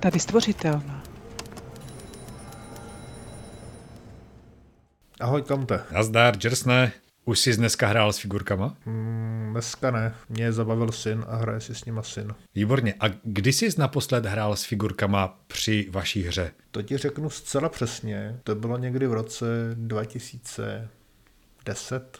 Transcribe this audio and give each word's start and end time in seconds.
Tady 0.00 0.20
stvořitelná. 0.20 1.02
Ahoj, 5.20 5.42
Kamte. 5.42 5.84
Nazdar, 5.92 6.34
Jersne. 6.44 6.92
Už 7.24 7.38
jsi 7.38 7.56
dneska 7.56 7.86
hrál 7.86 8.12
s 8.12 8.18
figurkama? 8.18 8.76
Mm, 8.86 9.48
dneska 9.52 9.90
ne. 9.90 10.14
Mě 10.28 10.52
zabavil 10.52 10.92
syn 10.92 11.24
a 11.28 11.36
hraje 11.36 11.60
si 11.60 11.74
s 11.74 11.84
nima 11.84 12.02
syn. 12.02 12.34
Výborně. 12.54 12.94
A 13.00 13.04
kdy 13.22 13.52
jsi 13.52 13.68
naposled 13.78 14.26
hrál 14.26 14.56
s 14.56 14.64
figurkama 14.64 15.38
při 15.46 15.88
vaší 15.90 16.22
hře? 16.22 16.50
To 16.70 16.82
ti 16.82 16.96
řeknu 16.96 17.30
zcela 17.30 17.68
přesně. 17.68 18.36
To 18.44 18.54
bylo 18.54 18.78
někdy 18.78 19.06
v 19.06 19.12
roce 19.12 19.46
2010. 19.74 22.18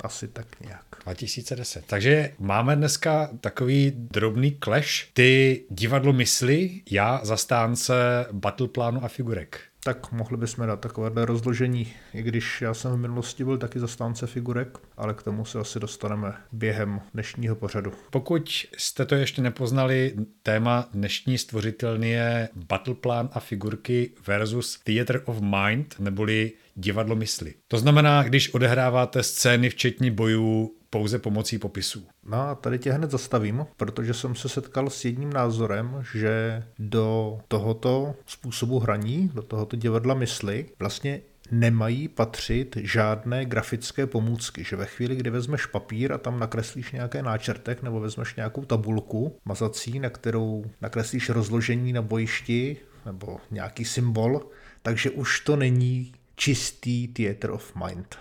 Asi 0.00 0.28
tak 0.28 0.60
nějak. 0.60 0.84
2010. 1.04 1.84
Takže 1.86 2.32
máme 2.38 2.76
dneska 2.76 3.30
takový 3.40 3.92
drobný 3.96 4.58
clash. 4.64 5.06
Ty 5.12 5.62
divadlo 5.70 6.12
mysli, 6.12 6.82
já 6.90 7.20
zastánce 7.24 7.94
battleplánu 8.32 9.04
a 9.04 9.08
figurek 9.08 9.60
tak 9.86 10.12
mohli 10.12 10.36
bychom 10.36 10.66
dát 10.66 10.80
takovéhle 10.80 11.24
rozložení, 11.24 11.92
i 12.14 12.22
když 12.22 12.62
já 12.62 12.74
jsem 12.74 12.92
v 12.92 12.96
minulosti 12.96 13.44
byl 13.44 13.58
taky 13.58 13.80
zastánce 13.80 14.26
figurek, 14.26 14.78
ale 14.96 15.14
k 15.14 15.22
tomu 15.22 15.44
se 15.44 15.58
asi 15.58 15.80
dostaneme 15.80 16.34
během 16.52 17.00
dnešního 17.14 17.56
pořadu. 17.56 17.92
Pokud 18.10 18.66
jste 18.78 19.06
to 19.06 19.14
ještě 19.14 19.42
nepoznali, 19.42 20.14
téma 20.42 20.88
dnešní 20.92 21.38
stvořitelný 21.38 22.10
je 22.10 22.48
Battleplan 22.68 23.28
a 23.32 23.40
figurky 23.40 24.10
versus 24.26 24.80
Theater 24.84 25.22
of 25.24 25.40
Mind, 25.40 25.94
neboli 25.98 26.52
divadlo 26.76 27.16
mysli. 27.16 27.54
To 27.68 27.78
znamená, 27.78 28.22
když 28.22 28.54
odehráváte 28.54 29.22
scény 29.22 29.70
včetně 29.70 30.10
bojů 30.10 30.72
pouze 30.90 31.18
pomocí 31.18 31.58
popisů. 31.58 32.06
No 32.24 32.40
a 32.40 32.54
tady 32.54 32.78
tě 32.78 32.92
hned 32.92 33.10
zastavím, 33.10 33.66
protože 33.76 34.14
jsem 34.14 34.34
se 34.34 34.48
setkal 34.48 34.90
s 34.90 35.04
jedním 35.04 35.32
názorem, 35.32 36.04
že 36.14 36.62
do 36.78 37.38
tohoto 37.48 38.14
způsobu 38.26 38.78
hraní, 38.78 39.30
do 39.34 39.42
tohoto 39.42 39.76
divadla 39.76 40.14
mysli, 40.14 40.66
vlastně 40.78 41.20
nemají 41.50 42.08
patřit 42.08 42.76
žádné 42.82 43.44
grafické 43.44 44.06
pomůcky, 44.06 44.64
že 44.64 44.76
ve 44.76 44.86
chvíli, 44.86 45.16
kdy 45.16 45.30
vezmeš 45.30 45.66
papír 45.66 46.12
a 46.12 46.18
tam 46.18 46.38
nakreslíš 46.38 46.92
nějaké 46.92 47.22
náčrtek 47.22 47.82
nebo 47.82 48.00
vezmeš 48.00 48.34
nějakou 48.34 48.64
tabulku 48.64 49.36
mazací, 49.44 49.98
na 49.98 50.10
kterou 50.10 50.64
nakreslíš 50.80 51.28
rozložení 51.28 51.92
na 51.92 52.02
bojišti 52.02 52.76
nebo 53.06 53.36
nějaký 53.50 53.84
symbol, 53.84 54.40
takže 54.82 55.10
už 55.10 55.40
to 55.40 55.56
není 55.56 56.12
čistý 56.36 57.08
theater 57.08 57.50
of 57.50 57.74
mind. 57.86 58.16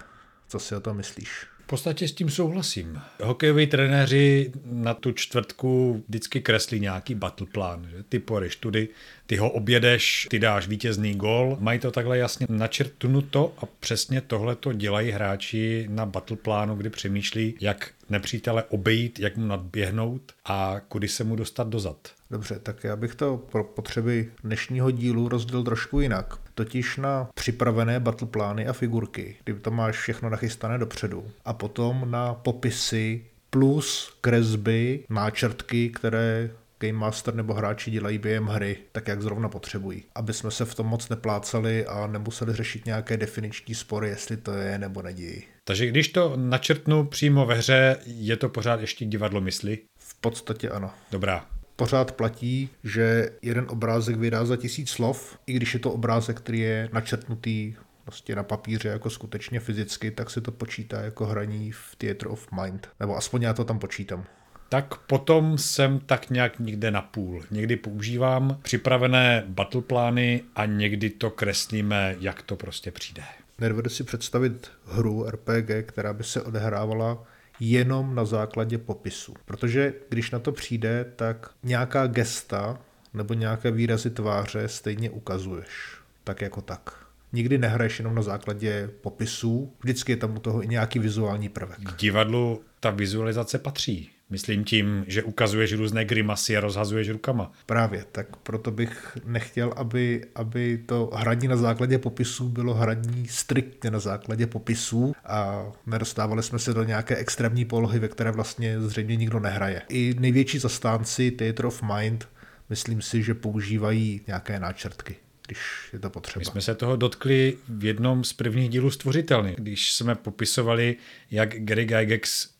Co 0.47 0.59
si 0.59 0.75
o 0.75 0.79
to 0.79 0.93
myslíš? 0.93 1.29
V 1.65 1.67
podstatě 1.67 2.07
s 2.07 2.11
tím 2.11 2.29
souhlasím. 2.29 3.01
Hokejoví 3.23 3.67
trenéři 3.67 4.51
na 4.65 4.93
tu 4.93 5.11
čtvrtku 5.11 6.03
vždycky 6.07 6.41
kreslí 6.41 6.79
nějaký 6.79 7.15
battle 7.15 7.47
plán. 7.51 7.87
Že? 7.89 8.03
Ty 8.03 8.19
poreš 8.19 8.55
tudy, 8.55 8.89
ty 9.25 9.35
ho 9.37 9.49
objedeš, 9.49 10.27
ty 10.29 10.39
dáš 10.39 10.67
vítězný 10.67 11.15
gol. 11.15 11.57
Mají 11.59 11.79
to 11.79 11.91
takhle 11.91 12.17
jasně 12.17 12.47
načrtnuto 12.49 13.53
a 13.57 13.65
přesně 13.79 14.21
tohle 14.21 14.55
to 14.55 14.73
dělají 14.73 15.11
hráči 15.11 15.87
na 15.89 16.05
battle 16.05 16.37
plánu, 16.37 16.75
kdy 16.75 16.89
přemýšlí, 16.89 17.55
jak 17.61 17.91
nepřítele 18.09 18.63
obejít, 18.63 19.19
jak 19.19 19.37
mu 19.37 19.47
nadběhnout 19.47 20.31
a 20.45 20.79
kudy 20.87 21.07
se 21.07 21.23
mu 21.23 21.35
dostat 21.35 21.67
dozad. 21.67 22.14
Dobře, 22.31 22.59
tak 22.59 22.83
já 22.83 22.95
bych 22.95 23.15
to 23.15 23.37
pro 23.37 23.63
potřeby 23.63 24.31
dnešního 24.43 24.91
dílu 24.91 25.29
rozdělil 25.29 25.63
trošku 25.63 25.99
jinak. 25.99 26.39
Totiž 26.55 26.97
na 26.97 27.29
připravené 27.33 27.99
battle 27.99 28.27
plány 28.27 28.67
a 28.67 28.73
figurky, 28.73 29.35
kdy 29.43 29.53
to 29.53 29.71
máš 29.71 29.97
všechno 29.97 30.29
nachystané 30.29 30.77
dopředu. 30.77 31.31
A 31.45 31.53
potom 31.53 32.11
na 32.11 32.33
popisy 32.33 33.25
plus 33.49 34.17
kresby, 34.21 35.05
náčrtky, 35.09 35.89
které 35.89 36.49
Game 36.79 36.93
Master 36.93 37.35
nebo 37.35 37.53
hráči 37.53 37.91
dělají 37.91 38.17
během 38.17 38.45
hry, 38.45 38.77
tak 38.91 39.07
jak 39.07 39.21
zrovna 39.21 39.49
potřebují. 39.49 40.03
Aby 40.15 40.33
jsme 40.33 40.51
se 40.51 40.65
v 40.65 40.75
tom 40.75 40.87
moc 40.87 41.09
neplácali 41.09 41.85
a 41.85 42.07
nemuseli 42.07 42.53
řešit 42.53 42.85
nějaké 42.85 43.17
definiční 43.17 43.75
spory, 43.75 44.09
jestli 44.09 44.37
to 44.37 44.51
je 44.51 44.77
nebo 44.77 45.01
nedějí. 45.01 45.43
Takže 45.63 45.87
když 45.87 46.07
to 46.07 46.33
načrtnu 46.35 47.05
přímo 47.05 47.45
ve 47.45 47.55
hře, 47.55 47.97
je 48.05 48.37
to 48.37 48.49
pořád 48.49 48.81
ještě 48.81 49.05
divadlo 49.05 49.41
mysli? 49.41 49.79
V 49.99 50.21
podstatě 50.21 50.69
ano. 50.69 50.91
Dobrá, 51.11 51.45
pořád 51.75 52.11
platí, 52.11 52.69
že 52.83 53.29
jeden 53.41 53.65
obrázek 53.69 54.15
vydá 54.15 54.45
za 54.45 54.57
tisíc 54.57 54.89
slov, 54.89 55.37
i 55.47 55.53
když 55.53 55.73
je 55.73 55.79
to 55.79 55.91
obrázek, 55.91 56.37
který 56.37 56.59
je 56.59 56.89
načrtnutý 56.93 57.75
prostě 58.03 58.35
na 58.35 58.43
papíře 58.43 58.89
jako 58.89 59.09
skutečně 59.09 59.59
fyzicky, 59.59 60.11
tak 60.11 60.29
se 60.29 60.41
to 60.41 60.51
počítá 60.51 61.01
jako 61.01 61.25
hraní 61.25 61.71
v 61.71 61.95
Theater 61.97 62.27
of 62.27 62.47
Mind. 62.61 62.87
Nebo 62.99 63.17
aspoň 63.17 63.41
já 63.41 63.53
to 63.53 63.65
tam 63.65 63.79
počítám. 63.79 64.25
Tak 64.69 64.97
potom 64.97 65.57
jsem 65.57 65.99
tak 65.99 66.29
nějak 66.29 66.59
někde 66.59 66.91
na 66.91 67.01
půl. 67.01 67.43
Někdy 67.51 67.75
používám 67.75 68.59
připravené 68.61 69.43
battleplány 69.47 70.41
a 70.55 70.65
někdy 70.65 71.09
to 71.09 71.29
kreslíme, 71.29 72.15
jak 72.19 72.41
to 72.41 72.55
prostě 72.55 72.91
přijde. 72.91 73.23
Nedovedu 73.59 73.89
si 73.89 74.03
představit 74.03 74.71
hru 74.85 75.25
RPG, 75.29 75.69
která 75.85 76.13
by 76.13 76.23
se 76.23 76.41
odehrávala 76.41 77.23
jenom 77.59 78.15
na 78.15 78.25
základě 78.25 78.77
popisu. 78.77 79.33
Protože 79.45 79.93
když 80.09 80.31
na 80.31 80.39
to 80.39 80.51
přijde, 80.51 81.05
tak 81.15 81.49
nějaká 81.63 82.07
gesta 82.07 82.79
nebo 83.13 83.33
nějaké 83.33 83.71
výrazy 83.71 84.09
tváře 84.09 84.67
stejně 84.67 85.09
ukazuješ. 85.09 85.97
Tak 86.23 86.41
jako 86.41 86.61
tak. 86.61 87.05
Nikdy 87.33 87.57
nehraješ 87.57 87.99
jenom 87.99 88.15
na 88.15 88.21
základě 88.21 88.89
popisů, 89.01 89.73
vždycky 89.83 90.11
je 90.11 90.17
tam 90.17 90.35
u 90.35 90.39
toho 90.39 90.63
i 90.63 90.67
nějaký 90.67 90.99
vizuální 90.99 91.49
prvek. 91.49 91.79
K 91.79 91.95
divadlu 91.95 92.61
ta 92.79 92.89
vizualizace 92.89 93.59
patří. 93.59 94.14
Myslím 94.29 94.63
tím, 94.63 95.05
že 95.07 95.23
ukazuješ 95.23 95.73
různé 95.73 96.05
grimasy 96.05 96.57
a 96.57 96.59
rozhazuješ 96.59 97.09
rukama. 97.09 97.51
Právě, 97.65 98.05
tak 98.11 98.35
proto 98.35 98.71
bych 98.71 99.17
nechtěl, 99.25 99.73
aby, 99.75 100.25
aby 100.35 100.83
to 100.85 101.11
hraní 101.13 101.47
na 101.47 101.57
základě 101.57 101.97
popisů 101.97 102.49
bylo 102.49 102.73
hraní 102.73 103.27
striktně 103.27 103.91
na 103.91 103.99
základě 103.99 104.47
popisů 104.47 105.13
a 105.25 105.65
nedostávali 105.85 106.43
jsme 106.43 106.59
se 106.59 106.73
do 106.73 106.83
nějaké 106.83 107.15
extrémní 107.15 107.65
polohy, 107.65 107.99
ve 107.99 108.07
které 108.07 108.31
vlastně 108.31 108.81
zřejmě 108.81 109.15
nikdo 109.15 109.39
nehraje. 109.39 109.81
I 109.89 110.15
největší 110.19 110.59
zastánci 110.59 111.31
Theater 111.31 111.65
of 111.65 111.83
Mind 111.95 112.27
myslím 112.69 113.01
si, 113.01 113.23
že 113.23 113.33
používají 113.33 114.21
nějaké 114.27 114.59
náčrtky 114.59 115.15
když 115.47 115.59
je 115.93 115.99
to 115.99 116.09
potřeba. 116.09 116.39
My 116.41 116.45
jsme 116.45 116.61
se 116.61 116.75
toho 116.75 116.95
dotkli 116.95 117.57
v 117.69 117.85
jednom 117.85 118.23
z 118.23 118.33
prvních 118.33 118.69
dílů 118.69 118.91
Stvořitelny, 118.91 119.55
když 119.57 119.93
jsme 119.93 120.15
popisovali, 120.15 120.95
jak 121.31 121.55
Gary 121.57 121.85
Gygax 121.85 122.54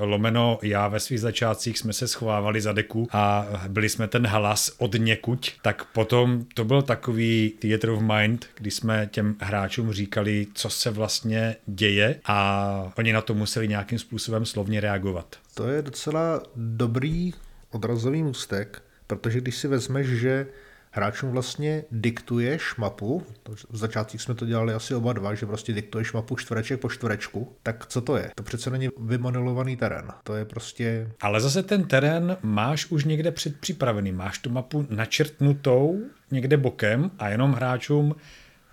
lomeno 0.00 0.58
já 0.62 0.88
ve 0.88 1.00
svých 1.00 1.20
začátcích 1.20 1.78
jsme 1.78 1.92
se 1.92 2.08
schovávali 2.08 2.60
za 2.60 2.72
deku 2.72 3.08
a 3.12 3.46
byli 3.68 3.88
jsme 3.88 4.08
ten 4.08 4.26
hlas 4.26 4.72
od 4.78 4.94
někuť, 4.98 5.52
tak 5.62 5.84
potom 5.84 6.44
to 6.54 6.64
byl 6.64 6.82
takový 6.82 7.52
theater 7.58 7.90
of 7.90 8.00
mind, 8.00 8.46
kdy 8.58 8.70
jsme 8.70 9.08
těm 9.12 9.36
hráčům 9.40 9.92
říkali, 9.92 10.46
co 10.54 10.70
se 10.70 10.90
vlastně 10.90 11.56
děje 11.66 12.20
a 12.24 12.92
oni 12.98 13.12
na 13.12 13.20
to 13.20 13.34
museli 13.34 13.68
nějakým 13.68 13.98
způsobem 13.98 14.46
slovně 14.46 14.80
reagovat. 14.80 15.36
To 15.54 15.68
je 15.68 15.82
docela 15.82 16.42
dobrý 16.56 17.32
odrazový 17.70 18.22
můstek, 18.22 18.82
protože 19.06 19.40
když 19.40 19.56
si 19.56 19.68
vezmeš, 19.68 20.06
že 20.06 20.46
hráčům 20.98 21.30
vlastně 21.30 21.84
diktuješ 21.90 22.76
mapu, 22.76 23.22
v 23.70 23.76
začátcích 23.76 24.22
jsme 24.22 24.34
to 24.34 24.46
dělali 24.46 24.74
asi 24.74 24.94
oba 24.94 25.12
dva, 25.12 25.34
že 25.34 25.46
prostě 25.46 25.72
diktuješ 25.72 26.12
mapu 26.12 26.36
čtvereček 26.36 26.80
po 26.80 26.88
čtverečku, 26.88 27.56
tak 27.62 27.86
co 27.86 28.00
to 28.00 28.16
je? 28.16 28.30
To 28.34 28.42
přece 28.42 28.70
není 28.70 28.88
vymodelovaný 29.00 29.76
terén, 29.76 30.08
to 30.22 30.34
je 30.34 30.44
prostě... 30.44 31.10
Ale 31.20 31.40
zase 31.40 31.62
ten 31.62 31.84
terén 31.84 32.36
máš 32.42 32.86
už 32.90 33.04
někde 33.04 33.30
předpřipravený, 33.30 34.12
máš 34.12 34.38
tu 34.38 34.50
mapu 34.50 34.86
načrtnutou 34.90 36.00
někde 36.30 36.56
bokem 36.56 37.10
a 37.18 37.28
jenom 37.28 37.52
hráčům 37.52 38.14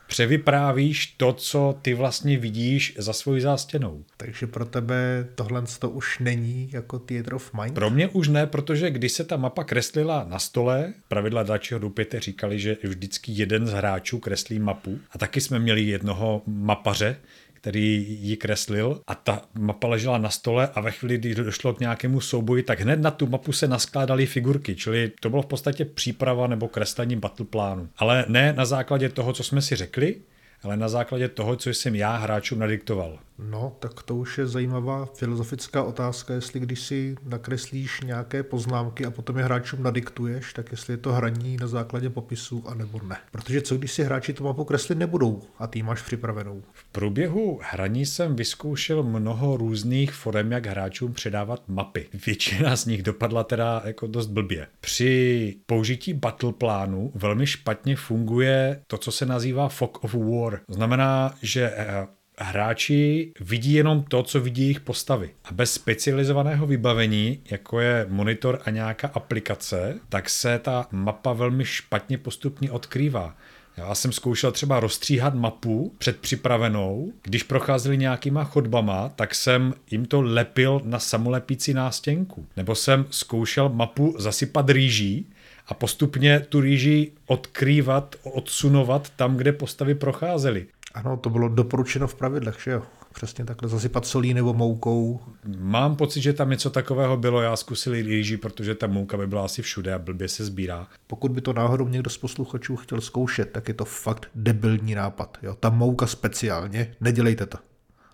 převyprávíš 0.08 1.08
to, 1.08 1.34
co 1.34 1.80
ty 1.82 1.94
vlastně 1.94 2.38
vidíš 2.38 2.96
za 2.98 3.14
svojí 3.14 3.42
zástěnou. 3.42 4.04
Takže 4.18 4.48
pro 4.48 4.66
tebe 4.66 5.28
tohle 5.36 5.64
to 5.80 5.90
už 5.90 6.20
není 6.20 6.70
jako 6.72 7.00
Theater 7.00 7.34
of 7.34 7.54
Mind? 7.54 7.74
Pro 7.74 7.90
mě 7.90 8.08
už 8.08 8.28
ne, 8.28 8.48
protože 8.48 8.92
když 8.92 9.12
se 9.12 9.24
ta 9.24 9.38
mapa 9.38 9.64
kreslila 9.64 10.26
na 10.30 10.40
stole, 10.40 10.94
pravidla 11.08 11.44
Dačiho 11.44 11.80
Dupěte 11.80 12.20
říkali, 12.20 12.60
že 12.60 12.78
vždycky 12.84 13.32
jeden 13.36 13.68
z 13.68 13.72
hráčů 13.72 14.20
kreslí 14.20 14.60
mapu 14.60 15.00
a 15.12 15.18
taky 15.18 15.42
jsme 15.42 15.60
měli 15.60 15.82
jednoho 15.82 16.42
mapaře, 16.46 17.18
který 17.66 18.18
ji 18.22 18.38
kreslil 18.38 19.02
a 19.08 19.16
ta 19.16 19.42
mapa 19.54 19.88
ležela 19.88 20.18
na 20.18 20.30
stole 20.30 20.70
a 20.76 20.82
ve 20.82 20.92
chvíli, 20.92 21.18
kdy 21.18 21.36
došlo 21.36 21.74
k 21.74 21.80
nějakému 21.80 22.22
souboji, 22.22 22.64
tak 22.64 22.80
hned 22.80 23.02
na 23.02 23.12
tu 23.12 23.28
mapu 23.28 23.52
se 23.52 23.68
naskládaly 23.68 24.26
figurky, 24.26 24.76
čili 24.76 25.12
to 25.20 25.30
bylo 25.30 25.42
v 25.42 25.46
podstatě 25.46 25.86
příprava 25.86 26.48
nebo 26.48 26.68
kreslení 26.68 27.16
battle 27.16 27.46
plánu. 27.46 27.90
Ale 27.98 28.26
ne 28.28 28.54
na 28.54 28.66
základě 28.66 29.10
toho, 29.10 29.34
co 29.34 29.44
jsme 29.44 29.62
si 29.62 29.76
řekli, 29.76 30.16
ale 30.64 30.78
na 30.78 30.90
základě 30.90 31.28
toho, 31.28 31.56
co 31.56 31.70
jsem 31.70 31.96
já 31.96 32.18
hráčům 32.18 32.60
nadiktoval. 32.60 33.20
No, 33.40 33.76
tak 33.80 34.04
to 34.04 34.16
už 34.16 34.38
je 34.38 34.48
zajímavá 34.48 35.06
filozofická 35.06 35.84
otázka, 35.84 36.34
jestli 36.34 36.60
když 36.60 36.80
si 36.80 37.16
nakreslíš 37.24 38.02
nějaké 38.02 38.44
poznámky 38.44 39.06
a 39.06 39.12
potom 39.12 39.38
je 39.38 39.44
hráčům 39.44 39.84
nadiktuješ, 39.84 40.54
tak 40.54 40.72
jestli 40.72 40.94
je 40.94 40.98
to 40.98 41.14
hraní 41.14 41.58
na 41.58 41.68
základě 41.68 42.10
popisů, 42.10 42.64
anebo 42.68 43.00
ne. 43.08 43.18
Protože 43.32 43.62
co 43.62 43.78
když 43.78 43.92
si 43.92 44.04
hráči 44.04 44.34
tu 44.34 44.44
mapu 44.44 44.64
kreslit 44.64 44.98
nebudou 44.98 45.42
a 45.60 45.68
ty 45.68 45.84
máš 45.84 46.02
připravenou? 46.02 46.64
V 46.74 46.84
průběhu 46.92 47.60
hraní 47.64 48.06
jsem 48.06 48.36
vyzkoušel 48.36 49.04
mnoho 49.04 49.58
různých 49.58 50.14
forem, 50.14 50.52
jak 50.52 50.66
hráčům 50.66 51.14
předávat 51.14 51.64
mapy. 51.68 52.08
Většina 52.26 52.76
z 52.76 52.86
nich 52.86 53.04
dopadla 53.04 53.44
teda 53.44 53.82
jako 53.86 54.08
dost 54.08 54.28
blbě. 54.28 54.68
Při 54.80 55.56
použití 55.66 56.14
battle 56.14 56.54
plánu 56.54 57.12
velmi 57.16 57.48
špatně 57.48 57.96
funguje 57.96 58.82
to, 58.88 58.98
co 58.98 59.12
se 59.12 59.26
nazývá 59.26 59.70
fog 59.70 60.04
of 60.04 60.14
war. 60.14 60.60
Znamená, 60.70 61.36
že 61.42 61.74
eh, 61.76 62.08
hráči 62.38 63.32
vidí 63.40 63.74
jenom 63.74 64.04
to, 64.04 64.24
co 64.24 64.40
vidí 64.40 64.62
jejich 64.62 64.80
postavy. 64.80 65.30
A 65.46 65.54
bez 65.54 65.74
specializovaného 65.74 66.68
vybavení, 66.68 67.40
jako 67.52 67.80
je 67.80 68.06
monitor 68.10 68.60
a 68.66 68.70
nějaká 68.70 69.08
aplikace, 69.08 70.00
tak 70.10 70.30
se 70.30 70.60
ta 70.60 70.88
mapa 70.92 71.34
velmi 71.34 71.66
špatně 71.66 72.18
postupně 72.18 72.72
odkrývá. 72.72 73.36
Já 73.78 73.96
jsem 73.96 74.12
zkoušel 74.12 74.52
třeba 74.52 74.80
rozstříhat 74.80 75.36
mapu 75.36 75.94
předpřipravenou. 75.98 77.14
Když 77.24 77.44
procházeli 77.44 77.98
nějakýma 77.98 78.44
chodbama, 78.44 79.10
tak 79.10 79.36
jsem 79.36 79.74
jim 79.92 80.06
to 80.06 80.22
lepil 80.22 80.82
na 80.84 81.00
samolepící 81.00 81.74
nástěnku. 81.74 82.46
Nebo 82.58 82.76
jsem 82.76 83.06
zkoušel 83.10 83.70
mapu 83.70 84.16
zasypat 84.18 84.70
rýží 84.70 85.28
a 85.68 85.74
postupně 85.74 86.40
tu 86.40 86.62
rýži 86.62 87.12
odkrývat, 87.26 88.16
odsunovat 88.24 89.10
tam, 89.10 89.38
kde 89.38 89.52
postavy 89.52 89.96
procházely. 89.96 90.66
Ano, 90.96 91.18
to 91.18 91.30
bylo 91.30 91.50
doporučeno 91.50 92.08
v 92.08 92.16
pravidlech, 92.16 92.58
že 92.64 92.72
jo? 92.72 92.84
Přesně 93.14 93.46
takhle 93.46 93.70
zasypat 93.70 94.06
solí 94.06 94.34
nebo 94.34 94.54
moukou. 94.54 95.20
Mám 95.58 95.96
pocit, 95.96 96.22
že 96.22 96.34
tam 96.34 96.50
něco 96.50 96.70
takového 96.70 97.18
bylo. 97.18 97.42
Já 97.42 97.56
zkusil 97.56 97.94
rýži, 97.94 98.38
protože 98.38 98.76
ta 98.76 98.88
mouka 98.88 99.18
by 99.18 99.28
byla 99.28 99.46
asi 99.46 99.62
všude 99.62 99.94
a 99.94 100.00
blbě 100.00 100.28
se 100.28 100.46
sbírá. 100.46 100.88
Pokud 101.08 101.32
by 101.32 101.42
to 101.42 101.54
náhodou 101.54 101.88
někdo 101.88 102.10
z 102.10 102.18
posluchačů 102.18 102.76
chtěl 102.76 103.02
zkoušet, 103.02 103.52
tak 103.52 103.68
je 103.68 103.74
to 103.74 103.86
fakt 103.86 104.30
debilní 104.36 104.96
nápad. 104.96 105.38
Jo? 105.44 105.56
Ta 105.60 105.70
mouka 105.70 106.08
speciálně, 106.08 106.96
nedělejte 107.02 107.46
to. 107.46 107.58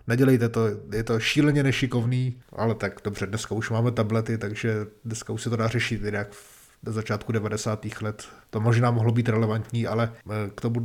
Nedělejte 0.06 0.48
to, 0.48 0.66
je 0.92 1.04
to 1.04 1.20
šíleně 1.20 1.62
nešikovný, 1.62 2.40
ale 2.52 2.74
tak 2.74 3.00
dobře, 3.04 3.26
dneska 3.26 3.54
už 3.54 3.70
máme 3.70 3.92
tablety, 3.92 4.38
takže 4.38 4.86
dneska 5.04 5.32
už 5.32 5.42
se 5.42 5.50
to 5.50 5.56
dá 5.56 5.68
řešit 5.68 6.02
jinak 6.02 6.32
v 6.32 6.62
začátku 6.92 7.32
90. 7.32 7.86
let. 8.00 8.28
To 8.50 8.60
možná 8.60 8.90
mohlo 8.90 9.12
být 9.12 9.28
relevantní, 9.28 9.86
ale 9.86 10.12
eh, 10.30 10.50
k 10.54 10.60
tomu 10.60 10.80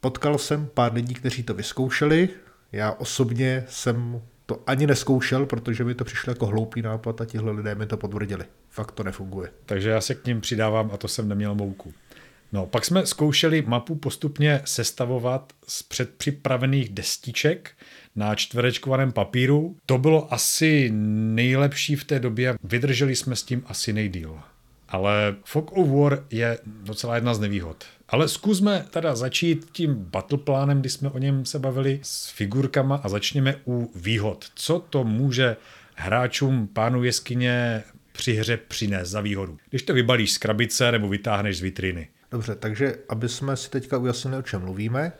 Potkal 0.00 0.38
jsem 0.38 0.66
pár 0.74 0.92
lidí, 0.92 1.14
kteří 1.14 1.42
to 1.42 1.54
vyzkoušeli. 1.54 2.28
Já 2.72 2.92
osobně 2.92 3.64
jsem 3.68 4.22
to 4.46 4.62
ani 4.66 4.86
neskoušel, 4.86 5.46
protože 5.46 5.84
mi 5.84 5.94
to 5.94 6.04
přišlo 6.04 6.30
jako 6.30 6.46
hloupý 6.46 6.82
nápad 6.82 7.20
a 7.20 7.24
tihle 7.24 7.52
lidé 7.52 7.74
mi 7.74 7.86
to 7.86 7.96
potvrdili. 7.96 8.44
Fakt 8.70 8.92
to 8.92 9.02
nefunguje. 9.02 9.50
Takže 9.66 9.90
já 9.90 10.00
se 10.00 10.14
k 10.14 10.26
ním 10.26 10.40
přidávám 10.40 10.90
a 10.92 10.96
to 10.96 11.08
jsem 11.08 11.28
neměl 11.28 11.54
mouku. 11.54 11.92
No, 12.52 12.66
pak 12.66 12.84
jsme 12.84 13.06
zkoušeli 13.06 13.62
mapu 13.66 13.94
postupně 13.94 14.60
sestavovat 14.64 15.52
z 15.68 15.82
předpřipravených 15.82 16.88
destiček 16.88 17.70
na 18.16 18.34
čtverečkovaném 18.34 19.12
papíru. 19.12 19.76
To 19.86 19.98
bylo 19.98 20.34
asi 20.34 20.90
nejlepší 21.34 21.96
v 21.96 22.04
té 22.04 22.18
době, 22.18 22.54
vydrželi 22.64 23.16
jsme 23.16 23.36
s 23.36 23.42
tím 23.42 23.62
asi 23.66 23.92
nejdíl. 23.92 24.40
Ale 24.88 25.36
Fog 25.44 25.72
of 25.72 25.88
War 25.88 26.24
je 26.30 26.58
docela 26.64 27.14
jedna 27.14 27.34
z 27.34 27.40
nevýhod. 27.40 27.84
Ale 28.08 28.28
zkusme 28.28 28.86
teda 28.90 29.14
začít 29.14 29.66
tím 29.72 29.94
battleplánem, 29.94 30.80
kdy 30.80 30.90
jsme 30.90 31.10
o 31.10 31.18
něm 31.18 31.44
se 31.44 31.58
bavili 31.58 32.00
s 32.02 32.30
figurkama 32.30 33.00
a 33.02 33.08
začněme 33.08 33.56
u 33.66 33.90
výhod. 33.94 34.44
Co 34.54 34.78
to 34.90 35.04
může 35.04 35.56
hráčům 35.94 36.68
pánu 36.72 37.04
jeskyně 37.04 37.82
při 38.12 38.32
hře 38.32 38.56
přinést 38.56 39.08
za 39.08 39.20
výhodu? 39.20 39.58
Když 39.70 39.82
to 39.82 39.94
vybalíš 39.94 40.32
z 40.32 40.38
krabice 40.38 40.92
nebo 40.92 41.08
vytáhneš 41.08 41.58
z 41.58 41.60
vitriny. 41.60 42.08
Dobře, 42.30 42.54
takže 42.54 42.94
aby 43.08 43.28
jsme 43.28 43.56
si 43.56 43.70
teďka 43.70 43.98
ujasnili, 43.98 44.36
o 44.36 44.42
čem 44.42 44.60
mluvíme, 44.60 45.12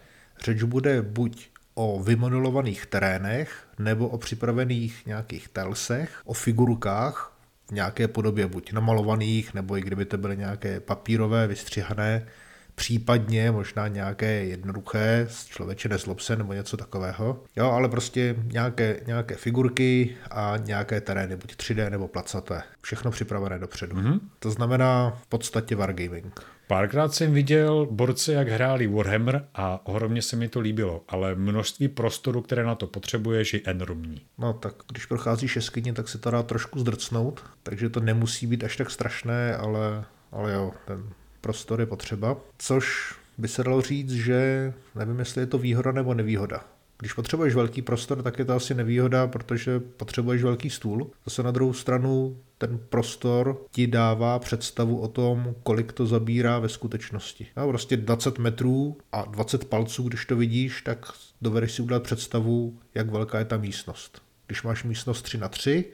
řeč 0.45 0.63
bude 0.63 1.03
buď 1.03 1.49
o 1.75 2.03
vymodelovaných 2.03 2.87
terénech 2.87 3.69
nebo 3.79 4.09
o 4.09 4.19
připravených 4.19 5.07
nějakých 5.07 5.49
telsech, 5.49 6.21
o 6.25 6.33
figurkách, 6.33 7.36
v 7.69 7.73
nějaké 7.73 8.09
podobě, 8.09 8.47
buď 8.47 8.73
namalovaných, 8.73 9.55
nebo 9.55 9.77
i 9.77 9.81
kdyby 9.81 10.05
to 10.05 10.19
byly 10.19 10.37
nějaké 10.37 10.81
papírové, 10.81 11.47
vystřihané, 11.47 12.27
případně 12.75 13.51
možná 13.51 13.89
nějaké 13.89 14.45
jednoduché, 14.45 15.29
člověče 15.47 15.89
nezlob 15.89 16.21
se, 16.21 16.37
nebo 16.37 16.53
něco 16.53 16.77
takového. 16.77 17.43
Jo, 17.57 17.71
ale 17.71 17.89
prostě 17.89 18.37
nějaké, 18.45 19.01
nějaké 19.07 19.35
figurky 19.35 20.17
a 20.31 20.55
nějaké 20.57 21.01
terény, 21.01 21.37
buď 21.37 21.57
3D 21.57 21.91
nebo 21.91 22.09
placaté. 22.09 22.63
Všechno 22.81 23.11
připravené 23.11 23.59
dopředu. 23.59 23.97
Mm-hmm. 23.97 24.21
To 24.39 24.51
znamená 24.51 25.19
v 25.23 25.27
podstatě 25.27 25.77
wargaming. 25.77 26.41
Párkrát 26.69 27.15
jsem 27.15 27.33
viděl 27.33 27.87
borce, 27.91 28.33
jak 28.33 28.49
hráli 28.49 28.87
Warhammer 28.87 29.49
a 29.55 29.87
ohromně 29.87 30.23
se 30.23 30.37
mi 30.37 30.49
to 30.49 30.61
líbilo, 30.61 31.05
ale 31.09 31.35
množství 31.35 31.89
prostoru, 31.89 32.43
které 32.43 32.65
na 32.65 32.75
to 32.75 32.87
potřebuješ, 32.87 33.55
je 33.55 33.61
enormní. 33.65 34.23
No 34.39 34.53
tak 34.53 34.75
když 34.93 35.07
procházíš 35.07 35.57
jeskyně, 35.57 35.93
tak 35.93 36.09
se 36.09 36.19
to 36.19 36.31
dá 36.31 36.43
trošku 36.43 36.79
zdrcnout, 36.79 37.45
takže 37.63 37.89
to 37.89 38.01
nemusí 38.01 38.47
být 38.47 38.65
až 38.65 38.77
tak 38.77 38.91
strašné, 38.91 39.57
ale, 39.57 40.05
ale 40.33 40.53
jo, 40.53 40.73
ten 40.85 41.09
prostor 41.41 41.81
je 41.81 41.87
potřeba. 41.87 42.37
Což 42.59 43.15
by 43.39 43.49
se 43.49 43.65
dalo 43.65 43.83
říct, 43.83 44.13
že 44.13 44.73
nevím, 44.95 45.19
jestli 45.19 45.43
je 45.43 45.47
to 45.47 45.59
výhoda 45.59 45.93
nebo 45.93 46.15
nevýhoda. 46.15 46.65
Když 46.99 47.13
potřebuješ 47.13 47.55
velký 47.55 47.83
prostor, 47.83 48.23
tak 48.23 48.39
je 48.39 48.45
to 48.45 48.53
asi 48.53 48.75
nevýhoda, 48.75 49.27
protože 49.27 49.81
potřebuješ 49.81 50.43
velký 50.43 50.71
stůl. 50.71 51.11
Zase 51.25 51.43
na 51.43 51.51
druhou 51.51 51.73
stranu 51.73 52.37
ten 52.59 52.81
prostor 52.89 53.63
ti 53.71 53.87
dává 53.87 54.39
představu 54.39 55.01
o 55.01 55.09
tom, 55.09 55.55
kolik 55.63 55.93
to 55.93 56.07
zabírá 56.07 56.59
ve 56.59 56.69
skutečnosti. 56.69 57.47
No, 57.57 57.69
prostě 57.69 57.97
20 57.97 58.39
metrů 58.39 58.97
a 59.13 59.25
20 59.25 59.65
palců, 59.65 60.03
když 60.03 60.27
to 60.27 60.37
vidíš, 60.37 60.83
tak 60.83 61.13
dovedeš 61.43 61.73
si 61.73 61.83
udělat 61.83 62.03
představu, 62.03 62.79
jak 62.95 63.11
velká 63.11 63.39
je 63.39 63.45
ta 63.45 63.57
místnost. 63.57 64.23
Když 64.47 64.63
máš 64.63 64.85
místnost 64.85 65.23
3 65.23 65.39
na 65.39 65.49
3 65.49 65.85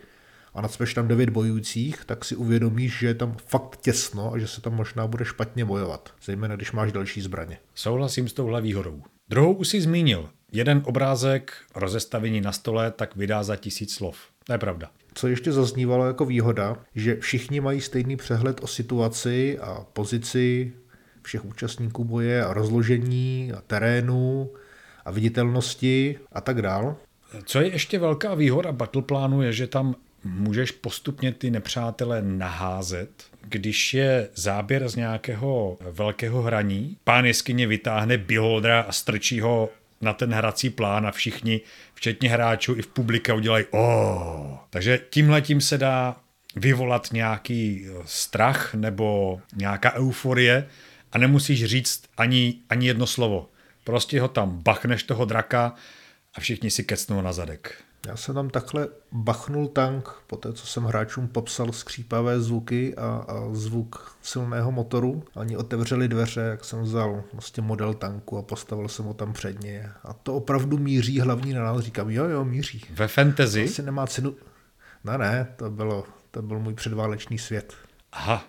a 0.54 0.60
nacpeš 0.60 0.94
tam 0.94 1.08
9 1.08 1.30
bojujících, 1.30 2.04
tak 2.04 2.24
si 2.24 2.36
uvědomíš, 2.36 2.98
že 2.98 3.06
je 3.06 3.14
tam 3.14 3.36
fakt 3.46 3.76
těsno 3.76 4.32
a 4.32 4.38
že 4.38 4.46
se 4.46 4.60
tam 4.60 4.74
možná 4.74 5.06
bude 5.06 5.24
špatně 5.24 5.64
bojovat, 5.64 6.14
zejména 6.24 6.56
když 6.56 6.72
máš 6.72 6.92
další 6.92 7.20
zbraně. 7.20 7.58
Souhlasím 7.74 8.28
s 8.28 8.32
touhle 8.32 8.60
výhodou. 8.62 9.02
Druhou 9.28 9.52
už 9.52 9.68
si 9.68 9.80
zmínil. 9.80 10.28
Jeden 10.52 10.82
obrázek 10.84 11.52
rozestavení 11.74 12.40
na 12.40 12.52
stole 12.52 12.90
tak 12.90 13.16
vydá 13.16 13.42
za 13.42 13.56
tisíc 13.56 13.94
slov. 13.94 14.16
To 14.44 14.52
je 14.52 14.58
pravda. 14.58 14.90
Co 15.14 15.28
ještě 15.28 15.52
zaznívalo 15.52 16.06
jako 16.06 16.24
výhoda, 16.24 16.76
že 16.94 17.16
všichni 17.16 17.60
mají 17.60 17.80
stejný 17.80 18.16
přehled 18.16 18.60
o 18.62 18.66
situaci 18.66 19.58
a 19.58 19.86
pozici 19.92 20.72
všech 21.22 21.44
účastníků 21.44 22.04
boje 22.04 22.44
a 22.44 22.52
rozložení 22.52 23.52
a 23.56 23.60
terénu 23.60 24.50
a 25.04 25.10
viditelnosti 25.10 26.18
a 26.32 26.40
tak 26.40 26.62
dál. 26.62 26.96
Co 27.44 27.60
je 27.60 27.72
ještě 27.72 27.98
velká 27.98 28.34
výhoda 28.34 28.72
Battleplánu 28.72 29.42
je, 29.42 29.52
že 29.52 29.66
tam 29.66 29.94
můžeš 30.24 30.70
postupně 30.70 31.32
ty 31.32 31.50
nepřátele 31.50 32.22
naházet. 32.22 33.10
Když 33.40 33.94
je 33.94 34.28
záběr 34.34 34.88
z 34.88 34.96
nějakého 34.96 35.78
velkého 35.80 36.42
hraní, 36.42 36.96
pán 37.04 37.24
jeskyně 37.24 37.66
vytáhne 37.66 38.18
beholdera 38.18 38.80
a 38.80 38.92
strčí 38.92 39.40
ho 39.40 39.70
na 40.02 40.12
ten 40.12 40.32
hrací 40.32 40.70
plán 40.70 41.06
a 41.06 41.10
všichni, 41.10 41.60
včetně 41.94 42.28
hráčů 42.28 42.74
i 42.74 42.82
v 42.82 42.86
publika 42.86 43.34
udělají 43.34 43.64
oh. 43.70 44.56
Takže 44.70 45.00
tímhletím 45.10 45.60
se 45.60 45.78
dá 45.78 46.16
vyvolat 46.56 47.08
nějaký 47.12 47.86
eh, 47.86 48.02
strach 48.04 48.74
nebo 48.74 49.40
nějaká 49.56 49.94
euforie 49.94 50.68
a 51.12 51.18
nemusíš 51.18 51.64
říct 51.64 52.02
ani, 52.16 52.54
ani 52.68 52.86
jedno 52.86 53.06
slovo. 53.06 53.48
Prostě 53.84 54.20
ho 54.20 54.28
tam 54.28 54.62
bachneš 54.62 55.02
toho 55.02 55.24
draka 55.24 55.74
a 56.34 56.40
všichni 56.40 56.70
si 56.70 56.84
kecnou 56.84 57.20
na 57.20 57.32
zadek. 57.32 57.84
Já 58.06 58.16
jsem 58.16 58.34
tam 58.34 58.50
takhle 58.50 58.88
bachnul 59.12 59.68
tank, 59.68 60.08
po 60.26 60.36
té, 60.36 60.52
co 60.52 60.66
jsem 60.66 60.84
hráčům 60.84 61.28
popsal 61.28 61.72
skřípavé 61.72 62.40
zvuky 62.40 62.96
a, 62.96 63.06
a 63.28 63.48
zvuk 63.52 64.16
silného 64.22 64.72
motoru. 64.72 65.24
Oni 65.34 65.56
otevřeli 65.56 66.08
dveře, 66.08 66.40
jak 66.40 66.64
jsem 66.64 66.82
vzal 66.82 67.24
vlastně 67.32 67.62
model 67.62 67.94
tanku 67.94 68.38
a 68.38 68.42
postavil 68.42 68.88
jsem 68.88 69.04
ho 69.04 69.14
tam 69.14 69.32
před 69.32 69.60
ně. 69.60 69.90
A 70.04 70.12
to 70.12 70.34
opravdu 70.34 70.78
míří 70.78 71.20
hlavní 71.20 71.52
na 71.52 71.64
nás. 71.64 71.80
Říkám, 71.80 72.10
jo, 72.10 72.24
jo, 72.24 72.44
míří. 72.44 72.84
Ve 72.90 73.08
fantasy? 73.08 73.64
To 73.64 73.70
asi 73.70 73.82
nemá 73.82 74.06
cenu. 74.06 74.36
Ne, 75.04 75.18
ne, 75.18 75.48
to 75.56 75.70
bylo, 75.70 76.04
to 76.30 76.42
byl 76.42 76.58
můj 76.58 76.74
předválečný 76.74 77.38
svět. 77.38 77.74
Aha, 78.12 78.44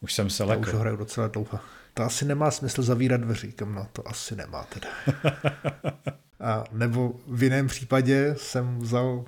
už 0.00 0.14
jsem 0.14 0.30
se 0.30 0.44
lekl. 0.44 0.68
už 0.68 0.74
ho 0.74 0.80
hraju 0.80 0.96
docela 0.96 1.28
dlouho. 1.28 1.60
To 1.94 2.02
asi 2.02 2.24
nemá 2.24 2.50
smysl 2.50 2.82
zavírat 2.82 3.20
dveře. 3.20 3.46
Říkám, 3.46 3.74
no 3.74 3.86
to 3.92 4.08
asi 4.08 4.36
nemá 4.36 4.64
teda. 4.64 4.88
A 6.40 6.64
nebo 6.72 7.14
v 7.26 7.42
jiném 7.42 7.66
případě 7.66 8.34
jsem 8.38 8.78
vzal 8.78 9.24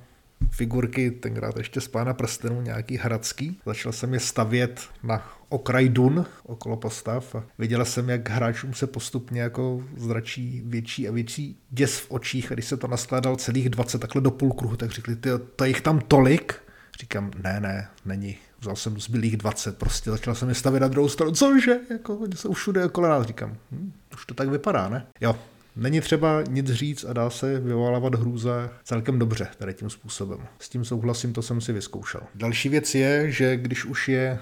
figurky, 0.50 1.10
tenkrát 1.10 1.56
ještě 1.56 1.80
z 1.80 1.88
pána 1.88 2.14
prstenů, 2.14 2.60
nějaký 2.60 2.96
hradský. 2.96 3.60
Začal 3.66 3.92
jsem 3.92 4.14
je 4.14 4.20
stavět 4.20 4.80
na 5.02 5.32
okraj 5.48 5.88
dun 5.88 6.26
okolo 6.42 6.76
postav 6.76 7.34
a 7.34 7.44
viděla 7.58 7.84
jsem, 7.84 8.10
jak 8.10 8.28
hráčům 8.28 8.74
se 8.74 8.86
postupně 8.86 9.40
jako 9.40 9.84
zračí 9.96 10.62
větší 10.64 11.08
a 11.08 11.12
větší 11.12 11.58
děs 11.70 11.98
v 11.98 12.10
očích 12.10 12.52
a 12.52 12.54
když 12.54 12.66
se 12.66 12.76
to 12.76 12.86
naskládal 12.86 13.36
celých 13.36 13.68
20 13.68 13.98
takhle 13.98 14.20
do 14.20 14.30
půl 14.30 14.52
kruhu, 14.52 14.76
tak 14.76 14.90
řekli, 14.90 15.16
ty, 15.16 15.30
to 15.56 15.64
jich 15.64 15.80
tam 15.80 16.00
tolik? 16.00 16.54
Říkám, 17.00 17.30
ne, 17.42 17.60
ne, 17.60 17.88
není. 18.04 18.36
Vzal 18.60 18.76
jsem 18.76 19.00
zbylých 19.00 19.36
20, 19.36 19.78
prostě 19.78 20.10
začal 20.10 20.34
jsem 20.34 20.48
je 20.48 20.54
stavit 20.54 20.80
na 20.80 20.88
druhou 20.88 21.08
stranu. 21.08 21.32
Cože? 21.32 21.76
Jako, 21.90 22.18
jsou 22.34 22.52
všude 22.52 22.84
okolo 22.84 23.08
nás. 23.08 23.26
Říkám, 23.26 23.56
hm, 23.72 23.92
už 24.14 24.26
to 24.26 24.34
tak 24.34 24.48
vypadá, 24.48 24.88
ne? 24.88 25.06
Jo, 25.20 25.36
Není 25.80 26.00
třeba 26.00 26.42
nic 26.48 26.70
říct 26.70 27.04
a 27.04 27.12
dá 27.12 27.30
se 27.30 27.60
vyvolávat 27.60 28.14
hrůza 28.14 28.70
celkem 28.84 29.18
dobře 29.18 29.48
tady 29.58 29.74
tím 29.74 29.90
způsobem. 29.90 30.38
S 30.58 30.68
tím 30.68 30.84
souhlasím, 30.84 31.32
to 31.32 31.42
jsem 31.42 31.60
si 31.60 31.72
vyzkoušel. 31.72 32.20
Další 32.34 32.68
věc 32.68 32.94
je, 32.94 33.30
že 33.30 33.56
když 33.56 33.84
už 33.84 34.08
je 34.08 34.38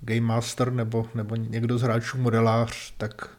Game 0.00 0.20
Master 0.20 0.72
nebo, 0.72 1.08
nebo 1.14 1.36
někdo 1.36 1.78
z 1.78 1.82
hráčů 1.82 2.18
modelář, 2.18 2.94
tak 2.98 3.30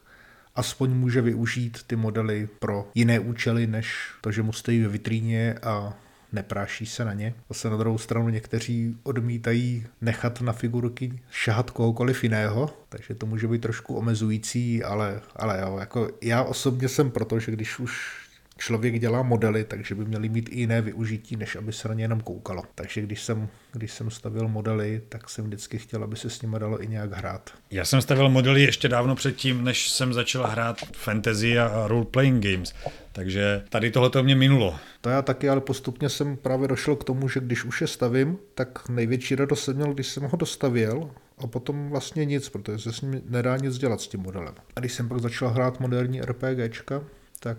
aspoň 0.56 0.92
může 0.92 1.22
využít 1.22 1.84
ty 1.88 1.96
modely 1.96 2.50
pro 2.60 2.92
jiné 2.96 3.20
účely, 3.20 3.68
než 3.68 4.12
to, 4.22 4.32
že 4.32 4.44
mu 4.44 4.54
stojí 4.54 4.82
ve 4.82 4.88
vitríně 4.88 5.56
a 5.64 5.94
nepráší 6.34 6.86
se 6.86 7.06
na 7.06 7.14
ně. 7.14 7.34
Zase 7.50 7.70
na 7.70 7.78
druhou 7.78 7.98
stranu 7.98 8.30
někteří 8.30 8.98
odmítají 9.04 9.86
nechat 10.02 10.42
na 10.42 10.54
figurky 10.54 11.20
šahat 11.32 11.72
kohokoliv 11.72 12.24
jiného, 12.24 12.70
takže 12.90 13.16
to 13.16 13.26
může 13.26 13.48
být 13.48 13.62
trošku 13.62 13.96
omezující, 13.96 14.84
ale, 14.84 15.22
ale 15.36 15.62
jo, 15.62 15.78
jako 15.80 16.10
já 16.22 16.44
osobně 16.44 16.90
jsem 16.90 17.12
proto, 17.12 17.40
že 17.40 17.52
když 17.52 17.80
už 17.80 18.27
člověk 18.58 19.00
dělá 19.00 19.24
modely, 19.24 19.64
takže 19.64 19.96
by 19.96 20.06
měly 20.06 20.30
mít 20.30 20.50
i 20.52 20.60
jiné 20.60 20.82
využití, 20.82 21.36
než 21.36 21.56
aby 21.56 21.74
se 21.74 21.88
na 21.88 21.94
ně 21.94 22.04
jenom 22.04 22.22
koukalo. 22.22 22.64
Takže 22.76 23.02
když 23.02 23.24
jsem, 23.24 23.50
když 23.74 23.92
jsem 23.92 24.12
stavil 24.12 24.48
modely, 24.48 25.02
tak 25.10 25.30
jsem 25.30 25.46
vždycky 25.46 25.78
chtěl, 25.78 26.04
aby 26.04 26.16
se 26.16 26.30
s 26.30 26.42
nimi 26.42 26.60
dalo 26.60 26.84
i 26.84 26.88
nějak 26.88 27.12
hrát. 27.12 27.50
Já 27.72 27.86
jsem 27.86 28.02
stavil 28.02 28.30
modely 28.30 28.62
ještě 28.62 28.90
dávno 28.90 29.16
předtím, 29.16 29.64
než 29.64 29.90
jsem 29.90 30.14
začal 30.14 30.48
hrát 30.48 30.78
fantasy 30.94 31.60
a 31.60 31.88
role-playing 31.88 32.40
games. 32.40 32.74
Takže 33.12 33.64
tady 33.70 33.92
tohle 33.92 34.10
to 34.10 34.24
mě 34.24 34.36
minulo. 34.36 34.76
To 35.02 35.10
já 35.10 35.22
taky, 35.22 35.50
ale 35.50 35.62
postupně 35.62 36.10
jsem 36.10 36.38
právě 36.38 36.68
došel 36.68 36.96
k 36.96 37.04
tomu, 37.04 37.30
že 37.30 37.40
když 37.40 37.64
už 37.64 37.82
je 37.82 37.88
stavím, 37.88 38.38
tak 38.56 38.90
největší 38.90 39.36
radost 39.36 39.64
jsem 39.64 39.76
měl, 39.76 39.94
když 39.94 40.08
jsem 40.08 40.24
ho 40.24 40.38
dostavil 40.38 41.12
a 41.38 41.48
potom 41.48 41.90
vlastně 41.90 42.26
nic, 42.26 42.50
protože 42.50 42.80
se 42.80 42.94
s 42.94 43.02
ním 43.02 43.22
nedá 43.30 43.58
nic 43.58 43.78
dělat 43.78 44.02
s 44.02 44.08
tím 44.08 44.20
modelem. 44.20 44.54
A 44.76 44.80
když 44.80 44.94
jsem 44.94 45.10
pak 45.10 45.20
začal 45.20 45.50
hrát 45.50 45.80
moderní 45.80 46.22
RPGčka, 46.22 47.04
tak 47.40 47.58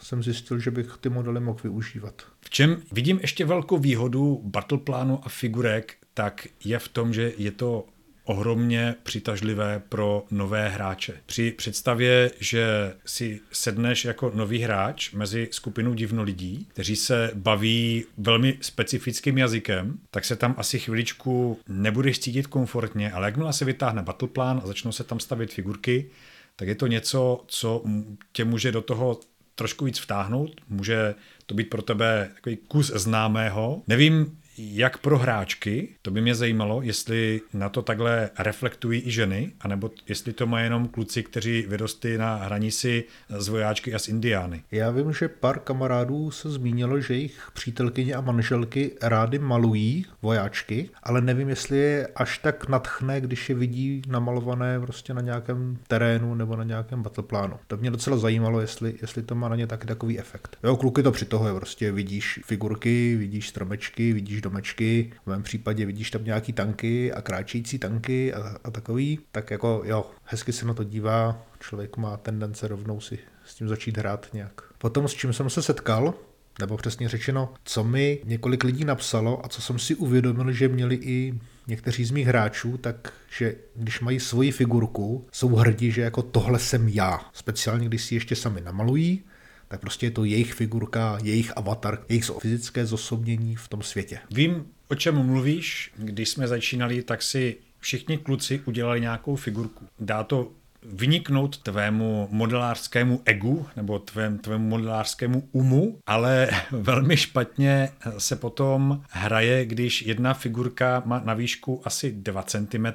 jsem 0.00 0.22
zjistil, 0.22 0.58
že 0.58 0.70
bych 0.70 0.96
ty 1.00 1.08
modely 1.08 1.40
mohl 1.40 1.58
využívat. 1.62 2.22
V 2.40 2.50
čem 2.50 2.82
vidím 2.92 3.18
ještě 3.20 3.44
velkou 3.44 3.78
výhodu 3.78 4.40
battleplánu 4.44 5.20
a 5.22 5.28
figurek, 5.28 5.96
tak 6.14 6.46
je 6.64 6.78
v 6.78 6.88
tom, 6.88 7.14
že 7.14 7.32
je 7.38 7.50
to 7.50 7.86
ohromně 8.24 8.94
přitažlivé 9.02 9.82
pro 9.88 10.24
nové 10.30 10.68
hráče. 10.68 11.14
Při 11.26 11.50
představě, 11.50 12.30
že 12.40 12.94
si 13.06 13.40
sedneš 13.52 14.04
jako 14.04 14.32
nový 14.34 14.58
hráč 14.58 15.12
mezi 15.12 15.48
skupinou 15.50 15.94
divnolidí, 15.94 16.66
kteří 16.70 16.96
se 16.96 17.30
baví 17.34 18.04
velmi 18.18 18.58
specifickým 18.60 19.38
jazykem, 19.38 19.98
tak 20.10 20.24
se 20.24 20.36
tam 20.36 20.54
asi 20.58 20.78
chviličku 20.78 21.58
nebudeš 21.68 22.18
cítit 22.18 22.46
komfortně, 22.46 23.12
ale 23.12 23.26
jakmile 23.26 23.52
se 23.52 23.64
vytáhne 23.64 24.02
battleplan 24.02 24.60
a 24.64 24.66
začnou 24.66 24.92
se 24.92 25.04
tam 25.04 25.20
stavit 25.20 25.52
figurky, 25.52 26.10
tak 26.56 26.68
je 26.68 26.74
to 26.74 26.86
něco, 26.86 27.44
co 27.46 27.84
tě 28.32 28.44
může 28.44 28.72
do 28.72 28.82
toho 28.82 29.20
trošku 29.60 29.84
víc 29.84 29.98
vtáhnout, 29.98 30.50
může 30.68 31.14
to 31.46 31.54
být 31.54 31.70
pro 31.70 31.82
tebe 31.82 32.30
takový 32.34 32.56
kus 32.56 32.86
známého. 32.94 33.82
Nevím, 33.86 34.39
jak 34.60 34.98
pro 34.98 35.18
hráčky, 35.18 35.88
to 36.02 36.10
by 36.10 36.20
mě 36.20 36.34
zajímalo, 36.34 36.82
jestli 36.82 37.40
na 37.54 37.68
to 37.68 37.82
takhle 37.82 38.30
reflektují 38.38 39.02
i 39.06 39.10
ženy, 39.10 39.52
anebo 39.60 39.90
jestli 40.08 40.32
to 40.32 40.46
mají 40.46 40.64
jenom 40.64 40.88
kluci, 40.88 41.22
kteří 41.22 41.64
vyrostli 41.68 42.18
na 42.18 42.36
hranici 42.36 43.04
z 43.38 43.48
vojáčky 43.48 43.94
a 43.94 43.98
z 43.98 44.08
indiány. 44.08 44.62
Já 44.72 44.90
vím, 44.90 45.12
že 45.12 45.28
pár 45.28 45.58
kamarádů 45.58 46.30
se 46.30 46.50
zmínilo, 46.50 47.00
že 47.00 47.14
jejich 47.14 47.50
přítelkyně 47.52 48.14
a 48.14 48.20
manželky 48.20 48.90
rády 49.02 49.38
malují 49.38 50.06
vojáčky, 50.22 50.90
ale 51.02 51.20
nevím, 51.20 51.48
jestli 51.48 51.78
je 51.78 52.08
až 52.16 52.38
tak 52.38 52.68
natchne, 52.68 53.20
když 53.20 53.48
je 53.48 53.54
vidí 53.54 54.02
namalované 54.08 54.80
prostě 54.80 55.14
na 55.14 55.20
nějakém 55.20 55.78
terénu 55.88 56.34
nebo 56.34 56.56
na 56.56 56.64
nějakém 56.64 57.02
battleplánu. 57.02 57.56
To 57.66 57.76
mě 57.76 57.90
docela 57.90 58.16
zajímalo, 58.16 58.60
jestli, 58.60 58.94
jestli 59.00 59.22
to 59.22 59.34
má 59.34 59.48
na 59.48 59.56
ně 59.56 59.66
taky 59.66 59.86
takový 59.86 60.18
efekt. 60.18 60.56
Jo, 60.64 60.76
kluky 60.76 61.02
to 61.02 61.12
při 61.12 61.24
toho 61.24 61.48
je 61.48 61.54
prostě 61.54 61.92
vidíš 61.92 62.40
figurky, 62.44 63.16
vidíš 63.16 63.48
stromečky, 63.48 64.12
vidíš 64.12 64.40
domečky, 64.50 65.12
v 65.24 65.26
mém 65.26 65.42
případě 65.42 65.86
vidíš 65.86 66.10
tam 66.10 66.24
nějaký 66.24 66.52
tanky 66.52 67.12
a 67.12 67.22
kráčející 67.22 67.78
tanky 67.78 68.34
a, 68.34 68.56
a 68.64 68.70
takový, 68.70 69.18
tak 69.32 69.50
jako 69.50 69.82
jo, 69.84 70.10
hezky 70.24 70.52
se 70.52 70.66
na 70.66 70.74
to 70.74 70.84
dívá, 70.84 71.46
člověk 71.60 71.96
má 71.96 72.16
tendence 72.16 72.68
rovnou 72.68 73.00
si 73.00 73.18
s 73.44 73.54
tím 73.54 73.68
začít 73.68 73.98
hrát 73.98 74.28
nějak. 74.32 74.62
Potom 74.78 75.08
s 75.08 75.14
čím 75.14 75.32
jsem 75.32 75.50
se 75.50 75.62
setkal, 75.62 76.14
nebo 76.60 76.76
přesně 76.76 77.08
řečeno, 77.08 77.54
co 77.64 77.84
mi 77.84 78.20
několik 78.24 78.64
lidí 78.64 78.84
napsalo 78.84 79.46
a 79.46 79.48
co 79.48 79.62
jsem 79.62 79.78
si 79.78 79.94
uvědomil, 79.94 80.52
že 80.52 80.68
měli 80.68 80.94
i 80.94 81.34
někteří 81.66 82.04
z 82.04 82.10
mých 82.10 82.26
hráčů, 82.26 82.76
tak 82.76 83.12
že 83.38 83.54
když 83.76 84.00
mají 84.00 84.20
svoji 84.20 84.52
figurku, 84.52 85.26
jsou 85.32 85.54
hrdí, 85.54 85.90
že 85.90 86.02
jako 86.02 86.22
tohle 86.22 86.58
jsem 86.58 86.88
já. 86.88 87.20
Speciálně, 87.32 87.88
když 87.88 88.04
si 88.04 88.14
ještě 88.14 88.36
sami 88.36 88.60
namalují, 88.60 89.24
tak 89.70 89.80
prostě 89.80 90.06
je 90.06 90.10
to 90.10 90.24
jejich 90.24 90.54
figurka, 90.54 91.18
jejich 91.22 91.56
avatar, 91.56 91.98
jejich 92.08 92.24
fyzické 92.38 92.86
zosobnění 92.86 93.56
v 93.56 93.68
tom 93.68 93.82
světě. 93.82 94.18
Vím, 94.30 94.66
o 94.88 94.94
čem 94.94 95.26
mluvíš. 95.26 95.92
Když 95.96 96.28
jsme 96.28 96.48
začínali, 96.48 97.02
tak 97.02 97.22
si 97.22 97.56
všichni 97.80 98.18
kluci 98.18 98.62
udělali 98.64 99.00
nějakou 99.00 99.36
figurku. 99.36 99.86
Dá 99.98 100.24
to 100.24 100.52
vyniknout 100.82 101.58
tvému 101.58 102.28
modelářskému 102.30 103.22
egu 103.24 103.66
nebo 103.76 103.98
tvém, 103.98 104.38
tvému 104.38 104.68
modelářskému 104.68 105.48
umu, 105.52 105.98
ale 106.06 106.48
velmi 106.70 107.16
špatně 107.16 107.88
se 108.18 108.36
potom 108.36 109.02
hraje, 109.10 109.66
když 109.66 110.02
jedna 110.02 110.34
figurka 110.34 111.02
má 111.04 111.22
na 111.24 111.34
výšku 111.34 111.82
asi 111.84 112.12
2 112.12 112.42
cm 112.42 112.86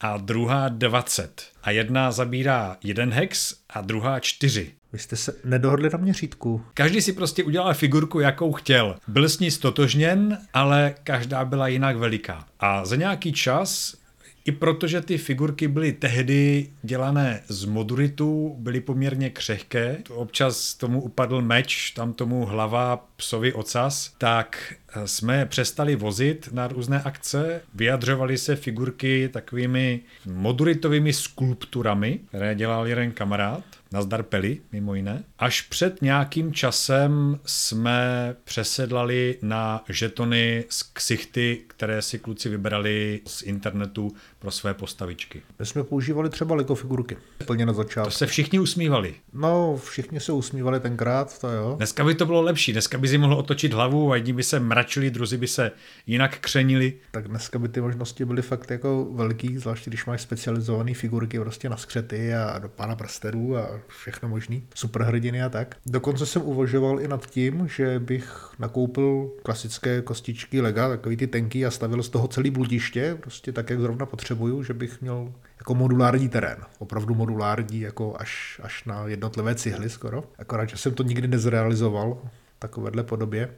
a 0.00 0.16
druhá 0.16 0.68
20. 0.68 1.42
A 1.62 1.70
jedna 1.70 2.12
zabírá 2.12 2.76
jeden 2.84 3.12
hex 3.12 3.54
a 3.70 3.80
druhá 3.80 4.20
4. 4.20 4.72
Vy 4.92 4.98
jste 4.98 5.16
se 5.16 5.34
nedohodli 5.44 5.90
na 5.92 5.98
měřítku. 5.98 6.62
Každý 6.74 7.02
si 7.02 7.12
prostě 7.12 7.44
udělal 7.44 7.74
figurku, 7.74 8.20
jakou 8.20 8.52
chtěl. 8.52 8.96
Byl 9.08 9.28
s 9.28 9.38
ní 9.38 9.50
stotožněn, 9.50 10.38
ale 10.54 10.94
každá 11.04 11.44
byla 11.44 11.68
jinak 11.68 11.96
veliká. 11.96 12.46
A 12.60 12.84
za 12.84 12.96
nějaký 12.96 13.32
čas 13.32 14.02
i 14.44 14.52
protože 14.52 15.00
ty 15.00 15.18
figurky 15.18 15.68
byly 15.68 15.92
tehdy 15.92 16.68
dělané 16.82 17.42
z 17.48 17.64
moduritu, 17.64 18.56
byly 18.58 18.80
poměrně 18.80 19.30
křehké, 19.30 19.98
občas 20.08 20.74
tomu 20.74 21.02
upadl 21.02 21.42
meč, 21.42 21.90
tam 21.90 22.12
tomu 22.12 22.44
hlava, 22.44 23.08
psovi 23.16 23.52
ocas, 23.52 24.14
tak 24.18 24.74
eh, 24.88 25.08
jsme 25.08 25.46
přestali 25.46 25.96
vozit 25.96 26.48
na 26.52 26.68
různé 26.68 27.02
akce, 27.02 27.60
vyjadřovaly 27.74 28.38
se 28.38 28.56
figurky 28.56 29.28
takovými 29.32 30.00
moduritovými 30.26 31.12
skulpturami, 31.12 32.20
které 32.28 32.54
dělal 32.54 32.86
jeden 32.86 33.12
kamarád 33.12 33.64
Nazdar 33.92 34.22
Peli, 34.22 34.60
mimo 34.72 34.94
jiné. 34.94 35.24
Až 35.38 35.60
před 35.60 36.02
nějakým 36.02 36.54
časem 36.54 37.40
jsme 37.44 38.34
přesedlali 38.44 39.38
na 39.42 39.84
žetony 39.88 40.64
z 40.68 40.82
ksichty, 40.82 41.64
které 41.66 42.02
si 42.02 42.18
kluci 42.18 42.48
vybrali 42.48 43.20
z 43.26 43.42
internetu 43.42 44.12
pro 44.42 44.50
své 44.50 44.74
postavičky. 44.74 45.42
My 45.58 45.66
jsme 45.66 45.84
používali 45.84 46.30
třeba 46.30 46.54
Lego 46.54 46.74
figurky. 46.74 47.16
Plně 47.46 47.66
na 47.66 47.72
začátku. 47.72 48.10
To 48.10 48.16
se 48.16 48.26
všichni 48.26 48.58
usmívali. 48.58 49.14
No, 49.32 49.76
všichni 49.76 50.20
se 50.20 50.32
usmívali 50.32 50.80
tenkrát, 50.80 51.38
to 51.38 51.48
jo. 51.48 51.74
Dneska 51.76 52.04
by 52.04 52.14
to 52.14 52.26
bylo 52.26 52.42
lepší, 52.42 52.72
dneska 52.72 52.98
by 52.98 53.08
si 53.08 53.18
mohl 53.18 53.34
otočit 53.34 53.72
hlavu 53.72 54.12
a 54.12 54.16
jedni 54.16 54.32
by 54.32 54.42
se 54.42 54.60
mračili, 54.60 55.10
druzí 55.10 55.36
by 55.36 55.46
se 55.46 55.70
jinak 56.06 56.38
křenili. 56.38 56.92
Tak 57.10 57.28
dneska 57.28 57.58
by 57.58 57.68
ty 57.68 57.80
možnosti 57.80 58.24
byly 58.24 58.42
fakt 58.42 58.70
jako 58.70 59.08
velký, 59.12 59.58
zvláště 59.58 59.90
když 59.90 60.06
máš 60.06 60.22
specializované 60.22 60.94
figurky 60.94 61.40
prostě 61.40 61.68
na 61.68 61.76
skřety 61.76 62.34
a 62.34 62.58
do 62.58 62.68
pána 62.68 62.96
prsterů 62.96 63.56
a 63.56 63.80
všechno 63.86 64.28
možný, 64.28 64.66
superhrdiny 64.74 65.42
a 65.42 65.48
tak. 65.48 65.76
Dokonce 65.86 66.26
jsem 66.26 66.42
uvažoval 66.42 67.00
i 67.00 67.08
nad 67.08 67.26
tím, 67.26 67.68
že 67.76 67.98
bych 67.98 68.50
nakoupil 68.58 69.30
klasické 69.42 70.02
kostičky 70.02 70.60
lega, 70.60 70.88
takový 70.88 71.16
ty 71.16 71.26
tenky 71.26 71.66
a 71.66 71.70
stavil 71.70 72.02
z 72.02 72.08
toho 72.08 72.28
celý 72.28 72.50
bludiště, 72.50 73.16
prostě 73.20 73.52
tak, 73.52 73.70
jak 73.70 73.80
zrovna 73.80 74.06
potřebuju, 74.32 74.62
že 74.62 74.74
bych 74.74 75.00
měl 75.00 75.32
jako 75.58 75.74
modulární 75.74 76.28
terén. 76.28 76.56
Opravdu 76.78 77.14
modulární, 77.14 77.80
jako 77.80 78.16
až, 78.18 78.60
až 78.62 78.84
na 78.84 79.06
jednotlivé 79.06 79.54
cihly 79.54 79.90
skoro. 79.90 80.24
Akorát, 80.38 80.68
že 80.68 80.76
jsem 80.76 80.94
to 80.94 81.02
nikdy 81.02 81.28
nezrealizoval 81.28 82.18
takovéhle 82.58 83.02
podobě, 83.02 83.48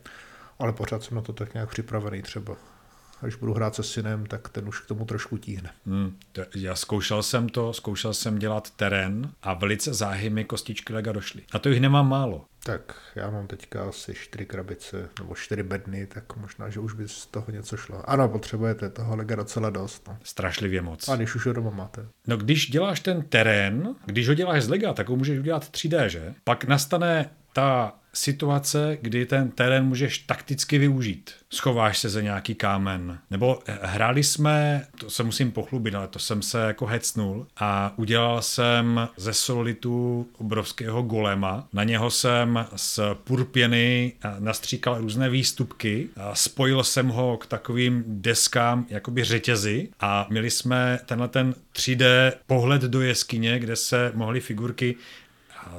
ale 0.59 0.73
pořád 0.73 1.03
jsem 1.03 1.15
na 1.15 1.23
to 1.23 1.33
tak 1.33 1.55
nějak 1.55 1.69
připravený 1.69 2.23
třeba 2.23 2.57
až 3.23 3.35
budu 3.35 3.55
hrát 3.55 3.75
se 3.75 3.83
synem, 3.83 4.27
tak 4.27 4.49
ten 4.49 4.69
už 4.69 4.81
k 4.81 4.87
tomu 4.87 5.05
trošku 5.05 5.39
tíhne. 5.39 5.71
Hmm, 5.87 6.17
to, 6.33 6.43
já 6.55 6.75
zkoušel 6.75 7.23
jsem 7.23 7.49
to, 7.49 7.73
zkoušel 7.73 8.15
jsem 8.15 8.39
dělat 8.39 8.71
terén 8.71 9.31
a 9.43 9.55
velice 9.55 9.95
záhy 9.95 10.31
mi 10.31 10.45
kostičky 10.45 10.93
lega 10.93 11.13
došly. 11.13 11.43
A 11.53 11.59
to 11.59 11.69
jich 11.69 11.81
nemám 11.81 12.09
málo. 12.09 12.45
Tak 12.65 12.97
já 13.15 13.31
mám 13.31 13.47
teďka 13.47 13.89
asi 13.89 14.15
čtyři 14.15 14.47
krabice 14.47 15.09
nebo 15.21 15.35
čtyři 15.35 15.63
bedny, 15.63 16.07
tak 16.07 16.37
možná, 16.37 16.71
že 16.71 16.81
už 16.81 16.95
by 16.95 17.09
z 17.09 17.27
toho 17.27 17.47
něco 17.51 17.77
šlo. 17.77 18.11
Ano, 18.11 18.29
potřebujete 18.29 18.91
toho 18.91 19.17
lega 19.17 19.37
docela 19.37 19.71
dost. 19.71 20.09
No. 20.09 20.19
Strašlivě 20.23 20.83
moc. 20.83 21.09
A 21.09 21.17
když 21.17 21.35
už 21.35 21.47
ho 21.47 21.53
doma 21.53 21.71
máte. 21.71 22.07
No 22.27 22.37
když 22.37 22.71
děláš 22.71 23.01
ten 23.01 23.23
terén, 23.23 23.95
když 24.07 24.29
ho 24.29 24.35
děláš 24.35 24.63
z 24.63 24.69
lega, 24.69 24.93
tak 24.93 25.09
ho 25.09 25.17
můžeš 25.17 25.39
udělat 25.39 25.65
3D, 25.65 26.07
že? 26.07 26.35
Pak 26.45 26.65
nastane 26.65 27.31
ta 27.55 27.95
situace, 28.17 28.99
kdy 29.01 29.27
ten 29.27 29.51
terén 29.51 29.85
můžeš 29.85 30.19
takticky 30.19 30.79
využít. 30.79 31.31
Schováš 31.51 31.99
se 31.99 32.09
za 32.09 32.21
nějaký 32.21 32.55
kámen. 32.55 33.19
Nebo 33.31 33.59
hráli 33.83 34.23
jsme, 34.23 34.87
to 35.01 35.11
se 35.11 35.23
musím 35.23 35.53
pochlubit, 35.53 35.95
ale 35.95 36.09
to 36.09 36.19
jsem 36.19 36.43
se 36.43 36.59
jako 36.61 36.87
hecnul 36.87 37.47
a 37.57 37.93
udělal 37.97 38.43
jsem 38.43 39.09
ze 39.17 39.35
solitu 39.35 40.29
obrovského 40.39 41.03
golema. 41.03 41.69
Na 41.73 41.85
něho 41.85 42.11
jsem 42.11 42.67
z 42.77 43.01
purpěny 43.25 44.13
nastříkal 44.39 44.99
různé 44.99 45.31
výstupky. 45.31 46.09
A 46.17 46.35
spojil 46.35 46.85
jsem 46.85 47.09
ho 47.09 47.37
k 47.37 47.47
takovým 47.47 48.05
deskám, 48.07 48.87
jakoby 48.89 49.25
řetězy 49.25 49.89
a 50.01 50.27
měli 50.31 50.51
jsme 50.51 50.99
tenhle 51.07 51.29
ten 51.29 51.55
3D 51.75 52.33
pohled 52.47 52.83
do 52.83 53.01
jeskyně, 53.01 53.59
kde 53.59 53.77
se 53.77 54.13
mohly 54.15 54.41
figurky 54.41 54.97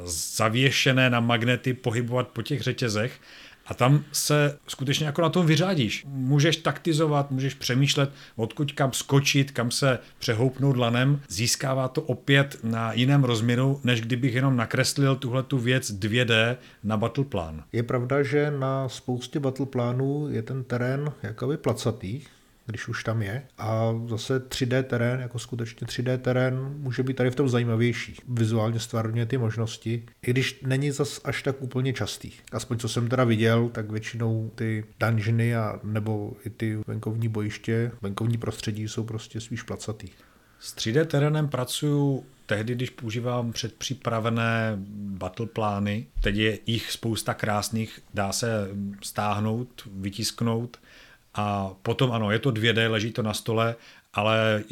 zavěšené 0.05 1.09
na 1.09 1.19
magnety 1.19 1.73
pohybovat 1.73 2.27
po 2.27 2.41
těch 2.41 2.61
řetězech 2.61 3.19
a 3.65 3.73
tam 3.73 4.03
se 4.11 4.57
skutečně 4.67 5.05
jako 5.05 5.21
na 5.21 5.29
tom 5.29 5.45
vyřádíš. 5.45 6.03
Můžeš 6.07 6.57
taktizovat, 6.57 7.31
můžeš 7.31 7.53
přemýšlet, 7.53 8.11
odkud 8.35 8.71
kam 8.71 8.93
skočit, 8.93 9.51
kam 9.51 9.71
se 9.71 9.99
přehoupnout 10.19 10.77
lanem. 10.77 11.21
Získává 11.27 11.87
to 11.87 12.01
opět 12.01 12.57
na 12.63 12.93
jiném 12.93 13.23
rozměru, 13.23 13.79
než 13.83 14.01
kdybych 14.01 14.33
jenom 14.33 14.57
nakreslil 14.57 15.15
tuhle 15.15 15.43
tu 15.43 15.57
věc 15.57 15.91
2D 15.91 16.55
na 16.83 16.97
battleplan. 16.97 17.63
Je 17.73 17.83
pravda, 17.83 18.23
že 18.23 18.51
na 18.51 18.89
spoustě 18.89 19.39
battleplánů 19.39 20.27
je 20.29 20.41
ten 20.41 20.63
terén 20.63 21.11
jakoby 21.23 21.57
placatý, 21.57 22.21
když 22.65 22.87
už 22.87 23.03
tam 23.03 23.21
je. 23.21 23.43
A 23.57 23.93
zase 24.07 24.49
3D 24.49 24.83
terén, 24.83 25.19
jako 25.19 25.39
skutečně 25.39 25.87
3D 25.87 26.17
terén, 26.17 26.75
může 26.77 27.03
být 27.03 27.17
tady 27.17 27.31
v 27.31 27.35
tom 27.35 27.49
zajímavější. 27.49 28.15
Vizuálně 28.27 28.79
stvárně 28.79 29.25
ty 29.25 29.37
možnosti, 29.37 30.03
i 30.21 30.31
když 30.31 30.61
není 30.61 30.91
zas 30.91 31.21
až 31.23 31.43
tak 31.43 31.61
úplně 31.61 31.93
častý. 31.93 32.31
Aspoň 32.51 32.77
co 32.77 32.89
jsem 32.89 33.07
teda 33.07 33.23
viděl, 33.23 33.69
tak 33.69 33.91
většinou 33.91 34.51
ty 34.55 34.83
dungeony 34.99 35.55
a 35.55 35.79
nebo 35.83 36.33
i 36.45 36.49
ty 36.49 36.77
venkovní 36.87 37.27
bojiště, 37.27 37.91
venkovní 38.01 38.37
prostředí 38.37 38.87
jsou 38.87 39.03
prostě 39.03 39.41
spíš 39.41 39.63
placatý. 39.63 40.07
S 40.59 40.75
3D 40.75 41.05
terénem 41.05 41.47
pracuju 41.47 42.25
tehdy, 42.45 42.75
když 42.75 42.89
používám 42.89 43.51
předpřipravené 43.51 44.73
battle 44.95 45.45
plány, 45.45 46.07
teď 46.21 46.35
je 46.35 46.59
jich 46.65 46.91
spousta 46.91 47.33
krásných, 47.33 47.99
dá 48.13 48.31
se 48.31 48.67
stáhnout, 49.03 49.87
vytisknout 49.95 50.77
a 51.35 51.75
potom 51.81 52.11
ano, 52.11 52.31
je 52.31 52.39
to 52.39 52.51
2D, 52.51 52.91
leží 52.91 53.11
to 53.11 53.23
na 53.23 53.33
stole, 53.33 53.75
ale 54.13 54.63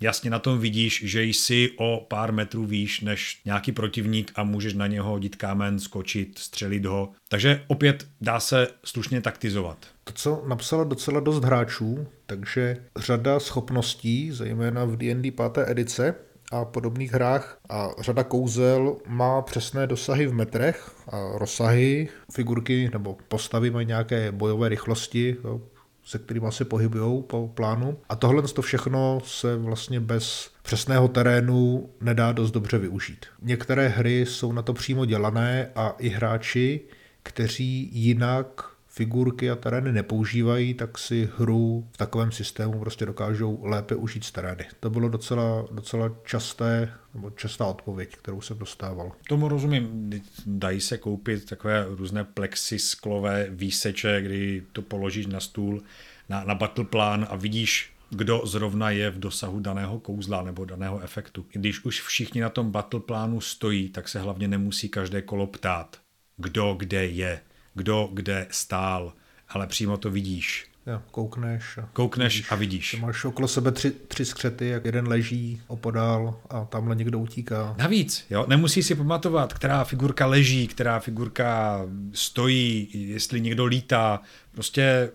jasně 0.00 0.30
na 0.30 0.38
tom 0.38 0.58
vidíš, 0.58 1.02
že 1.04 1.24
jsi 1.24 1.70
o 1.76 2.06
pár 2.08 2.32
metrů 2.32 2.66
výš 2.66 3.00
než 3.00 3.40
nějaký 3.44 3.72
protivník 3.72 4.32
a 4.34 4.44
můžeš 4.44 4.74
na 4.74 4.86
něho 4.86 5.10
hodit 5.10 5.36
kámen, 5.36 5.78
skočit, 5.78 6.38
střelit 6.38 6.84
ho. 6.84 7.12
Takže 7.28 7.64
opět 7.66 8.06
dá 8.20 8.40
se 8.40 8.68
slušně 8.84 9.20
taktizovat. 9.20 9.78
To, 10.04 10.12
co 10.12 10.44
napsalo 10.46 10.84
docela 10.84 11.20
dost 11.20 11.44
hráčů, 11.44 12.06
takže 12.26 12.76
řada 12.96 13.40
schopností, 13.40 14.30
zejména 14.32 14.84
v 14.84 14.96
D&D 14.96 15.30
5. 15.30 15.40
edice, 15.66 16.14
a 16.52 16.64
podobných 16.64 17.12
hrách 17.12 17.58
a 17.68 17.90
řada 18.00 18.24
kouzel 18.24 18.96
má 19.06 19.42
přesné 19.42 19.86
dosahy 19.86 20.26
v 20.26 20.34
metrech 20.34 20.90
a 21.08 21.38
rozsahy, 21.38 22.08
figurky 22.32 22.90
nebo 22.92 23.16
postavy 23.28 23.70
mají 23.70 23.86
nějaké 23.86 24.32
bojové 24.32 24.68
rychlosti, 24.68 25.36
jo, 25.44 25.60
se 26.04 26.18
kterými 26.18 26.46
se 26.50 26.64
pohybují 26.64 27.22
po 27.22 27.50
plánu. 27.54 27.98
A 28.08 28.16
tohle 28.16 28.42
to 28.42 28.62
všechno 28.62 29.20
se 29.24 29.56
vlastně 29.56 30.00
bez 30.00 30.50
přesného 30.62 31.08
terénu 31.08 31.90
nedá 32.00 32.32
dost 32.32 32.50
dobře 32.50 32.78
využít. 32.78 33.26
Některé 33.42 33.88
hry 33.88 34.26
jsou 34.26 34.52
na 34.52 34.62
to 34.62 34.72
přímo 34.72 35.04
dělané 35.04 35.70
a 35.74 35.94
i 35.98 36.08
hráči, 36.08 36.80
kteří 37.22 37.90
jinak 37.92 38.72
figurky 38.88 39.50
a 39.50 39.56
terény 39.56 39.92
nepoužívají, 39.92 40.74
tak 40.74 40.98
si 40.98 41.28
hru 41.38 41.88
v 41.92 41.96
takovém 41.96 42.32
systému 42.32 42.80
prostě 42.80 43.06
dokážou 43.06 43.58
lépe 43.62 43.94
užít 43.94 44.24
z 44.24 44.32
terény. 44.32 44.64
To 44.80 44.90
bylo 44.90 45.08
docela, 45.08 45.64
docela 45.70 46.10
časté, 46.24 46.92
nebo 47.14 47.30
častá 47.30 47.66
odpověď, 47.66 48.16
kterou 48.16 48.40
jsem 48.40 48.58
dostával. 48.58 49.12
Tomu 49.28 49.48
rozumím. 49.48 50.10
Dají 50.46 50.80
se 50.80 50.98
koupit 50.98 51.44
takové 51.44 51.86
různé 51.88 52.24
plexisklové 52.24 53.46
výseče, 53.50 54.22
kdy 54.22 54.62
to 54.72 54.82
položíš 54.82 55.26
na 55.26 55.40
stůl, 55.40 55.82
na, 56.28 56.44
na 56.44 56.54
battle 56.54 56.84
plán 56.84 57.26
a 57.30 57.36
vidíš, 57.36 57.92
kdo 58.10 58.42
zrovna 58.46 58.90
je 58.90 59.10
v 59.10 59.18
dosahu 59.18 59.60
daného 59.60 60.00
kouzla 60.00 60.42
nebo 60.42 60.64
daného 60.64 61.00
efektu. 61.00 61.46
Když 61.52 61.84
už 61.84 62.02
všichni 62.02 62.40
na 62.40 62.50
tom 62.50 62.70
battle 62.70 63.00
plánu 63.00 63.40
stojí, 63.40 63.88
tak 63.88 64.08
se 64.08 64.20
hlavně 64.20 64.48
nemusí 64.48 64.88
každé 64.88 65.22
kolo 65.22 65.46
ptát, 65.46 66.00
kdo 66.36 66.74
kde 66.78 67.06
je 67.06 67.40
kdo 67.74 68.08
kde 68.12 68.46
stál, 68.50 69.12
ale 69.48 69.66
přímo 69.66 69.96
to 69.96 70.10
vidíš. 70.10 70.71
Jo, 70.86 71.02
koukneš. 71.10 71.78
A 71.78 71.88
koukneš 71.92 72.34
vidíš. 72.34 72.52
a 72.52 72.54
vidíš. 72.54 73.00
Máš 73.00 73.24
okolo 73.24 73.48
sebe 73.48 73.72
tři, 73.72 73.90
tři 73.90 74.24
skřety, 74.24 74.68
jak 74.68 74.84
jeden 74.84 75.08
leží 75.08 75.62
opodál 75.66 76.34
a 76.50 76.64
tamhle 76.64 76.96
někdo 76.96 77.18
utíká. 77.18 77.74
Navíc, 77.78 78.24
jo, 78.30 78.44
nemusí 78.48 78.82
si 78.82 78.94
pamatovat, 78.94 79.52
která 79.52 79.84
figurka 79.84 80.26
leží, 80.26 80.66
která 80.66 81.00
figurka 81.00 81.80
stojí, 82.12 82.88
jestli 82.92 83.40
někdo 83.40 83.64
lítá. 83.64 84.20
Prostě 84.52 85.10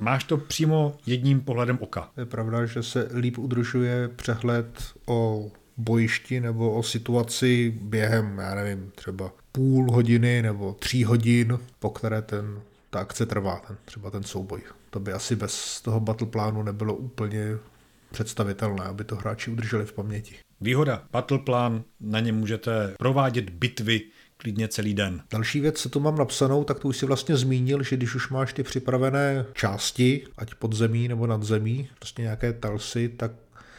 máš 0.00 0.24
to 0.24 0.36
přímo 0.36 0.96
jedním 1.06 1.40
pohledem 1.40 1.78
oka. 1.80 2.10
Je 2.16 2.26
pravda, 2.26 2.66
že 2.66 2.82
se 2.82 3.08
líp 3.14 3.38
udržuje 3.38 4.08
přehled 4.08 4.92
o 5.06 5.50
bojišti 5.76 6.40
nebo 6.40 6.72
o 6.72 6.82
situaci 6.82 7.78
během, 7.82 8.38
já 8.38 8.54
nevím, 8.54 8.92
třeba 8.94 9.32
půl 9.52 9.92
hodiny 9.92 10.42
nebo 10.42 10.76
tří 10.78 11.04
hodin, 11.04 11.58
po 11.78 11.90
které 11.90 12.22
ten, 12.22 12.60
ta 12.90 13.00
akce 13.00 13.26
trvá, 13.26 13.62
ten, 13.66 13.76
třeba 13.84 14.10
ten 14.10 14.22
souboj. 14.22 14.60
To 14.92 15.00
by 15.00 15.12
asi 15.12 15.36
bez 15.36 15.80
toho 15.80 16.00
battle 16.00 16.26
plánu 16.26 16.62
nebylo 16.62 16.94
úplně 16.94 17.58
představitelné, 18.10 18.84
aby 18.84 19.04
to 19.04 19.16
hráči 19.16 19.50
udrželi 19.50 19.84
v 19.86 19.92
paměti. 19.92 20.34
Výhoda, 20.60 21.02
battle 21.12 21.38
plán, 21.38 21.84
na 22.00 22.20
něm 22.20 22.36
můžete 22.36 22.94
provádět 22.98 23.50
bitvy 23.50 24.00
klidně 24.36 24.68
celý 24.68 24.94
den. 24.94 25.22
Další 25.32 25.60
věc, 25.60 25.80
co 25.80 25.88
tu 25.88 26.00
mám 26.00 26.18
napsanou, 26.18 26.64
tak 26.64 26.78
tu 26.78 26.88
už 26.88 26.96
si 26.96 27.06
vlastně 27.06 27.36
zmínil, 27.36 27.82
že 27.82 27.96
když 27.96 28.14
už 28.14 28.28
máš 28.28 28.52
ty 28.52 28.62
připravené 28.62 29.44
části, 29.54 30.26
ať 30.36 30.54
pod 30.54 30.72
zemí 30.72 31.08
nebo 31.08 31.26
nad 31.26 31.42
zemí, 31.42 31.88
prostě 31.98 32.22
nějaké 32.22 32.52
talsy, 32.52 33.08
tak 33.08 33.32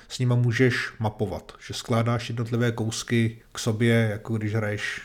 s 0.07 0.19
nima 0.19 0.35
můžeš 0.35 0.93
mapovat, 0.99 1.51
že 1.67 1.73
skládáš 1.73 2.29
jednotlivé 2.29 2.71
kousky 2.71 3.41
k 3.51 3.59
sobě, 3.59 4.07
jako 4.11 4.37
když 4.37 4.55
hraješ 4.55 5.01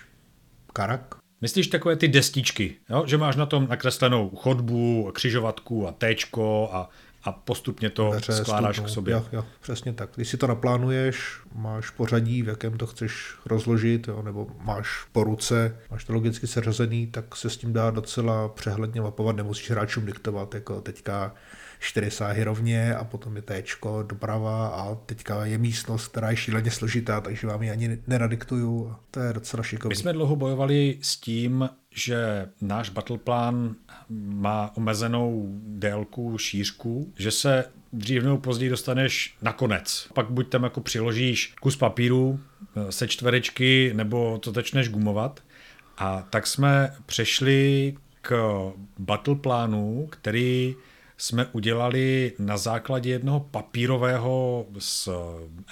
karak. 0.72 1.17
Myslíš 1.40 1.66
takové 1.66 1.96
ty 1.96 2.08
destičky, 2.08 2.76
jo? 2.90 3.04
že 3.06 3.16
máš 3.18 3.36
na 3.36 3.46
tom 3.46 3.66
nakreslenou 3.68 4.30
chodbu, 4.30 5.10
křižovatku 5.14 5.88
a 5.88 5.92
téčko 5.92 6.70
a 6.72 6.90
a 7.24 7.32
postupně 7.32 7.90
to 7.90 8.10
Dveře, 8.10 8.32
skládáš 8.32 8.76
stupnou. 8.76 8.90
k 8.90 8.94
sobě. 8.94 9.14
Jo, 9.14 9.24
jo, 9.32 9.44
přesně 9.60 9.92
tak. 9.92 10.10
Když 10.14 10.28
si 10.28 10.36
to 10.36 10.46
naplánuješ, 10.46 11.40
máš 11.54 11.90
pořadí, 11.90 12.42
v 12.42 12.48
jakém 12.48 12.78
to 12.78 12.86
chceš 12.86 13.34
rozložit, 13.46 14.08
jo, 14.08 14.22
nebo 14.22 14.46
máš 14.60 14.88
po 15.12 15.24
ruce, 15.24 15.76
máš 15.90 16.04
to 16.04 16.12
logicky 16.12 16.46
seřazený, 16.46 17.06
tak 17.06 17.36
se 17.36 17.50
s 17.50 17.56
tím 17.56 17.72
dá 17.72 17.90
docela 17.90 18.48
přehledně 18.48 19.00
mapovat, 19.00 19.36
nemusíš 19.36 19.70
hráčům 19.70 20.06
diktovat, 20.06 20.54
jako 20.54 20.80
teďka 20.80 21.34
čtyři 21.78 22.10
sáhy 22.10 22.44
rovně 22.44 22.94
a 22.94 23.04
potom 23.04 23.36
je 23.36 23.42
téčko 23.42 24.02
doprava 24.02 24.68
a 24.68 24.94
teďka 24.94 25.44
je 25.44 25.58
místnost, 25.58 26.08
která 26.08 26.30
je 26.30 26.36
šíleně 26.36 26.70
složitá, 26.70 27.20
takže 27.20 27.46
vám 27.46 27.62
ji 27.62 27.70
ani 27.70 27.98
neradiktuju. 28.06 28.94
To 29.10 29.20
je 29.20 29.32
docela 29.32 29.62
šikovný. 29.62 29.92
My 29.92 29.96
jsme 29.96 30.12
dlouho 30.12 30.36
bojovali 30.36 30.98
s 31.02 31.16
tím, 31.16 31.70
že 31.90 32.48
náš 32.60 32.90
battleplan 32.90 33.74
má 34.18 34.76
omezenou 34.76 35.58
délku, 35.62 36.38
šířku, 36.38 37.12
že 37.16 37.30
se 37.30 37.64
dřív 37.92 38.22
nebo 38.22 38.38
později 38.38 38.70
dostaneš 38.70 39.36
na 39.42 39.52
konec. 39.52 40.08
Pak 40.14 40.30
buď 40.30 40.48
tam 40.48 40.64
jako 40.64 40.80
přiložíš 40.80 41.54
kus 41.60 41.76
papíru 41.76 42.40
eh, 42.76 42.92
se 42.92 43.08
čtverečky, 43.08 43.92
nebo 43.94 44.38
to 44.38 44.52
začneš 44.52 44.88
gumovat. 44.88 45.40
A 45.98 46.22
tak 46.30 46.46
jsme 46.46 46.94
přešli 47.06 47.94
k 48.22 48.62
battleplánu, 48.98 50.08
který 50.10 50.76
jsme 51.18 51.46
udělali 51.52 52.32
na 52.38 52.56
základě 52.56 53.10
jednoho 53.10 53.40
papírového 53.40 54.66
z 54.78 55.08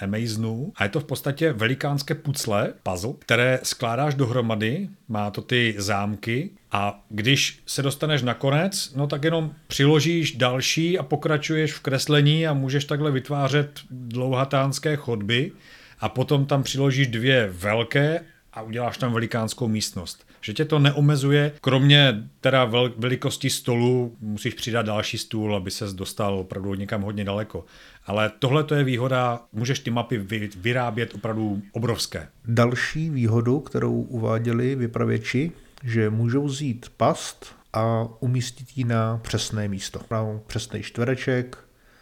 Amazonu 0.01 0.73
a 0.75 0.83
je 0.83 0.89
to 0.89 0.99
v 0.99 1.03
podstatě 1.03 1.53
velikánské 1.53 2.15
pucle, 2.15 2.73
puzzle, 2.83 3.13
které 3.19 3.59
skládáš 3.63 4.15
dohromady, 4.15 4.89
má 5.07 5.31
to 5.31 5.41
ty 5.41 5.75
zámky. 5.77 6.49
A 6.71 7.03
když 7.09 7.59
se 7.65 7.81
dostaneš 7.81 8.21
na 8.21 8.33
konec, 8.33 8.93
no 8.95 9.07
tak 9.07 9.23
jenom 9.23 9.53
přiložíš 9.67 10.31
další 10.31 10.99
a 10.99 11.03
pokračuješ 11.03 11.73
v 11.73 11.79
kreslení 11.79 12.47
a 12.47 12.53
můžeš 12.53 12.85
takhle 12.85 13.11
vytvářet 13.11 13.79
dlouhatánské 13.89 14.95
chodby. 14.95 15.51
A 15.99 16.09
potom 16.09 16.45
tam 16.45 16.63
přiložíš 16.63 17.07
dvě 17.07 17.49
velké 17.51 18.21
a 18.53 18.61
uděláš 18.61 18.97
tam 18.97 19.13
velikánskou 19.13 19.67
místnost. 19.67 20.26
Že 20.47 20.53
tě 20.53 20.65
to 20.65 20.79
neomezuje, 20.79 21.51
kromě 21.61 22.23
teda 22.41 22.65
vel- 22.65 22.93
velikosti 22.97 23.49
stolu 23.49 24.15
musíš 24.19 24.53
přidat 24.53 24.85
další 24.85 25.17
stůl, 25.17 25.55
aby 25.55 25.71
ses 25.71 25.93
dostal 25.93 26.39
opravdu 26.39 26.73
někam 26.73 27.01
hodně 27.01 27.23
daleko. 27.23 27.65
Ale 28.05 28.31
tohle 28.39 28.63
to 28.63 28.75
je 28.75 28.83
výhoda, 28.83 29.39
můžeš 29.53 29.79
ty 29.79 29.91
mapy 29.91 30.17
vy- 30.17 30.49
vyrábět 30.57 31.15
opravdu 31.15 31.61
obrovské. 31.71 32.27
Další 32.45 33.09
výhodu, 33.09 33.59
kterou 33.59 34.01
uváděli 34.01 34.75
vypravěči, 34.75 35.51
že 35.83 36.09
můžou 36.09 36.45
vzít 36.45 36.85
past 36.97 37.55
a 37.73 38.07
umístit 38.19 38.67
ji 38.75 38.83
na 38.83 39.17
přesné 39.17 39.67
místo. 39.67 39.99
Na 40.11 40.25
přesný 40.47 40.83
čtvereček, 40.83 41.57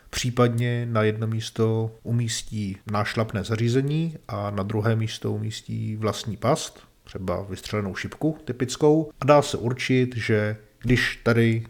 případně 0.10 0.88
na 0.92 1.04
jedno 1.04 1.28
místo 1.28 1.92
umístí 2.04 2.78
nášlapné 2.92 3.44
zařízení 3.44 4.16
a 4.28 4.50
na 4.50 4.64
druhé 4.64 4.96
místo 4.96 5.32
umístí 5.32 5.96
vlastní 5.96 6.38
past, 6.38 6.80
třeba 7.06 7.41
vystřelenou 7.50 7.96
šipku 7.96 8.38
typickou 8.46 9.12
a 9.22 9.26
dá 9.26 9.41
se 9.41 9.58
určit, 9.58 10.15
že 10.15 10.58
když 10.80 11.20
tady 11.24 11.63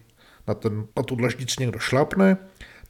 na, 0.47 0.53
ten, 0.53 0.87
na 0.97 1.03
tu 1.03 1.15
dlaždici 1.15 1.55
někdo 1.59 1.79
šlápne, 1.79 2.37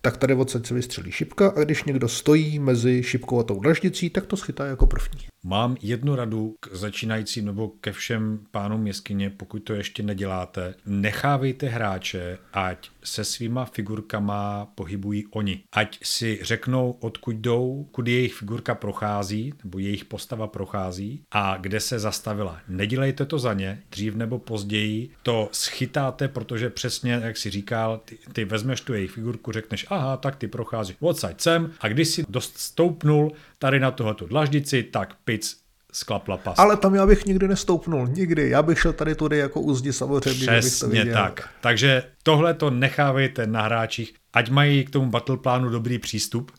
tak 0.01 0.17
tady 0.17 0.33
odsaď 0.33 0.65
se 0.65 0.73
vystřelí 0.73 1.11
šipka 1.11 1.53
a 1.55 1.59
když 1.59 1.83
někdo 1.83 2.07
stojí 2.07 2.59
mezi 2.59 3.03
šipkou 3.03 3.39
a 3.39 3.43
tou 3.43 3.59
dlaždicí, 3.59 4.09
tak 4.09 4.25
to 4.25 4.37
schytá 4.37 4.65
jako 4.65 4.87
první. 4.87 5.34
Mám 5.47 5.77
jednu 5.81 6.15
radu 6.15 6.55
k 6.59 6.75
začínajícím 6.75 7.45
nebo 7.45 7.67
ke 7.67 7.91
všem 7.91 8.39
pánům 8.51 8.87
jeskyně, 8.87 9.29
pokud 9.29 9.59
to 9.59 9.73
ještě 9.73 10.03
neděláte. 10.03 10.75
Nechávejte 10.85 11.67
hráče, 11.67 12.37
ať 12.53 12.89
se 13.03 13.23
svýma 13.23 13.65
figurkama 13.65 14.67
pohybují 14.75 15.25
oni. 15.31 15.63
Ať 15.73 15.99
si 16.03 16.39
řeknou, 16.41 16.97
odkud 16.99 17.35
jdou, 17.35 17.87
kudy 17.91 18.11
jejich 18.11 18.33
figurka 18.33 18.75
prochází, 18.75 19.53
nebo 19.63 19.79
jejich 19.79 20.05
postava 20.05 20.47
prochází 20.47 21.21
a 21.31 21.57
kde 21.57 21.79
se 21.79 21.99
zastavila. 21.99 22.59
Nedělejte 22.67 23.25
to 23.25 23.39
za 23.39 23.53
ně, 23.53 23.81
dřív 23.91 24.15
nebo 24.15 24.39
později 24.39 25.09
to 25.23 25.49
schytáte, 25.51 26.27
protože 26.27 26.69
přesně, 26.69 27.11
jak 27.11 27.37
si 27.37 27.49
říkal, 27.49 28.01
ty, 28.05 28.17
ty 28.33 28.45
vezmeš 28.45 28.81
tu 28.81 28.93
jejich 28.93 29.11
figurku, 29.11 29.51
řekneš, 29.51 29.85
aha, 29.89 30.17
tak 30.17 30.35
ty 30.35 30.47
procházíš 30.47 30.95
odsaď 30.99 31.41
sem 31.41 31.71
a 31.79 31.87
když 31.87 32.07
si 32.07 32.25
dost 32.29 32.57
stoupnul 32.57 33.31
tady 33.65 33.79
na 33.79 33.91
tohoto 33.91 34.25
dlaždici, 34.27 34.83
tak 34.83 35.13
pic 35.25 35.57
sklapla 35.93 36.37
pas. 36.37 36.59
Ale 36.59 36.77
tam 36.77 36.95
já 36.95 37.07
bych 37.07 37.25
nikdy 37.25 37.47
nestoupnul, 37.47 38.07
nikdy. 38.07 38.49
Já 38.49 38.61
bych 38.63 38.79
šel 38.79 38.93
tady 38.93 39.15
tudy 39.15 39.37
jako 39.37 39.61
uzdi 39.61 39.93
samozřejmě, 39.93 40.39
že 40.39 40.51
bych 40.51 40.55
to 40.55 40.59
Přesně 40.67 40.87
viděl. 41.03 41.13
tak. 41.13 41.49
Takže 41.61 42.03
tohle 42.23 42.53
to 42.53 42.69
nechávejte 42.69 43.47
na 43.47 43.61
hráčích, 43.61 44.13
ať 44.33 44.49
mají 44.49 44.85
k 44.85 44.89
tomu 44.89 45.09
battle 45.09 45.37
plánu 45.37 45.69
dobrý 45.69 45.99
přístup 45.99 46.51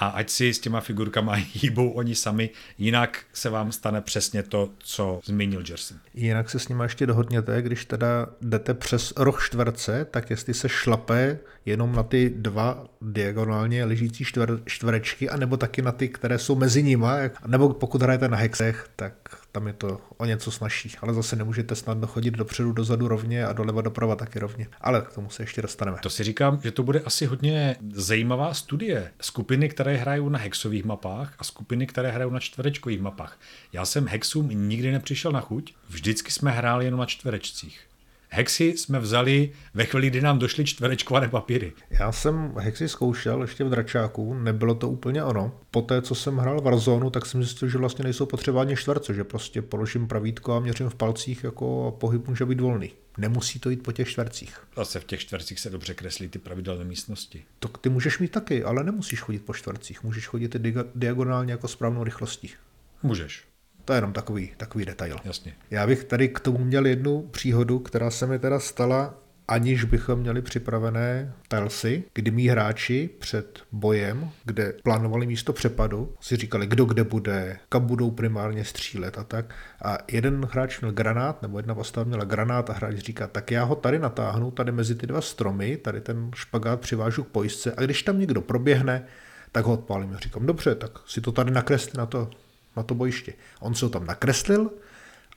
a 0.00 0.08
ať 0.08 0.30
si 0.30 0.54
s 0.54 0.58
těma 0.58 0.80
figurkama 0.80 1.32
hýbou 1.52 1.90
oni 1.90 2.14
sami, 2.14 2.50
jinak 2.78 3.24
se 3.32 3.50
vám 3.50 3.72
stane 3.72 4.00
přesně 4.00 4.42
to, 4.42 4.70
co 4.78 5.20
zmínil 5.24 5.62
Jerson. 5.68 5.98
Jinak 6.14 6.50
se 6.50 6.58
s 6.58 6.68
nima 6.68 6.84
ještě 6.84 7.06
dohodněte, 7.06 7.62
když 7.62 7.84
teda 7.84 8.26
jdete 8.40 8.74
přes 8.74 9.12
roh 9.16 9.46
čtverce, 9.46 10.06
tak 10.10 10.30
jestli 10.30 10.54
se 10.54 10.68
šlape 10.68 11.38
jenom 11.66 11.92
na 11.94 12.02
ty 12.02 12.32
dva 12.36 12.84
diagonálně 13.02 13.84
ležící 13.84 14.24
čtver, 14.24 14.60
čtverečky, 14.66 15.28
anebo 15.28 15.56
taky 15.56 15.82
na 15.82 15.92
ty, 15.92 16.08
které 16.08 16.38
jsou 16.38 16.54
mezi 16.54 16.82
nima, 16.82 17.16
nebo 17.46 17.68
pokud 17.68 18.02
hrajete 18.02 18.28
na 18.28 18.36
hexech, 18.36 18.88
tak 18.96 19.39
tam 19.52 19.66
je 19.66 19.72
to 19.72 20.00
o 20.16 20.24
něco 20.24 20.50
snažší. 20.50 20.92
Ale 21.02 21.14
zase 21.14 21.36
nemůžete 21.36 21.74
snadno 21.74 22.06
chodit 22.06 22.30
dopředu, 22.30 22.72
dozadu 22.72 23.08
rovně 23.08 23.46
a 23.46 23.52
doleva 23.52 23.82
doprava 23.82 24.16
taky 24.16 24.38
rovně. 24.38 24.66
Ale 24.80 25.02
k 25.02 25.14
tomu 25.14 25.30
se 25.30 25.42
ještě 25.42 25.62
dostaneme. 25.62 25.98
To 26.02 26.10
si 26.10 26.24
říkám, 26.24 26.60
že 26.62 26.70
to 26.70 26.82
bude 26.82 27.00
asi 27.00 27.26
hodně 27.26 27.76
zajímavá 27.92 28.54
studie. 28.54 29.12
Skupiny, 29.20 29.68
které 29.68 29.96
hrajou 29.96 30.28
na 30.28 30.38
hexových 30.38 30.84
mapách 30.84 31.34
a 31.38 31.44
skupiny, 31.44 31.86
které 31.86 32.10
hrajou 32.10 32.30
na 32.30 32.40
čtverečkových 32.40 33.00
mapách. 33.00 33.38
Já 33.72 33.84
jsem 33.84 34.06
hexům 34.06 34.48
nikdy 34.68 34.92
nepřišel 34.92 35.32
na 35.32 35.40
chuť, 35.40 35.74
vždycky 35.88 36.30
jsme 36.30 36.50
hráli 36.50 36.84
jenom 36.84 37.00
na 37.00 37.06
čtverečcích. 37.06 37.89
Hexy 38.32 38.64
jsme 38.76 38.98
vzali 38.98 39.52
ve 39.74 39.84
chvíli, 39.84 40.10
kdy 40.10 40.20
nám 40.20 40.38
došly 40.38 40.64
čtverečkované 40.64 41.28
papíry. 41.28 41.72
Já 41.90 42.12
jsem 42.12 42.54
hexy 42.58 42.88
zkoušel 42.88 43.42
ještě 43.42 43.64
v 43.64 43.70
dračáku, 43.70 44.34
nebylo 44.34 44.74
to 44.74 44.88
úplně 44.88 45.24
ono. 45.24 45.52
Poté, 45.70 46.02
co 46.02 46.14
jsem 46.14 46.36
hrál 46.36 46.60
Warzone, 46.60 47.10
tak 47.10 47.26
jsem 47.26 47.42
zjistil, 47.42 47.68
že 47.68 47.78
vlastně 47.78 48.02
nejsou 48.02 48.26
potřeba 48.26 48.60
ani 48.60 48.76
čtverce, 48.76 49.14
že 49.14 49.24
prostě 49.24 49.62
položím 49.62 50.08
pravítko 50.08 50.52
a 50.52 50.60
měřím 50.60 50.88
v 50.88 50.94
palcích 50.94 51.44
jako 51.44 51.86
a 51.86 51.90
pohyb 51.90 52.28
může 52.28 52.46
být 52.46 52.60
volný. 52.60 52.92
Nemusí 53.18 53.58
to 53.58 53.70
jít 53.70 53.82
po 53.82 53.92
těch 53.92 54.08
čtvercích. 54.08 54.56
Zase 54.76 55.00
v 55.00 55.04
těch 55.04 55.20
čtvercích 55.20 55.60
se 55.60 55.70
dobře 55.70 55.94
kreslí 55.94 56.28
ty 56.28 56.38
pravidelné 56.38 56.84
místnosti. 56.84 57.44
To 57.58 57.68
ty 57.68 57.88
můžeš 57.88 58.18
mít 58.18 58.32
taky, 58.32 58.64
ale 58.64 58.84
nemusíš 58.84 59.20
chodit 59.20 59.44
po 59.44 59.54
čtvercích. 59.54 60.02
Můžeš 60.02 60.26
chodit 60.26 60.56
diagonálně 60.94 61.52
jako 61.52 61.68
správnou 61.68 62.04
rychlostí. 62.04 62.50
Můžeš, 63.02 63.44
To 63.90 63.94
je 63.94 63.98
jenom 63.98 64.12
takový, 64.12 64.52
takový 64.56 64.84
detail. 64.84 65.16
jasně. 65.24 65.52
Já 65.70 65.86
bych 65.86 66.04
tady 66.04 66.28
k 66.28 66.40
tomu 66.40 66.58
měl 66.58 66.86
jednu 66.86 67.22
příhodu, 67.22 67.78
která 67.78 68.10
se 68.10 68.26
mi 68.26 68.38
teda 68.38 68.60
stala, 68.60 69.14
aniž 69.48 69.84
bychom 69.84 70.18
měli 70.18 70.42
připravené 70.42 71.32
tilesy, 71.48 72.04
kdy 72.14 72.30
mý 72.30 72.48
hráči 72.48 73.10
před 73.18 73.62
bojem, 73.72 74.30
kde 74.44 74.74
plánovali 74.82 75.26
místo 75.26 75.52
přepadu, 75.52 76.14
si 76.20 76.36
říkali, 76.36 76.66
kdo 76.66 76.84
kde 76.84 77.04
bude, 77.04 77.58
kam 77.68 77.86
budou 77.86 78.10
primárně 78.10 78.64
střílet 78.64 79.18
a 79.18 79.24
tak. 79.24 79.54
A 79.84 79.98
jeden 80.12 80.48
hráč 80.52 80.80
měl 80.80 80.92
granát, 80.92 81.42
nebo 81.42 81.58
jedna 81.58 81.74
postava 81.74 82.04
měla 82.04 82.24
granát 82.24 82.70
a 82.70 82.72
hráč 82.72 82.96
říká, 82.96 83.26
tak 83.26 83.50
já 83.50 83.64
ho 83.64 83.74
tady 83.74 83.98
natáhnu, 83.98 84.50
tady 84.50 84.72
mezi 84.72 84.94
ty 84.94 85.06
dva 85.06 85.20
stromy, 85.20 85.76
tady 85.76 86.00
ten 86.00 86.30
špagát 86.34 86.80
přivážu 86.80 87.24
k 87.24 87.28
pojistce 87.28 87.74
a 87.76 87.82
když 87.82 88.02
tam 88.02 88.18
někdo 88.20 88.40
proběhne, 88.40 89.04
tak 89.52 89.64
ho 89.64 89.72
odpálím. 89.72 90.12
Já 90.12 90.18
říkám, 90.18 90.46
dobře, 90.46 90.74
tak 90.74 90.90
si 91.06 91.20
to 91.20 91.32
tady 91.32 91.50
nakresli 91.50 91.92
na 91.98 92.06
to, 92.06 92.30
na 92.76 92.82
to 92.82 92.94
bojiště. 92.94 93.32
On 93.60 93.74
se 93.74 93.84
ho 93.84 93.90
tam 93.90 94.06
nakreslil 94.06 94.70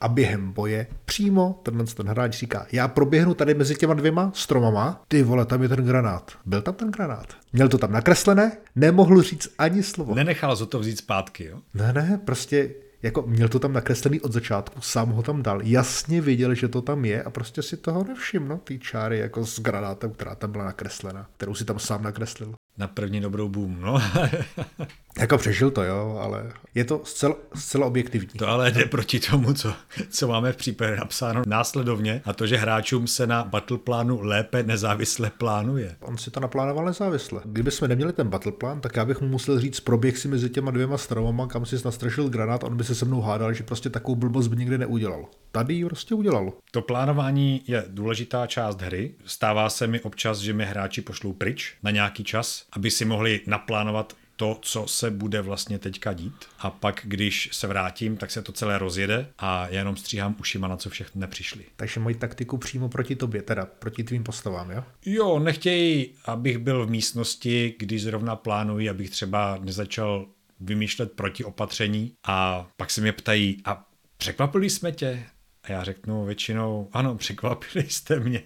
a 0.00 0.08
během 0.08 0.52
boje 0.52 0.86
přímo 1.04 1.60
tenhle 1.62 1.86
ten 1.86 2.08
hráč 2.08 2.38
říká, 2.38 2.66
já 2.72 2.88
proběhnu 2.88 3.34
tady 3.34 3.54
mezi 3.54 3.74
těma 3.74 3.94
dvěma 3.94 4.32
stromama, 4.34 5.02
ty 5.08 5.22
vole, 5.22 5.46
tam 5.46 5.62
je 5.62 5.68
ten 5.68 5.84
granát. 5.84 6.32
Byl 6.46 6.62
tam 6.62 6.74
ten 6.74 6.90
granát. 6.90 7.26
Měl 7.52 7.68
to 7.68 7.78
tam 7.78 7.92
nakreslené, 7.92 8.52
nemohl 8.76 9.22
říct 9.22 9.48
ani 9.58 9.82
slovo. 9.82 10.14
Nenechal 10.14 10.56
za 10.56 10.66
to 10.66 10.78
vzít 10.78 10.98
zpátky, 10.98 11.44
jo? 11.44 11.58
Ne, 11.74 11.92
ne, 11.92 12.20
prostě 12.24 12.70
jako 13.02 13.22
měl 13.26 13.48
to 13.48 13.58
tam 13.58 13.72
nakreslený 13.72 14.20
od 14.20 14.32
začátku, 14.32 14.80
sám 14.80 15.10
ho 15.10 15.22
tam 15.22 15.42
dal, 15.42 15.62
jasně 15.62 16.20
viděl, 16.20 16.54
že 16.54 16.68
to 16.68 16.82
tam 16.82 17.04
je 17.04 17.22
a 17.22 17.30
prostě 17.30 17.62
si 17.62 17.76
toho 17.76 18.04
nevšiml, 18.04 18.58
ty 18.64 18.78
čáry 18.78 19.18
jako 19.18 19.46
s 19.46 19.60
granátem, 19.60 20.10
která 20.10 20.34
tam 20.34 20.52
byla 20.52 20.64
nakreslena, 20.64 21.26
kterou 21.36 21.54
si 21.54 21.64
tam 21.64 21.78
sám 21.78 22.02
nakreslil. 22.02 22.54
Na 22.78 22.88
první 22.88 23.20
dobrou 23.20 23.48
boom, 23.48 23.80
no. 23.80 23.98
Jako 25.18 25.38
přežil 25.38 25.70
to, 25.70 25.82
jo, 25.82 26.18
ale 26.20 26.52
je 26.74 26.84
to 26.84 27.00
zcela, 27.04 27.34
zcela 27.54 27.86
objektivní. 27.86 28.28
To 28.38 28.48
ale 28.48 28.70
jde 28.70 28.84
proti 28.86 29.20
tomu, 29.20 29.54
co, 29.54 29.74
co 30.10 30.28
máme 30.28 30.52
v 30.52 30.56
případě 30.56 30.96
napsáno 30.96 31.42
následovně 31.46 32.22
a 32.24 32.32
to, 32.32 32.46
že 32.46 32.56
hráčům 32.56 33.06
se 33.06 33.26
na 33.26 33.44
battle 33.44 33.78
plánu 33.78 34.20
lépe 34.22 34.62
nezávisle 34.62 35.30
plánuje. 35.38 35.96
On 36.00 36.18
si 36.18 36.30
to 36.30 36.40
naplánoval 36.40 36.84
nezávisle. 36.84 37.40
Kdyby 37.44 37.70
jsme 37.70 37.88
neměli 37.88 38.12
ten 38.12 38.28
battle 38.28 38.52
plan, 38.52 38.80
tak 38.80 38.96
já 38.96 39.04
bych 39.04 39.20
mu 39.20 39.28
musel 39.28 39.60
říct, 39.60 39.80
proběh 39.80 40.18
si 40.18 40.28
mezi 40.28 40.50
těma 40.50 40.70
dvěma 40.70 40.98
stromama, 40.98 41.46
kam 41.46 41.66
si 41.66 41.76
nastražil 41.84 42.28
granát, 42.28 42.64
a 42.64 42.66
on 42.66 42.76
by 42.76 42.84
se 42.84 42.94
se 42.94 43.04
mnou 43.04 43.20
hádal, 43.20 43.52
že 43.52 43.62
prostě 43.62 43.90
takovou 43.90 44.16
blbost 44.16 44.48
by 44.48 44.56
nikdy 44.56 44.78
neudělal. 44.78 45.26
Tady 45.52 45.74
ji 45.74 45.84
prostě 45.84 46.14
udělal. 46.14 46.52
To 46.70 46.82
plánování 46.82 47.62
je 47.66 47.84
důležitá 47.88 48.46
část 48.46 48.80
hry. 48.80 49.14
Stává 49.24 49.70
se 49.70 49.86
mi 49.86 50.00
občas, 50.00 50.38
že 50.38 50.52
mi 50.52 50.64
hráči 50.64 51.02
pošlou 51.02 51.32
pryč 51.32 51.74
na 51.82 51.90
nějaký 51.90 52.24
čas, 52.24 52.66
aby 52.72 52.90
si 52.90 53.04
mohli 53.04 53.40
naplánovat 53.46 54.12
to, 54.36 54.58
co 54.62 54.86
se 54.86 55.10
bude 55.10 55.40
vlastně 55.40 55.78
teďka 55.78 56.12
dít. 56.12 56.44
A 56.58 56.70
pak, 56.70 57.00
když 57.04 57.48
se 57.52 57.66
vrátím, 57.66 58.16
tak 58.16 58.30
se 58.30 58.42
to 58.42 58.52
celé 58.52 58.78
rozjede 58.78 59.32
a 59.38 59.68
já 59.68 59.78
jenom 59.78 59.96
stříhám 59.96 60.36
ušima, 60.40 60.68
na 60.68 60.76
co 60.76 60.90
všechno 60.90 61.20
nepřišli. 61.20 61.64
Takže 61.76 62.00
mají 62.00 62.16
taktiku 62.16 62.58
přímo 62.58 62.88
proti 62.88 63.16
tobě, 63.16 63.42
teda 63.42 63.66
proti 63.66 64.04
tvým 64.04 64.24
postavám, 64.24 64.70
jo? 64.70 64.84
Jo, 65.06 65.38
nechtějí, 65.38 66.14
abych 66.24 66.58
byl 66.58 66.86
v 66.86 66.90
místnosti, 66.90 67.74
když 67.78 68.02
zrovna 68.02 68.36
plánuji, 68.36 68.90
abych 68.90 69.10
třeba 69.10 69.58
nezačal 69.60 70.26
vymýšlet 70.60 71.12
protiopatření 71.12 72.12
a 72.24 72.66
pak 72.76 72.90
se 72.90 73.00
mě 73.00 73.12
ptají, 73.12 73.62
a 73.64 73.88
překvapili 74.16 74.70
jsme 74.70 74.92
tě? 74.92 75.24
A 75.62 75.72
já 75.72 75.84
řeknu 75.84 76.24
většinou, 76.24 76.88
ano, 76.92 77.14
překvapili 77.14 77.84
jste 77.88 78.20
mě, 78.20 78.42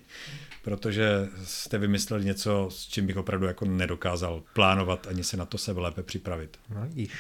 protože 0.68 1.28
jste 1.44 1.78
vymysleli 1.78 2.24
něco, 2.24 2.68
s 2.70 2.86
čím 2.86 3.06
bych 3.06 3.16
opravdu 3.16 3.46
jako 3.46 3.64
nedokázal 3.64 4.42
plánovat 4.54 5.06
ani 5.06 5.24
se 5.24 5.36
na 5.36 5.44
to 5.44 5.58
se 5.58 5.72
lépe 5.72 6.02
připravit. 6.02 6.58
No 6.74 6.82
vidíš, 6.82 7.12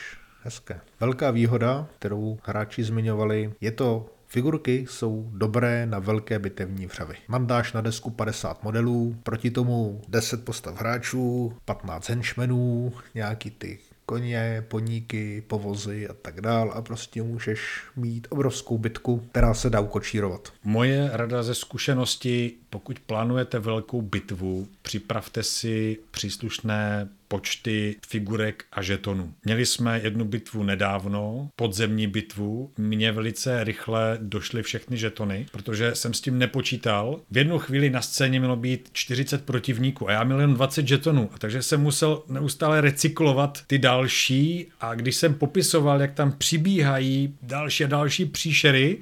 hezké. 0.42 0.80
Velká 1.00 1.30
výhoda, 1.30 1.86
kterou 1.98 2.38
hráči 2.42 2.84
zmiňovali, 2.84 3.52
je 3.60 3.72
to 3.72 4.10
Figurky 4.26 4.86
jsou 4.88 5.30
dobré 5.32 5.86
na 5.86 5.98
velké 5.98 6.38
bitevní 6.38 6.86
vřavy. 6.86 7.16
Mandáš 7.28 7.72
na 7.72 7.80
desku 7.80 8.10
50 8.10 8.62
modelů, 8.62 9.16
proti 9.22 9.50
tomu 9.50 10.02
10 10.08 10.44
postav 10.44 10.80
hráčů, 10.80 11.52
15 11.64 12.08
henchmenů, 12.08 12.92
nějaký 13.14 13.50
ty 13.50 13.78
koně, 14.08 14.64
poníky, 14.68 15.42
povozy 15.46 16.08
a 16.08 16.14
tak 16.22 16.40
dál 16.40 16.72
a 16.74 16.82
prostě 16.82 17.22
můžeš 17.22 17.82
mít 17.96 18.26
obrovskou 18.30 18.78
bitku, 18.78 19.22
která 19.30 19.54
se 19.54 19.70
dá 19.70 19.80
ukočírovat. 19.80 20.52
Moje 20.64 21.10
rada 21.12 21.42
ze 21.42 21.54
zkušenosti, 21.54 22.52
pokud 22.70 22.98
plánujete 22.98 23.58
velkou 23.58 24.02
bitvu, 24.02 24.68
připravte 24.82 25.42
si 25.42 25.98
příslušné 26.10 27.08
počty 27.28 27.96
figurek 28.08 28.64
a 28.72 28.82
žetonů. 28.82 29.34
Měli 29.44 29.66
jsme 29.66 30.00
jednu 30.04 30.24
bitvu 30.24 30.62
nedávno, 30.62 31.50
podzemní 31.56 32.06
bitvu. 32.06 32.70
Mně 32.78 33.12
velice 33.12 33.64
rychle 33.64 34.18
došly 34.22 34.62
všechny 34.62 34.96
žetony, 34.96 35.46
protože 35.52 35.94
jsem 35.94 36.14
s 36.14 36.20
tím 36.20 36.38
nepočítal. 36.38 37.20
V 37.30 37.36
jednu 37.36 37.58
chvíli 37.58 37.90
na 37.90 38.02
scéně 38.02 38.40
mělo 38.40 38.56
být 38.56 38.88
40 38.92 39.44
protivníků 39.44 40.08
a 40.08 40.12
já 40.12 40.24
měl 40.24 40.40
jen 40.40 40.54
20 40.54 40.88
žetonů, 40.88 41.30
a 41.34 41.38
takže 41.38 41.62
jsem 41.62 41.80
musel 41.80 42.22
neustále 42.28 42.80
recyklovat 42.80 43.62
ty 43.66 43.78
další 43.78 44.66
a 44.80 44.94
když 44.94 45.16
jsem 45.16 45.34
popisoval, 45.34 46.00
jak 46.00 46.14
tam 46.14 46.32
přibíhají 46.32 47.34
další 47.42 47.84
a 47.84 47.88
další 47.88 48.24
příšery, 48.24 48.98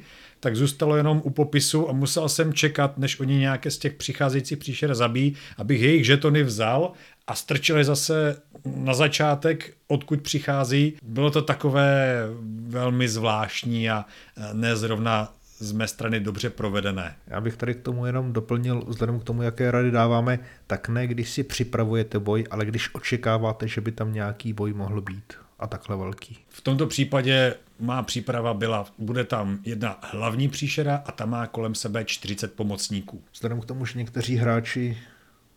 tak 0.46 0.56
zůstalo 0.56 0.96
jenom 0.96 1.22
u 1.24 1.30
popisu 1.30 1.90
a 1.90 1.92
musel 1.92 2.28
jsem 2.28 2.52
čekat, 2.52 2.98
než 2.98 3.20
oni 3.20 3.38
nějaké 3.38 3.70
z 3.70 3.78
těch 3.78 3.92
přicházejících 3.92 4.58
příšer 4.58 4.94
zabíjí, 4.94 5.36
abych 5.56 5.80
jejich 5.80 6.06
žetony 6.06 6.42
vzal 6.42 6.92
a 7.26 7.34
strčili 7.34 7.84
zase 7.84 8.36
na 8.76 8.94
začátek, 8.94 9.74
odkud 9.88 10.22
přichází. 10.22 10.96
Bylo 11.02 11.30
to 11.30 11.42
takové 11.42 12.22
velmi 12.68 13.08
zvláštní 13.08 13.90
a 13.90 14.04
nezrovna 14.52 15.32
z 15.58 15.72
mé 15.72 15.88
strany 15.88 16.20
dobře 16.20 16.50
provedené. 16.50 17.16
Já 17.26 17.40
bych 17.40 17.56
tady 17.56 17.74
k 17.74 17.82
tomu 17.82 18.06
jenom 18.06 18.32
doplnil, 18.32 18.84
vzhledem 18.86 19.20
k 19.20 19.24
tomu, 19.24 19.42
jaké 19.42 19.70
rady 19.70 19.90
dáváme, 19.90 20.38
tak 20.66 20.88
ne 20.88 21.06
když 21.06 21.30
si 21.30 21.42
připravujete 21.42 22.18
boj, 22.18 22.44
ale 22.50 22.64
když 22.64 22.94
očekáváte, 22.94 23.68
že 23.68 23.80
by 23.80 23.92
tam 23.92 24.12
nějaký 24.12 24.52
boj 24.52 24.72
mohl 24.72 25.00
být 25.00 25.45
a 25.58 25.66
takhle 25.66 25.96
velký. 25.96 26.38
V 26.48 26.60
tomto 26.60 26.86
případě 26.86 27.54
má 27.80 28.02
příprava 28.02 28.54
byla, 28.54 28.86
bude 28.98 29.24
tam 29.24 29.58
jedna 29.64 29.98
hlavní 30.02 30.48
příšera 30.48 31.02
a 31.06 31.12
ta 31.12 31.26
má 31.26 31.46
kolem 31.46 31.74
sebe 31.74 32.04
40 32.04 32.52
pomocníků. 32.52 33.22
Vzhledem 33.32 33.60
k 33.60 33.64
tomu, 33.64 33.86
že 33.86 33.98
někteří 33.98 34.36
hráči 34.36 34.98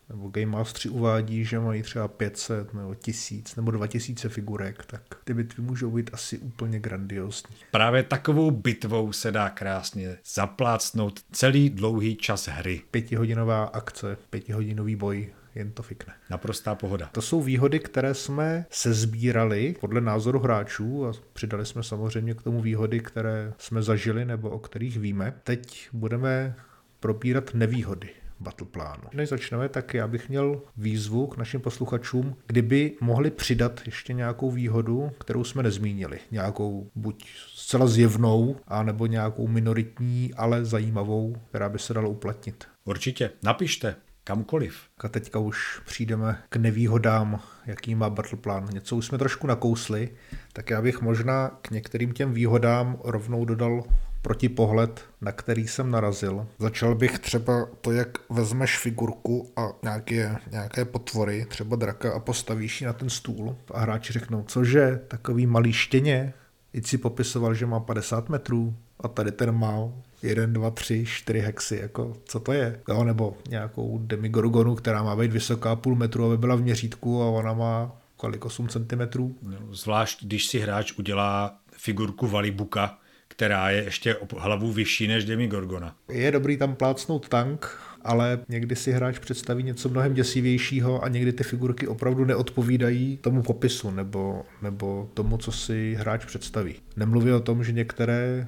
nebo 0.10 0.30
Game 0.30 0.46
Mastery 0.46 0.90
uvádí, 0.90 1.46
že 1.46 1.60
mají 1.60 1.84
třeba 1.84 2.08
500 2.08 2.74
nebo 2.74 2.96
1000 2.96 3.56
nebo 3.56 3.72
2000 3.72 4.30
figurek, 4.30 4.86
tak 4.86 5.02
ty 5.24 5.34
bitvy 5.34 5.64
můžou 5.64 5.92
být 5.92 6.10
asi 6.14 6.38
úplně 6.38 6.80
grandiozní. 6.80 7.56
Právě 7.72 8.04
takovou 8.04 8.52
bitvou 8.52 9.12
se 9.12 9.32
dá 9.32 9.50
krásně 9.50 10.18
zaplácnout 10.34 11.20
celý 11.32 11.70
dlouhý 11.70 12.16
čas 12.16 12.48
hry. 12.48 12.82
Pětihodinová 12.92 13.64
akce, 13.64 14.18
pětihodinový 14.30 14.96
boj, 14.96 15.30
jen 15.56 15.72
to 15.72 15.84
fikne. 15.84 16.14
Naprostá 16.30 16.76
pohoda. 16.76 17.10
To 17.12 17.22
jsou 17.22 17.42
výhody, 17.42 17.80
které 17.80 18.14
jsme 18.14 18.66
sezbírali 18.70 19.76
podle 19.80 20.02
názoru 20.02 20.40
hráčů 20.40 21.08
a 21.08 21.12
přidali 21.34 21.66
jsme 21.66 21.84
samozřejmě 21.84 22.34
k 22.34 22.42
tomu 22.42 22.62
výhody, 22.62 23.00
které 23.00 23.54
jsme 23.58 23.82
zažili 23.82 24.26
nebo 24.26 24.50
o 24.50 24.60
kterých 24.60 25.00
víme. 25.00 25.34
Teď 25.44 25.90
budeme 25.94 26.56
probírat 27.00 27.54
nevýhody 27.54 28.10
battle 28.40 28.68
plánu. 28.72 29.04
Než 29.14 29.30
začneme, 29.30 29.70
tak 29.70 29.94
já 29.94 30.08
bych 30.08 30.30
měl 30.30 30.62
výzvu 30.78 31.28
k 31.28 31.38
našim 31.38 31.62
posluchačům, 31.62 32.36
kdyby 32.48 32.96
mohli 33.02 33.32
přidat 33.32 33.82
ještě 33.86 34.14
nějakou 34.14 34.52
výhodu, 34.52 35.12
kterou 35.20 35.44
jsme 35.44 35.64
nezmínili. 35.64 36.20
Nějakou 36.32 36.92
buď 36.96 37.30
zcela 37.56 37.88
zjevnou, 37.88 38.56
anebo 38.68 39.06
nějakou 39.06 39.48
minoritní, 39.48 40.34
ale 40.38 40.66
zajímavou, 40.66 41.36
která 41.50 41.70
by 41.70 41.80
se 41.80 41.94
dala 41.94 42.08
uplatnit. 42.08 42.68
Určitě, 42.86 43.32
napište 43.44 43.96
kamkoliv. 44.30 44.76
A 45.00 45.08
teďka 45.08 45.40
už 45.40 45.82
přijdeme 45.86 46.38
k 46.50 46.56
nevýhodám, 46.56 47.40
jaký 47.66 47.96
má 47.96 48.10
Battleplan. 48.10 48.68
Něco 48.74 48.96
už 48.96 49.06
jsme 49.06 49.18
trošku 49.18 49.48
nakousli, 49.48 50.10
tak 50.54 50.70
já 50.70 50.82
bych 50.82 51.02
možná 51.02 51.58
k 51.62 51.72
některým 51.72 52.12
těm 52.12 52.34
výhodám 52.34 52.98
rovnou 53.04 53.46
dodal 53.46 53.84
protipohled, 54.22 55.06
na 55.22 55.32
který 55.32 55.68
jsem 55.68 55.92
narazil. 55.92 56.48
Začal 56.60 56.96
bych 56.96 57.20
třeba 57.20 57.68
to, 57.82 57.92
jak 57.92 58.18
vezmeš 58.30 58.78
figurku 58.78 59.52
a 59.56 59.70
nějaké, 59.84 60.38
nějaké 60.52 60.86
potvory, 60.86 61.46
třeba 61.50 61.76
draka 61.76 62.14
a 62.14 62.20
postavíš 62.20 62.82
ji 62.82 62.88
na 62.88 62.94
ten 62.94 63.10
stůl 63.10 63.56
a 63.74 63.80
hráči 63.80 64.14
řeknou, 64.14 64.44
cože, 64.48 65.02
takový 65.08 65.48
malý 65.48 65.74
štěně, 65.74 66.34
i 66.74 66.84
si 66.84 66.98
popisoval, 66.98 67.54
že 67.54 67.66
má 67.66 67.80
50 67.80 68.30
metrů 68.30 68.76
a 69.00 69.08
tady 69.08 69.32
ten 69.32 69.52
má 69.52 69.92
1, 70.24 70.46
2, 70.46 70.72
3, 70.72 71.06
4 71.06 71.40
hexy, 71.40 71.80
jako 71.82 72.18
co 72.26 72.40
to 72.40 72.54
je? 72.54 72.80
Jo, 72.90 73.04
nebo 73.04 73.38
nějakou 73.50 74.00
demigorgonu, 74.04 74.76
která 74.76 75.04
má 75.04 75.16
být 75.16 75.34
vysoká 75.34 75.76
půl 75.76 75.96
metru, 75.96 76.26
aby 76.26 76.38
byla 76.38 76.56
v 76.56 76.62
měřítku 76.62 77.24
a 77.24 77.30
ona 77.30 77.54
má 77.54 77.92
kolik 78.18 78.46
8 78.46 78.68
cm. 78.68 79.02
No, 79.42 79.74
zvlášť, 79.74 80.26
když 80.26 80.46
si 80.46 80.60
hráč 80.60 80.94
udělá 80.98 81.58
figurku 81.78 82.28
Valibuka, 82.28 82.98
která 83.28 83.70
je 83.70 83.84
ještě 83.84 84.16
hlavu 84.38 84.72
vyšší 84.72 85.08
než 85.08 85.26
Demigorgona. 85.26 85.96
Je 86.10 86.32
dobrý 86.32 86.58
tam 86.58 86.76
plácnout 86.76 87.30
tank, 87.30 87.82
ale 88.02 88.40
někdy 88.50 88.76
si 88.76 88.92
hráč 88.92 89.20
představí 89.20 89.64
něco 89.64 89.90
mnohem 89.90 90.14
děsivějšího 90.14 91.04
a 91.04 91.08
někdy 91.08 91.34
ty 91.34 91.44
figurky 91.44 91.88
opravdu 91.88 92.26
neodpovídají 92.26 93.18
tomu 93.18 93.42
popisu 93.42 93.92
nebo, 93.92 94.46
nebo 94.62 95.10
tomu, 95.14 95.38
co 95.38 95.52
si 95.52 95.96
hráč 96.00 96.26
představí. 96.26 96.76
Nemluví 96.98 97.32
o 97.32 97.40
tom, 97.40 97.64
že 97.64 97.72
některé 97.72 98.48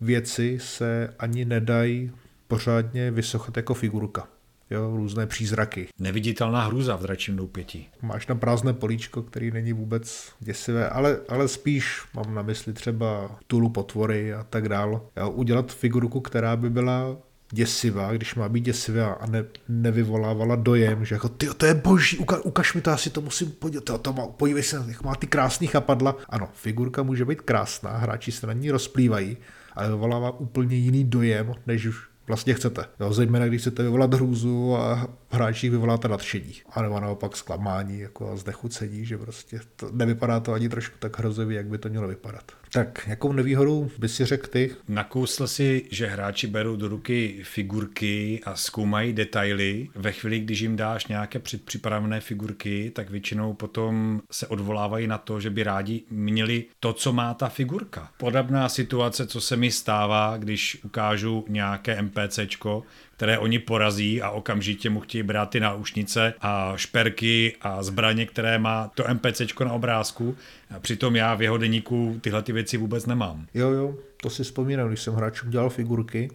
věci 0.00 0.58
se 0.60 1.14
ani 1.18 1.44
nedají 1.44 2.12
pořádně 2.48 3.10
vysochat 3.10 3.56
jako 3.56 3.74
figurka 3.74 4.28
jo, 4.70 4.96
různé 4.96 5.26
přízraky. 5.26 5.88
Neviditelná 5.98 6.64
hrůza 6.64 6.96
v 6.96 7.02
dračím 7.02 7.36
doupěti. 7.36 7.86
Máš 8.02 8.26
tam 8.26 8.38
prázdné 8.38 8.72
políčko, 8.72 9.22
který 9.22 9.50
není 9.50 9.72
vůbec 9.72 10.32
děsivé, 10.40 10.88
ale, 10.88 11.18
ale 11.28 11.48
spíš 11.48 12.02
mám 12.14 12.34
na 12.34 12.42
mysli 12.42 12.72
třeba 12.72 13.38
tulu 13.46 13.68
potvory 13.68 14.34
a 14.34 14.42
tak 14.50 14.68
dál. 14.68 15.02
Jo, 15.16 15.30
udělat 15.30 15.72
figurku, 15.72 16.20
která 16.20 16.56
by 16.56 16.70
byla 16.70 17.16
děsivá, 17.52 18.12
když 18.12 18.34
má 18.34 18.48
být 18.48 18.60
děsivá 18.60 19.12
a 19.12 19.26
ne, 19.26 19.44
nevyvolávala 19.68 20.56
dojem, 20.56 21.04
že 21.04 21.14
jako 21.14 21.28
ty, 21.28 21.46
to 21.56 21.66
je 21.66 21.74
boží, 21.74 22.18
uka, 22.18 22.40
ukaž 22.40 22.74
mi 22.74 22.80
to, 22.80 22.90
já 22.90 22.96
si 22.96 23.10
to 23.10 23.20
musím 23.20 23.50
podívat, 23.50 23.84
to, 23.84 23.98
to 23.98 24.12
má, 24.12 24.26
podívej 24.26 24.62
se, 24.62 24.84
jak 24.88 25.02
má 25.02 25.14
ty 25.14 25.26
krásný 25.26 25.66
chapadla. 25.66 26.16
Ano, 26.28 26.48
figurka 26.54 27.02
může 27.02 27.24
být 27.24 27.40
krásná, 27.40 27.90
hráči 27.90 28.32
se 28.32 28.46
na 28.46 28.52
ní 28.52 28.70
rozplývají, 28.70 29.36
ale 29.76 29.88
vyvolává 29.88 30.40
úplně 30.40 30.76
jiný 30.76 31.04
dojem, 31.04 31.54
než 31.66 31.88
vlastně 32.26 32.54
chcete. 32.54 32.84
Jo, 33.00 33.12
zejména 33.12 33.46
když 33.46 33.60
chcete 33.60 33.82
vyvolat 33.82 34.14
hrůzu 34.14 34.76
a 34.76 35.08
hráči 35.36 35.68
vyvoláte 35.68 36.08
nadšení. 36.08 36.54
A 36.70 36.82
nebo 36.82 37.00
naopak 37.00 37.36
zklamání 37.36 38.00
jako 38.00 38.30
a 38.30 38.36
znechucení, 38.36 39.06
že 39.06 39.18
prostě 39.18 39.60
to, 39.76 39.90
nevypadá 39.92 40.40
to 40.40 40.52
ani 40.52 40.68
trošku 40.68 40.96
tak 40.98 41.18
hrozivě, 41.18 41.56
jak 41.56 41.66
by 41.66 41.78
to 41.78 41.88
mělo 41.88 42.08
vypadat. 42.08 42.52
Tak, 42.72 43.04
jakou 43.06 43.32
nevýhodu 43.32 43.90
by 43.98 44.08
si 44.08 44.24
řekl 44.24 44.46
ty? 44.46 44.70
Nakousl 44.88 45.46
si, 45.46 45.86
že 45.90 46.06
hráči 46.06 46.46
berou 46.46 46.76
do 46.76 46.88
ruky 46.88 47.40
figurky 47.42 48.40
a 48.44 48.56
zkoumají 48.56 49.12
detaily. 49.12 49.88
Ve 49.94 50.12
chvíli, 50.12 50.40
když 50.40 50.60
jim 50.60 50.76
dáš 50.76 51.06
nějaké 51.06 51.38
předpřipravené 51.38 52.20
figurky, 52.20 52.92
tak 52.94 53.10
většinou 53.10 53.52
potom 53.52 54.22
se 54.30 54.46
odvolávají 54.46 55.06
na 55.06 55.18
to, 55.18 55.40
že 55.40 55.50
by 55.50 55.62
rádi 55.62 56.02
měli 56.10 56.64
to, 56.80 56.92
co 56.92 57.12
má 57.12 57.34
ta 57.34 57.48
figurka. 57.48 58.10
Podobná 58.16 58.68
situace, 58.68 59.26
co 59.26 59.40
se 59.40 59.56
mi 59.56 59.70
stává, 59.70 60.36
když 60.36 60.78
ukážu 60.84 61.44
nějaké 61.48 62.02
NPCčko, 62.02 62.82
které 63.16 63.38
oni 63.38 63.58
porazí 63.58 64.22
a 64.22 64.30
okamžitě 64.30 64.90
mu 64.90 65.00
chtějí 65.00 65.22
brát 65.22 65.50
ty 65.50 65.60
náušnice 65.60 66.34
a 66.40 66.72
šperky 66.76 67.56
a 67.60 67.82
zbraně, 67.82 68.26
které 68.26 68.58
má 68.58 68.90
to 68.94 69.04
NPCčko 69.14 69.64
na 69.64 69.72
obrázku. 69.72 70.36
A 70.70 70.80
přitom 70.80 71.16
já 71.16 71.34
v 71.34 71.42
jeho 71.42 71.58
deníku 71.58 72.18
tyhle 72.20 72.42
ty 72.42 72.52
věci 72.52 72.76
vůbec 72.76 73.06
nemám. 73.06 73.46
Jo, 73.54 73.70
jo, 73.70 73.94
to 74.22 74.30
si 74.30 74.44
vzpomínám, 74.44 74.88
když 74.88 75.02
jsem 75.02 75.14
hráčům 75.14 75.50
dělal 75.50 75.70
figurky, 75.70 76.30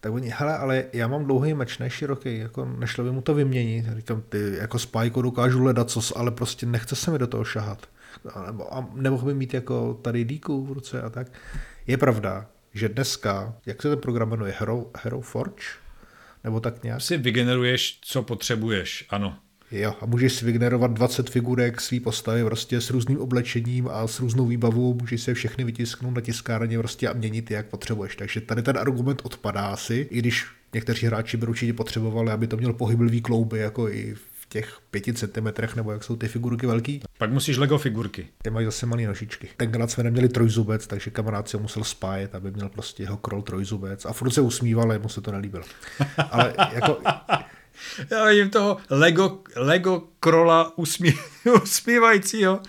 tak 0.00 0.12
oni, 0.12 0.32
hele, 0.36 0.58
ale 0.58 0.84
já 0.92 1.08
mám 1.08 1.24
dlouhý 1.24 1.54
meč, 1.54 1.78
ne 1.78 1.90
široký, 1.90 2.38
jako 2.38 2.64
nešlo 2.64 3.04
by 3.04 3.10
mu 3.10 3.20
to 3.20 3.34
vyměnit. 3.34 3.86
Říkám, 3.96 4.22
ty 4.28 4.56
jako 4.58 4.78
spajko 4.78 5.22
dokážu 5.22 5.64
ledat, 5.64 5.90
co, 5.90 6.18
ale 6.18 6.30
prostě 6.30 6.66
nechce 6.66 6.96
se 6.96 7.10
mi 7.10 7.18
do 7.18 7.26
toho 7.26 7.44
šahat. 7.44 7.86
A 8.34 8.46
nebo, 8.46 8.74
a 8.74 8.88
nemohl 8.94 9.26
by 9.26 9.34
mít 9.34 9.54
jako 9.54 9.94
tady 10.02 10.24
díku 10.24 10.66
v 10.66 10.72
ruce 10.72 11.02
a 11.02 11.10
tak. 11.10 11.32
Je 11.86 11.96
pravda, 11.96 12.46
že 12.74 12.88
dneska, 12.88 13.54
jak 13.66 13.82
se 13.82 13.88
ten 13.88 13.98
program 13.98 14.28
jmenuje, 14.30 14.54
Hero, 14.58 14.86
Hero 15.02 15.20
Forge? 15.20 15.85
Nebo 16.46 16.60
tak 16.60 16.82
nějak? 16.82 17.00
Si 17.00 17.16
vygeneruješ, 17.16 17.98
co 18.00 18.22
potřebuješ, 18.22 19.06
ano. 19.10 19.38
Jo, 19.70 19.94
a 20.00 20.06
můžeš 20.06 20.32
si 20.32 20.44
vygenerovat 20.44 20.90
20 20.90 21.30
figurek 21.30 21.80
svý 21.80 22.00
postavy 22.00 22.44
prostě 22.44 22.80
s 22.80 22.90
různým 22.90 23.18
oblečením 23.18 23.88
a 23.88 24.06
s 24.06 24.20
různou 24.20 24.46
výbavou, 24.46 24.94
můžeš 24.94 25.22
se 25.22 25.34
všechny 25.34 25.64
vytisknout 25.64 26.14
na 26.14 26.20
tiskárně 26.20 26.78
prostě 26.78 27.08
a 27.08 27.12
měnit 27.12 27.50
jak 27.50 27.66
potřebuješ. 27.66 28.16
Takže 28.16 28.40
tady 28.40 28.62
ten 28.62 28.78
argument 28.78 29.22
odpadá 29.24 29.66
asi, 29.66 30.06
i 30.10 30.18
když 30.18 30.46
někteří 30.74 31.06
hráči 31.06 31.36
by 31.36 31.46
určitě 31.46 31.72
potřebovali, 31.72 32.30
aby 32.30 32.46
to 32.46 32.56
měl 32.56 32.72
pohyblivý 32.72 33.20
klouby, 33.20 33.58
jako 33.58 33.88
i 33.88 34.14
těch 34.56 34.78
pěti 34.90 35.12
centimetrech, 35.12 35.76
nebo 35.76 35.92
jak 35.92 36.04
jsou 36.04 36.16
ty 36.16 36.28
figurky 36.28 36.66
velký. 36.66 37.02
Pak 37.18 37.32
musíš 37.32 37.56
Lego 37.56 37.78
figurky. 37.78 38.28
Ty 38.42 38.50
mají 38.50 38.66
zase 38.66 38.86
malé 38.86 39.02
nožičky. 39.02 39.48
Tenkrát 39.56 39.90
jsme 39.90 40.04
neměli 40.04 40.28
trojzubec, 40.28 40.86
takže 40.86 41.10
kamarád 41.10 41.48
si 41.48 41.56
ho 41.56 41.62
musel 41.62 41.84
spájet, 41.84 42.34
aby 42.34 42.50
měl 42.50 42.68
prostě 42.68 43.02
jeho 43.02 43.16
krol 43.16 43.42
trojzubec. 43.42 44.04
A 44.04 44.12
furt 44.12 44.30
se 44.30 44.40
usmíval, 44.40 44.84
ale 44.84 44.98
mu 44.98 45.08
se 45.08 45.20
to 45.20 45.32
nelíbilo. 45.32 45.64
Ale 46.30 46.54
jako, 46.72 46.98
Já 48.10 48.26
vidím 48.26 48.50
toho 48.50 48.76
Lego, 48.90 49.38
Lego 49.56 50.02
krola 50.20 50.78
usmí, 50.78 51.14
usmívajícího. 51.62 52.60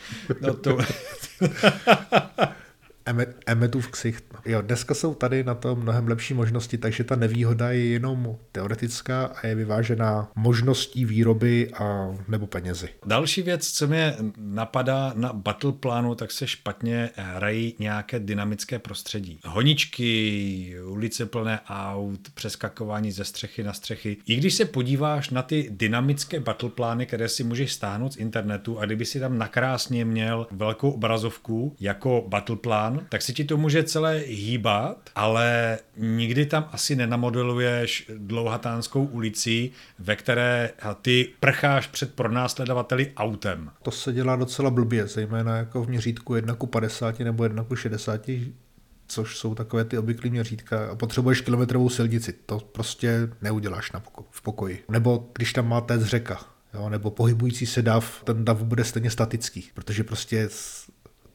No 0.42 0.54
to, 0.54 0.78
Emmet, 3.08 3.38
Emmetův 3.46 3.88
ksicht. 3.88 4.24
Jo, 4.46 4.62
dneska 4.62 4.94
jsou 4.94 5.14
tady 5.14 5.44
na 5.44 5.56
to 5.56 5.76
mnohem 5.76 6.08
lepší 6.08 6.34
možnosti, 6.34 6.78
takže 6.78 7.04
ta 7.04 7.16
nevýhoda 7.16 7.72
je 7.72 7.86
jenom 7.86 8.38
teoretická 8.52 9.26
a 9.26 9.48
je 9.48 9.56
vyvážená 9.56 10.32
možností 10.36 11.06
výroby 11.06 11.72
a 11.74 12.16
nebo 12.28 12.48
penězi. 12.48 12.90
Další 13.06 13.42
věc, 13.42 13.72
co 13.72 13.88
mě 13.88 14.16
napadá 14.38 15.14
na 15.16 15.34
battle 15.34 15.72
plánu, 15.72 16.16
tak 16.16 16.32
se 16.32 16.48
špatně 16.48 17.10
hrají 17.16 17.76
nějaké 17.80 18.20
dynamické 18.20 18.80
prostředí. 18.80 19.40
Honičky, 19.46 20.76
ulice 20.86 21.26
plné 21.26 21.60
aut, 21.70 22.20
přeskakování 22.34 23.12
ze 23.12 23.26
střechy 23.26 23.64
na 23.64 23.74
střechy. 23.74 24.18
I 24.26 24.36
když 24.36 24.54
se 24.54 24.66
podíváš 24.66 25.30
na 25.30 25.42
ty 25.42 25.68
dynamické 25.72 26.40
battle 26.40 26.70
plány, 26.70 27.06
které 27.06 27.30
si 27.30 27.44
můžeš 27.44 27.74
stáhnout 27.74 28.14
z 28.14 28.18
internetu 28.18 28.80
a 28.80 28.86
kdyby 28.86 29.06
si 29.06 29.20
tam 29.20 29.38
nakrásně 29.38 30.06
měl 30.06 30.48
velkou 30.52 30.92
obrazovku 30.92 31.76
jako 31.80 32.26
battle 32.28 32.56
plán, 32.56 32.97
tak 33.10 33.22
si 33.22 33.34
ti 33.34 33.44
to 33.44 33.58
může 33.58 33.84
celé 33.84 34.18
hýbat, 34.18 35.10
ale 35.16 35.78
nikdy 35.98 36.46
tam 36.46 36.70
asi 36.72 36.96
nenamodeluješ 36.96 38.12
dlouhatánskou 38.18 39.06
ulici, 39.06 39.72
ve 40.00 40.16
které 40.16 40.70
ty 41.02 41.30
prcháš 41.40 41.88
před 41.88 42.14
pronásledovateli 42.14 43.12
autem. 43.18 43.72
To 43.82 43.92
se 43.92 44.14
dělá 44.14 44.36
docela 44.36 44.70
blbě, 44.70 45.08
zejména 45.08 45.58
jako 45.58 45.84
v 45.84 45.90
měřítku 45.90 46.36
1 46.36 46.56
ku 46.56 46.68
50 46.68 47.20
nebo 47.20 47.44
1 47.44 47.64
ku 47.64 47.76
60, 47.76 48.30
což 49.08 49.38
jsou 49.38 49.56
takové 49.56 49.86
ty 49.86 49.98
obvyklé 49.98 50.30
měřítka 50.30 50.90
a 50.92 50.96
potřebuješ 50.96 51.42
kilometrovou 51.42 51.90
silnici. 51.90 52.34
To 52.46 52.60
prostě 52.60 53.30
neuděláš 53.42 53.92
na 53.92 54.00
poko- 54.00 54.26
v 54.30 54.42
pokoji. 54.42 54.84
Nebo 54.90 55.30
když 55.36 55.54
tam 55.54 55.68
máte 55.68 56.00
z 56.00 56.06
řeka, 56.06 56.40
jo, 56.74 56.90
nebo 56.90 57.12
pohybující 57.12 57.66
se 57.66 57.82
dav, 57.82 58.24
ten 58.24 58.46
dav 58.46 58.64
bude 58.64 58.84
stejně 58.84 59.12
statický, 59.12 59.70
protože 59.74 60.04
prostě 60.04 60.50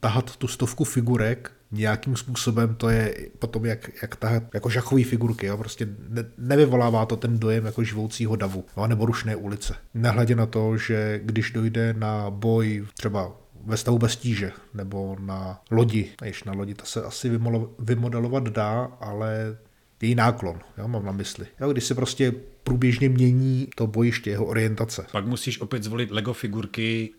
tahat 0.03 0.35
tu 0.35 0.47
stovku 0.47 0.83
figurek 0.83 1.51
nějakým 1.71 2.15
způsobem, 2.15 2.75
to 2.75 2.89
je 2.89 3.15
potom 3.39 3.65
jak, 3.65 3.89
jak 4.01 4.15
tahat 4.15 4.43
jako 4.53 4.69
šachové 4.69 5.03
figurky, 5.03 5.45
jo? 5.45 5.57
prostě 5.57 5.87
ne, 6.09 6.25
nevyvolává 6.37 7.05
to 7.05 7.15
ten 7.15 7.39
dojem 7.39 7.65
jako 7.65 7.83
živoucího 7.83 8.35
davu, 8.35 8.65
jo? 8.77 8.87
nebo 8.87 9.05
rušné 9.05 9.35
ulice. 9.35 9.75
Nehledě 9.93 10.35
na 10.35 10.45
to, 10.45 10.77
že 10.77 11.21
když 11.23 11.51
dojde 11.51 11.93
na 11.93 12.29
boj 12.29 12.85
třeba 12.97 13.31
ve 13.65 13.77
stavu 13.77 13.97
bez 13.97 14.15
tíže, 14.15 14.51
nebo 14.73 15.17
na 15.19 15.61
lodi, 15.71 16.09
již 16.25 16.43
na 16.43 16.53
lodi 16.53 16.73
to 16.73 16.85
se 16.85 17.03
asi 17.03 17.37
vymolo- 17.37 17.69
vymodelovat 17.79 18.43
dá, 18.43 18.91
ale 18.99 19.57
její 20.01 20.15
náklon, 20.15 20.59
jo, 20.77 20.87
mám 20.87 21.05
na 21.05 21.11
mysli. 21.11 21.45
Jo, 21.61 21.71
když 21.71 21.83
se 21.83 21.95
prostě 21.95 22.33
průběžně 22.63 23.09
mění 23.09 23.67
to 23.75 23.87
bojiště, 23.87 24.29
jeho 24.29 24.45
orientace. 24.45 25.05
Pak 25.11 25.25
musíš 25.25 25.61
opět 25.61 25.83
zvolit 25.83 26.11
Lego 26.11 26.33
figurky, 26.33 27.13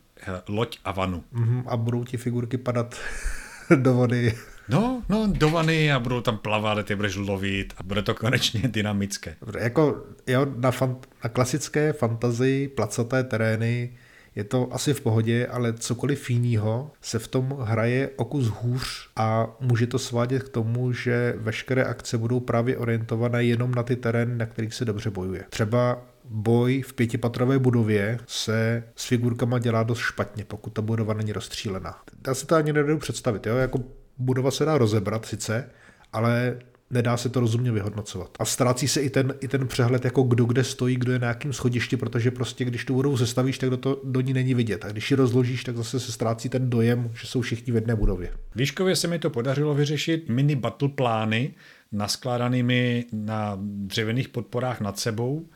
loď 0.48 0.78
a 0.84 0.92
vanu. 0.92 1.24
Mhm, 1.32 1.64
a 1.66 1.76
budou 1.76 2.04
ti 2.04 2.16
figurky 2.16 2.58
padat 2.58 2.96
do 3.76 3.94
vody. 3.94 4.34
No, 4.68 5.02
no, 5.08 5.26
do 5.26 5.50
vany 5.50 5.92
a 5.92 5.98
budou 6.00 6.20
tam 6.20 6.38
plavat, 6.38 6.86
ty 6.86 6.96
budeš 6.96 7.16
lovit 7.16 7.74
a 7.76 7.82
bude 7.82 8.02
to 8.02 8.14
konečně 8.14 8.62
dynamické. 8.68 9.36
Jako 9.58 10.04
jo, 10.26 10.46
na, 10.56 10.70
fan, 10.70 10.96
na 11.24 11.30
klasické 11.30 11.92
fantazii 11.92 12.68
placaté 12.68 13.24
terény 13.24 13.92
je 14.36 14.44
to 14.44 14.68
asi 14.72 14.94
v 14.94 15.00
pohodě, 15.00 15.46
ale 15.46 15.72
cokoliv 15.72 16.30
jiného 16.30 16.90
se 17.02 17.18
v 17.18 17.28
tom 17.28 17.56
hraje 17.60 18.10
o 18.16 18.24
kus 18.24 18.46
hůř 18.46 19.08
a 19.16 19.56
může 19.60 19.86
to 19.86 19.98
svádět 19.98 20.42
k 20.42 20.48
tomu, 20.48 20.92
že 20.92 21.34
veškeré 21.36 21.84
akce 21.84 22.18
budou 22.18 22.40
právě 22.40 22.78
orientované 22.78 23.44
jenom 23.44 23.74
na 23.74 23.82
ty 23.82 23.96
terény, 23.96 24.36
na 24.36 24.46
kterých 24.46 24.74
se 24.74 24.84
dobře 24.84 25.10
bojuje. 25.10 25.44
Třeba 25.50 26.02
boj 26.24 26.82
v 26.82 26.92
pětipatrové 26.92 27.58
budově 27.58 28.18
se 28.26 28.84
s 28.96 29.06
figurkama 29.06 29.58
dělá 29.58 29.82
dost 29.82 29.98
špatně, 29.98 30.44
pokud 30.44 30.70
ta 30.72 30.82
budova 30.82 31.14
není 31.14 31.32
rozstřílená. 31.32 31.98
Já 32.26 32.34
si 32.34 32.46
to 32.46 32.54
ani 32.54 32.72
nedovedu 32.72 32.98
představit, 32.98 33.46
jo? 33.46 33.56
jako 33.56 33.78
budova 34.18 34.50
se 34.50 34.64
dá 34.64 34.78
rozebrat 34.78 35.26
sice, 35.26 35.70
ale 36.12 36.58
nedá 36.90 37.16
se 37.16 37.28
to 37.28 37.40
rozumně 37.40 37.72
vyhodnocovat. 37.72 38.30
A 38.38 38.44
ztrácí 38.44 38.88
se 38.88 39.02
i 39.02 39.10
ten, 39.10 39.34
i 39.40 39.48
ten 39.48 39.68
přehled, 39.68 40.04
jako 40.04 40.22
kdo 40.22 40.44
kde 40.44 40.64
stojí, 40.64 40.96
kdo 40.96 41.12
je 41.12 41.18
na 41.18 41.28
jakém 41.28 41.52
schodišti, 41.52 41.96
protože 41.96 42.30
prostě 42.30 42.64
když 42.64 42.84
tu 42.84 42.94
budovu 42.94 43.16
sestavíš, 43.16 43.58
tak 43.58 43.70
do, 43.70 43.76
to, 43.76 44.00
do 44.04 44.20
ní 44.20 44.32
není 44.32 44.54
vidět. 44.54 44.84
A 44.84 44.88
když 44.88 45.10
ji 45.10 45.16
rozložíš, 45.16 45.64
tak 45.64 45.76
zase 45.76 46.00
se 46.00 46.12
ztrácí 46.12 46.48
ten 46.48 46.70
dojem, 46.70 47.10
že 47.20 47.26
jsou 47.26 47.40
všichni 47.40 47.72
v 47.72 47.74
jedné 47.74 47.96
budově. 47.96 48.30
Výškově 48.54 48.96
se 48.96 49.08
mi 49.08 49.18
to 49.18 49.30
podařilo 49.30 49.74
vyřešit 49.74 50.28
mini 50.28 50.56
battle 50.56 50.88
plány 50.88 51.54
naskládanými 51.92 53.04
na 53.12 53.58
dřevěných 53.60 54.28
podporách 54.28 54.80
nad 54.80 54.98
sebou. 54.98 55.48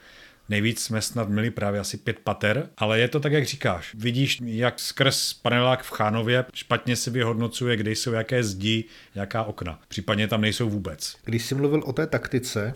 Nejvíc 0.49 0.83
jsme 0.83 1.03
snad 1.03 1.29
měli 1.29 1.51
právě 1.51 1.81
asi 1.81 1.97
pět 1.97 2.19
pater, 2.19 2.69
ale 2.77 3.01
je 3.01 3.09
to 3.09 3.21
tak, 3.21 3.33
jak 3.33 3.47
říkáš. 3.47 3.95
Vidíš, 3.95 4.39
jak 4.45 4.81
skrz 4.81 5.33
panelák 5.33 5.83
v 5.83 5.91
Chánově 5.91 6.45
špatně 6.55 6.97
se 6.97 7.11
vyhodnocuje, 7.11 7.77
kde 7.77 7.91
jsou 7.91 8.13
jaké 8.13 8.45
zdi, 8.45 8.85
jaká 9.15 9.43
okna. 9.43 9.81
Případně 9.89 10.29
tam 10.29 10.41
nejsou 10.41 10.71
vůbec. 10.71 11.17
Když 11.25 11.45
jsi 11.45 11.55
mluvil 11.55 11.83
o 11.85 11.93
té 11.93 12.07
taktice, 12.07 12.75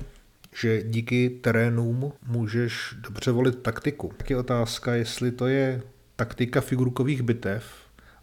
že 0.60 0.82
díky 0.82 1.30
terénům 1.30 2.12
můžeš 2.26 2.94
dobře 3.00 3.30
volit 3.30 3.62
taktiku, 3.62 4.12
tak 4.16 4.30
je 4.30 4.36
otázka, 4.36 4.94
jestli 4.94 5.32
to 5.32 5.46
je 5.46 5.82
taktika 6.16 6.60
figurkových 6.60 7.22
bitev, 7.22 7.81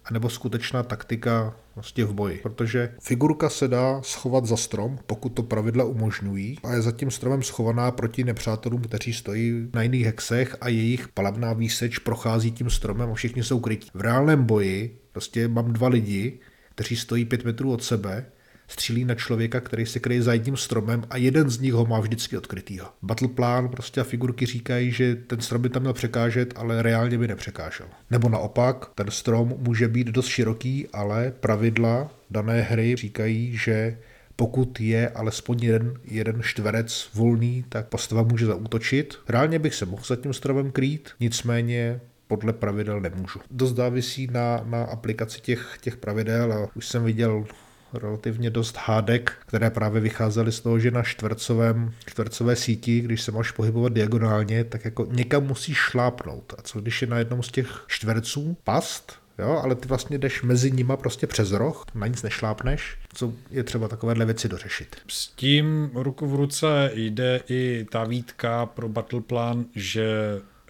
anebo 0.09 0.29
skutečná 0.29 0.83
taktika 0.83 1.55
vlastně 1.75 2.05
v 2.05 2.13
boji. 2.13 2.39
Protože 2.43 2.95
figurka 3.01 3.49
se 3.49 3.67
dá 3.67 4.01
schovat 4.01 4.45
za 4.45 4.57
strom, 4.57 4.99
pokud 5.05 5.29
to 5.29 5.43
pravidla 5.43 5.83
umožňují, 5.83 6.57
a 6.63 6.73
je 6.73 6.81
za 6.81 6.91
tím 6.91 7.11
stromem 7.11 7.43
schovaná 7.43 7.91
proti 7.91 8.23
nepřátelům, 8.23 8.81
kteří 8.81 9.13
stojí 9.13 9.69
na 9.73 9.81
jiných 9.81 10.05
hexech 10.05 10.55
a 10.61 10.69
jejich 10.69 11.07
palebná 11.07 11.53
výseč 11.53 11.99
prochází 11.99 12.51
tím 12.51 12.69
stromem 12.69 13.11
a 13.11 13.13
všichni 13.13 13.43
jsou 13.43 13.59
krytí. 13.59 13.89
V 13.93 14.01
reálném 14.01 14.43
boji 14.43 14.99
prostě 15.11 15.47
mám 15.47 15.73
dva 15.73 15.87
lidi, 15.87 16.39
kteří 16.75 16.95
stojí 16.95 17.25
pět 17.25 17.45
metrů 17.45 17.73
od 17.73 17.83
sebe, 17.83 18.25
střílí 18.69 19.05
na 19.05 19.15
člověka, 19.15 19.59
který 19.59 19.85
se 19.85 19.99
kryje 19.99 20.21
za 20.21 20.33
jedním 20.33 20.57
stromem 20.57 21.03
a 21.09 21.17
jeden 21.17 21.49
z 21.49 21.59
nich 21.59 21.73
ho 21.73 21.85
má 21.85 21.99
vždycky 21.99 22.37
odkrytýho. 22.37 22.87
Battle 23.01 23.27
plán 23.27 23.69
prostě 23.69 24.01
a 24.01 24.03
figurky 24.03 24.45
říkají, 24.45 24.91
že 24.91 25.15
ten 25.15 25.41
strom 25.41 25.61
by 25.61 25.69
tam 25.69 25.81
měl 25.81 25.93
překážet, 25.93 26.53
ale 26.55 26.81
reálně 26.81 27.17
by 27.17 27.27
nepřekážel. 27.27 27.87
Nebo 28.11 28.29
naopak, 28.29 28.85
ten 28.95 29.11
strom 29.11 29.55
může 29.57 29.87
být 29.87 30.07
dost 30.07 30.27
široký, 30.27 30.87
ale 30.93 31.33
pravidla 31.39 32.11
dané 32.29 32.61
hry 32.61 32.95
říkají, 32.95 33.57
že 33.57 33.97
pokud 34.35 34.79
je 34.79 35.09
alespoň 35.09 35.63
jeden, 35.63 35.93
jeden 36.03 36.41
čtverec 36.43 37.09
volný, 37.13 37.65
tak 37.69 37.87
postava 37.87 38.23
může 38.23 38.45
zaútočit. 38.45 39.15
Reálně 39.29 39.59
bych 39.59 39.75
se 39.75 39.85
mohl 39.85 40.03
za 40.05 40.15
tím 40.15 40.33
stromem 40.33 40.71
krýt, 40.71 41.09
nicméně 41.19 42.01
podle 42.27 42.53
pravidel 42.53 43.01
nemůžu. 43.01 43.39
Dost 43.51 43.75
závisí 43.75 44.27
na, 44.31 44.63
na 44.65 44.83
aplikaci 44.83 45.41
těch, 45.41 45.77
těch 45.81 45.97
pravidel 45.97 46.53
a 46.53 46.67
už 46.75 46.87
jsem 46.87 47.03
viděl 47.03 47.45
relativně 47.93 48.49
dost 48.49 48.77
hádek, 48.77 49.31
které 49.39 49.69
právě 49.69 50.01
vycházely 50.01 50.51
z 50.51 50.59
toho, 50.59 50.79
že 50.79 50.91
na 50.91 51.03
čtvercovém, 51.03 51.93
čtvercové 52.05 52.55
síti, 52.55 53.01
když 53.01 53.21
se 53.21 53.31
máš 53.31 53.51
pohybovat 53.51 53.93
diagonálně, 53.93 54.63
tak 54.63 54.85
jako 54.85 55.07
někam 55.11 55.43
musíš 55.43 55.77
šlápnout. 55.77 56.53
A 56.57 56.61
co 56.61 56.81
když 56.81 57.01
je 57.01 57.07
na 57.07 57.17
jednom 57.17 57.43
z 57.43 57.51
těch 57.51 57.83
čtverců 57.87 58.57
past, 58.63 59.13
jo, 59.39 59.61
ale 59.63 59.75
ty 59.75 59.87
vlastně 59.87 60.17
jdeš 60.17 60.41
mezi 60.41 60.71
nima 60.71 60.97
prostě 60.97 61.27
přes 61.27 61.51
roh, 61.51 61.85
na 61.95 62.07
nic 62.07 62.23
nešlápneš, 62.23 62.97
co 63.13 63.33
je 63.51 63.63
třeba 63.63 63.87
takovéhle 63.87 64.25
věci 64.25 64.49
dořešit. 64.49 64.95
S 65.07 65.27
tím 65.27 65.91
ruku 65.93 66.27
v 66.27 66.35
ruce 66.35 66.91
jde 66.93 67.41
i 67.49 67.85
ta 67.91 68.03
výtka 68.03 68.65
pro 68.65 68.89
battle 68.89 69.21
plan, 69.21 69.65
že 69.75 70.09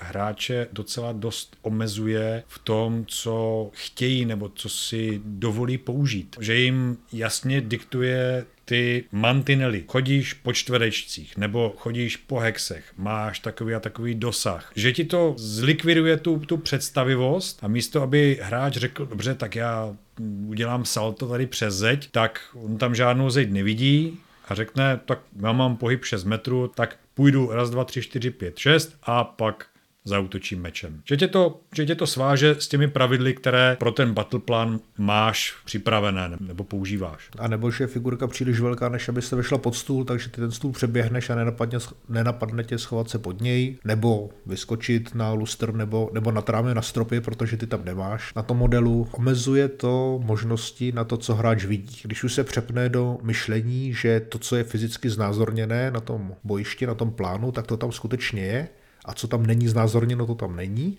hráče 0.01 0.67
docela 0.73 1.11
dost 1.11 1.57
omezuje 1.61 2.43
v 2.47 2.59
tom, 2.59 3.05
co 3.07 3.69
chtějí 3.73 4.25
nebo 4.25 4.49
co 4.49 4.69
si 4.69 5.21
dovolí 5.25 5.77
použít. 5.77 6.35
Že 6.39 6.55
jim 6.55 6.97
jasně 7.13 7.61
diktuje 7.61 8.45
ty 8.65 9.03
mantinely. 9.11 9.83
Chodíš 9.87 10.33
po 10.33 10.53
čtverečcích 10.53 11.37
nebo 11.37 11.73
chodíš 11.77 12.17
po 12.17 12.39
hexech, 12.39 12.93
máš 12.97 13.39
takový 13.39 13.73
a 13.75 13.79
takový 13.79 14.15
dosah. 14.15 14.71
Že 14.75 14.93
ti 14.93 15.05
to 15.05 15.35
zlikviduje 15.37 16.17
tu, 16.17 16.39
tu 16.39 16.57
představivost 16.57 17.63
a 17.63 17.67
místo, 17.67 18.01
aby 18.01 18.39
hráč 18.41 18.73
řekl, 18.73 19.05
dobře, 19.05 19.35
tak 19.35 19.55
já 19.55 19.95
udělám 20.47 20.85
salto 20.85 21.27
tady 21.27 21.47
přes 21.47 21.75
zeď, 21.75 22.11
tak 22.11 22.41
on 22.53 22.77
tam 22.77 22.95
žádnou 22.95 23.29
zeď 23.29 23.51
nevidí, 23.51 24.19
a 24.49 24.55
řekne, 24.55 24.99
tak 25.05 25.19
já 25.41 25.51
mám 25.51 25.77
pohyb 25.77 26.05
6 26.05 26.23
metrů, 26.23 26.71
tak 26.75 26.97
půjdu 27.13 27.49
raz, 27.51 27.69
dva, 27.69 27.83
tři, 27.83 28.01
čtyři, 28.01 28.31
pět, 28.31 28.57
šest 28.57 28.97
a 29.03 29.23
pak 29.23 29.65
zautočím 30.09 30.61
mečem. 30.61 31.01
Že 31.05 31.17
tě, 31.17 31.27
to, 31.27 31.59
že 31.75 31.85
tě 31.85 31.95
to 31.95 32.07
sváže 32.07 32.55
s 32.59 32.67
těmi 32.67 32.87
pravidly, 32.87 33.33
které 33.33 33.77
pro 33.79 33.91
ten 33.91 34.13
battle 34.13 34.39
plan 34.39 34.79
máš 34.97 35.55
připravené 35.65 36.29
nebo 36.39 36.63
používáš. 36.63 37.29
A 37.37 37.47
nebo 37.47 37.71
že 37.71 37.83
je 37.83 37.87
figurka 37.87 38.27
příliš 38.27 38.59
velká, 38.59 38.89
než 38.89 39.09
aby 39.09 39.21
se 39.21 39.35
vešla 39.35 39.57
pod 39.57 39.75
stůl, 39.75 40.05
takže 40.05 40.29
ty 40.29 40.41
ten 40.41 40.51
stůl 40.51 40.71
přeběhneš 40.71 41.29
a 41.29 41.35
nenapadne, 41.35 41.79
nenapadne 42.09 42.63
tě 42.63 42.77
schovat 42.77 43.09
se 43.09 43.19
pod 43.19 43.41
něj, 43.41 43.77
nebo 43.85 44.29
vyskočit 44.45 45.15
na 45.15 45.31
lustr, 45.31 45.73
nebo, 45.73 46.09
nebo 46.13 46.31
na 46.31 46.41
trámě 46.41 46.73
na 46.73 46.81
stropě, 46.81 47.21
protože 47.21 47.57
ty 47.57 47.67
tam 47.67 47.85
nemáš. 47.85 48.33
Na 48.33 48.43
tom 48.43 48.57
modelu 48.57 49.07
omezuje 49.11 49.67
to 49.67 50.19
možnosti 50.23 50.91
na 50.91 51.03
to, 51.03 51.17
co 51.17 51.35
hráč 51.35 51.65
vidí. 51.65 52.01
Když 52.03 52.23
už 52.23 52.33
se 52.33 52.43
přepne 52.43 52.89
do 52.89 53.17
myšlení, 53.21 53.93
že 53.93 54.19
to, 54.19 54.39
co 54.39 54.55
je 54.55 54.63
fyzicky 54.63 55.09
znázorněné 55.09 55.91
na 55.91 55.99
tom 55.99 56.35
bojišti, 56.43 56.87
na 56.87 56.93
tom 56.95 57.11
plánu, 57.11 57.51
tak 57.51 57.67
to 57.67 57.77
tam 57.77 57.91
skutečně 57.91 58.41
je 58.41 58.67
a 59.05 59.13
co 59.13 59.27
tam 59.27 59.45
není 59.45 59.67
znázorněno, 59.67 60.25
to 60.25 60.35
tam 60.35 60.55
není, 60.55 60.97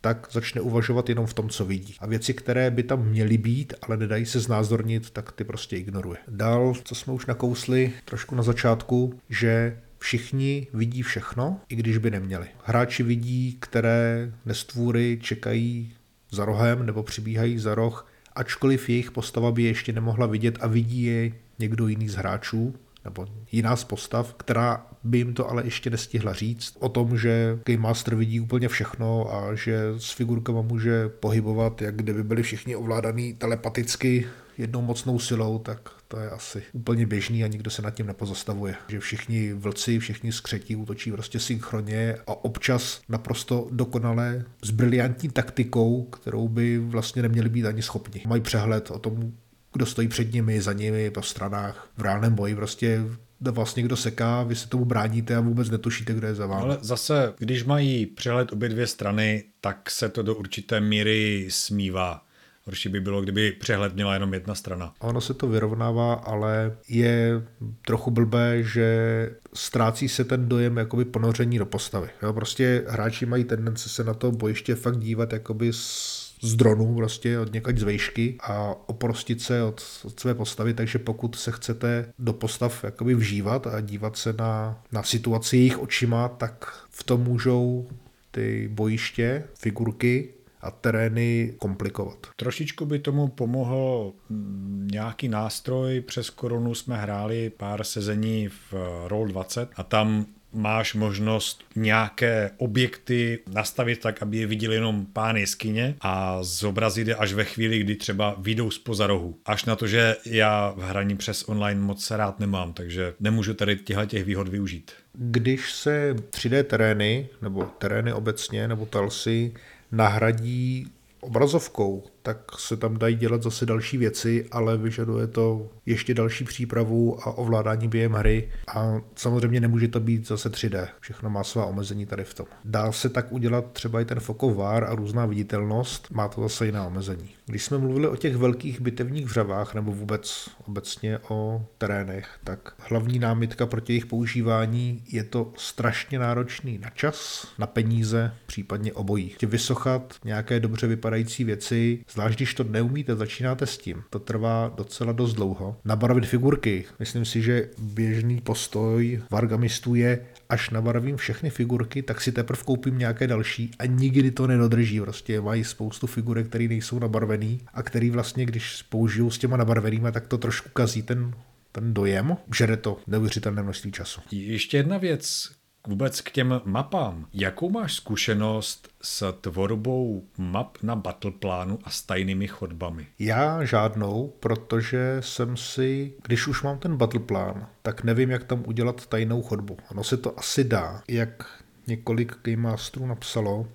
tak 0.00 0.28
začne 0.32 0.60
uvažovat 0.60 1.08
jenom 1.08 1.26
v 1.26 1.34
tom, 1.34 1.48
co 1.48 1.64
vidí. 1.64 1.96
A 1.98 2.06
věci, 2.06 2.34
které 2.34 2.70
by 2.70 2.82
tam 2.82 3.06
měly 3.06 3.38
být, 3.38 3.74
ale 3.82 3.96
nedají 3.96 4.26
se 4.26 4.40
znázornit, 4.40 5.10
tak 5.10 5.32
ty 5.32 5.44
prostě 5.44 5.76
ignoruje. 5.76 6.18
Dál, 6.28 6.74
co 6.84 6.94
jsme 6.94 7.12
už 7.12 7.26
nakousli 7.26 7.92
trošku 8.04 8.34
na 8.34 8.42
začátku, 8.42 9.20
že 9.28 9.80
všichni 9.98 10.66
vidí 10.72 11.02
všechno, 11.02 11.60
i 11.68 11.76
když 11.76 11.98
by 11.98 12.10
neměli. 12.10 12.46
Hráči 12.64 13.02
vidí, 13.02 13.56
které 13.60 14.32
nestvůry 14.44 15.18
čekají 15.22 15.92
za 16.30 16.44
rohem 16.44 16.86
nebo 16.86 17.02
přibíhají 17.02 17.58
za 17.58 17.74
roh, 17.74 18.12
ačkoliv 18.34 18.88
jejich 18.88 19.10
postava 19.10 19.52
by 19.52 19.62
ještě 19.62 19.92
nemohla 19.92 20.26
vidět 20.26 20.58
a 20.60 20.66
vidí 20.66 21.02
je 21.02 21.32
někdo 21.58 21.88
jiný 21.88 22.08
z 22.08 22.14
hráčů, 22.14 22.74
nebo 23.04 23.26
jiná 23.52 23.76
z 23.76 23.84
postav, 23.84 24.34
která 24.34 24.86
by 25.04 25.18
jim 25.18 25.34
to 25.34 25.50
ale 25.50 25.64
ještě 25.64 25.90
nestihla 25.90 26.32
říct 26.32 26.76
o 26.80 26.88
tom, 26.88 27.18
že 27.18 27.58
Game 27.64 27.78
Master 27.78 28.14
vidí 28.14 28.40
úplně 28.40 28.68
všechno 28.68 29.34
a 29.34 29.54
že 29.54 29.80
s 29.98 30.10
figurkama 30.10 30.62
může 30.62 31.08
pohybovat, 31.08 31.82
jak 31.82 31.96
kdyby 31.96 32.22
byli 32.22 32.42
všichni 32.42 32.76
ovládaný 32.76 33.34
telepaticky 33.34 34.26
jednou 34.58 34.82
mocnou 34.82 35.18
silou, 35.18 35.58
tak 35.58 35.90
to 36.08 36.20
je 36.20 36.30
asi 36.30 36.62
úplně 36.72 37.06
běžný 37.06 37.44
a 37.44 37.46
nikdo 37.46 37.70
se 37.70 37.82
nad 37.82 37.90
tím 37.90 38.06
nepozastavuje. 38.06 38.74
Že 38.88 39.00
všichni 39.00 39.52
vlci, 39.52 39.98
všichni 39.98 40.32
skřetí 40.32 40.76
útočí 40.76 41.12
prostě 41.12 41.40
synchronně 41.40 42.16
a 42.26 42.44
občas 42.44 43.00
naprosto 43.08 43.68
dokonale 43.70 44.44
s 44.64 44.70
briliantní 44.70 45.28
taktikou, 45.28 46.02
kterou 46.02 46.48
by 46.48 46.78
vlastně 46.78 47.22
neměli 47.22 47.48
být 47.48 47.66
ani 47.66 47.82
schopni. 47.82 48.22
Mají 48.26 48.42
přehled 48.42 48.90
o 48.90 48.98
tom, 48.98 49.32
kdo 49.74 49.86
stojí 49.86 50.08
před 50.08 50.32
nimi, 50.32 50.62
za 50.62 50.72
nimi, 50.72 51.10
po 51.10 51.22
stranách. 51.22 51.88
V 51.96 52.02
reálném 52.02 52.34
boji 52.34 52.54
prostě 52.54 53.02
vás 53.40 53.74
někdo 53.74 53.96
seká, 53.96 54.42
vy 54.42 54.56
se 54.56 54.68
tomu 54.68 54.84
bráníte 54.84 55.36
a 55.36 55.40
vůbec 55.40 55.70
netušíte, 55.70 56.14
kdo 56.14 56.26
je 56.26 56.34
za 56.34 56.46
vámi. 56.46 56.62
Ale 56.62 56.78
zase, 56.80 57.34
když 57.38 57.64
mají 57.64 58.06
přehled 58.06 58.52
obě 58.52 58.68
dvě 58.68 58.86
strany, 58.86 59.44
tak 59.60 59.90
se 59.90 60.08
to 60.08 60.22
do 60.22 60.34
určité 60.34 60.80
míry 60.80 61.46
smívá. 61.50 62.22
Horší 62.66 62.88
by 62.88 63.00
bylo, 63.00 63.22
kdyby 63.22 63.52
přehled 63.52 63.94
měla 63.94 64.14
jenom 64.14 64.34
jedna 64.34 64.54
strana. 64.54 64.94
Ono 64.98 65.20
se 65.20 65.34
to 65.34 65.48
vyrovnává, 65.48 66.14
ale 66.14 66.76
je 66.88 67.42
trochu 67.86 68.10
blbé, 68.10 68.62
že 68.62 69.30
ztrácí 69.54 70.08
se 70.08 70.24
ten 70.24 70.48
dojem 70.48 70.76
jakoby 70.76 71.04
ponoření 71.04 71.58
do 71.58 71.66
postavy. 71.66 72.08
Jo, 72.22 72.32
prostě 72.32 72.84
hráči 72.88 73.26
mají 73.26 73.44
tendence 73.44 73.88
se 73.88 74.04
na 74.04 74.14
to 74.14 74.32
bojiště 74.32 74.74
fakt 74.74 74.98
dívat 74.98 75.32
jakoby 75.32 75.72
s 75.72 76.13
z 76.44 76.54
dronů, 76.54 76.94
prostě 76.94 77.38
od 77.38 77.52
někaď 77.52 77.78
z 77.78 77.82
vejšky 77.82 78.36
a 78.40 78.74
oprostit 78.86 79.42
se 79.42 79.62
od, 79.62 79.82
od 80.04 80.20
své 80.20 80.34
postavy, 80.34 80.74
takže 80.74 80.98
pokud 80.98 81.36
se 81.36 81.52
chcete 81.52 82.12
do 82.18 82.32
postav 82.32 82.84
jakoby 82.84 83.14
vžívat 83.14 83.66
a 83.66 83.80
dívat 83.80 84.16
se 84.16 84.32
na, 84.32 84.82
na 84.92 85.02
situaci 85.02 85.56
jejich 85.56 85.78
očima, 85.78 86.28
tak 86.28 86.84
v 86.90 87.02
tom 87.02 87.20
můžou 87.22 87.88
ty 88.30 88.68
bojiště, 88.72 89.44
figurky 89.54 90.28
a 90.60 90.70
terény 90.70 91.54
komplikovat. 91.58 92.16
Trošičku 92.36 92.86
by 92.86 92.98
tomu 92.98 93.28
pomohl 93.28 94.12
mm, 94.28 94.88
nějaký 94.92 95.28
nástroj. 95.28 96.00
Přes 96.00 96.30
korunu 96.30 96.74
jsme 96.74 96.96
hráli 96.96 97.50
pár 97.50 97.84
sezení 97.84 98.48
v 98.48 98.74
Roll20 99.08 99.68
a 99.76 99.82
tam 99.82 100.26
máš 100.54 100.94
možnost 100.94 101.64
nějaké 101.76 102.50
objekty 102.56 103.38
nastavit 103.52 104.00
tak, 104.00 104.22
aby 104.22 104.36
je 104.36 104.46
viděli 104.46 104.74
jenom 104.74 105.06
pány 105.06 105.40
jeskyně 105.40 105.94
a 106.00 106.42
zobrazit 106.42 107.08
je 107.08 107.14
až 107.14 107.32
ve 107.32 107.44
chvíli, 107.44 107.78
kdy 107.78 107.96
třeba 107.96 108.36
vyjdou 108.38 108.70
spoza 108.70 109.06
rohu. 109.06 109.38
Až 109.46 109.64
na 109.64 109.76
to, 109.76 109.86
že 109.86 110.16
já 110.26 110.74
v 110.76 110.80
hraní 110.80 111.16
přes 111.16 111.44
online 111.48 111.80
moc 111.80 112.04
se 112.04 112.16
rád 112.16 112.40
nemám, 112.40 112.72
takže 112.72 113.14
nemůžu 113.20 113.54
tady 113.54 113.76
těchto 113.76 114.06
těch 114.06 114.24
výhod 114.24 114.48
využít. 114.48 114.92
Když 115.12 115.72
se 115.72 116.14
3D 116.14 116.62
terény, 116.62 117.28
nebo 117.42 117.64
terény 117.64 118.12
obecně, 118.12 118.68
nebo 118.68 118.86
talsy 118.86 119.54
nahradí 119.92 120.86
obrazovkou, 121.20 122.04
tak 122.24 122.58
se 122.58 122.76
tam 122.76 122.98
dají 122.98 123.16
dělat 123.16 123.42
zase 123.42 123.66
další 123.66 123.98
věci, 123.98 124.46
ale 124.50 124.76
vyžaduje 124.76 125.26
to 125.26 125.68
ještě 125.86 126.14
další 126.14 126.44
přípravu 126.44 127.18
a 127.28 127.38
ovládání 127.38 127.88
během 127.88 128.12
hry 128.12 128.48
a 128.74 129.00
samozřejmě 129.16 129.60
nemůže 129.60 129.88
to 129.88 130.00
být 130.00 130.28
zase 130.28 130.48
3D. 130.48 130.88
Všechno 131.00 131.30
má 131.30 131.44
svá 131.44 131.64
omezení 131.64 132.06
tady 132.06 132.24
v 132.24 132.34
tom. 132.34 132.46
Dá 132.64 132.92
se 132.92 133.08
tak 133.08 133.32
udělat 133.32 133.64
třeba 133.72 134.00
i 134.00 134.04
ten 134.04 134.20
fokovár 134.20 134.84
a 134.84 134.94
různá 134.94 135.26
viditelnost, 135.26 136.10
má 136.10 136.28
to 136.28 136.40
zase 136.40 136.66
jiná 136.66 136.86
omezení. 136.86 137.30
Když 137.46 137.64
jsme 137.64 137.78
mluvili 137.78 138.08
o 138.08 138.16
těch 138.16 138.36
velkých 138.36 138.80
bitevních 138.80 139.26
vřavách 139.26 139.74
nebo 139.74 139.92
vůbec 139.92 140.50
obecně 140.66 141.18
o 141.28 141.66
terénech, 141.78 142.28
tak 142.44 142.74
hlavní 142.78 143.18
námitka 143.18 143.66
proti 143.66 143.92
jejich 143.92 144.06
používání 144.06 145.04
je 145.08 145.24
to 145.24 145.52
strašně 145.56 146.18
náročný 146.18 146.78
na 146.78 146.90
čas, 146.90 147.48
na 147.58 147.66
peníze, 147.66 148.34
případně 148.46 148.92
obojí. 148.92 149.36
Vysochat 149.42 150.14
nějaké 150.24 150.60
dobře 150.60 150.86
vypadající 150.86 151.44
věci, 151.44 152.04
Zvlášť 152.14 152.38
když 152.38 152.54
to 152.54 152.64
neumíte, 152.64 153.16
začínáte 153.16 153.66
s 153.66 153.78
tím. 153.78 154.02
To 154.10 154.18
trvá 154.18 154.72
docela 154.76 155.12
dost 155.12 155.34
dlouho. 155.34 155.76
Nabarvit 155.84 156.26
figurky. 156.26 156.84
Myslím 156.98 157.24
si, 157.24 157.42
že 157.42 157.68
běžný 157.78 158.40
postoj 158.40 159.22
vargamistů 159.30 159.94
je, 159.94 160.26
až 160.48 160.70
nabarvím 160.70 161.16
všechny 161.16 161.50
figurky, 161.50 162.02
tak 162.02 162.20
si 162.20 162.32
teprve 162.32 162.62
koupím 162.64 162.98
nějaké 162.98 163.26
další 163.26 163.70
a 163.78 163.86
nikdy 163.86 164.30
to 164.30 164.46
nedodrží. 164.46 165.00
Prostě 165.00 165.40
mají 165.40 165.64
spoustu 165.64 166.06
figurek, 166.06 166.48
které 166.48 166.68
nejsou 166.68 166.98
nabarvený 166.98 167.60
a 167.74 167.82
který 167.82 168.10
vlastně, 168.10 168.46
když 168.46 168.82
použiju 168.82 169.30
s 169.30 169.38
těma 169.38 169.56
nabarvenými, 169.56 170.12
tak 170.12 170.26
to 170.26 170.38
trošku 170.38 170.68
kazí 170.68 171.02
ten 171.02 171.34
ten 171.72 171.94
dojem, 171.94 172.36
žere 172.54 172.76
to 172.76 172.98
neuvěřitelné 173.06 173.62
množství 173.62 173.92
času. 173.92 174.20
Ještě 174.30 174.76
jedna 174.76 174.98
věc, 174.98 175.50
vůbec 175.86 176.20
k 176.20 176.30
těm 176.30 176.60
mapám. 176.64 177.26
Jakou 177.32 177.70
máš 177.70 177.94
zkušenost 177.94 178.88
s 179.02 179.32
tvorbou 179.40 180.24
map 180.38 180.78
na 180.82 180.96
battleplánu 180.96 181.78
a 181.84 181.90
s 181.90 182.02
tajnými 182.02 182.48
chodbami? 182.48 183.06
Já 183.18 183.64
žádnou, 183.64 184.32
protože 184.40 185.16
jsem 185.20 185.56
si, 185.56 186.12
když 186.22 186.46
už 186.46 186.62
mám 186.62 186.78
ten 186.78 186.96
battleplán, 186.96 187.66
tak 187.82 188.04
nevím, 188.04 188.30
jak 188.30 188.44
tam 188.44 188.62
udělat 188.66 189.06
tajnou 189.06 189.42
chodbu. 189.42 189.76
Ono 189.90 190.04
se 190.04 190.16
to 190.16 190.38
asi 190.38 190.64
dá, 190.64 191.02
jak 191.08 191.62
několik 191.86 192.36
Game 192.42 192.56
Masterů 192.56 193.06
napsalo, 193.06 193.66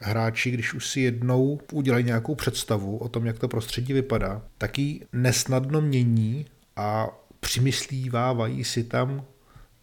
hráči, 0.00 0.50
když 0.50 0.74
už 0.74 0.88
si 0.88 1.00
jednou 1.00 1.60
udělají 1.72 2.04
nějakou 2.04 2.34
představu 2.34 2.98
o 2.98 3.08
tom, 3.08 3.26
jak 3.26 3.38
to 3.38 3.48
prostředí 3.48 3.92
vypadá, 3.92 4.42
tak 4.58 4.78
ji 4.78 5.06
nesnadno 5.12 5.80
mění 5.80 6.46
a 6.76 7.08
přimyslívávají 7.40 8.64
si 8.64 8.84
tam 8.84 9.24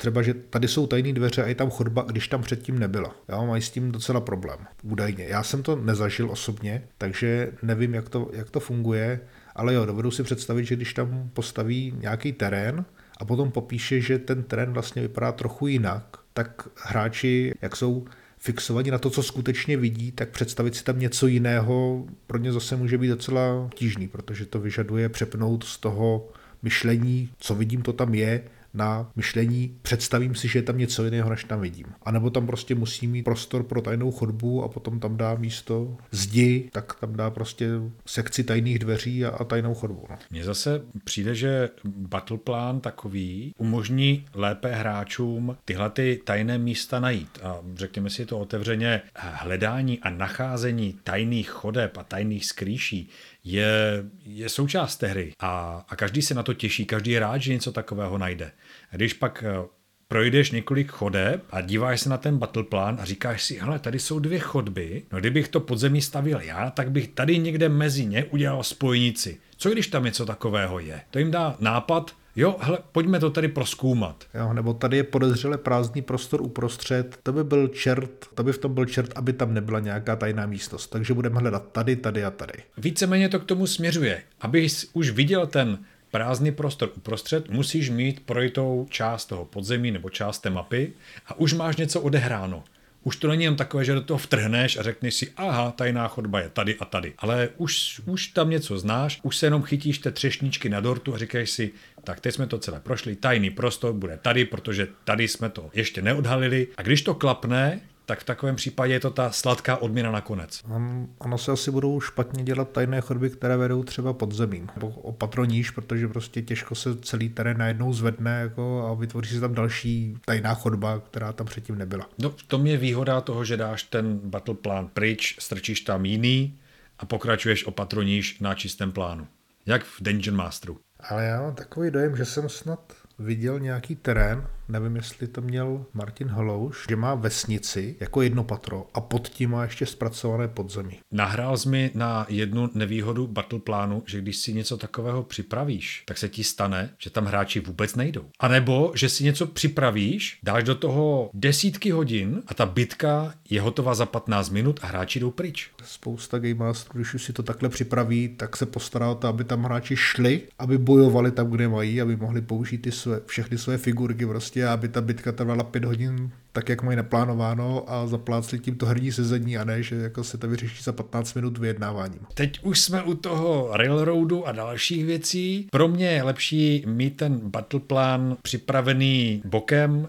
třeba, 0.01 0.21
že 0.21 0.33
tady 0.33 0.67
jsou 0.67 0.87
tajné 0.87 1.13
dveře 1.13 1.43
a 1.43 1.47
je 1.47 1.55
tam 1.55 1.69
chodba, 1.69 2.01
když 2.01 2.27
tam 2.27 2.41
předtím 2.41 2.79
nebyla. 2.79 3.15
Já 3.27 3.41
mají 3.41 3.61
s 3.61 3.69
tím 3.69 3.91
docela 3.91 4.21
problém, 4.21 4.59
údajně. 4.83 5.25
Já 5.25 5.43
jsem 5.43 5.63
to 5.63 5.75
nezažil 5.75 6.31
osobně, 6.31 6.83
takže 6.97 7.51
nevím, 7.63 7.93
jak 7.93 8.09
to, 8.09 8.29
jak 8.33 8.49
to 8.49 8.59
funguje, 8.59 9.19
ale 9.55 9.73
jo, 9.73 9.85
dovedu 9.85 10.11
si 10.11 10.23
představit, 10.23 10.65
že 10.65 10.75
když 10.75 10.93
tam 10.93 11.29
postaví 11.33 11.93
nějaký 11.99 12.33
terén 12.33 12.85
a 13.17 13.25
potom 13.25 13.51
popíše, 13.51 14.01
že 14.01 14.19
ten 14.19 14.43
terén 14.43 14.73
vlastně 14.73 15.01
vypadá 15.01 15.31
trochu 15.31 15.67
jinak, 15.67 16.17
tak 16.33 16.67
hráči, 16.75 17.53
jak 17.61 17.75
jsou 17.75 18.05
fixovaní 18.37 18.91
na 18.91 18.97
to, 18.97 19.09
co 19.09 19.23
skutečně 19.23 19.77
vidí, 19.77 20.11
tak 20.11 20.29
představit 20.29 20.75
si 20.75 20.83
tam 20.83 20.99
něco 20.99 21.27
jiného 21.27 22.05
pro 22.27 22.37
ně 22.37 22.53
zase 22.53 22.75
může 22.75 22.97
být 22.97 23.07
docela 23.07 23.69
tížný, 23.75 24.07
protože 24.07 24.45
to 24.45 24.59
vyžaduje 24.59 25.09
přepnout 25.09 25.63
z 25.63 25.77
toho 25.77 26.29
myšlení, 26.61 27.29
co 27.39 27.55
vidím, 27.55 27.81
to 27.81 27.93
tam 27.93 28.13
je, 28.13 28.41
na 28.73 29.11
myšlení, 29.15 29.75
představím 29.81 30.35
si, 30.35 30.47
že 30.47 30.59
je 30.59 30.63
tam 30.63 30.77
něco 30.77 31.05
jiného, 31.05 31.29
než 31.29 31.43
tam 31.43 31.61
vidím. 31.61 31.85
A 32.03 32.11
nebo 32.11 32.29
tam 32.29 32.47
prostě 32.47 32.75
musí 32.75 33.07
mít 33.07 33.23
prostor 33.23 33.63
pro 33.63 33.81
tajnou 33.81 34.11
chodbu 34.11 34.63
a 34.63 34.67
potom 34.67 34.99
tam 34.99 35.17
dá 35.17 35.35
místo 35.35 35.97
zdi, 36.11 36.69
tak 36.71 36.99
tam 36.99 37.15
dá 37.15 37.29
prostě 37.29 37.69
sekci 38.05 38.43
tajných 38.43 38.79
dveří 38.79 39.25
a, 39.25 39.29
a 39.29 39.43
tajnou 39.43 39.73
chodbu. 39.73 40.05
No. 40.09 40.17
Mně 40.31 40.43
zase 40.43 40.81
přijde, 41.03 41.35
že 41.35 41.69
battleplan 41.85 42.79
takový 42.79 43.53
umožní 43.57 44.25
lépe 44.33 44.75
hráčům 44.75 45.57
tyhle 45.65 45.89
ty 45.89 46.21
tajné 46.23 46.57
místa 46.57 46.99
najít. 46.99 47.39
A 47.43 47.57
řekněme 47.73 48.09
si 48.09 48.25
to 48.25 48.39
otevřeně, 48.39 49.01
hledání 49.15 49.99
a 49.99 50.09
nacházení 50.09 50.99
tajných 51.03 51.49
chodeb 51.49 51.97
a 51.97 52.03
tajných 52.03 52.45
skrýší 52.45 53.09
je, 53.43 54.03
je 54.25 54.49
součást 54.49 54.97
té 54.97 55.07
hry 55.07 55.31
a, 55.39 55.85
a 55.89 55.95
každý 55.95 56.21
se 56.21 56.33
na 56.33 56.43
to 56.43 56.53
těší, 56.53 56.85
každý 56.85 57.11
je 57.11 57.19
rád, 57.19 57.37
že 57.37 57.53
něco 57.53 57.71
takového 57.71 58.17
najde. 58.17 58.51
A 58.91 58.95
když 58.95 59.13
pak 59.13 59.43
eh, 59.47 59.67
projdeš 60.07 60.51
několik 60.51 60.91
chodeb 60.91 61.43
a 61.49 61.61
díváš 61.61 62.01
se 62.01 62.09
na 62.09 62.17
ten 62.17 62.37
battle 62.37 62.63
plan 62.63 62.97
a 63.01 63.05
říkáš 63.05 63.43
si, 63.43 63.59
hele, 63.59 63.79
tady 63.79 63.99
jsou 63.99 64.19
dvě 64.19 64.39
chodby, 64.39 65.03
no 65.11 65.19
kdybych 65.19 65.47
to 65.47 65.59
podzemí 65.59 66.01
stavil 66.01 66.41
já, 66.41 66.71
tak 66.71 66.91
bych 66.91 67.07
tady 67.07 67.37
někde 67.37 67.69
mezi 67.69 68.05
ně 68.05 68.25
udělal 68.25 68.63
spojnici. 68.63 69.37
Co 69.57 69.69
když 69.69 69.87
tam 69.87 70.03
něco 70.03 70.25
takového 70.25 70.79
je? 70.79 71.01
To 71.09 71.19
jim 71.19 71.31
dá 71.31 71.55
nápad, 71.59 72.15
Jo, 72.39 72.55
hele, 72.59 72.79
pojďme 72.91 73.19
to 73.19 73.29
tady 73.29 73.47
proskoumat. 73.47 74.23
Jo, 74.33 74.53
nebo 74.53 74.73
tady 74.73 74.97
je 74.97 75.03
podezřele 75.03 75.57
prázdný 75.57 76.01
prostor 76.01 76.41
uprostřed, 76.41 77.19
to 77.23 77.33
by 77.33 77.43
byl 77.43 77.67
čert, 77.67 78.25
to 78.33 78.43
by 78.43 78.53
v 78.53 78.57
tom 78.57 78.73
byl 78.73 78.85
čert, 78.85 79.11
aby 79.15 79.33
tam 79.33 79.53
nebyla 79.53 79.79
nějaká 79.79 80.15
tajná 80.15 80.45
místnost. 80.45 80.87
Takže 80.87 81.13
budeme 81.13 81.39
hledat 81.39 81.71
tady, 81.71 81.95
tady 81.95 82.23
a 82.23 82.31
tady. 82.31 82.53
Víceméně 82.77 83.29
to 83.29 83.39
k 83.39 83.45
tomu 83.45 83.67
směřuje. 83.67 84.23
Abys 84.41 84.89
už 84.93 85.09
viděl 85.09 85.47
ten 85.47 85.79
prázdný 86.11 86.51
prostor 86.51 86.91
uprostřed, 86.95 87.49
musíš 87.49 87.89
mít 87.89 88.19
projitou 88.25 88.87
část 88.89 89.25
toho 89.25 89.45
podzemí 89.45 89.91
nebo 89.91 90.09
část 90.09 90.39
té 90.39 90.49
mapy 90.49 90.93
a 91.27 91.39
už 91.39 91.53
máš 91.53 91.77
něco 91.77 92.01
odehráno. 92.01 92.63
Už 93.03 93.15
to 93.15 93.27
není 93.27 93.43
jen 93.43 93.55
takové, 93.55 93.85
že 93.85 93.93
do 93.93 94.01
toho 94.01 94.17
vtrhneš 94.17 94.77
a 94.77 94.83
řekneš 94.83 95.13
si, 95.13 95.31
aha, 95.37 95.71
tajná 95.71 96.07
chodba 96.07 96.39
je 96.39 96.49
tady 96.49 96.75
a 96.75 96.85
tady. 96.85 97.13
Ale 97.17 97.49
už, 97.57 98.01
už 98.05 98.27
tam 98.27 98.49
něco 98.49 98.79
znáš, 98.79 99.19
už 99.23 99.37
se 99.37 99.45
jenom 99.45 99.63
chytíš 99.63 99.99
té 99.99 100.11
třešničky 100.11 100.69
na 100.69 100.79
dortu 100.79 101.15
a 101.15 101.17
říkáš 101.17 101.49
si, 101.49 101.71
tak 102.09 102.19
teď 102.19 102.35
jsme 102.35 102.47
to 102.47 102.57
celé 102.57 102.79
prošli, 102.79 103.15
tajný 103.15 103.49
prostor 103.49 103.93
bude 103.93 104.17
tady, 104.17 104.45
protože 104.45 104.87
tady 105.03 105.27
jsme 105.27 105.49
to 105.49 105.69
ještě 105.73 106.01
neodhalili. 106.01 106.67
A 106.77 106.81
když 106.81 107.01
to 107.01 107.13
klapne, 107.13 107.81
tak 108.05 108.19
v 108.19 108.23
takovém 108.23 108.55
případě 108.55 108.93
je 108.93 108.99
to 108.99 109.09
ta 109.09 109.31
sladká 109.31 109.77
odměna 109.77 110.11
nakonec. 110.11 110.61
On, 110.69 111.07
ono 111.17 111.37
se 111.37 111.51
asi 111.51 111.71
budou 111.71 112.01
špatně 112.01 112.43
dělat 112.43 112.71
tajné 112.71 113.01
chodby, 113.01 113.29
které 113.29 113.57
vedou 113.57 113.83
třeba 113.83 114.13
pod 114.13 114.31
zemím, 114.31 114.69
nebo 114.75 114.89
opatroníš, 114.89 115.69
protože 115.69 116.07
prostě 116.07 116.41
těžko 116.41 116.75
se 116.75 116.97
celý 116.97 117.29
terén 117.29 117.57
najednou 117.57 117.93
zvedne 117.93 118.39
jako 118.39 118.87
a 118.87 118.93
vytvoří 118.93 119.35
se 119.35 119.41
tam 119.41 119.53
další 119.53 120.15
tajná 120.25 120.53
chodba, 120.53 120.99
která 120.99 121.33
tam 121.33 121.47
předtím 121.47 121.77
nebyla. 121.77 122.09
No, 122.19 122.29
v 122.29 122.43
tom 122.43 122.67
je 122.67 122.77
výhoda 122.77 123.21
toho, 123.21 123.45
že 123.45 123.57
dáš 123.57 123.83
ten 123.83 124.19
battle 124.23 124.55
plán 124.55 124.87
pryč, 124.93 125.35
strčíš 125.39 125.81
tam 125.81 126.05
jiný 126.05 126.59
a 126.99 127.05
pokračuješ 127.05 127.65
opatroníš 127.65 128.39
na 128.39 128.53
čistém 128.53 128.91
plánu. 128.91 129.27
Jak 129.65 129.83
v 129.83 130.01
Dungeon 130.01 130.37
Masteru. 130.37 130.79
Ale 130.99 131.25
já 131.25 131.41
mám 131.41 131.55
takový 131.55 131.91
dojem, 131.91 132.15
že 132.15 132.25
jsem 132.25 132.49
snad 132.49 132.93
viděl 133.19 133.59
nějaký 133.59 133.95
terén, 133.95 134.47
nevím, 134.69 134.95
jestli 134.95 135.27
to 135.27 135.41
měl 135.41 135.85
Martin 135.93 136.27
Halouš, 136.27 136.85
že 136.89 136.95
má 136.95 137.15
vesnici 137.15 137.95
jako 137.99 138.21
jedno 138.21 138.43
patro 138.43 138.87
a 138.93 139.01
pod 139.01 139.27
tím 139.27 139.51
má 139.51 139.63
ještě 139.63 139.85
zpracované 139.85 140.47
podzemí. 140.47 140.99
Nahrál 141.11 141.57
jsi 141.57 141.69
mi 141.69 141.91
na 141.93 142.25
jednu 142.29 142.69
nevýhodu 142.73 143.27
battle 143.27 143.59
plánu, 143.59 144.03
že 144.05 144.21
když 144.21 144.37
si 144.37 144.53
něco 144.53 144.77
takového 144.77 145.23
připravíš, 145.23 146.03
tak 146.05 146.17
se 146.17 146.29
ti 146.29 146.43
stane, 146.43 146.89
že 146.97 147.09
tam 147.09 147.25
hráči 147.25 147.59
vůbec 147.59 147.95
nejdou. 147.95 148.25
A 148.39 148.47
nebo, 148.47 148.91
že 148.95 149.09
si 149.09 149.23
něco 149.23 149.47
připravíš, 149.47 150.39
dáš 150.43 150.63
do 150.63 150.75
toho 150.75 151.29
desítky 151.33 151.91
hodin 151.91 152.41
a 152.47 152.53
ta 152.53 152.65
bitka 152.65 153.33
je 153.49 153.61
hotová 153.61 153.95
za 153.95 154.05
15 154.05 154.49
minut 154.49 154.79
a 154.83 154.87
hráči 154.87 155.19
jdou 155.19 155.31
pryč. 155.31 155.71
Spousta 155.83 156.39
Game 156.39 156.53
Masterů, 156.53 156.99
když 156.99 157.13
už 157.13 157.23
si 157.23 157.33
to 157.33 157.43
takhle 157.43 157.69
připraví, 157.69 158.27
tak 158.27 158.57
se 158.57 158.65
postará 158.65 159.09
o 159.09 159.15
to, 159.15 159.27
aby 159.27 159.43
tam 159.43 159.63
hráči 159.63 159.95
šli, 159.95 160.41
aby 160.59 160.77
bojovali 160.77 161.31
tam, 161.31 161.49
kde 161.49 161.67
mají, 161.67 162.01
aby 162.01 162.15
mohli 162.15 162.41
použít 162.41 162.77
ty 162.77 162.91
své, 162.91 163.19
všechny 163.25 163.57
své 163.57 163.77
figurky 163.77 164.25
prostě, 164.25 164.58
aby 164.65 164.87
ta 164.87 165.01
bitka 165.01 165.31
trvala 165.31 165.63
pět 165.63 165.85
hodin 165.85 166.31
tak, 166.51 166.69
jak 166.69 166.83
mají 166.83 166.97
naplánováno 166.97 167.91
a 167.91 168.07
zaplácli 168.07 168.59
tím 168.59 168.75
to 168.75 168.85
herní 168.85 169.11
sezení 169.11 169.57
a 169.57 169.63
ne, 169.63 169.83
že 169.83 169.95
jako 169.95 170.23
se 170.23 170.37
to 170.37 170.47
vyřeší 170.47 170.83
za 170.83 170.91
15 170.93 171.33
minut 171.33 171.57
vyjednáváním. 171.57 172.19
Teď 172.33 172.59
už 172.63 172.79
jsme 172.79 173.03
u 173.03 173.13
toho 173.13 173.69
Railroadu 173.73 174.47
a 174.47 174.51
dalších 174.51 175.05
věcí. 175.05 175.67
Pro 175.71 175.87
mě 175.87 176.11
je 176.11 176.23
lepší 176.23 176.83
mít 176.87 177.17
ten 177.17 177.39
battle 177.39 177.79
plan 177.79 178.37
připravený 178.41 179.41
bokem, 179.45 180.07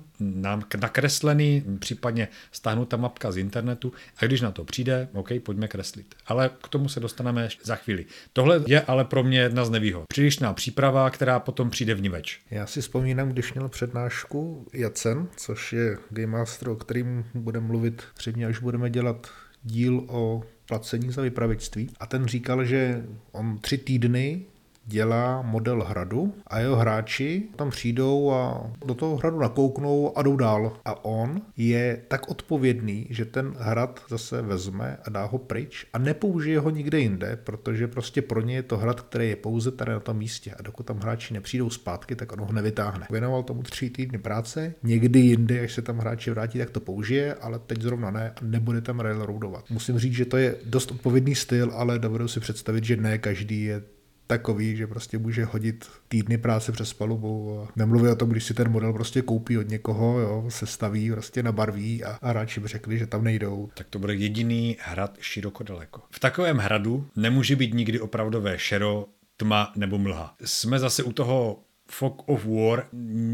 nakreslený, 0.81 1.65
případně 1.79 2.29
stáhnutá 2.53 2.97
mapka 2.97 3.33
z 3.33 3.37
internetu 3.37 3.93
a 4.19 4.27
když 4.27 4.41
na 4.41 4.51
to 4.51 4.65
přijde, 4.65 5.09
OK, 5.13 5.29
pojďme 5.43 5.69
kreslit. 5.69 6.15
Ale 6.27 6.51
k 6.63 6.69
tomu 6.69 6.89
se 6.89 7.01
dostaneme 7.01 7.49
za 7.65 7.77
chvíli. 7.77 8.07
Tohle 8.33 8.63
je 8.67 8.81
ale 8.81 9.05
pro 9.05 9.23
mě 9.23 9.41
jedna 9.41 9.65
z 9.65 9.71
nevýhod. 9.71 10.05
Přílišná 10.09 10.53
příprava, 10.53 11.11
která 11.11 11.41
potom 11.41 11.71
přijde 11.71 11.95
v 11.95 12.03
niveč. 12.03 12.41
Já 12.51 12.67
si 12.67 12.81
vzpomínám, 12.81 13.29
když 13.29 13.55
měl 13.55 13.69
přednášku 13.69 14.67
Jacen, 14.73 15.29
což 15.37 15.73
je 15.73 15.97
Game 16.11 16.30
Master, 16.31 16.69
o 16.69 16.77
kterým 16.77 17.25
budeme 17.35 17.67
mluvit 17.67 18.03
třeba, 18.15 18.49
až 18.49 18.59
budeme 18.59 18.91
dělat 18.91 19.27
díl 19.63 20.05
o 20.09 20.43
placení 20.69 21.13
za 21.13 21.23
vypravěčství. 21.23 21.91
A 22.01 22.07
ten 22.07 22.27
říkal, 22.27 22.65
že 22.65 23.05
on 23.33 23.59
tři 23.59 23.79
týdny 23.79 24.43
dělá 24.91 25.43
model 25.43 25.85
hradu 25.85 26.35
a 26.47 26.59
jeho 26.59 26.77
hráči 26.77 27.43
tam 27.57 27.71
přijdou 27.71 28.33
a 28.33 28.71
do 28.87 28.95
toho 28.95 29.17
hradu 29.17 29.39
nakouknou 29.39 30.19
a 30.19 30.23
jdou 30.23 30.37
dál. 30.37 30.73
A 30.85 31.05
on 31.05 31.43
je 31.57 32.03
tak 32.09 32.31
odpovědný, 32.31 33.07
že 33.11 33.25
ten 33.25 33.55
hrad 33.59 34.01
zase 34.09 34.43
vezme 34.43 34.97
a 35.05 35.11
dá 35.11 35.25
ho 35.25 35.39
pryč 35.39 35.87
a 35.93 35.99
nepoužije 35.99 36.59
ho 36.61 36.71
nikde 36.71 37.01
jinde, 37.01 37.39
protože 37.45 37.89
prostě 37.89 38.23
pro 38.23 38.41
ně 38.41 38.55
je 38.55 38.63
to 38.63 38.77
hrad, 38.77 39.01
který 39.01 39.29
je 39.29 39.37
pouze 39.37 39.71
tady 39.71 39.93
na 39.93 40.01
tom 40.01 40.17
místě 40.17 40.55
a 40.59 40.63
dokud 40.63 40.87
tam 40.87 40.99
hráči 40.99 41.35
nepřijdou 41.35 41.71
zpátky, 41.71 42.17
tak 42.17 42.33
on 42.33 42.41
ho 42.41 42.53
nevytáhne. 42.53 43.07
Věnoval 43.11 43.43
tomu 43.43 43.63
tři 43.63 43.91
týdny 43.91 44.19
práce, 44.19 44.75
někdy 44.83 45.19
jinde, 45.19 45.61
až 45.61 45.73
se 45.73 45.83
tam 45.83 45.99
hráči 45.99 46.31
vrátí, 46.31 46.59
tak 46.59 46.71
to 46.71 46.81
použije, 46.81 47.35
ale 47.35 47.59
teď 47.59 47.83
zrovna 47.83 48.11
ne 48.11 48.31
a 48.31 48.35
nebude 48.43 48.81
tam 48.81 49.01
railroadovat. 49.01 49.71
Musím 49.71 49.99
říct, 49.99 50.15
že 50.15 50.25
to 50.25 50.37
je 50.37 50.57
dost 50.65 50.91
odpovědný 50.91 51.35
styl, 51.35 51.71
ale 51.75 51.99
dovedu 51.99 52.29
si 52.29 52.41
představit, 52.41 52.85
že 52.85 52.97
ne 52.97 53.19
každý 53.19 53.65
je 53.65 53.83
takový, 54.31 54.77
že 54.77 54.87
prostě 54.87 55.19
může 55.19 55.45
hodit 55.45 55.89
týdny 56.09 56.39
práce 56.39 56.73
přes 56.73 56.93
palubu. 56.93 57.67
Nemluví 57.77 58.09
o 58.09 58.17
tom, 58.17 58.29
když 58.29 58.45
si 58.45 58.55
ten 58.55 58.71
model 58.71 58.93
prostě 58.93 59.23
koupí 59.23 59.59
od 59.59 59.69
někoho, 59.69 60.21
jo, 60.21 60.45
se 60.49 60.67
staví, 60.67 61.11
prostě 61.11 61.43
na 61.43 61.53
barví 61.53 62.05
a, 62.05 62.19
a 62.23 62.29
hráči 62.29 62.61
by 62.61 62.69
řekli, 62.69 62.99
že 62.99 63.07
tam 63.07 63.25
nejdou. 63.25 63.69
Tak 63.75 63.87
to 63.91 63.99
bude 63.99 64.15
jediný 64.15 64.77
hrad 64.81 65.19
široko 65.21 65.63
daleko. 65.63 66.01
V 66.11 66.21
takovém 66.21 66.59
hradu 66.59 67.07
nemůže 67.17 67.57
být 67.57 67.75
nikdy 67.75 68.01
opravdové 68.01 68.59
šero, 68.59 69.07
tma 69.37 69.73
nebo 69.77 69.99
mlha. 69.99 70.35
Jsme 70.45 70.79
zase 70.79 71.03
u 71.03 71.13
toho 71.13 71.59
Fog 71.91 72.23
of 72.27 72.45
War, 72.45 72.87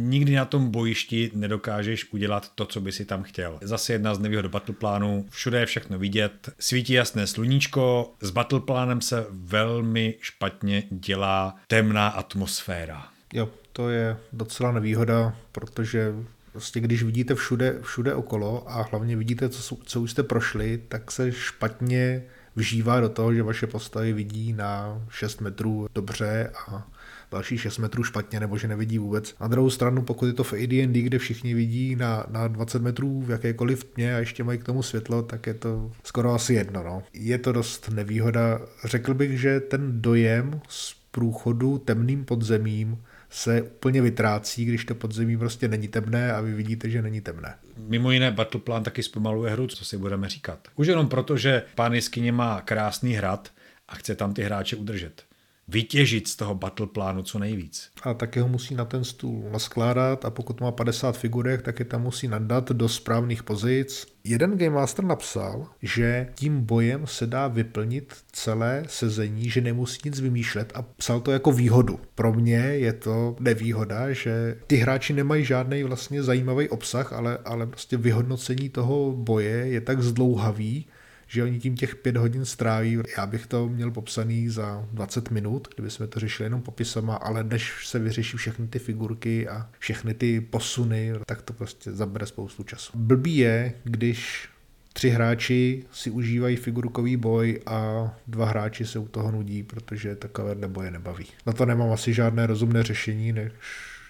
nikdy 0.08 0.34
na 0.34 0.44
tom 0.44 0.70
bojišti 0.70 1.30
nedokážeš 1.34 2.12
udělat 2.12 2.52
to, 2.54 2.66
co 2.66 2.80
by 2.80 2.92
si 2.92 3.04
tam 3.04 3.22
chtěl. 3.22 3.58
Zase 3.62 3.92
jedna 3.92 4.14
z 4.14 4.18
nevýhod 4.18 4.46
plánu, 4.78 5.26
všude 5.30 5.60
je 5.60 5.66
všechno 5.66 5.98
vidět, 5.98 6.50
svítí 6.58 6.92
jasné 6.92 7.26
sluníčko, 7.26 8.14
s 8.20 8.32
plánem 8.58 9.00
se 9.00 9.26
velmi 9.30 10.14
špatně 10.20 10.82
dělá 10.90 11.56
temná 11.66 12.08
atmosféra. 12.08 13.08
Jo, 13.32 13.48
to 13.72 13.88
je 13.88 14.16
docela 14.32 14.72
nevýhoda, 14.72 15.36
protože 15.52 16.14
prostě 16.52 16.80
když 16.80 17.02
vidíte 17.02 17.34
všude, 17.34 17.78
všude 17.82 18.14
okolo 18.14 18.70
a 18.70 18.82
hlavně 18.82 19.16
vidíte, 19.16 19.48
co, 19.48 19.76
co 19.84 20.00
už 20.00 20.10
jste 20.10 20.22
prošli, 20.22 20.82
tak 20.88 21.10
se 21.10 21.32
špatně 21.32 22.22
vžívá 22.56 23.00
do 23.00 23.08
toho, 23.08 23.34
že 23.34 23.42
vaše 23.42 23.66
postavy 23.66 24.12
vidí 24.12 24.52
na 24.52 25.02
6 25.10 25.40
metrů 25.40 25.86
dobře 25.94 26.50
a 26.68 26.88
další 27.30 27.58
6 27.58 27.78
metrů 27.78 28.04
špatně 28.04 28.40
nebo 28.40 28.58
že 28.58 28.68
nevidí 28.68 28.98
vůbec. 28.98 29.34
Na 29.40 29.48
druhou 29.48 29.70
stranu, 29.70 30.02
pokud 30.02 30.26
je 30.26 30.32
to 30.32 30.44
v 30.44 30.52
AD&D, 30.52 31.02
kde 31.02 31.18
všichni 31.18 31.54
vidí 31.54 31.96
na, 31.96 32.26
na 32.30 32.48
20 32.48 32.82
metrů 32.82 33.22
v 33.22 33.30
jakékoliv 33.30 33.84
tmě 33.84 34.14
a 34.16 34.18
ještě 34.18 34.44
mají 34.44 34.58
k 34.58 34.64
tomu 34.64 34.82
světlo, 34.82 35.22
tak 35.22 35.46
je 35.46 35.54
to 35.54 35.92
skoro 36.04 36.34
asi 36.34 36.54
jedno. 36.54 36.82
No. 36.82 37.02
Je 37.12 37.38
to 37.38 37.52
dost 37.52 37.88
nevýhoda. 37.88 38.60
Řekl 38.84 39.14
bych, 39.14 39.40
že 39.40 39.60
ten 39.60 40.02
dojem 40.02 40.60
z 40.68 40.96
průchodu 41.10 41.78
temným 41.78 42.24
podzemím 42.24 42.98
se 43.30 43.62
úplně 43.62 44.02
vytrácí, 44.02 44.64
když 44.64 44.84
to 44.84 44.94
podzemí 44.94 45.36
prostě 45.36 45.68
není 45.68 45.88
temné 45.88 46.32
a 46.32 46.40
vy 46.40 46.54
vidíte, 46.54 46.90
že 46.90 47.02
není 47.02 47.20
temné. 47.20 47.54
Mimo 47.76 48.10
jiné 48.10 48.30
Battleplan 48.30 48.82
taky 48.82 49.02
zpomaluje 49.02 49.52
hru, 49.52 49.66
co 49.66 49.84
si 49.84 49.96
budeme 49.96 50.28
říkat. 50.28 50.68
Už 50.76 50.86
jenom 50.86 51.08
proto, 51.08 51.36
že 51.36 51.62
pán 51.74 51.94
jeskyně 51.94 52.32
má 52.32 52.60
krásný 52.60 53.14
hrad 53.14 53.52
a 53.88 53.94
chce 53.94 54.14
tam 54.14 54.34
ty 54.34 54.42
hráče 54.42 54.76
udržet 54.76 55.22
vytěžit 55.68 56.28
z 56.28 56.36
toho 56.36 56.54
battle 56.54 56.86
plánu 56.86 57.22
co 57.22 57.38
nejvíc. 57.38 57.90
A 58.02 58.14
taky 58.14 58.40
ho 58.40 58.48
musí 58.48 58.74
na 58.74 58.84
ten 58.84 59.04
stůl 59.04 59.44
naskládat 59.52 60.24
a 60.24 60.30
pokud 60.30 60.60
má 60.60 60.72
50 60.72 61.18
figurek, 61.18 61.62
tak 61.62 61.78
je 61.78 61.84
tam 61.84 62.02
musí 62.02 62.28
nadat 62.28 62.70
do 62.70 62.88
správných 62.88 63.42
pozic. 63.42 64.06
Jeden 64.24 64.58
Game 64.58 64.74
Master 64.74 65.04
napsal, 65.04 65.66
že 65.82 66.28
tím 66.34 66.60
bojem 66.60 67.06
se 67.06 67.26
dá 67.26 67.48
vyplnit 67.48 68.14
celé 68.32 68.82
sezení, 68.86 69.50
že 69.50 69.60
nemusí 69.60 70.00
nic 70.04 70.20
vymýšlet 70.20 70.72
a 70.74 70.82
psal 70.82 71.20
to 71.20 71.32
jako 71.32 71.52
výhodu. 71.52 72.00
Pro 72.14 72.32
mě 72.32 72.56
je 72.56 72.92
to 72.92 73.36
nevýhoda, 73.40 74.12
že 74.12 74.56
ty 74.66 74.76
hráči 74.76 75.12
nemají 75.12 75.44
žádný 75.44 75.82
vlastně 75.82 76.22
zajímavý 76.22 76.68
obsah, 76.68 77.12
ale, 77.12 77.38
ale 77.44 77.66
prostě 77.66 77.96
vyhodnocení 77.96 78.68
toho 78.68 79.12
boje 79.12 79.66
je 79.66 79.80
tak 79.80 80.02
zdlouhavý, 80.02 80.86
že 81.26 81.42
oni 81.42 81.58
tím 81.58 81.76
těch 81.76 81.96
pět 81.96 82.16
hodin 82.16 82.44
stráví. 82.44 82.98
Já 83.16 83.26
bych 83.26 83.46
to 83.46 83.68
měl 83.68 83.90
popsaný 83.90 84.48
za 84.48 84.88
20 84.92 85.30
minut, 85.30 85.68
kdyby 85.74 85.90
jsme 85.90 86.06
to 86.06 86.20
řešili 86.20 86.46
jenom 86.46 86.62
popisama, 86.62 87.14
ale 87.14 87.44
než 87.44 87.88
se 87.88 87.98
vyřeší 87.98 88.36
všechny 88.36 88.68
ty 88.68 88.78
figurky 88.78 89.48
a 89.48 89.70
všechny 89.78 90.14
ty 90.14 90.40
posuny, 90.40 91.12
tak 91.26 91.42
to 91.42 91.52
prostě 91.52 91.92
zabere 91.92 92.26
spoustu 92.26 92.62
času. 92.62 92.92
Blbý 92.94 93.36
je, 93.36 93.72
když 93.84 94.48
tři 94.92 95.10
hráči 95.10 95.84
si 95.92 96.10
užívají 96.10 96.56
figurkový 96.56 97.16
boj 97.16 97.60
a 97.66 98.10
dva 98.26 98.46
hráči 98.46 98.86
se 98.86 98.98
u 98.98 99.08
toho 99.08 99.30
nudí, 99.30 99.62
protože 99.62 100.16
takové 100.16 100.54
boje 100.68 100.90
nebaví. 100.90 101.26
Na 101.46 101.52
to 101.52 101.66
nemám 101.66 101.92
asi 101.92 102.14
žádné 102.14 102.46
rozumné 102.46 102.82
řešení, 102.82 103.32
než 103.32 103.52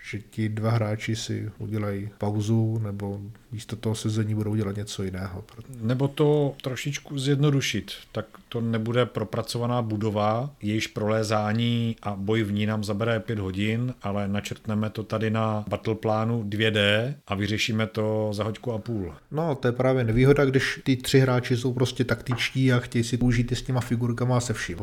že 0.06 0.18
ti 0.18 0.48
dva 0.48 0.70
hráči 0.70 1.16
si 1.16 1.50
udělají 1.58 2.10
pauzu 2.18 2.80
nebo 2.84 3.20
místo 3.52 3.76
toho 3.76 3.94
sezení 3.94 4.34
budou 4.34 4.54
dělat 4.54 4.76
něco 4.76 5.02
jiného. 5.02 5.44
Nebo 5.80 6.08
to 6.08 6.54
trošičku 6.62 7.18
zjednodušit, 7.18 7.92
tak 8.12 8.26
to 8.48 8.60
nebude 8.60 9.06
propracovaná 9.06 9.82
budova, 9.82 10.50
jejíž 10.62 10.86
prolézání 10.86 11.96
a 12.02 12.16
boj 12.16 12.42
v 12.42 12.52
ní 12.52 12.66
nám 12.66 12.84
zabere 12.84 13.20
pět 13.20 13.38
hodin, 13.38 13.94
ale 14.02 14.28
načrtneme 14.28 14.90
to 14.90 15.02
tady 15.02 15.30
na 15.30 15.64
battle 15.68 15.94
plánu 15.94 16.42
2D 16.42 17.14
a 17.26 17.34
vyřešíme 17.34 17.86
to 17.86 18.30
za 18.32 18.44
hoďku 18.44 18.72
a 18.72 18.78
půl. 18.78 19.14
No, 19.30 19.54
to 19.54 19.68
je 19.68 19.72
právě 19.72 20.04
nevýhoda, 20.04 20.44
když 20.44 20.80
ty 20.84 20.96
tři 20.96 21.20
hráči 21.20 21.56
jsou 21.56 21.72
prostě 21.72 22.04
taktičtí 22.04 22.72
a 22.72 22.78
chtějí 22.78 23.04
si 23.04 23.16
použít 23.16 23.52
s 23.52 23.62
těma 23.62 23.80
figurkama 23.80 24.36
a 24.36 24.40
se 24.40 24.54
vším. 24.54 24.78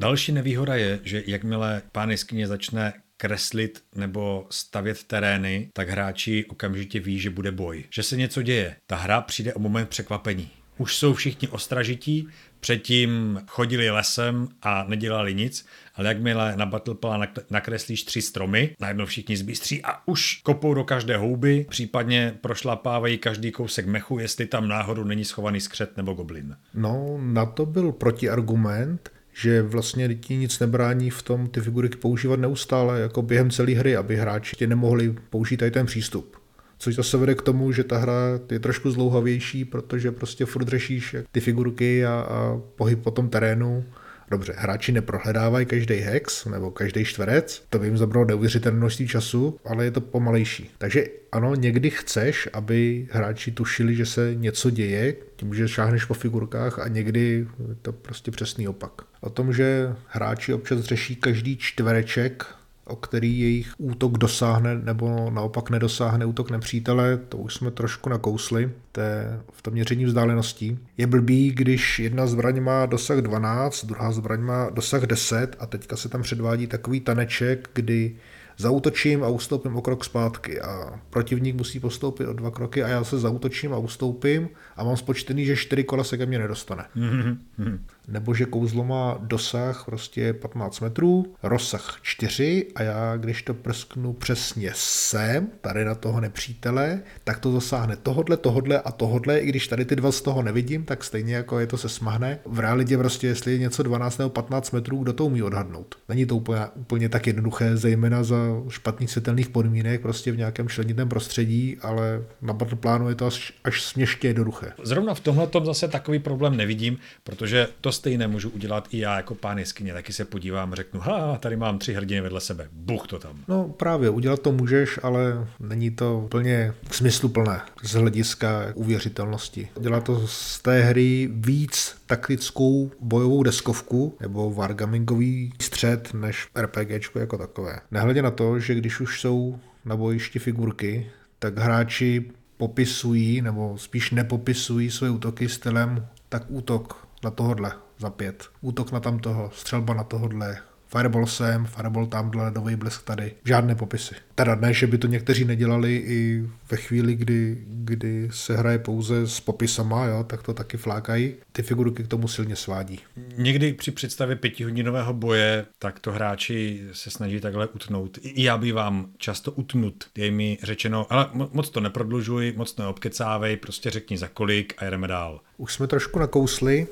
Další 0.00 0.32
nevýhoda 0.32 0.74
je, 0.74 1.00
že 1.02 1.22
jakmile 1.26 1.82
pán 1.92 2.10
jeskyně 2.10 2.46
začne 2.46 2.92
kreslit 3.18 3.82
nebo 3.94 4.46
stavět 4.50 5.04
terény, 5.04 5.70
tak 5.72 5.88
hráči 5.88 6.44
okamžitě 6.48 7.00
ví, 7.00 7.20
že 7.20 7.30
bude 7.30 7.52
boj. 7.52 7.84
Že 7.90 8.02
se 8.02 8.16
něco 8.16 8.42
děje. 8.42 8.76
Ta 8.86 8.96
hra 8.96 9.20
přijde 9.20 9.54
o 9.54 9.58
moment 9.58 9.88
překvapení. 9.88 10.50
Už 10.78 10.96
jsou 10.96 11.14
všichni 11.14 11.48
ostražití, 11.48 12.28
předtím 12.60 13.40
chodili 13.46 13.90
lesem 13.90 14.48
a 14.62 14.84
nedělali 14.84 15.34
nic, 15.34 15.66
ale 15.94 16.08
jakmile 16.08 16.56
na 16.56 16.66
Battleplan 16.66 17.26
nakreslíš 17.50 18.02
tři 18.02 18.22
stromy, 18.22 18.76
najednou 18.80 19.06
všichni 19.06 19.36
zbystří 19.36 19.84
a 19.84 20.08
už 20.08 20.40
kopou 20.42 20.74
do 20.74 20.84
každé 20.84 21.16
houby, 21.16 21.66
případně 21.68 22.34
prošlapávají 22.40 23.18
každý 23.18 23.52
kousek 23.52 23.86
mechu, 23.86 24.18
jestli 24.18 24.46
tam 24.46 24.68
náhodou 24.68 25.04
není 25.04 25.24
schovaný 25.24 25.60
skřet 25.60 25.96
nebo 25.96 26.14
goblin. 26.14 26.56
No, 26.74 27.18
na 27.22 27.46
to 27.46 27.66
byl 27.66 27.92
protiargument, 27.92 29.10
že 29.38 29.62
vlastně 29.62 30.14
ti 30.14 30.36
nic 30.36 30.58
nebrání 30.58 31.10
v 31.10 31.22
tom 31.22 31.46
ty 31.46 31.60
figurky 31.60 31.96
používat 31.96 32.40
neustále 32.40 33.00
jako 33.00 33.22
během 33.22 33.50
celé 33.50 33.72
hry, 33.72 33.96
aby 33.96 34.16
hráči 34.16 34.56
tě 34.56 34.66
nemohli 34.66 35.14
použít 35.30 35.56
tady 35.56 35.70
ten 35.70 35.86
přístup. 35.86 36.36
Což 36.78 36.94
zase 36.94 37.16
vede 37.16 37.34
k 37.34 37.42
tomu, 37.42 37.72
že 37.72 37.84
ta 37.84 37.98
hra 37.98 38.12
je 38.50 38.58
trošku 38.58 38.90
zlouhavější, 38.90 39.64
protože 39.64 40.12
prostě 40.12 40.44
furt 40.44 40.68
řešíš 40.68 41.16
ty 41.32 41.40
figurky 41.40 42.06
a, 42.06 42.10
a 42.10 42.60
pohyb 42.76 43.02
po 43.02 43.10
tom 43.10 43.28
terénu 43.28 43.84
Dobře, 44.30 44.54
hráči 44.56 44.92
neprohledávají 44.92 45.66
každý 45.66 45.94
hex 45.94 46.44
nebo 46.44 46.70
každý 46.70 47.04
čtverec, 47.04 47.64
to 47.70 47.78
by 47.78 47.86
jim 47.86 47.98
zabralo 47.98 48.26
neuvěřitelné 48.26 48.78
množství 48.78 49.08
času, 49.08 49.60
ale 49.64 49.84
je 49.84 49.90
to 49.90 50.00
pomalejší. 50.00 50.70
Takže 50.78 51.04
ano, 51.32 51.54
někdy 51.54 51.90
chceš, 51.90 52.48
aby 52.52 53.08
hráči 53.10 53.50
tušili, 53.50 53.94
že 53.94 54.06
se 54.06 54.34
něco 54.34 54.70
děje, 54.70 55.14
tím, 55.36 55.54
že 55.54 55.68
šáhneš 55.68 56.04
po 56.04 56.14
figurkách 56.14 56.78
a 56.78 56.88
někdy 56.88 57.46
je 57.68 57.74
to 57.82 57.92
prostě 57.92 58.30
přesný 58.30 58.68
opak. 58.68 58.92
O 59.20 59.30
tom, 59.30 59.52
že 59.52 59.94
hráči 60.06 60.52
občas 60.52 60.80
řeší 60.80 61.16
každý 61.16 61.56
čtvereček 61.56 62.46
o 62.88 62.96
který 62.96 63.40
jejich 63.40 63.72
útok 63.78 64.18
dosáhne 64.18 64.78
nebo 64.78 65.30
naopak 65.30 65.70
nedosáhne 65.70 66.26
útok 66.26 66.50
nepřítele, 66.50 67.16
to 67.28 67.38
už 67.38 67.54
jsme 67.54 67.70
trošku 67.70 68.10
nakousli 68.10 68.70
té, 68.92 69.40
v 69.52 69.62
tom 69.62 69.72
měření 69.72 70.04
vzdáleností. 70.04 70.78
Je 70.96 71.06
blbý, 71.06 71.50
když 71.50 71.98
jedna 71.98 72.26
zbraň 72.26 72.60
má 72.60 72.86
dosah 72.86 73.18
12, 73.18 73.84
druhá 73.84 74.12
zbraň 74.12 74.40
má 74.40 74.70
dosah 74.70 75.02
10 75.02 75.56
a 75.58 75.66
teďka 75.66 75.96
se 75.96 76.08
tam 76.08 76.22
předvádí 76.22 76.66
takový 76.66 77.00
taneček, 77.00 77.70
kdy 77.72 78.16
zautočím 78.58 79.24
a 79.24 79.28
ustoupím 79.28 79.76
o 79.76 79.82
krok 79.82 80.04
zpátky 80.04 80.60
a 80.60 81.00
protivník 81.10 81.56
musí 81.56 81.80
postoupit 81.80 82.26
o 82.26 82.32
dva 82.32 82.50
kroky 82.50 82.82
a 82.82 82.88
já 82.88 83.04
se 83.04 83.18
zautočím 83.18 83.72
a 83.72 83.78
ustoupím 83.78 84.48
a 84.76 84.84
mám 84.84 84.96
spočtený, 84.96 85.44
že 85.44 85.56
čtyři 85.56 85.84
kola 85.84 86.04
se 86.04 86.16
ke 86.16 86.26
mně 86.26 86.38
nedostane. 86.38 86.84
Mm-hmm. 86.96 87.78
Nebo 88.08 88.34
že 88.34 88.44
kouzlo 88.44 88.84
má 88.84 89.18
dosah 89.22 89.84
prostě 89.84 90.32
15 90.32 90.80
metrů, 90.80 91.34
rozsah 91.42 91.98
4 92.02 92.66
a 92.74 92.82
já, 92.82 93.16
když 93.16 93.42
to 93.42 93.54
prsknu 93.54 94.12
přesně 94.12 94.70
sem, 94.74 95.48
tady 95.60 95.84
na 95.84 95.94
toho 95.94 96.20
nepřítele, 96.20 97.00
tak 97.24 97.38
to 97.38 97.52
zasáhne 97.52 97.96
tohodle, 97.96 98.36
tohodle 98.36 98.80
a 98.80 98.92
tohodle, 98.92 99.38
i 99.38 99.46
když 99.46 99.68
tady 99.68 99.84
ty 99.84 99.96
dva 99.96 100.12
z 100.12 100.20
toho 100.20 100.42
nevidím, 100.42 100.84
tak 100.84 101.04
stejně 101.04 101.34
jako 101.34 101.58
je 101.58 101.66
to 101.66 101.76
se 101.76 101.88
smahne. 101.88 102.38
V 102.46 102.58
realitě 102.58 102.98
prostě, 102.98 103.26
jestli 103.26 103.52
je 103.52 103.58
něco 103.58 103.82
12 103.82 104.18
nebo 104.18 104.30
15 104.30 104.70
metrů, 104.70 105.02
kdo 105.02 105.12
to 105.12 105.26
umí 105.26 105.42
odhadnout. 105.42 105.94
Není 106.08 106.26
to 106.26 106.36
úplně, 106.36 106.60
úplně 106.74 107.08
tak 107.08 107.26
jednoduché, 107.26 107.76
zejména 107.76 108.22
za 108.22 108.36
špatných 108.68 109.10
světelných 109.10 109.48
podmínek, 109.48 110.00
prostě 110.00 110.32
v 110.32 110.36
nějakém 110.36 110.68
členitém 110.68 111.08
prostředí, 111.08 111.76
ale 111.82 112.22
na 112.42 112.54
plánu 112.54 113.08
je 113.08 113.14
to 113.14 113.26
až, 113.26 113.52
až 113.64 113.82
směšně 113.82 114.28
jednoduché. 114.28 114.72
Zrovna 114.82 115.14
v 115.14 115.20
tomhle 115.20 115.46
tom 115.46 115.66
zase 115.66 115.88
takový 115.88 116.18
problém 116.18 116.56
nevidím, 116.56 116.98
protože 117.24 117.68
to 117.80 117.92
stejné 117.98 118.28
můžu 118.28 118.50
udělat 118.50 118.88
i 118.90 118.98
já 118.98 119.16
jako 119.16 119.34
pán 119.34 119.58
jeskyně. 119.58 119.92
Taky 119.92 120.12
se 120.12 120.24
podívám, 120.24 120.74
řeknu, 120.74 121.00
ha, 121.00 121.38
tady 121.38 121.56
mám 121.56 121.78
tři 121.78 121.94
hrdiny 121.94 122.20
vedle 122.20 122.40
sebe, 122.40 122.68
buch 122.72 123.06
to 123.06 123.18
tam. 123.18 123.36
No 123.48 123.68
právě, 123.68 124.10
udělat 124.10 124.40
to 124.42 124.52
můžeš, 124.52 125.00
ale 125.02 125.48
není 125.60 125.90
to 125.90 126.26
plně 126.30 126.74
smysluplné 126.90 127.60
z 127.82 127.92
hlediska 127.92 128.72
uvěřitelnosti. 128.74 129.68
Dělá 129.80 130.00
to 130.00 130.26
z 130.26 130.60
té 130.62 130.80
hry 130.80 131.28
víc 131.32 131.96
taktickou 132.06 132.90
bojovou 133.00 133.42
deskovku 133.42 134.14
nebo 134.20 134.50
wargamingový 134.50 135.52
střed 135.60 136.14
než 136.14 136.48
RPGčko 136.56 137.18
jako 137.18 137.38
takové. 137.38 137.80
Nehledě 137.90 138.22
na 138.22 138.30
to, 138.30 138.60
že 138.60 138.74
když 138.74 139.00
už 139.00 139.20
jsou 139.20 139.58
na 139.84 139.96
bojišti 139.96 140.38
figurky, 140.38 141.10
tak 141.38 141.58
hráči 141.58 142.30
popisují, 142.56 143.42
nebo 143.42 143.78
spíš 143.78 144.10
nepopisují 144.10 144.90
své 144.90 145.10
útoky 145.10 145.48
stylem 145.48 146.06
tak 146.28 146.44
útok 146.48 147.08
na 147.24 147.30
tohodle 147.30 147.72
za 147.98 148.10
pět, 148.10 148.48
útok 148.60 148.92
na 148.92 149.00
tamtoho, 149.00 149.50
střelba 149.54 149.94
na 149.94 150.04
tohodle, 150.04 150.58
Fireball 150.88 151.26
sem, 151.26 151.66
Fireball 151.66 152.06
tamhle, 152.06 152.44
ledový 152.44 152.76
blesk 152.76 153.04
tady. 153.04 153.34
Žádné 153.44 153.74
popisy. 153.74 154.14
Teda 154.34 154.54
ne, 154.54 154.74
že 154.74 154.86
by 154.86 154.98
to 154.98 155.06
někteří 155.06 155.44
nedělali 155.44 155.96
i 155.96 156.48
ve 156.70 156.76
chvíli, 156.76 157.14
kdy, 157.14 157.58
kdy 157.66 158.28
se 158.32 158.56
hraje 158.56 158.78
pouze 158.78 159.26
s 159.26 159.40
popisama, 159.40 160.04
jo, 160.04 160.24
tak 160.24 160.42
to 160.42 160.54
taky 160.54 160.76
flákají. 160.76 161.34
Ty 161.52 161.62
figurky 161.62 162.02
k 162.02 162.08
tomu 162.08 162.28
silně 162.28 162.56
svádí. 162.56 163.00
Někdy 163.36 163.72
při 163.72 163.90
představě 163.90 164.36
pětihodinového 164.36 165.12
boje, 165.12 165.66
tak 165.78 166.00
to 166.00 166.12
hráči 166.12 166.82
se 166.92 167.10
snaží 167.10 167.40
takhle 167.40 167.66
utnout. 167.68 168.18
I 168.22 168.42
já 168.42 168.58
bývám 168.58 169.08
často 169.18 169.52
utnut. 169.52 170.04
Je 170.16 170.30
mi 170.30 170.58
řečeno, 170.62 171.06
ale 171.10 171.30
moc 171.52 171.70
to 171.70 171.80
neprodlužuj, 171.80 172.54
moc 172.56 172.72
to 172.72 172.82
neobkecávej, 172.82 173.56
prostě 173.56 173.90
řekni 173.90 174.18
za 174.18 174.28
kolik 174.28 174.74
a 174.78 174.84
jdeme 174.84 175.08
dál. 175.08 175.40
Už 175.56 175.74
jsme 175.74 175.86
trošku 175.86 176.18
nakousli, 176.18 176.86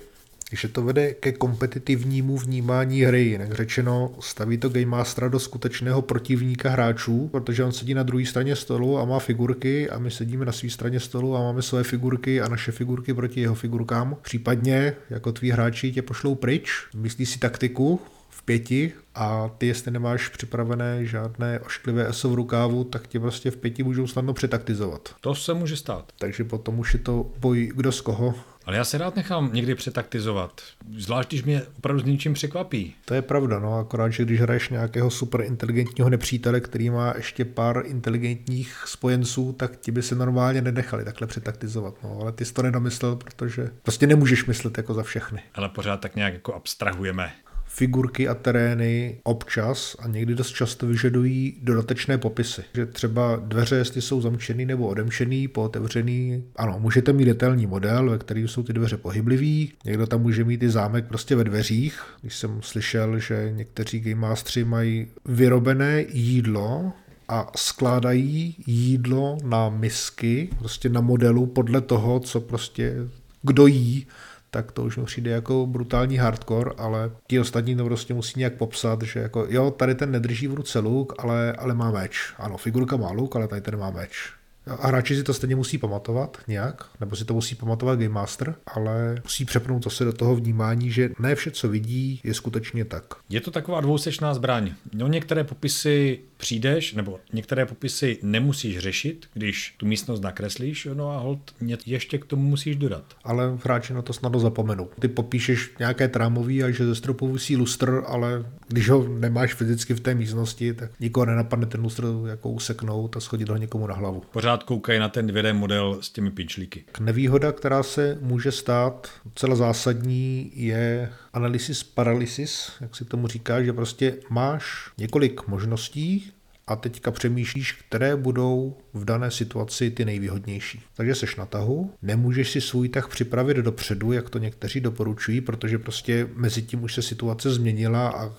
že 0.52 0.68
to 0.68 0.82
vede 0.82 1.14
ke 1.14 1.32
kompetitivnímu 1.32 2.38
vnímání 2.38 3.02
hry. 3.02 3.22
Jinak 3.22 3.52
řečeno, 3.52 4.14
staví 4.20 4.58
to 4.58 4.68
Game 4.68 4.86
Mastera 4.86 5.28
do 5.28 5.38
skutečného 5.38 6.02
protivníka 6.02 6.70
hráčů, 6.70 7.28
protože 7.28 7.64
on 7.64 7.72
sedí 7.72 7.94
na 7.94 8.02
druhé 8.02 8.26
straně 8.26 8.56
stolu 8.56 8.98
a 8.98 9.04
má 9.04 9.18
figurky 9.18 9.90
a 9.90 9.98
my 9.98 10.10
sedíme 10.10 10.44
na 10.44 10.52
své 10.52 10.70
straně 10.70 11.00
stolu 11.00 11.36
a 11.36 11.40
máme 11.40 11.62
své 11.62 11.84
figurky 11.84 12.40
a 12.40 12.48
naše 12.48 12.72
figurky 12.72 13.14
proti 13.14 13.40
jeho 13.40 13.54
figurkám. 13.54 14.16
Případně, 14.22 14.92
jako 15.10 15.32
tví 15.32 15.50
hráči 15.50 15.92
tě 15.92 16.02
pošlou 16.02 16.34
pryč, 16.34 16.70
myslí 16.94 17.26
si 17.26 17.38
taktiku, 17.38 18.00
v 18.30 18.42
pěti 18.42 18.92
a 19.14 19.50
ty, 19.58 19.66
jestli 19.66 19.90
nemáš 19.90 20.28
připravené 20.28 21.04
žádné 21.04 21.60
ošklivé 21.60 22.08
ESO 22.08 22.30
v 22.30 22.34
rukávu, 22.34 22.84
tak 22.84 23.06
tě 23.06 23.20
prostě 23.20 23.50
v 23.50 23.56
pěti 23.56 23.82
můžou 23.82 24.06
snadno 24.06 24.34
přetaktizovat. 24.34 25.14
To 25.20 25.34
se 25.34 25.54
může 25.54 25.76
stát. 25.76 26.12
Takže 26.18 26.44
potom 26.44 26.78
už 26.78 26.92
je 26.92 27.00
to 27.00 27.30
boj 27.38 27.72
kdo 27.74 27.92
z 27.92 28.00
koho. 28.00 28.34
Ale 28.66 28.76
já 28.76 28.84
se 28.84 28.98
rád 28.98 29.16
nechám 29.16 29.50
někdy 29.52 29.74
přetaktizovat, 29.74 30.60
zvlášť 30.96 31.28
když 31.28 31.44
mě 31.44 31.62
opravdu 31.78 32.02
s 32.02 32.04
něčím 32.04 32.34
překvapí. 32.34 32.94
To 33.04 33.14
je 33.14 33.22
pravda, 33.22 33.58
no 33.58 33.78
akorát, 33.78 34.08
že 34.08 34.24
když 34.24 34.40
hraješ 34.40 34.68
nějakého 34.68 35.10
super 35.10 35.40
inteligentního 35.40 36.10
nepřítele, 36.10 36.60
který 36.60 36.90
má 36.90 37.14
ještě 37.16 37.44
pár 37.44 37.82
inteligentních 37.86 38.82
spojenců, 38.86 39.52
tak 39.52 39.76
ti 39.76 39.90
by 39.90 40.02
se 40.02 40.14
normálně 40.14 40.62
nenechali 40.62 41.04
takhle 41.04 41.26
přetaktizovat. 41.26 41.94
No, 42.04 42.18
ale 42.20 42.32
ty 42.32 42.44
jsi 42.44 42.54
to 42.54 42.62
nedomyslel, 42.62 43.16
protože 43.16 43.70
prostě 43.82 44.06
nemůžeš 44.06 44.46
myslet 44.46 44.78
jako 44.78 44.94
za 44.94 45.02
všechny. 45.02 45.40
Ale 45.54 45.68
pořád 45.68 46.00
tak 46.00 46.16
nějak 46.16 46.34
jako 46.34 46.54
abstrahujeme 46.54 47.32
figurky 47.76 48.28
a 48.28 48.34
terény 48.34 49.18
občas 49.22 49.96
a 49.98 50.08
někdy 50.08 50.34
dost 50.34 50.50
často 50.50 50.86
vyžadují 50.86 51.56
dodatečné 51.62 52.18
popisy. 52.18 52.62
Že 52.74 52.86
třeba 52.86 53.36
dveře, 53.36 53.76
jestli 53.76 54.02
jsou 54.02 54.20
zamčený 54.20 54.66
nebo 54.66 54.88
odemčený, 54.88 55.48
pootevřený. 55.48 56.44
Ano, 56.56 56.76
můžete 56.78 57.12
mít 57.12 57.24
detailní 57.24 57.66
model, 57.66 58.10
ve 58.10 58.18
kterém 58.18 58.48
jsou 58.48 58.62
ty 58.62 58.72
dveře 58.72 58.96
pohyblivý. 58.96 59.72
Někdo 59.84 60.06
tam 60.06 60.22
může 60.22 60.44
mít 60.44 60.62
i 60.62 60.70
zámek 60.70 61.04
prostě 61.04 61.36
ve 61.36 61.44
dveřích. 61.44 62.02
Když 62.20 62.36
jsem 62.36 62.62
slyšel, 62.62 63.18
že 63.18 63.52
někteří 63.56 64.00
game 64.00 64.34
mají 64.64 65.06
vyrobené 65.24 66.04
jídlo, 66.12 66.92
a 67.28 67.52
skládají 67.56 68.56
jídlo 68.66 69.38
na 69.44 69.68
misky, 69.68 70.48
prostě 70.58 70.88
na 70.88 71.00
modelu 71.00 71.46
podle 71.46 71.80
toho, 71.80 72.20
co 72.20 72.40
prostě 72.40 72.94
kdo 73.42 73.66
jí, 73.66 74.06
tak 74.50 74.72
to 74.72 74.84
už 74.84 74.96
mi 74.96 75.04
přijde 75.04 75.30
jako 75.30 75.66
brutální 75.66 76.16
hardcore, 76.16 76.70
ale 76.78 77.10
ti 77.26 77.40
ostatní 77.40 77.76
to 77.76 77.84
prostě 77.84 78.14
musí 78.14 78.38
nějak 78.38 78.54
popsat, 78.54 79.02
že 79.02 79.20
jako 79.20 79.46
jo, 79.48 79.70
tady 79.70 79.94
ten 79.94 80.10
nedrží 80.10 80.48
v 80.48 80.54
ruce 80.54 80.78
luk, 80.78 81.12
ale, 81.18 81.52
ale 81.52 81.74
má 81.74 81.90
meč. 81.90 82.34
Ano, 82.38 82.56
figurka 82.56 82.96
má 82.96 83.10
luk, 83.10 83.36
ale 83.36 83.48
tady 83.48 83.60
ten 83.60 83.78
má 83.78 83.90
meč. 83.90 84.32
A 84.66 84.86
hráči 84.86 85.16
si 85.16 85.22
to 85.22 85.34
stejně 85.34 85.56
musí 85.56 85.78
pamatovat 85.78 86.38
nějak, 86.48 86.84
nebo 87.00 87.16
si 87.16 87.24
to 87.24 87.34
musí 87.34 87.54
pamatovat 87.54 87.98
Game 87.98 88.08
Master, 88.08 88.54
ale 88.66 89.20
musí 89.24 89.44
přepnout 89.44 89.84
zase 89.84 90.04
do 90.04 90.12
toho 90.12 90.36
vnímání, 90.36 90.90
že 90.90 91.10
ne 91.18 91.34
vše, 91.34 91.50
co 91.50 91.68
vidí, 91.68 92.20
je 92.24 92.34
skutečně 92.34 92.84
tak. 92.84 93.04
Je 93.28 93.40
to 93.40 93.50
taková 93.50 93.80
dvousečná 93.80 94.34
zbraň. 94.34 94.72
No 94.92 95.08
některé 95.08 95.44
popisy 95.44 96.18
přijdeš, 96.36 96.94
nebo 96.94 97.20
některé 97.32 97.66
popisy 97.66 98.18
nemusíš 98.22 98.78
řešit, 98.78 99.26
když 99.34 99.74
tu 99.76 99.86
místnost 99.86 100.20
nakreslíš, 100.20 100.88
no 100.94 101.10
a 101.10 101.18
hold 101.18 101.54
ještě 101.86 102.18
k 102.18 102.24
tomu 102.24 102.42
musíš 102.42 102.76
dodat. 102.76 103.04
Ale 103.24 103.58
hráči 103.64 103.94
na 103.94 104.02
to 104.02 104.12
snadno 104.12 104.40
zapomenou. 104.40 104.88
Ty 105.00 105.08
popíšeš 105.08 105.70
nějaké 105.78 106.08
trámový 106.08 106.62
a 106.62 106.70
že 106.70 106.86
ze 106.86 106.94
stropu 106.94 107.32
vysí 107.32 107.56
lustr, 107.56 108.02
ale 108.06 108.46
když 108.68 108.88
ho 108.90 109.08
nemáš 109.08 109.54
fyzicky 109.54 109.94
v 109.94 110.00
té 110.00 110.14
místnosti, 110.14 110.74
tak 110.74 110.90
nikoho 111.00 111.26
nenapadne 111.26 111.66
ten 111.66 111.80
lustr 111.80 112.04
jako 112.26 112.50
useknout 112.50 113.16
a 113.16 113.20
schodit 113.20 113.48
ho 113.48 113.56
někomu 113.56 113.86
na 113.86 113.94
hlavu. 113.94 114.22
Pořád 114.32 114.55
koukají 114.62 114.98
na 114.98 115.08
ten 115.08 115.26
2D 115.26 115.54
model 115.54 115.98
s 116.00 116.10
těmi 116.10 116.30
pinčlíky. 116.30 116.84
Nevýhoda, 117.00 117.52
která 117.52 117.82
se 117.82 118.18
může 118.20 118.52
stát 118.52 119.08
celá 119.34 119.56
zásadní, 119.56 120.52
je 120.54 121.12
analysis 121.32 121.82
paralysis, 121.82 122.72
jak 122.80 122.96
si 122.96 123.04
tomu 123.04 123.26
říká, 123.26 123.62
že 123.62 123.72
prostě 123.72 124.14
máš 124.30 124.90
několik 124.98 125.46
možností 125.48 126.32
a 126.66 126.76
teďka 126.76 127.10
přemýšlíš, 127.10 127.72
které 127.72 128.16
budou 128.16 128.76
v 128.94 129.04
dané 129.04 129.30
situaci 129.30 129.90
ty 129.90 130.04
nejvýhodnější. 130.04 130.82
Takže 130.94 131.14
seš 131.14 131.36
na 131.36 131.46
tahu, 131.46 131.92
nemůžeš 132.02 132.50
si 132.50 132.60
svůj 132.60 132.88
tah 132.88 133.08
připravit 133.08 133.56
dopředu, 133.56 134.12
jak 134.12 134.30
to 134.30 134.38
někteří 134.38 134.80
doporučují, 134.80 135.40
protože 135.40 135.78
prostě 135.78 136.28
mezi 136.34 136.62
tím 136.62 136.82
už 136.82 136.94
se 136.94 137.02
situace 137.02 137.50
změnila 137.50 138.08
a 138.08 138.34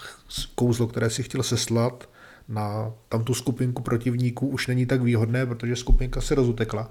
kouzlo, 0.55 0.87
které 0.87 1.09
si 1.09 1.23
chtěl 1.23 1.43
seslat, 1.43 2.09
na 2.49 2.91
tam 3.09 3.23
tu 3.23 3.33
skupinku 3.33 3.81
protivníků 3.81 4.47
už 4.47 4.67
není 4.67 4.85
tak 4.85 5.01
výhodné, 5.01 5.45
protože 5.45 5.75
skupinka 5.75 6.21
se 6.21 6.35
rozutekla. 6.35 6.89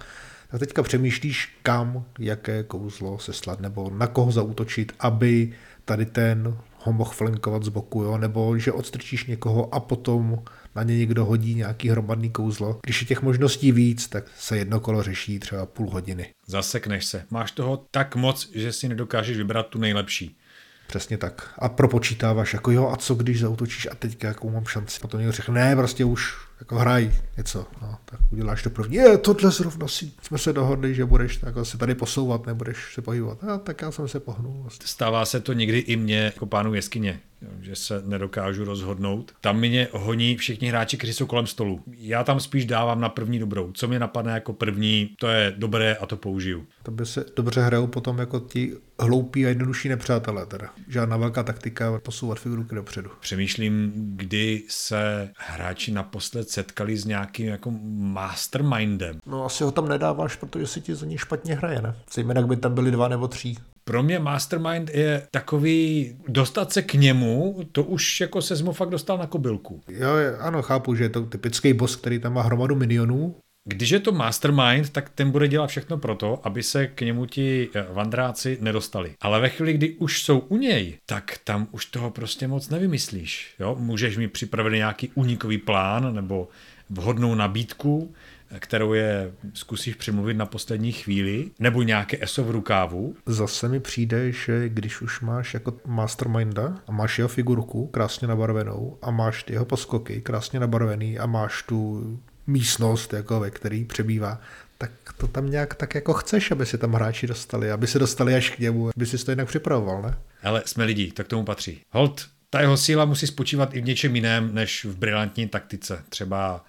Tak 0.51 0.61
teďka 0.61 0.83
přemýšlíš, 0.83 1.59
kam, 1.63 2.05
jaké 2.19 2.63
kouzlo 2.63 3.19
seslat, 3.19 3.61
nebo 3.61 3.91
na 3.91 4.07
koho 4.07 4.33
zautočit, 4.33 4.93
aby 4.99 5.53
tady 5.85 6.07
ten 6.07 6.57
ho 6.79 6.93
mohl 6.93 7.11
flankovat 7.11 7.63
z 7.63 7.69
boku, 7.69 8.03
jo? 8.03 8.19
nebo 8.19 8.59
že 8.59 8.73
odstrčíš 8.73 9.27
někoho 9.27 9.75
a 9.75 9.81
potom 9.81 10.43
na 10.75 10.83
ně 10.83 10.99
někdo 10.99 11.25
hodí 11.25 11.55
nějaký 11.55 11.89
hromadný 11.89 12.31
kouzlo. 12.31 12.81
Když 12.83 13.01
je 13.01 13.07
těch 13.07 13.23
možností 13.23 13.73
víc, 13.73 14.09
tak 14.09 14.25
se 14.39 14.59
jedno 14.59 14.81
kolo 14.81 15.03
řeší 15.03 15.39
třeba 15.39 15.67
půl 15.67 15.91
hodiny. 15.91 16.33
Zasekneš 16.47 17.05
se. 17.05 17.25
Máš 17.31 17.53
toho 17.53 17.85
tak 17.91 18.17
moc, 18.17 18.51
že 18.55 18.73
si 18.73 18.89
nedokážeš 18.89 19.37
vybrat 19.37 19.67
tu 19.67 19.79
nejlepší. 19.79 20.39
Přesně 20.87 21.19
tak. 21.19 21.49
A 21.59 21.69
propočítáváš, 21.69 22.53
jako 22.53 22.71
jo, 22.71 22.91
a 22.93 22.97
co 22.97 23.15
když 23.15 23.41
zautočíš 23.41 23.89
a 23.93 23.95
teďka 23.95 24.29
jakou 24.29 24.51
mám 24.51 24.65
šanci. 24.65 25.01
Potom 25.01 25.21
někdo 25.21 25.33
řekne, 25.33 25.55
ne, 25.55 25.77
prostě 25.77 26.05
už 26.05 26.46
jako 26.61 26.77
hraj 26.77 27.13
něco, 27.37 27.67
no, 27.83 27.99
tak 28.05 28.21
uděláš 28.33 28.63
to 28.63 28.71
první. 28.71 28.97
Je, 28.97 29.19
tohle 29.19 29.51
zrovna 29.51 29.89
si, 29.89 30.13
jsme 30.23 30.39
se 30.39 30.53
dohodli, 30.53 30.95
že 30.95 31.05
budeš 31.05 31.37
tak 31.37 31.55
se 31.63 31.79
tady 31.79 31.95
posouvat, 31.95 32.47
nebudeš 32.47 32.95
se 32.95 33.03
pohybovat. 33.03 33.45
A 33.45 33.59
tak 33.59 33.83
já 33.83 33.91
jsem 33.91 34.09
se 34.09 34.21
pohnul. 34.21 34.63
Vlastně. 34.63 34.87
Stává 34.87 35.25
se 35.25 35.41
to 35.41 35.53
někdy 35.53 35.79
i 35.79 35.97
mně, 35.97 36.19
jako 36.19 36.47
pánu 36.47 36.75
jeskyně, 36.75 37.21
že 37.61 37.77
se 37.77 38.03
nedokážu 38.05 38.65
rozhodnout. 38.65 39.33
Tam 39.41 39.59
mě 39.59 39.89
honí 39.93 40.37
všichni 40.37 40.69
hráči, 40.69 40.97
kteří 40.97 41.13
jsou 41.13 41.27
kolem 41.27 41.47
stolu. 41.47 41.81
Já 41.99 42.25
tam 42.25 42.41
spíš 42.41 42.65
dávám 42.65 43.01
na 43.01 43.09
první 43.09 43.39
dobrou. 43.39 43.73
Co 43.73 43.89
mě 43.89 43.99
napadne 43.99 44.33
jako 44.33 44.53
první, 44.53 45.15
to 45.19 45.29
je 45.29 45.55
dobré 45.57 45.95
a 45.95 46.07
to 46.07 46.17
použiju. 46.17 46.67
To 46.83 46.91
by 46.91 47.07
se 47.07 47.25
dobře 47.37 47.61
hrajou 47.61 47.87
potom 47.87 48.19
jako 48.19 48.41
ti 48.41 48.75
hloupí 49.01 49.47
a 49.47 49.49
jednodušší 49.49 49.89
nepřátelé. 49.89 50.47
Teda. 50.47 50.71
Žádná 50.89 51.17
velká 51.17 51.43
taktika 51.43 52.01
posouvat 52.01 52.39
figurky 52.39 52.75
dopředu. 52.75 53.11
Přemýšlím, 53.21 53.93
kdy 54.17 54.63
se 54.69 55.31
hráči 55.39 55.93
naposled 55.93 56.46
setkali 56.51 56.97
s 56.97 57.05
nějakým 57.05 57.47
jako 57.47 57.71
mastermindem. 57.91 59.19
No 59.27 59.45
asi 59.45 59.65
ho 59.65 59.71
tam 59.71 59.89
nedáváš, 59.89 60.37
protože 60.37 60.67
si 60.67 60.81
ti 60.81 60.95
za 60.95 61.07
ní 61.07 61.19
špatně 61.19 61.55
hraje, 61.55 61.83
ne? 61.83 61.97
Zejména, 62.15 62.43
by 62.43 62.57
tam 62.57 62.75
byli 62.75 62.91
dva 62.91 63.09
nebo 63.09 63.29
tři. 63.29 63.55
Pro 63.85 64.03
mě 64.03 64.19
Mastermind 64.19 64.91
je 64.91 65.27
takový, 65.31 66.17
dostat 66.29 66.73
se 66.73 66.83
k 66.83 66.95
němu, 66.95 67.61
to 67.73 67.83
už 67.83 68.21
jako 68.21 68.43
se 68.43 68.65
mu 68.65 68.73
fakt 68.73 68.91
dostal 68.91 69.19
na 69.19 69.27
kobylku. 69.27 69.81
Jo, 69.89 70.09
ano, 70.41 70.63
chápu, 70.63 70.95
že 70.95 71.05
je 71.05 71.09
to 71.09 71.27
typický 71.27 71.73
boss, 71.73 71.97
který 71.97 72.19
tam 72.19 72.33
má 72.33 72.43
hromadu 72.43 72.75
minionů, 72.75 73.35
když 73.69 73.91
je 73.91 74.01
to 74.01 74.13
mastermind, 74.13 74.91
tak 74.91 75.11
ten 75.11 75.31
bude 75.31 75.49
dělat 75.49 75.67
všechno 75.67 75.99
proto, 75.99 76.41
aby 76.43 76.63
se 76.63 76.87
k 76.87 77.01
němu 77.01 77.27
ti 77.27 77.69
eh, 77.75 77.87
vandráci 77.93 78.59
nedostali. 78.61 79.15
Ale 79.21 79.41
ve 79.41 79.49
chvíli, 79.49 79.73
kdy 79.73 79.91
už 79.91 80.23
jsou 80.23 80.39
u 80.39 80.57
něj, 80.57 80.99
tak 81.07 81.39
tam 81.45 81.69
už 81.71 81.87
toho 81.87 82.11
prostě 82.11 82.49
moc 82.49 82.69
nevymyslíš. 82.69 83.55
Jo? 83.61 83.77
Můžeš 83.79 84.17
mi 84.17 84.29
připravit 84.29 84.77
nějaký 84.77 85.11
unikový 85.15 85.59
plán 85.59 86.15
nebo 86.15 86.49
vhodnou 86.91 87.35
nabídku, 87.35 88.15
eh, 88.51 88.61
kterou 88.61 88.93
je 88.93 89.33
zkusíš 89.55 89.95
přemluvit 89.95 90.35
na 90.35 90.47
poslední 90.47 90.93
chvíli, 90.93 91.51
nebo 91.59 91.83
nějaké 91.83 92.19
ESO 92.21 92.45
v 92.45 92.51
rukávu. 92.51 93.17
Zase 93.27 93.69
mi 93.69 93.81
přijde, 93.81 94.33
že 94.33 94.69
když 94.69 95.01
už 95.01 95.21
máš 95.21 95.55
jako 95.55 95.75
masterminda 95.87 96.79
a 96.87 96.93
máš 96.93 97.19
jeho 97.19 97.29
figurku 97.29 97.87
krásně 97.87 98.29
nabarvenou 98.29 98.99
a 99.03 99.11
máš 99.11 99.45
jeho 99.49 99.65
poskoky 99.65 100.21
krásně 100.21 100.61
nabarvený 100.61 101.19
a 101.19 101.27
máš 101.27 101.63
tu 101.63 102.03
místnost, 102.47 103.13
jako 103.13 103.41
ve 103.41 103.51
který 103.51 103.85
přebývá, 103.85 104.41
tak 104.79 104.91
to 105.17 105.27
tam 105.27 105.51
nějak 105.51 105.75
tak 105.75 105.95
jako 105.95 106.13
chceš, 106.13 106.51
aby 106.51 106.67
si 106.67 106.79
tam 106.79 106.93
hráči 106.93 107.27
dostali, 107.27 107.71
aby 107.71 107.87
se 107.87 107.99
dostali 107.99 108.35
až 108.35 108.51
k 108.51 108.59
němu, 108.59 108.91
aby 108.97 109.07
si 109.07 109.25
to 109.25 109.31
jinak 109.31 109.49
připravoval, 109.49 110.03
ne? 110.03 110.15
Ale 110.43 110.63
jsme 110.67 110.85
lidi, 110.85 111.13
tak 111.13 111.29
tomu 111.29 111.45
patří. 111.45 111.81
Hold, 111.91 112.27
ta 112.51 112.61
jeho 112.61 112.77
síla 112.77 113.05
musí 113.05 113.27
spočívat 113.27 113.75
i 113.75 113.81
v 113.81 113.85
něčem 113.85 114.17
jiném, 114.17 114.55
než 114.55 114.85
v 114.85 114.97
brilantní 114.97 115.49
taktice. 115.49 116.05
Třeba 116.09 116.65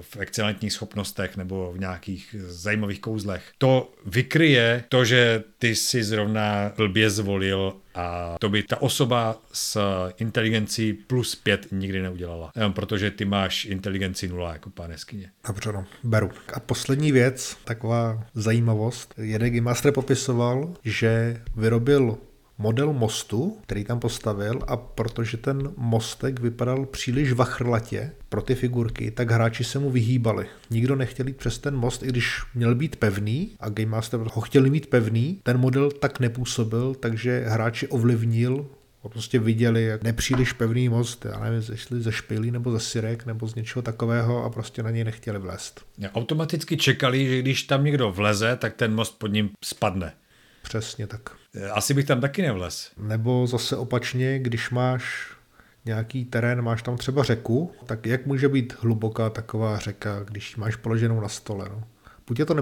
v 0.00 0.16
excelentních 0.16 0.72
schopnostech 0.72 1.36
nebo 1.36 1.72
v 1.72 1.78
nějakých 1.78 2.36
zajímavých 2.38 3.00
kouzlech. 3.00 3.42
To 3.58 3.92
vykryje 4.06 4.84
to, 4.88 5.04
že 5.04 5.44
ty 5.58 5.74
si 5.74 6.04
zrovna 6.04 6.72
blbě 6.76 7.10
zvolil 7.10 7.72
a 7.94 8.36
to 8.40 8.48
by 8.48 8.62
ta 8.62 8.82
osoba 8.82 9.42
s 9.52 9.80
inteligencí 10.18 10.92
plus 10.92 11.34
pět 11.34 11.66
nikdy 11.72 12.02
neudělala. 12.02 12.52
Protože 12.72 13.10
ty 13.10 13.24
máš 13.24 13.64
inteligenci 13.64 14.28
nula 14.28 14.52
jako 14.52 14.70
pán 14.70 14.90
jeskyně. 14.90 15.30
Dobře, 15.46 15.72
no, 15.72 15.86
beru. 16.04 16.30
A 16.52 16.60
poslední 16.60 17.12
věc, 17.12 17.56
taková 17.64 18.26
zajímavost. 18.34 19.14
Jeden 19.16 19.62
Master 19.62 19.92
popisoval, 19.92 20.74
že 20.84 21.42
vyrobil 21.56 22.18
model 22.58 22.92
mostu, 22.92 23.58
který 23.62 23.84
tam 23.84 24.00
postavil 24.00 24.58
a 24.66 24.76
protože 24.76 25.36
ten 25.36 25.72
mostek 25.76 26.40
vypadal 26.40 26.86
příliš 26.86 27.32
vachrlatě 27.32 28.12
pro 28.32 28.42
ty 28.42 28.54
figurky, 28.54 29.10
tak 29.10 29.30
hráči 29.30 29.64
se 29.64 29.78
mu 29.78 29.90
vyhýbali. 29.90 30.46
Nikdo 30.70 30.96
nechtěl 30.96 31.26
jít 31.26 31.36
přes 31.36 31.58
ten 31.58 31.76
most, 31.76 32.02
i 32.02 32.06
když 32.06 32.42
měl 32.54 32.74
být 32.74 32.96
pevný 32.96 33.50
a 33.60 33.68
Game 33.68 33.90
Master 33.90 34.20
ho 34.20 34.40
chtěl 34.40 34.62
mít 34.62 34.86
pevný, 34.86 35.40
ten 35.42 35.58
model 35.58 35.90
tak 35.90 36.20
nepůsobil, 36.20 36.94
takže 36.94 37.44
hráči 37.46 37.88
ovlivnil 37.88 38.66
prostě 39.12 39.38
viděli 39.38 39.84
jak 39.84 40.02
nepříliš 40.02 40.52
pevný 40.52 40.88
most, 40.88 41.24
já 41.24 41.40
nevím, 41.40 41.62
zešli 41.62 42.00
ze 42.00 42.12
špilí 42.12 42.50
nebo 42.50 42.72
ze 42.72 42.80
syrek 42.80 43.26
nebo 43.26 43.48
z 43.48 43.54
něčeho 43.54 43.82
takového 43.82 44.44
a 44.44 44.50
prostě 44.50 44.82
na 44.82 44.90
něj 44.90 45.04
nechtěli 45.04 45.38
vlézt. 45.38 45.84
Automaticky 46.14 46.76
čekali, 46.76 47.26
že 47.26 47.42
když 47.42 47.62
tam 47.62 47.84
někdo 47.84 48.12
vleze, 48.12 48.56
tak 48.56 48.74
ten 48.74 48.94
most 48.94 49.18
pod 49.18 49.26
ním 49.26 49.50
spadne. 49.64 50.12
Přesně 50.62 51.06
tak. 51.06 51.30
Asi 51.72 51.94
bych 51.94 52.04
tam 52.04 52.20
taky 52.20 52.42
nevlez. 52.42 52.90
Nebo 52.98 53.46
zase 53.46 53.76
opačně, 53.76 54.38
když 54.38 54.70
máš 54.70 55.32
nějaký 55.84 56.24
terén, 56.24 56.62
máš 56.62 56.82
tam 56.82 56.96
třeba 56.96 57.22
řeku, 57.22 57.72
tak 57.86 58.06
jak 58.06 58.26
může 58.26 58.48
být 58.48 58.74
hluboká 58.80 59.30
taková 59.30 59.78
řeka, 59.78 60.22
když 60.24 60.56
máš 60.56 60.76
položenou 60.76 61.20
na 61.20 61.28
stole? 61.28 61.66
No? 61.68 61.82
Buď 62.26 62.38
je 62.38 62.44
to 62.44 62.54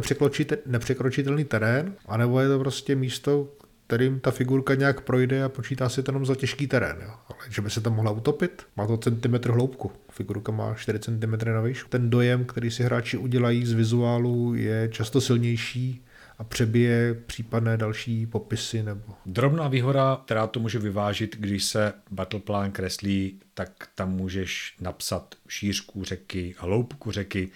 nepřekročitelný 0.67 1.45
terén, 1.45 1.95
anebo 2.07 2.41
je 2.41 2.49
to 2.49 2.59
prostě 2.59 2.97
místo, 2.97 3.49
kterým 3.87 4.21
ta 4.21 4.31
figurka 4.31 4.75
nějak 4.75 5.01
projde 5.01 5.45
a 5.45 5.49
počítá 5.49 5.89
si 5.89 6.03
to 6.03 6.11
jenom 6.11 6.27
za 6.27 6.35
těžký 6.35 6.67
terén. 6.67 6.97
Jo. 7.03 7.11
Ale 7.29 7.39
že 7.51 7.63
by 7.63 7.71
se 7.71 7.81
tam 7.81 7.95
mohla 7.95 8.11
utopit, 8.11 8.63
má 8.77 8.87
to 8.87 8.97
centimetr 8.97 9.51
hloubku. 9.51 9.93
Figurka 10.11 10.53
má 10.53 10.75
4 10.75 10.99
cm 10.99 11.33
na 11.45 11.61
výšku. 11.61 11.89
Ten 11.89 12.11
dojem, 12.11 12.45
který 12.45 12.71
si 12.71 12.83
hráči 12.83 13.17
udělají 13.17 13.67
z 13.67 13.73
vizuálu, 13.73 14.55
je 14.55 14.89
často 14.93 15.21
silnější 15.21 16.05
a 16.41 16.45
přebije 16.45 17.15
případné 17.15 17.77
další 17.77 18.27
popisy. 18.27 18.83
nebo. 18.83 19.15
Drobná 19.27 19.69
výhoda, 19.69 20.21
která 20.25 20.47
to 20.47 20.61
může 20.61 20.79
vyvážit, 20.79 21.37
když 21.37 21.65
se 21.65 21.93
battleplan 22.11 22.73
kreslí, 22.73 23.41
tak 23.55 23.89
tam 23.95 24.11
můžeš 24.11 24.75
napsat 24.81 25.35
šířku 25.49 26.05
řeky 26.05 26.55
a 26.59 26.63
hloubku 26.63 27.11
řeky 27.11 27.51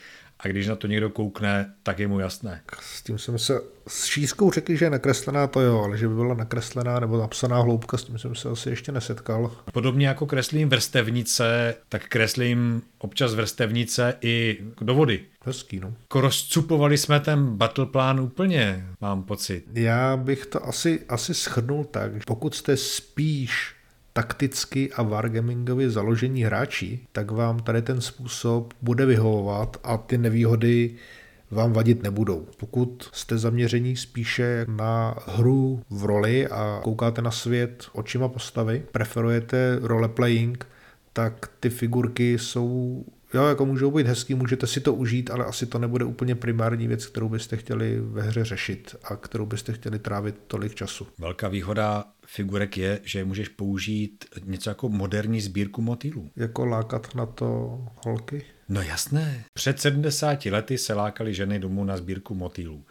a 0.44 0.48
když 0.48 0.66
na 0.66 0.76
to 0.76 0.86
někdo 0.86 1.10
koukne, 1.10 1.74
tak 1.82 1.98
je 1.98 2.08
mu 2.08 2.20
jasné. 2.20 2.62
S 2.80 3.02
tím 3.02 3.18
jsem 3.18 3.38
se, 3.38 3.60
s 3.88 4.04
šířkou 4.04 4.50
řeky, 4.50 4.76
že 4.76 4.84
je 4.84 4.90
nakreslená, 4.90 5.46
to 5.46 5.60
jo, 5.60 5.80
ale 5.80 5.98
že 5.98 6.08
by 6.08 6.14
byla 6.14 6.34
nakreslená 6.34 7.00
nebo 7.00 7.18
napsaná 7.18 7.60
hloubka, 7.60 7.96
s 7.96 8.04
tím 8.04 8.18
jsem 8.18 8.34
se 8.34 8.48
asi 8.48 8.70
ještě 8.70 8.92
nesetkal. 8.92 9.50
Podobně 9.72 10.08
jako 10.08 10.26
kreslím 10.26 10.68
vrstevnice, 10.68 11.74
tak 11.88 12.08
kreslím 12.08 12.82
občas 12.98 13.34
vrstevnice 13.34 14.14
i 14.20 14.58
do 14.80 14.94
vody. 14.94 15.20
Hezký, 15.44 15.80
no. 15.80 15.94
Rozcupovali 16.14 16.98
jsme 16.98 17.20
ten 17.20 17.46
battleplán 17.46 18.20
úplně, 18.20 18.86
mám 19.00 19.22
pocit. 19.22 19.64
Já 19.72 20.16
bych 20.16 20.46
to 20.46 20.66
asi, 20.66 21.00
asi 21.08 21.34
schrnul 21.34 21.84
tak, 21.84 22.12
pokud 22.26 22.54
jste 22.54 22.76
spíš 22.76 23.74
takticky 24.16 24.92
a 24.92 25.02
wargamingově 25.02 25.90
založení 25.90 26.44
hráči, 26.44 27.00
tak 27.12 27.30
vám 27.30 27.58
tady 27.58 27.82
ten 27.82 28.00
způsob 28.00 28.74
bude 28.82 29.06
vyhovovat 29.06 29.76
a 29.84 29.96
ty 29.96 30.18
nevýhody 30.18 30.94
vám 31.50 31.72
vadit 31.72 32.02
nebudou. 32.02 32.46
Pokud 32.56 33.10
jste 33.12 33.38
zaměření 33.38 33.96
spíše 33.96 34.66
na 34.68 35.14
hru 35.26 35.82
v 35.90 36.04
roli 36.04 36.48
a 36.48 36.80
koukáte 36.84 37.22
na 37.22 37.30
svět 37.30 37.86
očima 37.92 38.28
postavy, 38.28 38.82
preferujete 38.92 39.78
roleplaying, 39.82 40.66
tak 41.12 41.50
ty 41.60 41.70
figurky 41.70 42.38
jsou 42.38 43.04
jo, 43.34 43.44
jako 43.46 43.66
můžou 43.66 43.90
být 43.90 44.06
hezký, 44.06 44.34
můžete 44.34 44.66
si 44.66 44.80
to 44.80 44.94
užít, 44.94 45.30
ale 45.30 45.44
asi 45.44 45.66
to 45.66 45.78
nebude 45.78 46.04
úplně 46.04 46.34
primární 46.34 46.88
věc, 46.88 47.06
kterou 47.06 47.28
byste 47.28 47.56
chtěli 47.56 48.00
ve 48.00 48.22
hře 48.22 48.44
řešit 48.44 48.96
a 49.04 49.16
kterou 49.16 49.46
byste 49.46 49.72
chtěli 49.72 49.98
trávit 49.98 50.34
tolik 50.46 50.74
času. 50.74 51.06
Velká 51.18 51.48
výhoda 51.48 52.04
figurek 52.26 52.76
je, 52.78 53.00
že 53.04 53.24
můžeš 53.24 53.48
použít 53.48 54.24
něco 54.44 54.70
jako 54.70 54.88
moderní 54.88 55.40
sbírku 55.40 55.82
motýlů. 55.82 56.30
Jako 56.36 56.64
lákat 56.64 57.14
na 57.14 57.26
to 57.26 57.80
holky? 58.04 58.42
No 58.68 58.82
jasné. 58.82 59.44
Před 59.54 59.80
70 59.80 60.46
lety 60.46 60.78
se 60.78 60.94
lákali 60.94 61.34
ženy 61.34 61.58
domů 61.58 61.84
na 61.84 61.96
sbírku 61.96 62.34
motýlů. 62.34 62.84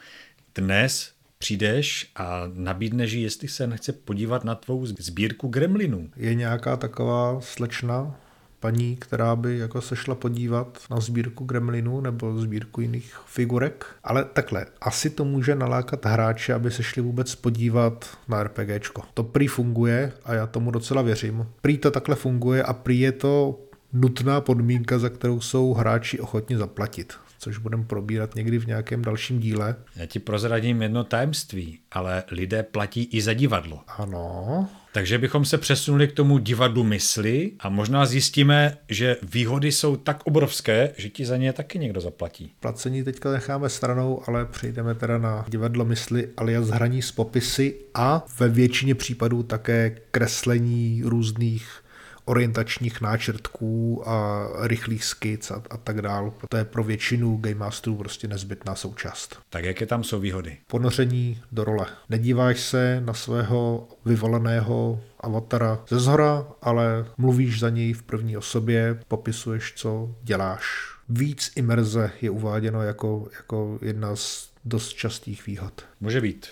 Dnes 0.55 1.13
přijdeš 1.37 2.11
a 2.15 2.41
nabídneš 2.53 3.11
jí, 3.11 3.21
jestli 3.21 3.47
se 3.47 3.67
nechce 3.67 3.93
podívat 3.93 4.43
na 4.43 4.55
tvou 4.55 4.85
sbírku 4.85 5.47
gremlinů. 5.47 6.09
Je 6.15 6.33
nějaká 6.33 6.77
taková 6.77 7.41
slečna, 7.41 8.19
paní, 8.63 8.95
která 8.95 9.35
by 9.35 9.57
jako 9.57 9.81
se 9.81 9.95
šla 9.95 10.15
podívat 10.15 10.79
na 10.91 10.99
sbírku 10.99 11.45
gremlinů 11.45 12.01
nebo 12.01 12.39
sbírku 12.39 12.81
jiných 12.81 13.15
figurek. 13.25 13.85
Ale 14.03 14.25
takhle, 14.25 14.65
asi 14.81 15.09
to 15.09 15.25
může 15.25 15.55
nalákat 15.55 16.05
hráče, 16.05 16.53
aby 16.53 16.71
se 16.71 16.83
šli 16.83 17.01
vůbec 17.01 17.35
podívat 17.35 18.17
na 18.27 18.43
RPGčko. 18.43 19.01
To 19.13 19.23
prý 19.23 19.47
funguje 19.47 20.11
a 20.25 20.33
já 20.33 20.47
tomu 20.47 20.71
docela 20.71 21.01
věřím. 21.01 21.45
Prý 21.61 21.77
to 21.77 21.91
takhle 21.91 22.15
funguje 22.15 22.63
a 22.63 22.73
prý 22.73 22.99
je 22.99 23.11
to 23.11 23.59
nutná 23.93 24.41
podmínka, 24.41 24.99
za 24.99 25.09
kterou 25.09 25.41
jsou 25.41 25.73
hráči 25.73 26.19
ochotni 26.19 26.57
zaplatit 26.57 27.13
což 27.39 27.57
budeme 27.57 27.83
probírat 27.83 28.35
někdy 28.35 28.57
v 28.57 28.67
nějakém 28.67 29.01
dalším 29.01 29.39
díle. 29.39 29.75
Já 29.95 30.05
ti 30.05 30.19
prozradím 30.19 30.81
jedno 30.81 31.03
tajemství, 31.03 31.79
ale 31.91 32.23
lidé 32.31 32.63
platí 32.63 33.03
i 33.03 33.21
za 33.21 33.33
divadlo. 33.33 33.79
Ano. 33.87 34.69
Takže 34.93 35.17
bychom 35.17 35.45
se 35.45 35.57
přesunuli 35.57 36.07
k 36.07 36.11
tomu 36.11 36.37
divadlu 36.37 36.83
mysli 36.83 37.51
a 37.59 37.69
možná 37.69 38.05
zjistíme, 38.05 38.77
že 38.89 39.17
výhody 39.23 39.71
jsou 39.71 39.95
tak 39.95 40.21
obrovské, 40.25 40.91
že 40.97 41.09
ti 41.09 41.25
za 41.25 41.37
ně 41.37 41.53
taky 41.53 41.79
někdo 41.79 42.01
zaplatí. 42.01 42.51
Placení 42.59 43.03
teďka 43.03 43.31
necháme 43.31 43.69
stranou, 43.69 44.23
ale 44.27 44.45
přejdeme 44.45 44.95
teda 44.95 45.17
na 45.17 45.45
divadlo 45.49 45.85
mysli 45.85 46.29
alias 46.37 46.67
hraní 46.67 47.01
s 47.01 47.11
popisy 47.11 47.75
a 47.93 48.25
ve 48.39 48.49
většině 48.49 48.95
případů 48.95 49.43
také 49.43 49.97
kreslení 50.11 51.01
různých 51.05 51.82
orientačních 52.25 53.01
náčrtků 53.01 54.03
a 54.09 54.47
rychlých 54.67 55.03
skic 55.03 55.51
a, 55.51 55.63
a 55.69 55.77
tak 55.77 56.01
dál. 56.01 56.33
To 56.49 56.57
je 56.57 56.65
pro 56.65 56.83
většinu 56.83 57.37
Game 57.37 57.55
Masterů 57.55 57.95
prostě 57.95 58.27
nezbytná 58.27 58.75
součást. 58.75 59.39
Tak 59.49 59.63
jaké 59.63 59.85
tam 59.85 60.03
jsou 60.03 60.19
výhody? 60.19 60.57
Ponoření 60.67 61.41
do 61.51 61.63
role. 61.63 61.85
Nedíváš 62.09 62.59
se 62.59 63.01
na 63.05 63.13
svého 63.13 63.87
vyvoleného 64.05 65.01
avatara 65.19 65.79
ze 65.89 65.99
zhora, 65.99 66.47
ale 66.61 67.05
mluvíš 67.17 67.59
za 67.59 67.69
něj 67.69 67.93
v 67.93 68.03
první 68.03 68.37
osobě, 68.37 68.99
popisuješ, 69.07 69.73
co 69.75 70.15
děláš. 70.23 70.63
Víc 71.09 71.51
imerze 71.55 72.11
je 72.21 72.29
uváděno 72.29 72.81
jako, 72.81 73.27
jako 73.35 73.79
jedna 73.81 74.15
z 74.15 74.49
dost 74.65 74.89
častých 74.93 75.45
výhod. 75.45 75.85
Může 76.01 76.21
být. 76.21 76.47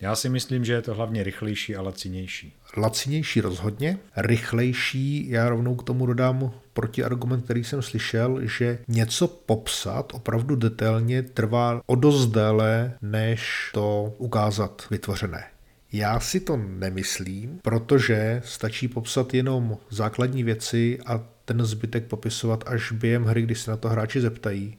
Já 0.00 0.16
si 0.16 0.28
myslím, 0.28 0.64
že 0.64 0.72
je 0.72 0.82
to 0.82 0.94
hlavně 0.94 1.22
rychlejší 1.22 1.76
a 1.76 1.82
lacinější. 1.82 2.56
Lacinější 2.76 3.40
rozhodně, 3.40 3.98
rychlejší, 4.16 5.30
já 5.30 5.48
rovnou 5.48 5.76
k 5.76 5.82
tomu 5.82 6.06
dodám 6.06 6.52
protiargument, 6.72 7.44
který 7.44 7.64
jsem 7.64 7.82
slyšel, 7.82 8.40
že 8.42 8.78
něco 8.88 9.28
popsat 9.28 10.12
opravdu 10.14 10.56
detailně 10.56 11.22
trvá 11.22 11.82
o 11.86 11.94
dost 11.94 12.26
déle, 12.26 12.92
než 13.02 13.70
to 13.74 14.14
ukázat 14.18 14.86
vytvořené. 14.90 15.44
Já 15.92 16.20
si 16.20 16.40
to 16.40 16.56
nemyslím, 16.56 17.58
protože 17.62 18.42
stačí 18.44 18.88
popsat 18.88 19.34
jenom 19.34 19.78
základní 19.90 20.42
věci 20.42 20.98
a 21.06 21.26
ten 21.44 21.64
zbytek 21.64 22.04
popisovat 22.04 22.64
až 22.66 22.92
během 22.92 23.24
hry, 23.24 23.42
když 23.42 23.60
se 23.60 23.70
na 23.70 23.76
to 23.76 23.88
hráči 23.88 24.20
zeptají 24.20 24.76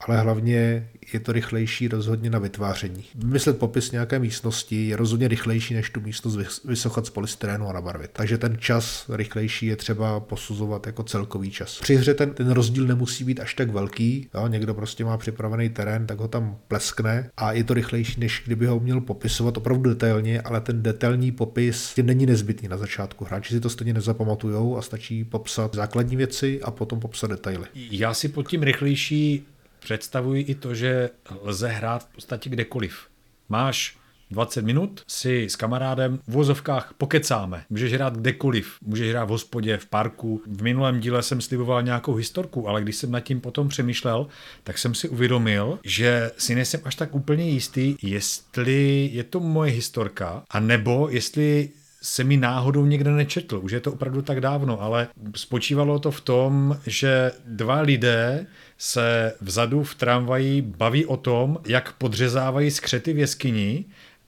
ale 0.00 0.20
hlavně 0.20 0.88
je 1.12 1.20
to 1.20 1.32
rychlejší 1.32 1.88
rozhodně 1.88 2.30
na 2.30 2.38
vytváření. 2.38 3.04
Vymyslet 3.14 3.58
popis 3.58 3.92
nějaké 3.92 4.18
místnosti 4.18 4.88
je 4.88 4.96
rozhodně 4.96 5.28
rychlejší, 5.28 5.74
než 5.74 5.90
tu 5.90 6.00
místnost 6.00 6.38
vysochat 6.64 7.06
z 7.06 7.10
polystyrénu 7.10 7.68
a 7.68 7.72
nabarvit. 7.72 8.10
Takže 8.12 8.38
ten 8.38 8.56
čas 8.58 9.04
rychlejší 9.08 9.66
je 9.66 9.76
třeba 9.76 10.20
posuzovat 10.20 10.86
jako 10.86 11.02
celkový 11.02 11.50
čas. 11.50 11.78
Při 11.80 11.96
hře 11.96 12.14
ten, 12.14 12.30
ten 12.30 12.50
rozdíl 12.50 12.86
nemusí 12.86 13.24
být 13.24 13.40
až 13.40 13.54
tak 13.54 13.70
velký. 13.70 14.28
Jo? 14.34 14.46
Někdo 14.46 14.74
prostě 14.74 15.04
má 15.04 15.16
připravený 15.16 15.68
terén, 15.68 16.06
tak 16.06 16.18
ho 16.18 16.28
tam 16.28 16.58
pleskne 16.68 17.30
a 17.36 17.52
je 17.52 17.64
to 17.64 17.74
rychlejší, 17.74 18.20
než 18.20 18.42
kdyby 18.46 18.66
ho 18.66 18.80
měl 18.80 19.00
popisovat 19.00 19.56
opravdu 19.56 19.90
detailně, 19.90 20.40
ale 20.40 20.60
ten 20.60 20.82
detailní 20.82 21.32
popis 21.32 21.94
tím 21.94 22.06
není 22.06 22.26
nezbytný 22.26 22.68
na 22.68 22.76
začátku. 22.76 23.24
Hráči 23.24 23.54
si 23.54 23.60
to 23.60 23.70
stejně 23.70 23.94
nezapamatujou 23.94 24.76
a 24.76 24.82
stačí 24.82 25.24
popsat 25.24 25.74
základní 25.74 26.16
věci 26.16 26.60
a 26.62 26.70
potom 26.70 27.00
popsat 27.00 27.30
detaily. 27.30 27.66
Já 27.74 28.14
si 28.14 28.28
pod 28.28 28.48
tím 28.48 28.62
rychlejší 28.62 29.46
představuji 29.78 30.42
i 30.42 30.54
to, 30.54 30.74
že 30.74 31.10
lze 31.42 31.68
hrát 31.68 32.02
v 32.02 32.14
podstatě 32.14 32.50
kdekoliv. 32.50 33.06
Máš 33.48 33.98
20 34.30 34.62
minut 34.62 35.02
si 35.06 35.44
s 35.44 35.56
kamarádem 35.56 36.18
v 36.26 36.32
vozovkách 36.32 36.94
pokecáme. 36.98 37.64
Můžeš 37.70 37.92
hrát 37.92 38.16
kdekoliv. 38.16 38.76
Můžeš 38.82 39.10
hrát 39.10 39.24
v 39.24 39.28
hospodě, 39.28 39.76
v 39.76 39.86
parku. 39.86 40.42
V 40.46 40.62
minulém 40.62 41.00
díle 41.00 41.22
jsem 41.22 41.40
sliboval 41.40 41.82
nějakou 41.82 42.14
historku, 42.14 42.68
ale 42.68 42.82
když 42.82 42.96
jsem 42.96 43.10
nad 43.10 43.20
tím 43.20 43.40
potom 43.40 43.68
přemýšlel, 43.68 44.26
tak 44.64 44.78
jsem 44.78 44.94
si 44.94 45.08
uvědomil, 45.08 45.78
že 45.84 46.30
si 46.38 46.54
nejsem 46.54 46.80
až 46.84 46.94
tak 46.94 47.14
úplně 47.14 47.50
jistý, 47.50 47.96
jestli 48.02 49.10
je 49.12 49.24
to 49.24 49.40
moje 49.40 49.72
historka, 49.72 50.42
a 50.50 50.60
nebo 50.60 51.08
jestli 51.10 51.68
se 52.02 52.24
mi 52.24 52.36
náhodou 52.36 52.86
někde 52.86 53.10
nečetl. 53.10 53.60
Už 53.62 53.72
je 53.72 53.80
to 53.80 53.92
opravdu 53.92 54.22
tak 54.22 54.40
dávno, 54.40 54.82
ale 54.82 55.08
spočívalo 55.36 55.98
to 55.98 56.10
v 56.10 56.20
tom, 56.20 56.78
že 56.86 57.32
dva 57.46 57.80
lidé 57.80 58.46
se 58.78 59.34
vzadu 59.40 59.82
v 59.82 59.94
tramvaji 59.94 60.62
baví 60.62 61.06
o 61.06 61.16
tom, 61.16 61.58
jak 61.66 61.92
podřezávají 61.92 62.70
skřety 62.70 63.12
v 63.12 63.18
jeskyni 63.18 63.84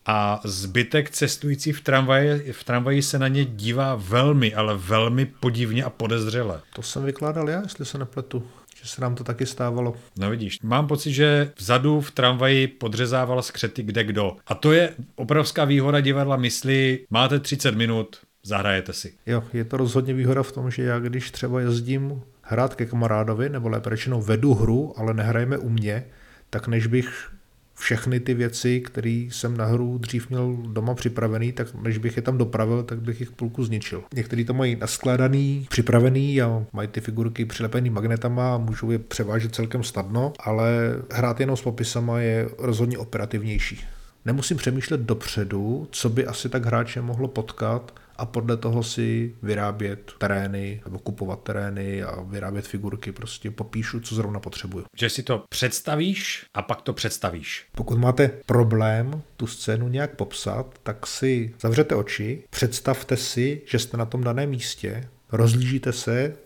a 0.07 0.40
zbytek 0.44 1.11
cestující 1.11 1.72
v 1.72 1.80
tramvaji, 1.80 2.53
v 2.53 2.64
tramvaji 2.64 3.03
se 3.03 3.18
na 3.18 3.28
ně 3.28 3.44
dívá 3.44 3.94
velmi, 3.94 4.55
ale 4.55 4.76
velmi 4.76 5.26
podivně 5.26 5.84
a 5.84 5.90
podezřele. 5.90 6.61
To 6.74 6.82
jsem 6.82 7.05
vykládal 7.05 7.51
já, 7.51 7.62
jestli 7.62 7.84
se 7.84 7.98
nepletu 7.98 8.42
že 8.82 8.88
se 8.88 9.01
nám 9.01 9.14
to 9.14 9.24
taky 9.24 9.46
stávalo. 9.46 9.94
No 10.18 10.30
vidíš, 10.30 10.59
mám 10.62 10.86
pocit, 10.86 11.12
že 11.12 11.53
vzadu 11.59 12.01
v 12.01 12.11
tramvaji 12.11 12.66
podřezával 12.66 13.42
skřety 13.42 13.82
kde 13.82 14.05
kdo. 14.05 14.36
A 14.46 14.55
to 14.55 14.72
je 14.72 14.94
obrovská 15.16 15.64
výhoda 15.64 16.01
divadla 16.01 16.36
mysli, 16.36 17.07
máte 17.11 17.40
30 17.40 17.74
minut, 17.74 18.16
zahrajete 18.42 18.92
si. 18.92 19.14
Jo, 19.26 19.44
je 19.53 19.64
to 19.64 19.76
rozhodně 19.76 20.14
výhoda 20.14 20.42
v 20.42 20.53
tom, 20.53 20.70
že 20.70 20.82
já 20.82 20.98
když 20.98 21.30
třeba 21.30 21.61
jezdím 21.61 22.22
hrát 22.51 22.74
ke 22.74 22.86
kamarádovi, 22.86 23.48
nebo 23.48 23.68
lépe 23.68 23.90
řečeno 23.90 24.20
vedu 24.20 24.55
hru, 24.55 24.92
ale 24.96 25.14
nehrajeme 25.14 25.59
u 25.59 25.68
mě, 25.68 26.05
tak 26.51 26.68
než 26.68 26.86
bych 26.86 27.30
všechny 27.74 28.20
ty 28.20 28.34
věci, 28.34 28.80
které 28.80 29.28
jsem 29.30 29.57
na 29.57 29.64
hru 29.64 29.98
dřív 29.98 30.30
měl 30.30 30.57
doma 30.66 30.94
připravený, 30.94 31.53
tak 31.53 31.74
než 31.74 31.98
bych 31.98 32.16
je 32.16 32.22
tam 32.22 32.38
dopravil, 32.38 32.82
tak 32.82 33.01
bych 33.01 33.20
jich 33.20 33.30
půlku 33.30 33.64
zničil. 33.64 34.03
Někteří 34.14 34.44
to 34.44 34.55
mají 34.55 34.76
naskládaný, 34.76 35.66
připravený 35.70 36.42
a 36.42 36.64
mají 36.72 36.88
ty 36.88 37.01
figurky 37.01 37.44
přilepený 37.44 37.90
magnetama 37.90 38.55
a 38.55 38.59
můžou 38.59 38.90
je 38.90 38.98
převážet 38.98 39.55
celkem 39.55 39.82
snadno, 39.82 40.32
ale 40.40 40.96
hrát 41.12 41.40
jenom 41.40 41.57
s 41.57 41.62
popisama 41.62 42.20
je 42.20 42.48
rozhodně 42.59 42.98
operativnější. 42.98 43.84
Nemusím 44.24 44.57
přemýšlet 44.57 45.01
dopředu, 45.01 45.88
co 45.90 46.09
by 46.09 46.26
asi 46.26 46.48
tak 46.48 46.66
hráče 46.66 47.03
mohlo 47.03 47.28
potkat, 47.28 47.99
a 48.20 48.26
podle 48.26 48.56
toho 48.56 48.82
si 48.82 49.34
vyrábět 49.42 50.12
terény 50.18 50.82
nebo 50.84 50.98
kupovat 50.98 51.42
terény 51.42 52.02
a 52.02 52.20
vyrábět 52.20 52.66
figurky. 52.66 53.12
Prostě 53.12 53.50
popíšu, 53.50 54.00
co 54.00 54.14
zrovna 54.14 54.40
potřebuju. 54.40 54.84
Že 54.96 55.10
si 55.10 55.22
to 55.22 55.44
představíš 55.48 56.46
a 56.54 56.62
pak 56.62 56.82
to 56.82 56.92
představíš. 56.92 57.66
Pokud 57.76 57.98
máte 57.98 58.30
problém 58.46 59.22
tu 59.36 59.46
scénu 59.46 59.88
nějak 59.88 60.16
popsat, 60.16 60.78
tak 60.82 61.06
si 61.06 61.54
zavřete 61.60 61.94
oči, 61.94 62.44
představte 62.50 63.16
si, 63.16 63.62
že 63.66 63.78
jste 63.78 63.96
na 63.96 64.04
tom 64.04 64.24
daném 64.24 64.50
místě, 64.50 65.08
rozlížíte 65.32 65.92
se, 65.92 66.36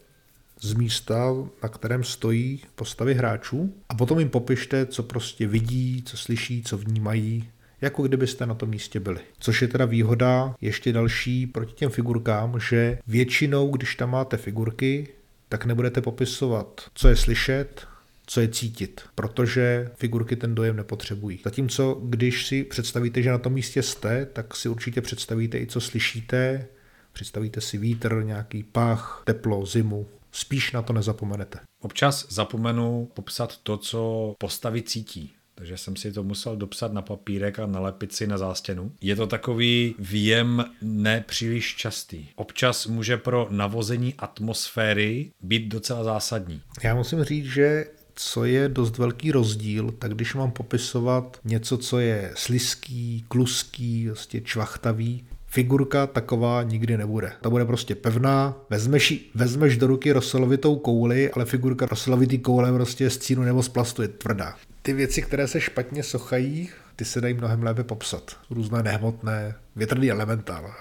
z 0.61 0.75
místa, 0.75 1.35
na 1.63 1.69
kterém 1.69 2.05
stojí 2.05 2.61
postavy 2.75 3.15
hráčů 3.15 3.75
a 3.89 3.95
potom 3.95 4.19
jim 4.19 4.29
popište, 4.29 4.87
co 4.87 5.03
prostě 5.03 5.47
vidí, 5.47 6.03
co 6.07 6.17
slyší, 6.17 6.63
co 6.63 6.79
vnímají 6.79 7.49
jako 7.85 8.03
kdybyste 8.03 8.47
na 8.47 8.55
tom 8.55 8.69
místě 8.69 9.01
byli. 9.01 9.21
Což 9.39 9.63
je 9.63 9.69
teda 9.69 9.85
výhoda 9.85 10.55
ještě 10.61 10.93
další 10.93 11.47
proti 11.47 11.73
těm 11.73 11.91
figurkám, 11.91 12.61
že 12.61 12.99
většinou, 13.07 13.71
když 13.71 13.97
tam 13.97 14.11
máte 14.11 14.37
figurky, 14.37 15.09
tak 15.49 15.65
nebudete 15.65 16.01
popisovat, 16.01 16.91
co 16.95 17.09
je 17.09 17.17
slyšet, 17.17 17.87
co 18.27 18.41
je 18.41 18.49
cítit, 18.49 19.01
protože 19.15 19.91
figurky 19.97 20.37
ten 20.37 20.55
dojem 20.55 20.77
nepotřebují. 20.77 21.41
Zatímco, 21.45 22.01
když 22.05 22.47
si 22.47 22.65
představíte, 22.65 23.23
že 23.23 23.31
na 23.31 23.39
tom 23.39 23.53
místě 23.53 23.83
jste, 23.83 24.27
tak 24.27 24.57
si 24.57 24.69
určitě 24.69 25.01
představíte 25.01 25.59
i 25.59 25.67
co 25.67 25.81
slyšíte, 25.81 26.67
představíte 27.13 27.61
si 27.61 27.79
vítr, 27.79 28.23
nějaký 28.25 28.63
pach, 28.63 29.23
teplo, 29.25 29.67
zimu, 29.67 30.07
spíš 30.33 30.73
na 30.73 30.83
to 30.83 30.93
nezapomenete. 30.93 31.59
Občas 31.81 32.27
zapomenu 32.29 33.11
popsat 33.15 33.59
to, 33.59 33.77
co 33.77 34.35
postavy 34.39 34.83
cítí. 34.83 35.35
Takže 35.55 35.77
jsem 35.77 35.97
si 35.97 36.13
to 36.13 36.23
musel 36.23 36.57
dopsat 36.57 36.93
na 36.93 37.03
papírek 37.03 37.59
a 37.59 37.67
nalepit 37.67 38.13
si 38.13 38.27
na 38.27 38.39
zástěnu. 38.39 38.93
Je 39.01 39.17
to 39.17 39.27
takový 39.27 39.95
výjem 39.99 40.65
nepříliš 40.83 41.77
častý. 41.77 42.27
Občas 42.35 42.87
může 42.87 43.17
pro 43.17 43.49
navození 43.51 44.15
atmosféry 44.19 45.31
být 45.41 45.69
docela 45.69 46.05
zásadní. 46.05 46.63
Já 46.83 46.95
musím 46.95 47.25
říct, 47.25 47.47
že 47.47 47.85
co 48.15 48.45
je 48.45 48.69
dost 48.69 48.99
velký 48.99 49.33
rozdíl, 49.33 49.91
tak 49.91 50.15
když 50.15 50.35
mám 50.35 50.51
popisovat 50.51 51.41
něco, 51.45 51.79
co 51.79 51.99
je 51.99 52.33
sliský, 52.37 53.25
kluský, 53.29 54.07
prostě 54.07 54.41
čvachtavý, 54.41 55.25
figurka 55.55 56.07
taková 56.07 56.63
nikdy 56.63 56.97
nebude. 56.97 57.33
Ta 57.41 57.51
bude 57.51 57.65
prostě 57.65 57.95
pevná, 57.95 58.55
vezmeš, 58.71 59.31
vezmeš 59.35 59.77
do 59.77 59.87
ruky 59.87 60.13
roselovitou 60.13 60.77
kouli, 60.77 61.31
ale 61.31 61.45
figurka 61.45 61.87
roselovitý 61.87 62.39
koule 62.39 62.73
prostě 62.73 63.11
z 63.11 63.19
cínu 63.19 63.43
nebo 63.43 63.63
z 63.63 63.69
plastu 63.69 64.03
je 64.03 64.09
tvrdá. 64.09 64.55
Ty 64.83 64.93
věci, 64.93 65.23
které 65.23 65.49
se 65.49 65.61
špatně 65.61 66.03
sochají, 66.03 66.69
ty 66.97 67.05
se 67.05 67.21
dají 67.21 67.35
mnohem 67.35 67.63
lépe 67.63 67.85
popsat. 67.85 68.37
Různé 68.51 68.83
nehmotné, 68.83 69.55
větrný 69.77 70.11
elementál. 70.11 70.75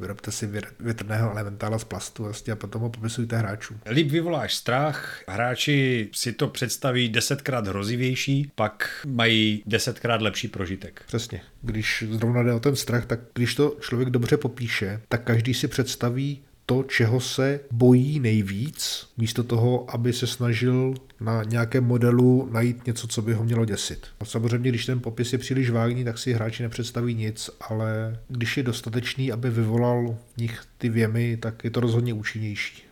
Vyrobte 0.00 0.32
si 0.32 0.48
větrného 0.80 1.30
elementála 1.30 1.78
z 1.78 1.84
plastu 1.84 2.22
vlastně 2.22 2.52
a 2.52 2.56
potom 2.56 2.82
ho 2.82 2.90
popisujte 2.90 3.36
hráčům. 3.36 3.80
Líp 3.90 4.10
vyvoláš 4.10 4.54
strach, 4.54 5.22
hráči 5.28 6.08
si 6.12 6.32
to 6.32 6.48
představí 6.48 7.08
desetkrát 7.08 7.66
hrozivější, 7.68 8.52
pak 8.54 9.06
mají 9.06 9.62
desetkrát 9.66 10.22
lepší 10.22 10.48
prožitek. 10.48 11.02
Přesně. 11.06 11.40
Když 11.62 12.04
zrovna 12.10 12.42
jde 12.42 12.52
o 12.52 12.60
ten 12.60 12.76
strach, 12.76 13.06
tak 13.06 13.20
když 13.34 13.54
to 13.54 13.76
člověk 13.80 14.10
dobře 14.10 14.36
popíše, 14.36 15.00
tak 15.08 15.24
každý 15.24 15.54
si 15.54 15.68
představí 15.68 16.42
to, 16.70 16.82
čeho 16.82 17.20
se 17.20 17.60
bojí 17.70 18.20
nejvíc, 18.20 19.06
místo 19.16 19.44
toho, 19.44 19.94
aby 19.94 20.12
se 20.12 20.26
snažil 20.26 20.94
na 21.20 21.42
nějakém 21.44 21.84
modelu 21.84 22.48
najít 22.52 22.86
něco, 22.86 23.06
co 23.06 23.22
by 23.22 23.32
ho 23.32 23.44
mělo 23.44 23.64
děsit. 23.64 24.06
Samozřejmě, 24.24 24.68
když 24.68 24.86
ten 24.86 25.00
popis 25.00 25.32
je 25.32 25.38
příliš 25.38 25.70
vágní, 25.70 26.04
tak 26.04 26.18
si 26.18 26.32
hráči 26.32 26.62
nepředstaví 26.62 27.14
nic, 27.14 27.50
ale 27.60 28.18
když 28.28 28.56
je 28.56 28.62
dostatečný, 28.62 29.32
aby 29.32 29.50
vyvolal 29.50 30.16
v 30.34 30.36
nich 30.36 30.62
ty 30.78 30.88
věmy, 30.88 31.36
tak 31.36 31.64
je 31.64 31.70
to 31.70 31.80
rozhodně 31.80 32.14
účinnější. 32.14 32.89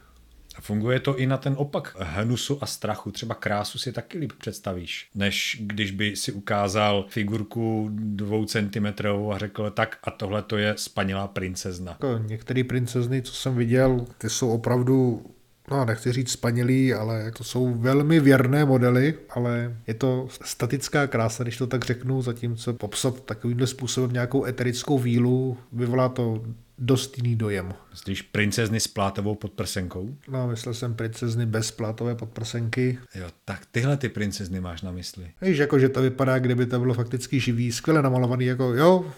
Funguje 0.61 1.01
to 1.01 1.19
i 1.19 1.27
na 1.27 1.37
ten 1.37 1.55
opak 1.57 1.97
hnusu 2.01 2.59
a 2.61 2.67
strachu. 2.67 3.11
Třeba 3.11 3.35
krásu 3.35 3.79
si 3.79 3.93
taky 3.93 4.19
líp 4.19 4.33
představíš, 4.39 5.09
než 5.15 5.57
když 5.61 5.91
by 5.91 6.17
si 6.17 6.33
ukázal 6.33 7.07
figurku 7.09 7.89
dvou 7.93 8.45
centimetrovou 8.45 9.33
a 9.33 9.39
řekl, 9.39 9.71
tak 9.71 9.99
a 10.05 10.11
tohle 10.11 10.43
to 10.43 10.57
je 10.57 10.75
spanělá 10.77 11.29
princezna. 11.29 11.93
Jako 11.93 12.21
některé 12.27 12.65
princezny, 12.65 13.23
co 13.23 13.33
jsem 13.33 13.57
viděl, 13.57 14.07
ty 14.19 14.31
jsou 14.31 14.51
opravdu 14.51 15.23
no 15.71 15.85
nechci 15.85 16.13
říct 16.13 16.31
spanělý, 16.31 16.95
ale 16.95 17.33
to 17.33 17.45
jsou 17.45 17.75
velmi 17.75 18.21
věrné 18.21 18.65
modely, 18.65 19.15
ale 19.31 19.77
je 19.87 19.95
to 19.95 20.29
statická 20.45 21.07
krása, 21.07 21.43
když 21.43 21.57
to 21.57 21.67
tak 21.67 21.85
řeknu, 21.85 22.23
zatímco 22.23 22.75
popsat 22.75 23.21
takovýmhle 23.21 23.67
způsobem 23.67 24.13
nějakou 24.13 24.45
eterickou 24.45 24.99
vílu, 24.99 25.57
vyvolá 25.73 26.09
to 26.09 26.45
dost 26.79 27.17
jiný 27.19 27.37
dojem. 27.37 27.75
Myslíš 27.91 28.23
princezny 28.23 28.81
s 28.81 28.89
plátovou 28.89 29.35
podprsenkou? 29.35 30.17
No, 30.29 30.49
myslel 30.49 30.75
jsem 30.75 30.95
princezny 30.95 31.47
bez 31.47 31.71
plátové 31.71 32.15
podprsenky. 32.15 32.99
Jo, 33.15 33.27
tak 33.45 33.67
tyhle 33.71 33.97
ty 33.97 34.09
princezny 34.09 34.61
máš 34.61 34.83
na 34.83 34.93
mysli. 34.93 35.31
Víš, 35.43 35.59
jako 35.59 35.79
že 35.79 35.89
to 35.89 36.03
vypadá, 36.03 36.39
kdyby 36.39 36.67
to 36.67 36.79
bylo 36.79 36.95
fakticky 36.95 37.41
živý, 37.41 37.73
skvěle 37.73 38.03
namalovaný, 38.03 38.45
jako 38.45 38.75
jo, 38.75 39.13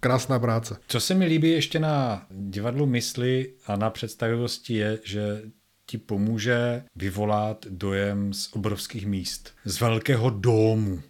krásná 0.00 0.38
práce. 0.38 0.76
Co 0.86 1.00
se 1.00 1.14
mi 1.14 1.26
líbí 1.26 1.50
ještě 1.50 1.78
na 1.78 2.26
divadlu 2.30 2.86
mysli 2.86 3.52
a 3.66 3.76
na 3.76 3.90
představivosti 3.90 4.74
je, 4.74 4.98
že 5.04 5.42
ti 5.86 5.98
pomůže 5.98 6.84
vyvolat 6.96 7.66
dojem 7.68 8.32
z 8.32 8.48
obrovských 8.52 9.06
míst, 9.06 9.54
z 9.64 9.80
velkého 9.80 10.30
domu. 10.30 11.00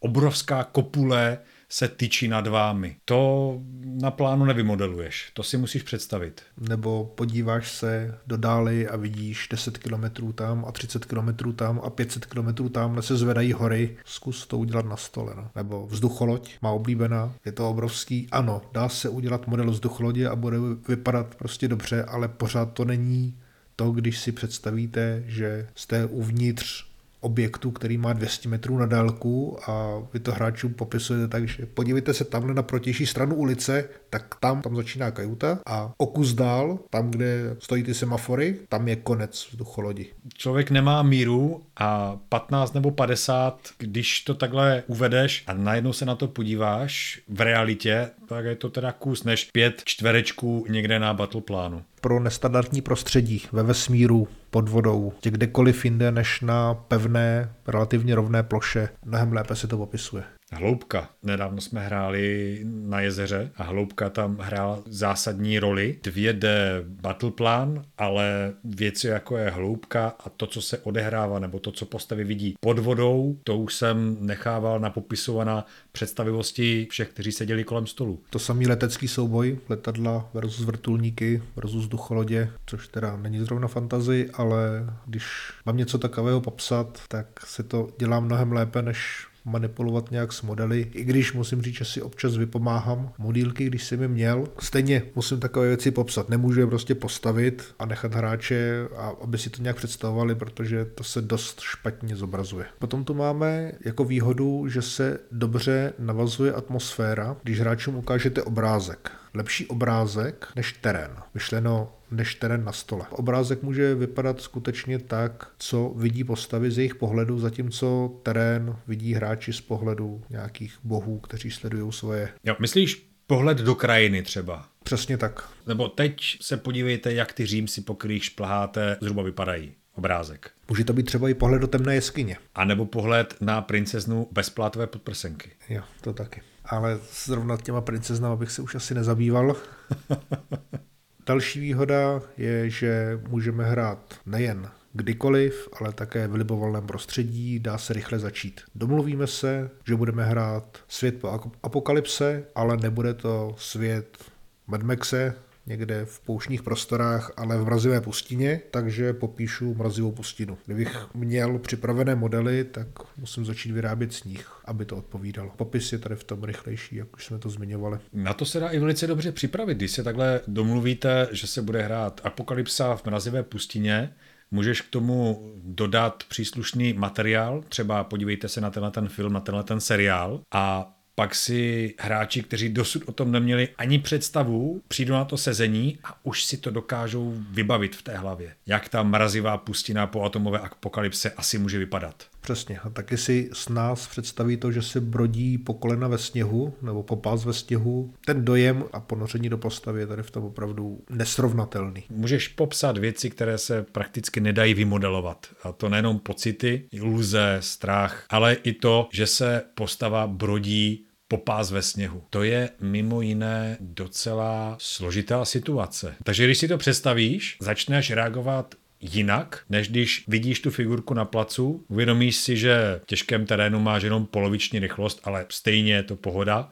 Obrovská 0.00 0.64
kopule 0.64 1.38
se 1.68 1.88
tyčí 1.88 2.28
nad 2.28 2.46
vámi. 2.46 2.96
To 3.04 3.60
na 3.84 4.10
plánu 4.10 4.44
nevymodeluješ, 4.44 5.30
to 5.34 5.42
si 5.42 5.56
musíš 5.56 5.82
představit. 5.82 6.42
Nebo 6.68 7.12
podíváš 7.14 7.72
se 7.72 8.18
do 8.26 8.36
dály 8.36 8.88
a 8.88 8.96
vidíš 8.96 9.48
10 9.50 9.78
km 9.78 10.32
tam 10.32 10.64
a 10.68 10.72
30 10.72 11.04
km 11.04 11.52
tam 11.52 11.80
a 11.84 11.90
500 11.90 12.26
km 12.26 12.68
tam 12.68 13.02
se 13.02 13.16
zvedají 13.16 13.52
hory. 13.52 13.96
Zkus 14.04 14.46
to 14.46 14.58
udělat 14.58 14.86
na 14.86 14.96
stole. 14.96 15.32
No. 15.36 15.50
Nebo 15.56 15.86
vzducholoď, 15.86 16.58
má 16.62 16.70
oblíbená, 16.70 17.34
je 17.44 17.52
to 17.52 17.70
obrovský. 17.70 18.28
Ano, 18.32 18.62
dá 18.72 18.88
se 18.88 19.08
udělat 19.08 19.46
model 19.46 19.70
vzducholodě 19.70 20.28
a 20.28 20.36
bude 20.36 20.56
vypadat 20.88 21.34
prostě 21.34 21.68
dobře, 21.68 22.04
ale 22.04 22.28
pořád 22.28 22.72
to 22.72 22.84
není 22.84 23.39
to, 23.80 23.90
když 23.90 24.18
si 24.18 24.32
představíte, 24.32 25.22
že 25.26 25.68
jste 25.74 26.06
uvnitř 26.06 26.84
objektu, 27.20 27.70
který 27.70 27.98
má 27.98 28.12
200 28.12 28.48
metrů 28.48 28.78
na 28.78 28.86
dálku 28.86 29.58
a 29.70 30.02
vy 30.12 30.20
to 30.20 30.32
hráčům 30.32 30.74
popisujete 30.74 31.28
tak, 31.28 31.48
že 31.48 31.66
podívejte 31.66 32.14
se 32.14 32.24
tamhle 32.24 32.54
na 32.54 32.62
protější 32.62 33.06
stranu 33.06 33.34
ulice, 33.34 33.88
tak 34.10 34.34
tam, 34.40 34.62
tam 34.62 34.76
začíná 34.76 35.10
kajuta 35.10 35.58
a 35.66 35.92
o 35.98 36.06
kus 36.06 36.32
dál, 36.32 36.78
tam, 36.90 37.10
kde 37.10 37.56
stojí 37.58 37.82
ty 37.82 37.94
semafory, 37.94 38.56
tam 38.68 38.88
je 38.88 38.96
konec 38.96 39.48
vzducholodi. 39.50 40.06
Člověk 40.34 40.70
nemá 40.70 41.02
míru 41.02 41.62
a 41.76 42.18
15 42.28 42.74
nebo 42.74 42.90
50, 42.90 43.68
když 43.78 44.20
to 44.20 44.34
takhle 44.34 44.82
uvedeš 44.86 45.44
a 45.46 45.52
najednou 45.52 45.92
se 45.92 46.04
na 46.04 46.14
to 46.14 46.28
podíváš 46.28 47.20
v 47.28 47.40
realitě, 47.40 48.10
tak 48.28 48.44
je 48.44 48.56
to 48.56 48.70
teda 48.70 48.92
kus 48.92 49.24
než 49.24 49.50
pět 49.52 49.82
čtverečků 49.84 50.66
někde 50.68 50.98
na 50.98 51.14
battleplánu 51.14 51.82
pro 52.00 52.20
nestandardní 52.20 52.82
prostředí 52.82 53.42
ve 53.52 53.62
vesmíru, 53.62 54.28
pod 54.50 54.68
vodou, 54.68 55.12
kdekoliv 55.22 55.84
jinde 55.84 56.12
než 56.12 56.40
na 56.40 56.74
pevné, 56.74 57.52
relativně 57.66 58.14
rovné 58.14 58.42
ploše. 58.42 58.88
Mnohem 59.04 59.32
lépe 59.32 59.56
se 59.56 59.66
to 59.66 59.76
popisuje. 59.76 60.24
Hloubka. 60.52 61.08
Nedávno 61.22 61.60
jsme 61.60 61.80
hráli 61.86 62.60
na 62.64 63.00
jezeře 63.00 63.50
a 63.56 63.62
hloubka 63.62 64.10
tam 64.10 64.38
hrála 64.38 64.78
zásadní 64.86 65.58
roli. 65.58 65.98
2D 66.02 66.46
battleplan, 66.86 67.84
ale 67.98 68.52
věci 68.64 69.06
jako 69.06 69.36
je 69.36 69.50
hloubka 69.50 70.14
a 70.24 70.28
to, 70.28 70.46
co 70.46 70.62
se 70.62 70.78
odehrává, 70.78 71.38
nebo 71.38 71.58
to, 71.58 71.72
co 71.72 71.86
postavy 71.86 72.24
vidí 72.24 72.54
pod 72.60 72.78
vodou, 72.78 73.38
to 73.44 73.58
už 73.58 73.74
jsem 73.74 74.16
nechával 74.20 74.80
na 74.80 74.90
popisovaná 74.90 75.66
představivosti 75.92 76.86
všech, 76.90 77.08
kteří 77.08 77.32
seděli 77.32 77.64
kolem 77.64 77.86
stolu. 77.86 78.22
To 78.30 78.38
samý 78.38 78.66
letecký 78.66 79.08
souboj, 79.08 79.58
letadla 79.68 80.30
versus 80.34 80.64
vrtulníky 80.64 81.42
versus 81.56 81.88
ducholodě, 81.88 82.50
což 82.66 82.88
teda 82.88 83.16
není 83.16 83.38
zrovna 83.38 83.68
fantazy, 83.68 84.30
ale 84.34 84.86
když 85.06 85.52
mám 85.66 85.76
něco 85.76 85.98
takového 85.98 86.40
popsat, 86.40 87.00
tak 87.08 87.26
se 87.46 87.62
to 87.62 87.88
dělá 87.98 88.20
mnohem 88.20 88.52
lépe, 88.52 88.82
než 88.82 89.29
manipulovat 89.44 90.10
nějak 90.10 90.32
s 90.32 90.42
modely, 90.42 90.90
i 90.94 91.04
když 91.04 91.32
musím 91.32 91.62
říct, 91.62 91.74
že 91.74 91.84
si 91.84 92.02
občas 92.02 92.36
vypomáhám 92.36 93.12
modílky, 93.18 93.66
když 93.66 93.84
jsem 93.84 94.02
je 94.02 94.08
měl. 94.08 94.44
Stejně 94.58 95.02
musím 95.14 95.40
takové 95.40 95.68
věci 95.68 95.90
popsat, 95.90 96.28
nemůžu 96.28 96.60
je 96.60 96.66
prostě 96.66 96.94
postavit 96.94 97.74
a 97.78 97.86
nechat 97.86 98.14
hráče, 98.14 98.88
a 98.96 99.12
aby 99.22 99.38
si 99.38 99.50
to 99.50 99.62
nějak 99.62 99.76
představovali, 99.76 100.34
protože 100.34 100.84
to 100.84 101.04
se 101.04 101.22
dost 101.22 101.60
špatně 101.60 102.16
zobrazuje. 102.16 102.66
Potom 102.78 103.04
tu 103.04 103.14
máme 103.14 103.72
jako 103.84 104.04
výhodu, 104.04 104.68
že 104.68 104.82
se 104.82 105.18
dobře 105.32 105.92
navazuje 105.98 106.52
atmosféra, 106.52 107.36
když 107.42 107.60
hráčům 107.60 107.96
ukážete 107.96 108.42
obrázek 108.42 109.10
lepší 109.34 109.66
obrázek 109.66 110.46
než 110.56 110.72
terén. 110.72 111.10
Myšleno 111.34 111.92
než 112.10 112.34
terén 112.34 112.64
na 112.64 112.72
stole. 112.72 113.06
Obrázek 113.10 113.62
může 113.62 113.94
vypadat 113.94 114.40
skutečně 114.40 114.98
tak, 114.98 115.50
co 115.58 115.92
vidí 115.96 116.24
postavy 116.24 116.70
z 116.70 116.78
jejich 116.78 116.94
pohledu, 116.94 117.38
zatímco 117.38 118.12
terén 118.22 118.76
vidí 118.86 119.14
hráči 119.14 119.52
z 119.52 119.60
pohledu 119.60 120.22
nějakých 120.30 120.78
bohů, 120.84 121.18
kteří 121.18 121.50
sledují 121.50 121.92
svoje. 121.92 122.28
Jo, 122.44 122.56
myslíš 122.60 123.06
pohled 123.26 123.58
do 123.58 123.74
krajiny 123.74 124.22
třeba? 124.22 124.68
Přesně 124.84 125.18
tak. 125.18 125.48
Nebo 125.66 125.88
teď 125.88 126.38
se 126.40 126.56
podívejte, 126.56 127.12
jak 127.12 127.32
ty 127.32 127.46
římsi, 127.46 127.80
po 127.80 127.94
kterých 127.94 128.24
šplháte, 128.24 128.96
zhruba 129.00 129.22
vypadají 129.22 129.72
obrázek. 129.94 130.50
Může 130.68 130.84
to 130.84 130.92
být 130.92 131.06
třeba 131.06 131.28
i 131.28 131.34
pohled 131.34 131.60
do 131.60 131.66
temné 131.66 131.94
jeskyně. 131.94 132.36
A 132.54 132.64
nebo 132.64 132.86
pohled 132.86 133.34
na 133.40 133.62
princeznu 133.62 134.28
bezplátové 134.32 134.86
podprsenky. 134.86 135.50
Jo, 135.68 135.82
to 136.00 136.12
taky 136.12 136.40
ale 136.70 136.98
zrovna 137.24 137.56
těma 137.56 137.80
princeznama 137.80 138.36
bych 138.36 138.50
se 138.50 138.62
už 138.62 138.74
asi 138.74 138.94
nezabýval. 138.94 139.56
Další 141.26 141.60
výhoda 141.60 142.22
je, 142.36 142.70
že 142.70 143.20
můžeme 143.28 143.64
hrát 143.64 144.14
nejen 144.26 144.70
kdykoliv, 144.92 145.68
ale 145.80 145.92
také 145.92 146.28
v 146.28 146.34
libovolném 146.34 146.86
prostředí, 146.86 147.58
dá 147.58 147.78
se 147.78 147.92
rychle 147.92 148.18
začít. 148.18 148.60
Domluvíme 148.74 149.26
se, 149.26 149.70
že 149.84 149.96
budeme 149.96 150.24
hrát 150.24 150.78
svět 150.88 151.20
po 151.20 151.40
apokalypse, 151.62 152.44
ale 152.54 152.76
nebude 152.76 153.14
to 153.14 153.54
svět 153.58 154.18
Mad 154.66 154.82
Maxe, 154.82 155.34
někde 155.66 156.04
v 156.04 156.20
pouštních 156.20 156.62
prostorách, 156.62 157.32
ale 157.36 157.58
v 157.58 157.64
mrazivé 157.64 158.00
pustině, 158.00 158.60
takže 158.70 159.12
popíšu 159.12 159.74
mrazivou 159.74 160.12
pustinu. 160.12 160.58
Kdybych 160.66 160.96
měl 161.14 161.58
připravené 161.58 162.14
modely, 162.14 162.64
tak 162.64 162.86
musím 163.16 163.44
začít 163.44 163.72
vyrábět 163.72 164.12
sníh, 164.12 164.50
aby 164.64 164.84
to 164.84 164.96
odpovídalo. 164.96 165.52
Popis 165.56 165.92
je 165.92 165.98
tady 165.98 166.16
v 166.16 166.24
tom 166.24 166.44
rychlejší, 166.44 166.96
jak 166.96 167.16
už 167.16 167.24
jsme 167.24 167.38
to 167.38 167.50
zmiňovali. 167.50 167.98
Na 168.12 168.34
to 168.34 168.44
se 168.44 168.60
dá 168.60 168.68
i 168.68 168.78
velice 168.78 169.06
dobře 169.06 169.32
připravit, 169.32 169.74
když 169.74 169.90
se 169.90 170.02
takhle 170.02 170.40
domluvíte, 170.46 171.28
že 171.32 171.46
se 171.46 171.62
bude 171.62 171.82
hrát 171.82 172.20
apokalypsa 172.24 172.96
v 172.96 173.04
mrazivé 173.04 173.42
pustině, 173.42 174.12
můžeš 174.50 174.80
k 174.80 174.90
tomu 174.90 175.52
dodat 175.64 176.24
příslušný 176.28 176.92
materiál, 176.92 177.64
třeba 177.68 178.04
podívejte 178.04 178.48
se 178.48 178.60
na 178.60 178.70
tenhle 178.70 178.90
ten 178.90 179.08
film, 179.08 179.32
na 179.32 179.40
tenhle 179.40 179.64
ten 179.64 179.80
seriál 179.80 180.40
a 180.52 180.96
pak 181.14 181.34
si 181.34 181.94
hráči, 181.98 182.42
kteří 182.42 182.68
dosud 182.68 183.02
o 183.06 183.12
tom 183.12 183.32
neměli 183.32 183.68
ani 183.78 183.98
představu, 183.98 184.82
přijdou 184.88 185.14
na 185.14 185.24
to 185.24 185.36
sezení 185.36 185.98
a 186.04 186.26
už 186.26 186.44
si 186.44 186.56
to 186.56 186.70
dokážou 186.70 187.34
vybavit 187.50 187.96
v 187.96 188.02
té 188.02 188.16
hlavě. 188.16 188.54
Jak 188.66 188.88
ta 188.88 189.02
mrazivá 189.02 189.56
pustina 189.58 190.06
po 190.06 190.22
atomové 190.22 190.58
apokalypse 190.58 191.30
asi 191.30 191.58
může 191.58 191.78
vypadat. 191.78 192.29
Přesně. 192.40 192.78
A 192.78 192.90
taky 192.90 193.16
si 193.16 193.50
s 193.52 193.68
nás 193.68 194.06
představí 194.06 194.56
to, 194.56 194.72
že 194.72 194.82
se 194.82 195.00
brodí 195.00 195.58
po 195.58 195.74
kolena 195.74 196.08
ve 196.08 196.18
sněhu 196.18 196.74
nebo 196.82 197.02
po 197.02 197.16
pás 197.16 197.44
ve 197.44 197.52
sněhu. 197.52 198.14
Ten 198.26 198.44
dojem 198.44 198.84
a 198.92 199.00
ponoření 199.00 199.48
do 199.48 199.58
postavy 199.58 200.00
je 200.00 200.06
tady 200.06 200.22
v 200.22 200.30
tom 200.30 200.44
opravdu 200.44 201.00
nesrovnatelný. 201.10 202.02
Můžeš 202.10 202.48
popsat 202.48 202.98
věci, 202.98 203.30
které 203.30 203.58
se 203.58 203.82
prakticky 203.82 204.40
nedají 204.40 204.74
vymodelovat. 204.74 205.46
A 205.62 205.72
to 205.72 205.88
nejenom 205.88 206.18
pocity, 206.18 206.88
iluze, 206.92 207.56
strach, 207.60 208.24
ale 208.30 208.54
i 208.54 208.72
to, 208.72 209.08
že 209.12 209.26
se 209.26 209.62
postava 209.74 210.26
brodí 210.26 211.06
popás 211.28 211.70
ve 211.70 211.82
sněhu. 211.82 212.22
To 212.30 212.42
je 212.42 212.70
mimo 212.80 213.20
jiné 213.20 213.76
docela 213.80 214.76
složitá 214.80 215.44
situace. 215.44 216.14
Takže 216.24 216.44
když 216.44 216.58
si 216.58 216.68
to 216.68 216.78
představíš, 216.78 217.56
začneš 217.60 218.10
reagovat 218.10 218.74
jinak, 219.00 219.64
než 219.68 219.88
když 219.88 220.24
vidíš 220.28 220.60
tu 220.60 220.70
figurku 220.70 221.14
na 221.14 221.24
placu, 221.24 221.84
uvědomíš 221.88 222.36
si, 222.36 222.56
že 222.56 223.00
v 223.02 223.06
těžkém 223.06 223.46
terénu 223.46 223.80
máš 223.80 224.02
jenom 224.02 224.26
poloviční 224.26 224.78
rychlost, 224.78 225.20
ale 225.24 225.46
stejně 225.48 225.94
je 225.94 226.02
to 226.02 226.16
pohoda. 226.16 226.70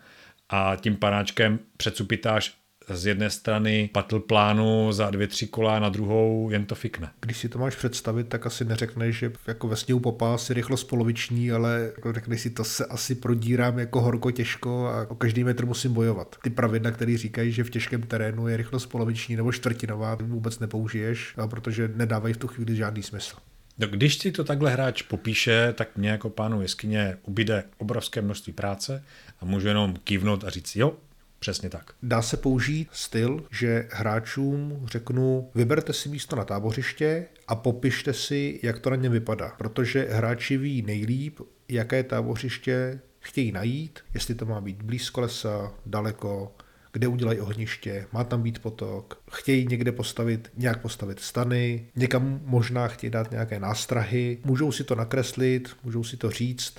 A 0.49 0.77
tím 0.77 0.97
panáčkem 0.97 1.59
předsupitáš 1.77 2.55
z 2.97 3.07
jedné 3.07 3.31
strany 3.31 3.91
patl 3.93 4.21
plánu 4.21 4.93
za 4.93 5.11
dvě, 5.11 5.27
tři 5.27 5.47
kola, 5.47 5.79
na 5.79 5.89
druhou 5.89 6.51
jen 6.51 6.67
to 6.67 6.75
fikne. 6.75 7.11
Když 7.21 7.37
si 7.39 7.49
to 7.49 7.59
máš 7.59 7.77
představit, 7.77 8.29
tak 8.29 8.47
asi 8.47 8.65
neřekneš, 8.65 9.19
že 9.19 9.33
jako 9.47 9.69
ve 9.69 9.77
sněhu 9.77 10.01
popás 10.01 10.51
je 10.51 10.55
rychlost 10.55 10.85
poloviční, 10.85 11.53
ale 11.53 11.93
jako 11.97 12.13
řekneš 12.13 12.41
si, 12.41 12.51
to 12.51 12.65
se 12.65 12.87
asi 12.87 13.15
prodírám 13.15 13.79
jako 13.79 14.01
horko 14.01 14.31
těžko 14.31 14.87
a 14.87 15.11
o 15.11 15.15
každý 15.15 15.45
metr 15.45 15.67
musím 15.67 15.93
bojovat. 15.93 16.37
Ty 16.43 16.51
pravidla, 16.51 16.91
které 16.91 17.17
říkají, 17.17 17.53
že 17.53 17.65
v 17.65 17.71
těžkém 17.71 18.03
terénu 18.03 18.49
je 18.49 18.57
rychlost 18.57 18.87
poloviční 18.87 19.37
nebo 19.37 19.53
čtvrtinová, 19.53 20.19
vůbec 20.21 20.59
nepoužiješ, 20.59 21.35
protože 21.51 21.91
nedávají 21.95 22.35
v 22.35 22.37
tu 22.37 22.49
chvíli 22.49 22.77
žádný 22.77 23.03
smysl. 23.03 23.37
No, 23.79 23.87
když 23.87 24.19
si 24.19 24.33
to 24.33 24.45
takhle 24.45 24.71
hráč 24.71 25.03
popíše, 25.03 25.75
tak 25.77 25.97
mě 25.97 26.11
jako 26.11 26.31
pánu 26.31 26.63
jeskyně 26.63 27.17
ubyde 27.23 27.65
obrovské 27.79 28.23
množství 28.23 28.53
práce 28.53 29.05
a 29.41 29.45
můžu 29.45 29.69
jenom 29.69 29.97
kývnout 30.05 30.45
a 30.45 30.51
říct, 30.51 30.77
jo, 30.77 30.97
Přesně 31.39 31.71
tak. 31.71 31.93
Dá 32.03 32.23
se 32.23 32.37
použít 32.37 32.89
styl, 32.93 33.45
že 33.51 33.89
hráčům 33.93 34.87
řeknu, 34.87 35.51
vyberte 35.55 35.93
si 35.93 36.09
místo 36.09 36.37
na 36.37 36.45
tábořiště 36.45 37.27
a 37.49 37.55
popište 37.55 38.13
si, 38.13 38.61
jak 38.63 38.79
to 38.79 38.91
na 38.91 38.97
něm 38.97 39.13
vypadá. 39.13 39.49
Protože 39.59 40.09
hráči 40.11 40.57
ví 40.57 40.83
nejlíp, 40.83 41.41
jaké 41.69 42.03
tábořiště 42.03 43.01
chtějí 43.21 43.53
najít, 43.53 44.01
jestli 44.15 44.35
to 44.35 44.47
má 44.47 44.61
být 44.61 44.83
blízko 44.83 45.21
lesa, 45.21 45.73
daleko, 45.87 46.53
kde 46.93 47.09
udělají 47.09 47.41
ohniště, 47.41 48.07
má 48.13 48.25
tam 48.25 48.43
být 48.43 48.59
potok, 48.59 49.23
chtějí 49.31 49.67
někde 49.67 49.93
postavit, 49.93 50.51
nějak 50.57 50.81
postavit 50.81 51.21
stany, 51.21 51.87
někam 51.97 52.41
možná 52.45 52.89
chtějí 52.89 53.11
dát 53.11 53.31
nějaké 53.31 53.61
nástrahy, 53.61 54.39
můžou 54.45 54.73
si 54.73 54.85
to 54.85 54.95
nakreslit, 54.95 55.77
můžou 55.85 56.05
si 56.05 56.17
to 56.17 56.31
říct, 56.31 56.75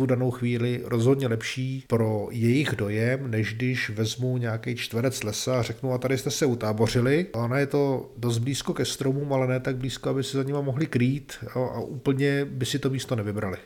tu 0.00 0.06
danou 0.06 0.30
chvíli 0.30 0.80
rozhodně 0.84 1.26
lepší 1.26 1.84
pro 1.86 2.28
jejich 2.30 2.76
dojem, 2.76 3.30
než 3.30 3.54
když 3.54 3.90
vezmu 3.90 4.38
nějaký 4.38 4.76
čtverec 4.76 5.22
lesa 5.22 5.60
a 5.60 5.62
řeknu, 5.62 5.92
a 5.92 5.98
tady 5.98 6.18
jste 6.18 6.30
se 6.30 6.46
utábořili. 6.46 7.26
Ono 7.32 7.56
je 7.56 7.66
to 7.66 8.12
dost 8.16 8.38
blízko 8.38 8.74
ke 8.74 8.84
stromům, 8.84 9.32
ale 9.32 9.46
ne 9.46 9.60
tak 9.60 9.76
blízko, 9.76 10.08
aby 10.08 10.24
se 10.24 10.36
za 10.36 10.42
nima 10.42 10.60
mohli 10.60 10.86
krýt 10.86 11.44
a 11.54 11.80
úplně 11.80 12.44
by 12.44 12.66
si 12.66 12.78
to 12.78 12.90
místo 12.90 13.16
nevybrali. 13.16 13.56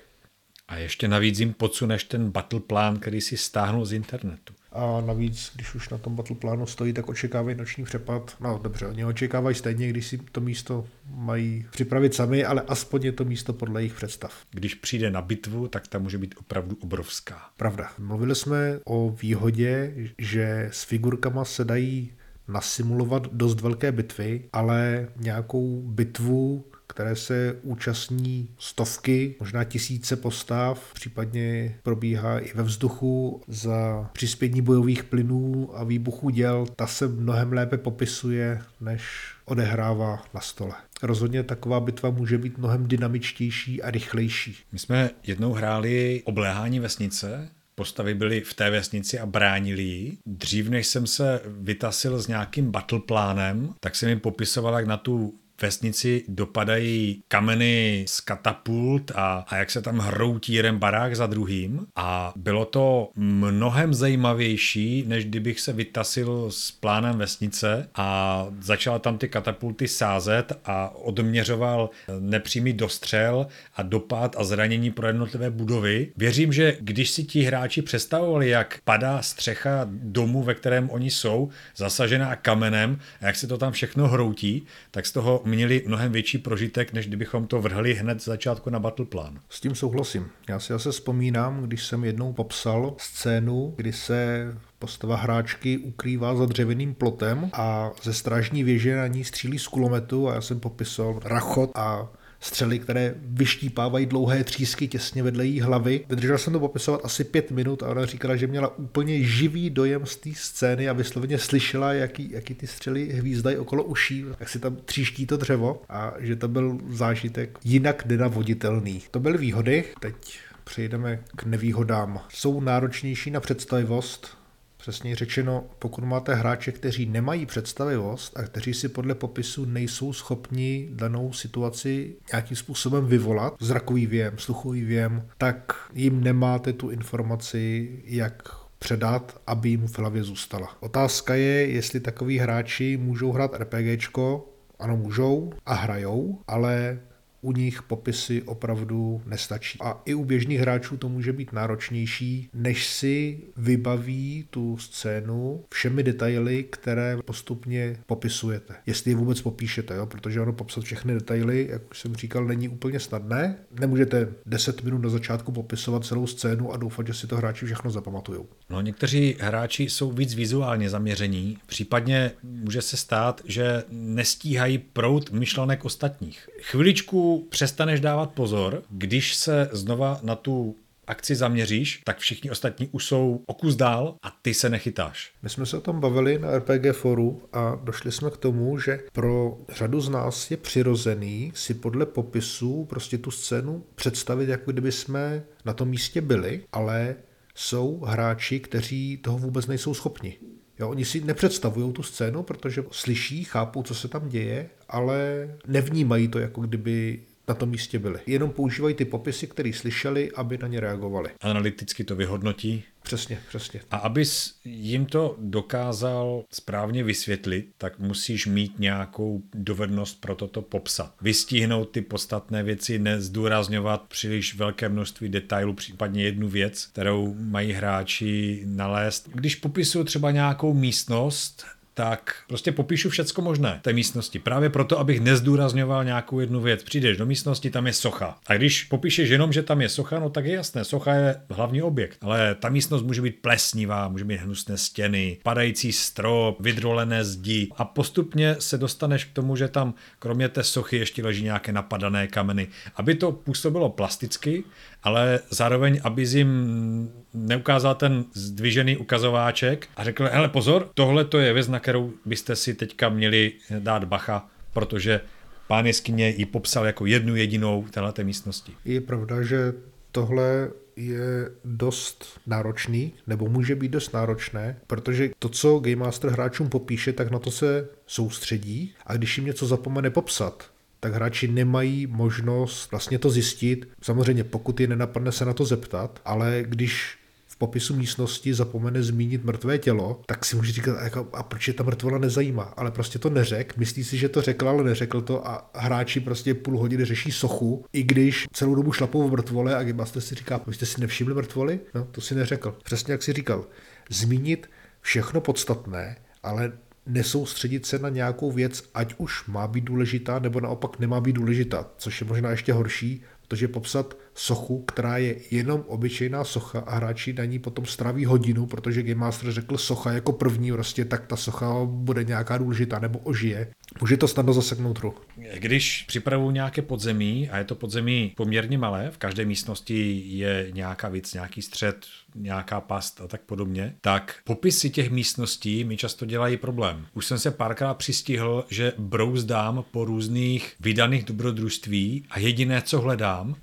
A 0.68 0.76
ještě 0.76 1.08
navíc 1.08 1.40
jim 1.40 1.52
podsuneš 1.52 2.04
ten 2.04 2.30
battle 2.30 2.60
plán, 2.60 2.98
který 2.98 3.20
si 3.20 3.36
stáhnul 3.36 3.84
z 3.84 3.92
internetu. 3.92 4.54
A 4.74 5.00
navíc, 5.06 5.52
když 5.54 5.74
už 5.74 5.88
na 5.88 5.98
tom 5.98 6.16
battle 6.16 6.36
plánu 6.36 6.66
stojí, 6.66 6.92
tak 6.92 7.08
očekávají 7.08 7.56
noční 7.56 7.84
přepad. 7.84 8.36
No 8.40 8.60
dobře, 8.62 8.86
oni 8.86 9.04
očekávají 9.04 9.56
stejně, 9.56 9.88
když 9.88 10.06
si 10.06 10.18
to 10.18 10.40
místo 10.40 10.84
mají 11.06 11.66
připravit 11.70 12.14
sami, 12.14 12.44
ale 12.44 12.62
aspoň 12.68 13.04
je 13.04 13.12
to 13.12 13.24
místo 13.24 13.52
podle 13.52 13.80
jejich 13.80 13.94
představ. 13.94 14.32
Když 14.50 14.74
přijde 14.74 15.10
na 15.10 15.22
bitvu, 15.22 15.68
tak 15.68 15.88
ta 15.88 15.98
může 15.98 16.18
být 16.18 16.34
opravdu 16.38 16.76
obrovská. 16.80 17.40
Pravda. 17.56 17.90
Mluvili 17.98 18.34
jsme 18.34 18.80
o 18.84 19.16
výhodě, 19.22 19.94
že 20.18 20.68
s 20.72 20.84
figurkama 20.84 21.44
se 21.44 21.64
dají 21.64 22.12
nasimulovat 22.48 23.26
dost 23.32 23.60
velké 23.60 23.92
bitvy, 23.92 24.44
ale 24.52 25.08
nějakou 25.16 25.82
bitvu 25.82 26.64
které 26.86 27.16
se 27.16 27.56
účastní 27.62 28.48
stovky, 28.58 29.34
možná 29.40 29.64
tisíce 29.64 30.16
postav, 30.16 30.90
případně 30.94 31.74
probíhá 31.82 32.38
i 32.38 32.52
ve 32.54 32.62
vzduchu 32.62 33.42
za 33.48 34.10
přispění 34.12 34.62
bojových 34.62 35.04
plynů 35.04 35.70
a 35.74 35.84
výbuchů 35.84 36.30
děl. 36.30 36.66
Ta 36.76 36.86
se 36.86 37.08
mnohem 37.08 37.52
lépe 37.52 37.78
popisuje, 37.78 38.62
než 38.80 39.02
odehrává 39.44 40.22
na 40.34 40.40
stole. 40.40 40.74
Rozhodně 41.02 41.42
taková 41.42 41.80
bitva 41.80 42.10
může 42.10 42.38
být 42.38 42.58
mnohem 42.58 42.88
dynamičtější 42.88 43.82
a 43.82 43.90
rychlejší. 43.90 44.56
My 44.72 44.78
jsme 44.78 45.10
jednou 45.26 45.52
hráli 45.52 46.22
obléhání 46.24 46.80
vesnice, 46.80 47.48
postavy 47.74 48.14
byly 48.14 48.40
v 48.40 48.54
té 48.54 48.70
vesnici 48.70 49.18
a 49.18 49.26
bránili 49.26 49.82
ji. 49.82 50.18
Dřív, 50.26 50.68
než 50.68 50.86
jsem 50.86 51.06
se 51.06 51.40
vytasil 51.46 52.22
s 52.22 52.26
nějakým 52.26 52.70
battleplánem, 52.70 53.74
tak 53.80 53.96
jsem 53.96 54.08
jim 54.08 54.20
popisoval, 54.20 54.74
jak 54.74 54.86
na 54.86 54.96
tu 54.96 55.34
vesnici 55.62 56.24
dopadají 56.28 57.22
kameny 57.28 58.04
z 58.08 58.20
katapult 58.20 59.10
a, 59.14 59.44
a 59.48 59.56
jak 59.56 59.70
se 59.70 59.82
tam 59.82 59.98
hroutí 59.98 60.52
jeden 60.52 60.78
barák 60.78 61.16
za 61.16 61.26
druhým 61.26 61.86
a 61.96 62.32
bylo 62.36 62.64
to 62.64 63.10
mnohem 63.16 63.94
zajímavější, 63.94 65.04
než 65.06 65.24
kdybych 65.24 65.60
se 65.60 65.72
vytasil 65.72 66.50
s 66.50 66.70
plánem 66.70 67.18
vesnice 67.18 67.88
a 67.94 68.46
začal 68.60 68.98
tam 68.98 69.18
ty 69.18 69.28
katapulty 69.28 69.88
sázet 69.88 70.52
a 70.64 70.94
odměřoval 70.94 71.90
nepřímý 72.20 72.72
dostřel 72.72 73.46
a 73.76 73.82
dopad 73.82 74.36
a 74.38 74.44
zranění 74.44 74.90
pro 74.90 75.06
jednotlivé 75.06 75.50
budovy. 75.50 76.12
Věřím, 76.16 76.52
že 76.52 76.76
když 76.80 77.10
si 77.10 77.24
ti 77.24 77.42
hráči 77.42 77.82
představovali, 77.82 78.48
jak 78.48 78.78
padá 78.84 79.22
střecha 79.22 79.86
domu, 79.90 80.42
ve 80.42 80.54
kterém 80.54 80.90
oni 80.90 81.10
jsou, 81.10 81.48
zasažená 81.76 82.36
kamenem 82.36 82.98
a 83.20 83.26
jak 83.26 83.36
se 83.36 83.46
to 83.46 83.58
tam 83.58 83.72
všechno 83.72 84.08
hroutí, 84.08 84.66
tak 84.90 85.06
z 85.06 85.12
toho 85.12 85.42
měli 85.44 85.82
mnohem 85.86 86.12
větší 86.12 86.38
prožitek, 86.38 86.92
než 86.92 87.06
kdybychom 87.06 87.46
to 87.46 87.60
vrhli 87.60 87.94
hned 87.94 88.22
z 88.22 88.24
začátku 88.24 88.70
na 88.70 88.78
battle 88.78 89.06
plán. 89.06 89.40
S 89.48 89.60
tím 89.60 89.74
souhlasím. 89.74 90.26
Já 90.48 90.60
si 90.60 90.72
zase 90.72 90.90
vzpomínám, 90.90 91.62
když 91.62 91.86
jsem 91.86 92.04
jednou 92.04 92.32
popsal 92.32 92.94
scénu, 92.98 93.74
kdy 93.76 93.92
se 93.92 94.48
postava 94.78 95.16
hráčky 95.16 95.78
ukrývá 95.78 96.34
za 96.34 96.46
dřevěným 96.46 96.94
plotem 96.94 97.50
a 97.52 97.90
ze 98.02 98.14
strážní 98.14 98.64
věže 98.64 98.96
na 98.96 99.06
ní 99.06 99.24
střílí 99.24 99.58
z 99.58 99.68
kulometu 99.68 100.28
a 100.28 100.34
já 100.34 100.40
jsem 100.40 100.60
popisal 100.60 101.20
rachot 101.24 101.70
a 101.74 102.08
střely, 102.44 102.78
které 102.78 103.14
vyštípávají 103.20 104.06
dlouhé 104.06 104.44
třísky 104.44 104.88
těsně 104.88 105.22
vedle 105.22 105.46
její 105.46 105.60
hlavy. 105.60 106.04
Vydržel 106.08 106.38
jsem 106.38 106.52
to 106.52 106.60
popisovat 106.60 107.00
asi 107.04 107.24
pět 107.24 107.50
minut 107.50 107.82
a 107.82 107.88
ona 107.88 108.06
říkala, 108.06 108.36
že 108.36 108.46
měla 108.46 108.78
úplně 108.78 109.22
živý 109.22 109.70
dojem 109.70 110.06
z 110.06 110.16
té 110.16 110.30
scény 110.34 110.88
a 110.88 110.92
vysloveně 110.92 111.38
slyšela, 111.38 111.92
jaký, 111.92 112.30
jaký 112.30 112.54
ty 112.54 112.66
střely 112.66 113.08
hvízdají 113.08 113.56
okolo 113.56 113.84
uší, 113.84 114.24
jak 114.40 114.48
si 114.48 114.58
tam 114.58 114.76
tříští 114.84 115.26
to 115.26 115.36
dřevo 115.36 115.82
a 115.88 116.14
že 116.18 116.36
to 116.36 116.48
byl 116.48 116.78
zážitek 116.88 117.58
jinak 117.64 118.06
nenavoditelný. 118.06 119.02
To 119.10 119.20
byly 119.20 119.38
výhody, 119.38 119.84
teď 120.00 120.38
přejdeme 120.64 121.20
k 121.36 121.44
nevýhodám. 121.44 122.20
Jsou 122.28 122.60
náročnější 122.60 123.30
na 123.30 123.40
představivost, 123.40 124.43
Přesně 124.84 125.16
řečeno, 125.16 125.64
pokud 125.78 126.04
máte 126.04 126.34
hráče, 126.34 126.72
kteří 126.72 127.06
nemají 127.06 127.46
představivost 127.46 128.38
a 128.38 128.42
kteří 128.42 128.74
si 128.74 128.88
podle 128.88 129.14
popisu 129.14 129.64
nejsou 129.64 130.12
schopni 130.12 130.88
danou 130.90 131.32
situaci 131.32 132.16
nějakým 132.32 132.56
způsobem 132.56 133.06
vyvolat, 133.06 133.54
zrakový 133.60 134.06
věm, 134.06 134.38
sluchový 134.38 134.84
věm, 134.84 135.28
tak 135.38 135.72
jim 135.92 136.24
nemáte 136.24 136.72
tu 136.72 136.90
informaci, 136.90 137.90
jak 138.04 138.48
předat, 138.78 139.40
aby 139.46 139.68
jim 139.68 139.86
v 139.86 139.98
hlavě 139.98 140.22
zůstala. 140.22 140.76
Otázka 140.80 141.34
je, 141.34 141.66
jestli 141.66 142.00
takový 142.00 142.38
hráči 142.38 142.96
můžou 142.96 143.32
hrát 143.32 143.54
RPGčko, 143.54 144.48
ano 144.78 144.96
můžou 144.96 145.52
a 145.66 145.74
hrajou, 145.74 146.38
ale 146.46 146.98
u 147.44 147.52
nich 147.52 147.82
popisy 147.82 148.42
opravdu 148.42 149.22
nestačí. 149.26 149.78
A 149.80 150.02
i 150.04 150.14
u 150.14 150.24
běžných 150.24 150.60
hráčů 150.60 150.96
to 150.96 151.08
může 151.08 151.32
být 151.32 151.52
náročnější, 151.52 152.48
než 152.54 152.86
si 152.86 153.40
vybaví 153.56 154.46
tu 154.50 154.76
scénu 154.78 155.64
všemi 155.70 156.02
detaily, 156.02 156.64
které 156.70 157.16
postupně 157.24 157.96
popisujete. 158.06 158.74
Jestli 158.86 159.10
je 159.10 159.16
vůbec 159.16 159.40
popíšete, 159.40 159.94
jo? 159.94 160.06
protože 160.06 160.40
ono 160.40 160.52
popsat 160.52 160.84
všechny 160.84 161.14
detaily, 161.14 161.68
jak 161.70 161.90
už 161.90 161.98
jsem 161.98 162.16
říkal, 162.16 162.44
není 162.44 162.68
úplně 162.68 163.00
snadné. 163.00 163.56
Nemůžete 163.80 164.28
10 164.46 164.82
minut 164.82 164.98
na 164.98 165.08
začátku 165.08 165.52
popisovat 165.52 166.04
celou 166.04 166.26
scénu 166.26 166.72
a 166.72 166.76
doufat, 166.76 167.06
že 167.06 167.14
si 167.14 167.26
to 167.26 167.36
hráči 167.36 167.66
všechno 167.66 167.90
zapamatují. 167.90 168.40
No, 168.70 168.80
někteří 168.80 169.36
hráči 169.40 169.82
jsou 169.82 170.12
víc 170.12 170.34
vizuálně 170.34 170.90
zaměření, 170.90 171.58
případně 171.66 172.30
může 172.42 172.82
se 172.82 172.96
stát, 172.96 173.40
že 173.44 173.82
nestíhají 173.90 174.78
prout 174.78 175.30
myšlenek 175.30 175.84
ostatních. 175.84 176.48
Chviličku 176.60 177.33
přestaneš 177.38 178.00
dávat 178.00 178.32
pozor, 178.32 178.82
když 178.90 179.34
se 179.34 179.68
znova 179.72 180.20
na 180.22 180.34
tu 180.36 180.76
akci 181.06 181.34
zaměříš, 181.34 182.00
tak 182.04 182.18
všichni 182.18 182.50
ostatní 182.50 182.88
už 182.92 183.04
jsou 183.04 183.42
o 183.46 183.54
kus 183.54 183.76
dál 183.76 184.14
a 184.22 184.38
ty 184.42 184.54
se 184.54 184.68
nechytáš. 184.68 185.32
My 185.42 185.48
jsme 185.48 185.66
se 185.66 185.76
o 185.76 185.80
tom 185.80 186.00
bavili 186.00 186.38
na 186.38 186.58
RPG 186.58 186.92
foru 186.92 187.42
a 187.52 187.80
došli 187.82 188.12
jsme 188.12 188.30
k 188.30 188.36
tomu, 188.36 188.78
že 188.78 189.00
pro 189.12 189.58
řadu 189.68 190.00
z 190.00 190.08
nás 190.08 190.50
je 190.50 190.56
přirozený 190.56 191.52
si 191.54 191.74
podle 191.74 192.06
popisu 192.06 192.84
prostě 192.84 193.18
tu 193.18 193.30
scénu 193.30 193.84
představit, 193.94 194.48
jako 194.48 194.72
kdyby 194.72 194.92
jsme 194.92 195.44
na 195.64 195.72
tom 195.72 195.88
místě 195.88 196.20
byli, 196.20 196.64
ale 196.72 197.16
jsou 197.54 198.00
hráči, 198.06 198.60
kteří 198.60 199.16
toho 199.16 199.38
vůbec 199.38 199.66
nejsou 199.66 199.94
schopni. 199.94 200.38
Jo, 200.78 200.88
oni 200.88 201.04
si 201.04 201.20
nepředstavují 201.20 201.92
tu 201.92 202.02
scénu, 202.02 202.42
protože 202.42 202.84
slyší, 202.90 203.44
chápou, 203.44 203.82
co 203.82 203.94
se 203.94 204.08
tam 204.08 204.28
děje, 204.28 204.70
ale 204.88 205.48
nevnímají 205.66 206.28
to, 206.28 206.38
jako 206.38 206.60
kdyby 206.60 207.20
na 207.48 207.54
tom 207.54 207.68
místě 207.68 207.98
byli. 207.98 208.20
Jenom 208.26 208.50
používají 208.50 208.94
ty 208.94 209.04
popisy, 209.04 209.46
které 209.46 209.72
slyšeli, 209.72 210.30
aby 210.32 210.58
na 210.58 210.68
ně 210.68 210.80
reagovali. 210.80 211.30
Analyticky 211.40 212.04
to 212.04 212.16
vyhodnotí. 212.16 212.84
Přesně, 213.02 213.38
přesně. 213.48 213.80
A 213.90 213.96
abys 213.96 214.54
jim 214.64 215.06
to 215.06 215.36
dokázal 215.38 216.44
správně 216.52 217.04
vysvětlit, 217.04 217.68
tak 217.78 217.98
musíš 217.98 218.46
mít 218.46 218.78
nějakou 218.78 219.42
dovednost 219.54 220.20
pro 220.20 220.34
toto 220.34 220.62
popsat. 220.62 221.14
Vystihnout 221.20 221.90
ty 221.90 222.00
podstatné 222.00 222.62
věci, 222.62 222.98
nezdůrazňovat 222.98 224.02
příliš 224.02 224.54
velké 224.54 224.88
množství 224.88 225.28
detailů, 225.28 225.74
případně 225.74 226.24
jednu 226.24 226.48
věc, 226.48 226.86
kterou 226.86 227.34
mají 227.38 227.72
hráči 227.72 228.62
nalézt. 228.66 229.28
Když 229.34 229.54
popisuju 229.54 230.04
třeba 230.04 230.30
nějakou 230.30 230.74
místnost, 230.74 231.66
tak 231.94 232.34
prostě 232.48 232.72
popíšu 232.72 233.10
všecko 233.10 233.42
možné 233.42 233.80
té 233.82 233.92
místnosti. 233.92 234.38
Právě 234.38 234.70
proto, 234.70 234.98
abych 234.98 235.20
nezdůrazňoval 235.20 236.04
nějakou 236.04 236.40
jednu 236.40 236.60
věc. 236.60 236.82
Přijdeš 236.82 237.16
do 237.16 237.26
místnosti, 237.26 237.70
tam 237.70 237.86
je 237.86 237.92
socha. 237.92 238.38
A 238.46 238.54
když 238.54 238.84
popíšeš 238.84 239.28
jenom, 239.30 239.52
že 239.52 239.62
tam 239.62 239.80
je 239.80 239.88
socha, 239.88 240.18
no 240.18 240.30
tak 240.30 240.44
je 240.44 240.54
jasné, 240.54 240.84
socha 240.84 241.14
je 241.14 241.36
hlavní 241.50 241.82
objekt. 241.82 242.18
Ale 242.20 242.54
ta 242.54 242.68
místnost 242.68 243.02
může 243.02 243.22
být 243.22 243.38
plesnivá, 243.40 244.08
může 244.08 244.24
mít 244.24 244.40
hnusné 244.40 244.78
stěny, 244.78 245.38
padající 245.42 245.92
strop, 245.92 246.60
vydrolené 246.60 247.24
zdi 247.24 247.68
a 247.76 247.84
postupně 247.84 248.56
se 248.58 248.78
dostaneš 248.78 249.24
k 249.24 249.32
tomu, 249.32 249.56
že 249.56 249.68
tam 249.68 249.94
kromě 250.18 250.48
té 250.48 250.62
sochy 250.62 250.96
ještě 250.96 251.24
leží 251.24 251.42
nějaké 251.42 251.72
napadané 251.72 252.26
kameny. 252.26 252.68
Aby 252.96 253.14
to 253.14 253.32
působilo 253.32 253.88
plasticky, 253.90 254.64
ale 255.04 255.40
zároveň, 255.50 256.00
aby 256.04 256.22
jim 256.22 257.10
neukázal 257.34 257.94
ten 257.94 258.24
zdvižený 258.32 258.96
ukazováček 258.96 259.88
a 259.96 260.04
řekl, 260.04 260.28
hele 260.32 260.48
pozor, 260.48 260.90
tohle 260.94 261.24
to 261.24 261.38
je 261.38 261.52
věc, 261.52 261.68
na 261.68 261.80
kterou 261.80 262.12
byste 262.24 262.56
si 262.56 262.74
teďka 262.74 263.08
měli 263.08 263.52
dát 263.78 264.04
bacha, 264.04 264.48
protože 264.72 265.20
pán 265.68 265.86
jeskyně 265.86 266.28
ji 266.28 266.46
popsal 266.46 266.86
jako 266.86 267.06
jednu 267.06 267.36
jedinou 267.36 267.86
této 267.90 268.24
místnosti. 268.24 268.72
Je 268.84 269.00
pravda, 269.00 269.42
že 269.42 269.72
tohle 270.12 270.70
je 270.96 271.50
dost 271.64 272.40
náročný, 272.46 273.12
nebo 273.26 273.48
může 273.48 273.74
být 273.74 273.90
dost 273.90 274.12
náročné, 274.12 274.76
protože 274.86 275.30
to, 275.38 275.48
co 275.48 275.78
Game 275.78 275.96
Master 275.96 276.30
hráčům 276.30 276.68
popíše, 276.68 277.12
tak 277.12 277.30
na 277.30 277.38
to 277.38 277.50
se 277.50 277.88
soustředí 278.06 278.94
a 279.06 279.16
když 279.16 279.38
jim 279.38 279.46
něco 279.46 279.66
zapomene 279.66 280.10
popsat, 280.10 280.70
tak 281.04 281.14
hráči 281.14 281.48
nemají 281.48 282.06
možnost 282.06 282.90
vlastně 282.90 283.18
to 283.18 283.30
zjistit. 283.30 283.88
Samozřejmě, 284.02 284.44
pokud 284.44 284.80
je 284.80 284.86
nenapadne 284.86 285.32
se 285.32 285.44
na 285.44 285.52
to 285.52 285.64
zeptat, 285.64 286.20
ale 286.24 286.64
když 286.66 287.18
v 287.46 287.56
popisu 287.56 287.96
místnosti 287.96 288.54
zapomene 288.54 289.02
zmínit 289.02 289.44
mrtvé 289.44 289.78
tělo, 289.78 290.20
tak 290.26 290.44
si 290.44 290.56
může 290.56 290.72
říkat, 290.72 291.02
jako, 291.02 291.28
a 291.32 291.42
proč 291.42 291.68
je 291.68 291.74
ta 291.74 291.84
mrtvola 291.84 292.18
nezajímá. 292.18 292.62
Ale 292.62 292.90
prostě 292.90 293.18
to 293.18 293.30
neřek, 293.30 293.76
myslí 293.76 294.04
si, 294.04 294.18
že 294.18 294.28
to 294.28 294.42
řekl, 294.42 294.68
ale 294.68 294.84
neřekl 294.84 295.20
to 295.20 295.48
a 295.48 295.70
hráči 295.74 296.20
prostě 296.20 296.54
půl 296.54 296.78
hodiny 296.78 297.04
řeší 297.04 297.32
sochu, 297.32 297.84
i 297.92 298.02
když 298.02 298.46
celou 298.52 298.74
dobu 298.74 298.92
šlapou 298.92 299.28
v 299.28 299.32
mrtvole 299.32 299.76
a 299.76 299.82
Gimaster 299.82 300.22
si 300.22 300.34
říká, 300.34 300.60
vy 300.66 300.74
jste 300.74 300.86
si 300.86 301.00
nevšimli 301.00 301.34
mrtvoly? 301.34 301.80
No, 301.94 302.04
to 302.04 302.20
si 302.20 302.34
neřekl. 302.34 302.76
Přesně 302.84 303.12
jak 303.12 303.22
si 303.22 303.32
říkal. 303.32 303.66
Zmínit 304.10 304.70
všechno 305.00 305.40
podstatné, 305.40 306.16
ale 306.42 306.72
nesoustředit 307.06 307.86
se 307.86 307.98
na 307.98 308.08
nějakou 308.08 308.52
věc, 308.52 308.90
ať 308.94 309.14
už 309.18 309.46
má 309.46 309.68
být 309.68 309.84
důležitá, 309.84 310.38
nebo 310.38 310.60
naopak 310.60 310.98
nemá 310.98 311.20
být 311.20 311.32
důležitá, 311.32 311.86
což 311.96 312.20
je 312.20 312.26
možná 312.26 312.50
ještě 312.50 312.72
horší, 312.72 313.22
protože 313.42 313.68
popsat 313.68 314.16
sochu, 314.34 314.82
která 314.82 315.18
je 315.18 315.36
jenom 315.50 315.84
obyčejná 315.86 316.44
socha 316.44 316.80
a 316.80 316.94
hráči 316.94 317.32
na 317.32 317.44
ní 317.44 317.58
potom 317.58 317.86
straví 317.86 318.24
hodinu, 318.24 318.66
protože 318.66 319.02
Game 319.02 319.20
Master 319.20 319.52
řekl 319.52 319.78
socha 319.78 320.12
jako 320.12 320.32
první, 320.32 320.72
prostě 320.72 321.04
tak 321.04 321.26
ta 321.26 321.36
socha 321.36 321.84
bude 321.84 322.24
nějaká 322.24 322.58
důležitá 322.58 322.98
nebo 322.98 323.18
ožije. 323.18 323.68
Může 324.00 324.16
to 324.16 324.28
snadno 324.28 324.52
zaseknout 324.52 324.98
ruch. 324.98 325.26
Když 325.58 326.04
připravuju 326.08 326.50
nějaké 326.50 326.82
podzemí, 326.82 327.50
a 327.50 327.58
je 327.58 327.64
to 327.64 327.74
podzemí 327.74 328.32
poměrně 328.36 328.78
malé, 328.78 329.10
v 329.10 329.18
každé 329.18 329.44
místnosti 329.44 330.22
je 330.26 330.68
nějaká 330.72 331.08
věc, 331.08 331.34
nějaký 331.34 331.62
střed, 331.62 332.06
nějaká 332.34 332.80
past 332.80 333.20
a 333.20 333.28
tak 333.28 333.40
podobně, 333.40 333.94
tak 334.00 334.36
popisy 334.44 334.90
těch 334.90 335.10
místností 335.10 335.84
mi 335.84 335.96
často 335.96 336.26
dělají 336.26 336.56
problém. 336.56 337.06
Už 337.14 337.26
jsem 337.26 337.38
se 337.38 337.50
párkrát 337.50 337.94
přistihl, 337.94 338.64
že 338.70 338.92
brouzdám 338.98 339.84
po 339.90 340.04
různých 340.04 340.72
vydaných 340.80 341.24
dobrodružství 341.24 342.24
a 342.30 342.38
jediné, 342.38 342.82
co 342.82 343.00
hledám, 343.00 343.56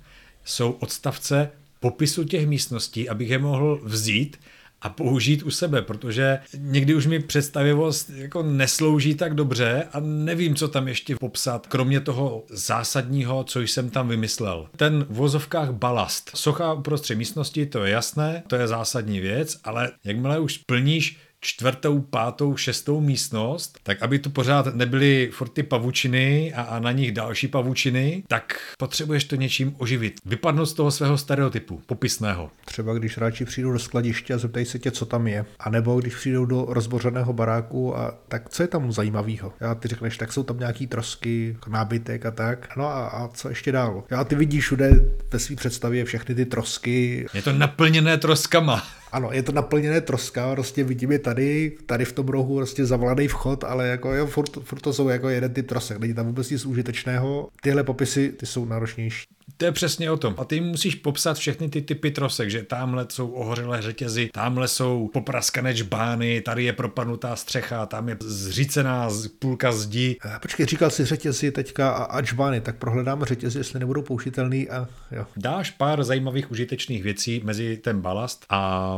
jsou 0.44 0.70
odstavce 0.70 1.50
popisu 1.80 2.24
těch 2.24 2.46
místností, 2.46 3.08
abych 3.08 3.30
je 3.30 3.38
mohl 3.38 3.80
vzít 3.84 4.36
a 4.82 4.88
použít 4.88 5.42
u 5.42 5.50
sebe, 5.50 5.82
protože 5.82 6.38
někdy 6.58 6.94
už 6.94 7.06
mi 7.06 7.20
představivost 7.20 8.10
jako 8.10 8.42
neslouží 8.42 9.14
tak 9.14 9.34
dobře 9.34 9.86
a 9.92 10.00
nevím, 10.00 10.54
co 10.54 10.68
tam 10.68 10.88
ještě 10.88 11.16
popsat, 11.16 11.66
kromě 11.66 12.00
toho 12.00 12.44
zásadního, 12.50 13.44
co 13.44 13.60
jsem 13.60 13.90
tam 13.90 14.08
vymyslel. 14.08 14.68
Ten 14.76 15.06
v 15.08 15.14
vozovkách 15.14 15.72
balast. 15.72 16.30
Socha 16.34 16.72
uprostřed 16.72 17.14
místnosti, 17.14 17.66
to 17.66 17.84
je 17.84 17.92
jasné, 17.92 18.42
to 18.46 18.56
je 18.56 18.68
zásadní 18.68 19.20
věc, 19.20 19.58
ale 19.64 19.90
jakmile 20.04 20.38
už 20.38 20.58
plníš 20.58 21.18
čtvrtou, 21.44 22.00
pátou, 22.00 22.56
šestou 22.56 23.00
místnost, 23.00 23.78
tak 23.82 24.02
aby 24.02 24.18
tu 24.18 24.30
pořád 24.30 24.74
nebyly 24.74 25.30
furt 25.32 25.48
ty 25.48 25.62
pavučiny 25.62 26.52
a, 26.54 26.62
a 26.62 26.78
na 26.78 26.92
nich 26.92 27.12
další 27.12 27.48
pavučiny, 27.48 28.22
tak 28.28 28.60
potřebuješ 28.78 29.24
to 29.24 29.36
něčím 29.36 29.74
oživit. 29.78 30.14
Vypadnout 30.24 30.68
z 30.68 30.72
toho 30.72 30.90
svého 30.90 31.18
stereotypu, 31.18 31.82
popisného. 31.86 32.50
Třeba 32.64 32.94
když 32.94 33.16
hráči 33.16 33.44
přijdou 33.44 33.72
do 33.72 33.78
skladiště 33.78 34.34
a 34.34 34.38
zeptají 34.38 34.66
se 34.66 34.78
tě, 34.78 34.90
co 34.90 35.06
tam 35.06 35.26
je. 35.26 35.44
A 35.58 35.70
nebo 35.70 36.00
když 36.00 36.14
přijdou 36.14 36.44
do 36.44 36.66
rozbořeného 36.68 37.32
baráku 37.32 37.98
a 37.98 38.14
tak 38.28 38.48
co 38.48 38.62
je 38.62 38.66
tam 38.68 38.92
zajímavého? 38.92 39.52
Já 39.60 39.74
ty 39.74 39.88
řekneš, 39.88 40.16
tak 40.16 40.32
jsou 40.32 40.42
tam 40.42 40.58
nějaký 40.58 40.86
trosky, 40.86 41.56
nábytek 41.68 42.26
a 42.26 42.30
tak. 42.30 42.76
No 42.76 42.86
a, 42.86 43.06
a 43.06 43.28
co 43.28 43.48
ještě 43.48 43.72
dál? 43.72 44.04
Já 44.10 44.24
ty 44.24 44.34
vidíš 44.34 44.64
všude 44.64 44.90
ve 45.32 45.38
své 45.38 45.56
představě 45.56 46.04
všechny 46.04 46.34
ty 46.34 46.46
trosky. 46.46 47.26
Je 47.34 47.42
to 47.42 47.52
naplněné 47.52 48.18
troskama. 48.18 48.82
Ano, 49.12 49.32
je 49.32 49.42
to 49.42 49.52
naplněné 49.52 50.00
troska, 50.00 50.52
prostě 50.52 50.84
vidíme 50.84 51.18
tady, 51.18 51.72
tady 51.86 52.04
v 52.04 52.12
tom 52.12 52.28
rohu 52.28 52.56
prostě 52.56 52.86
zavlaný 52.86 53.28
vchod, 53.28 53.64
ale 53.64 53.88
jako 53.88 54.14
jo, 54.14 54.26
furt, 54.26 54.50
furt 54.64 54.80
to 54.80 54.92
jsou 54.92 55.08
jako 55.08 55.28
jeden 55.28 55.54
typ 55.54 55.68
trosek, 55.68 55.98
není 55.98 56.14
tam 56.14 56.26
vůbec 56.26 56.50
nic 56.50 56.66
užitečného. 56.66 57.48
Tyhle 57.62 57.84
popisy, 57.84 58.32
ty 58.32 58.46
jsou 58.46 58.64
náročnější. 58.64 59.26
To 59.62 59.66
je 59.66 59.72
přesně 59.72 60.10
o 60.10 60.16
tom. 60.16 60.34
A 60.38 60.44
ty 60.44 60.60
musíš 60.60 60.94
popsat 60.94 61.36
všechny 61.36 61.68
ty 61.68 61.82
typy 61.82 62.10
trosek, 62.10 62.50
že 62.50 62.62
tamhle 62.62 63.06
jsou 63.08 63.28
ohořelé 63.28 63.82
řetězy, 63.82 64.30
tamhle 64.32 64.68
jsou 64.68 65.10
popraskané 65.12 65.74
čbány, 65.74 66.40
tady 66.40 66.64
je 66.64 66.72
propadnutá 66.72 67.36
střecha, 67.36 67.86
tam 67.86 68.08
je 68.08 68.16
zřícená 68.20 69.08
půlka 69.38 69.72
zdi. 69.72 70.16
Počkej, 70.42 70.66
říkal 70.66 70.90
si 70.90 71.04
řetězy 71.04 71.52
teďka 71.52 71.90
a, 71.90 72.02
a 72.04 72.22
čbány, 72.22 72.60
tak 72.60 72.76
prohledáme 72.76 73.26
řetězy, 73.26 73.58
jestli 73.58 73.78
nebudou 73.78 74.02
použitelný 74.02 74.68
a 74.68 74.88
jo. 75.12 75.26
Dáš 75.36 75.70
pár 75.70 76.04
zajímavých 76.04 76.50
užitečných 76.50 77.02
věcí 77.02 77.40
mezi 77.44 77.76
ten 77.76 78.00
balast 78.00 78.44
a 78.48 78.90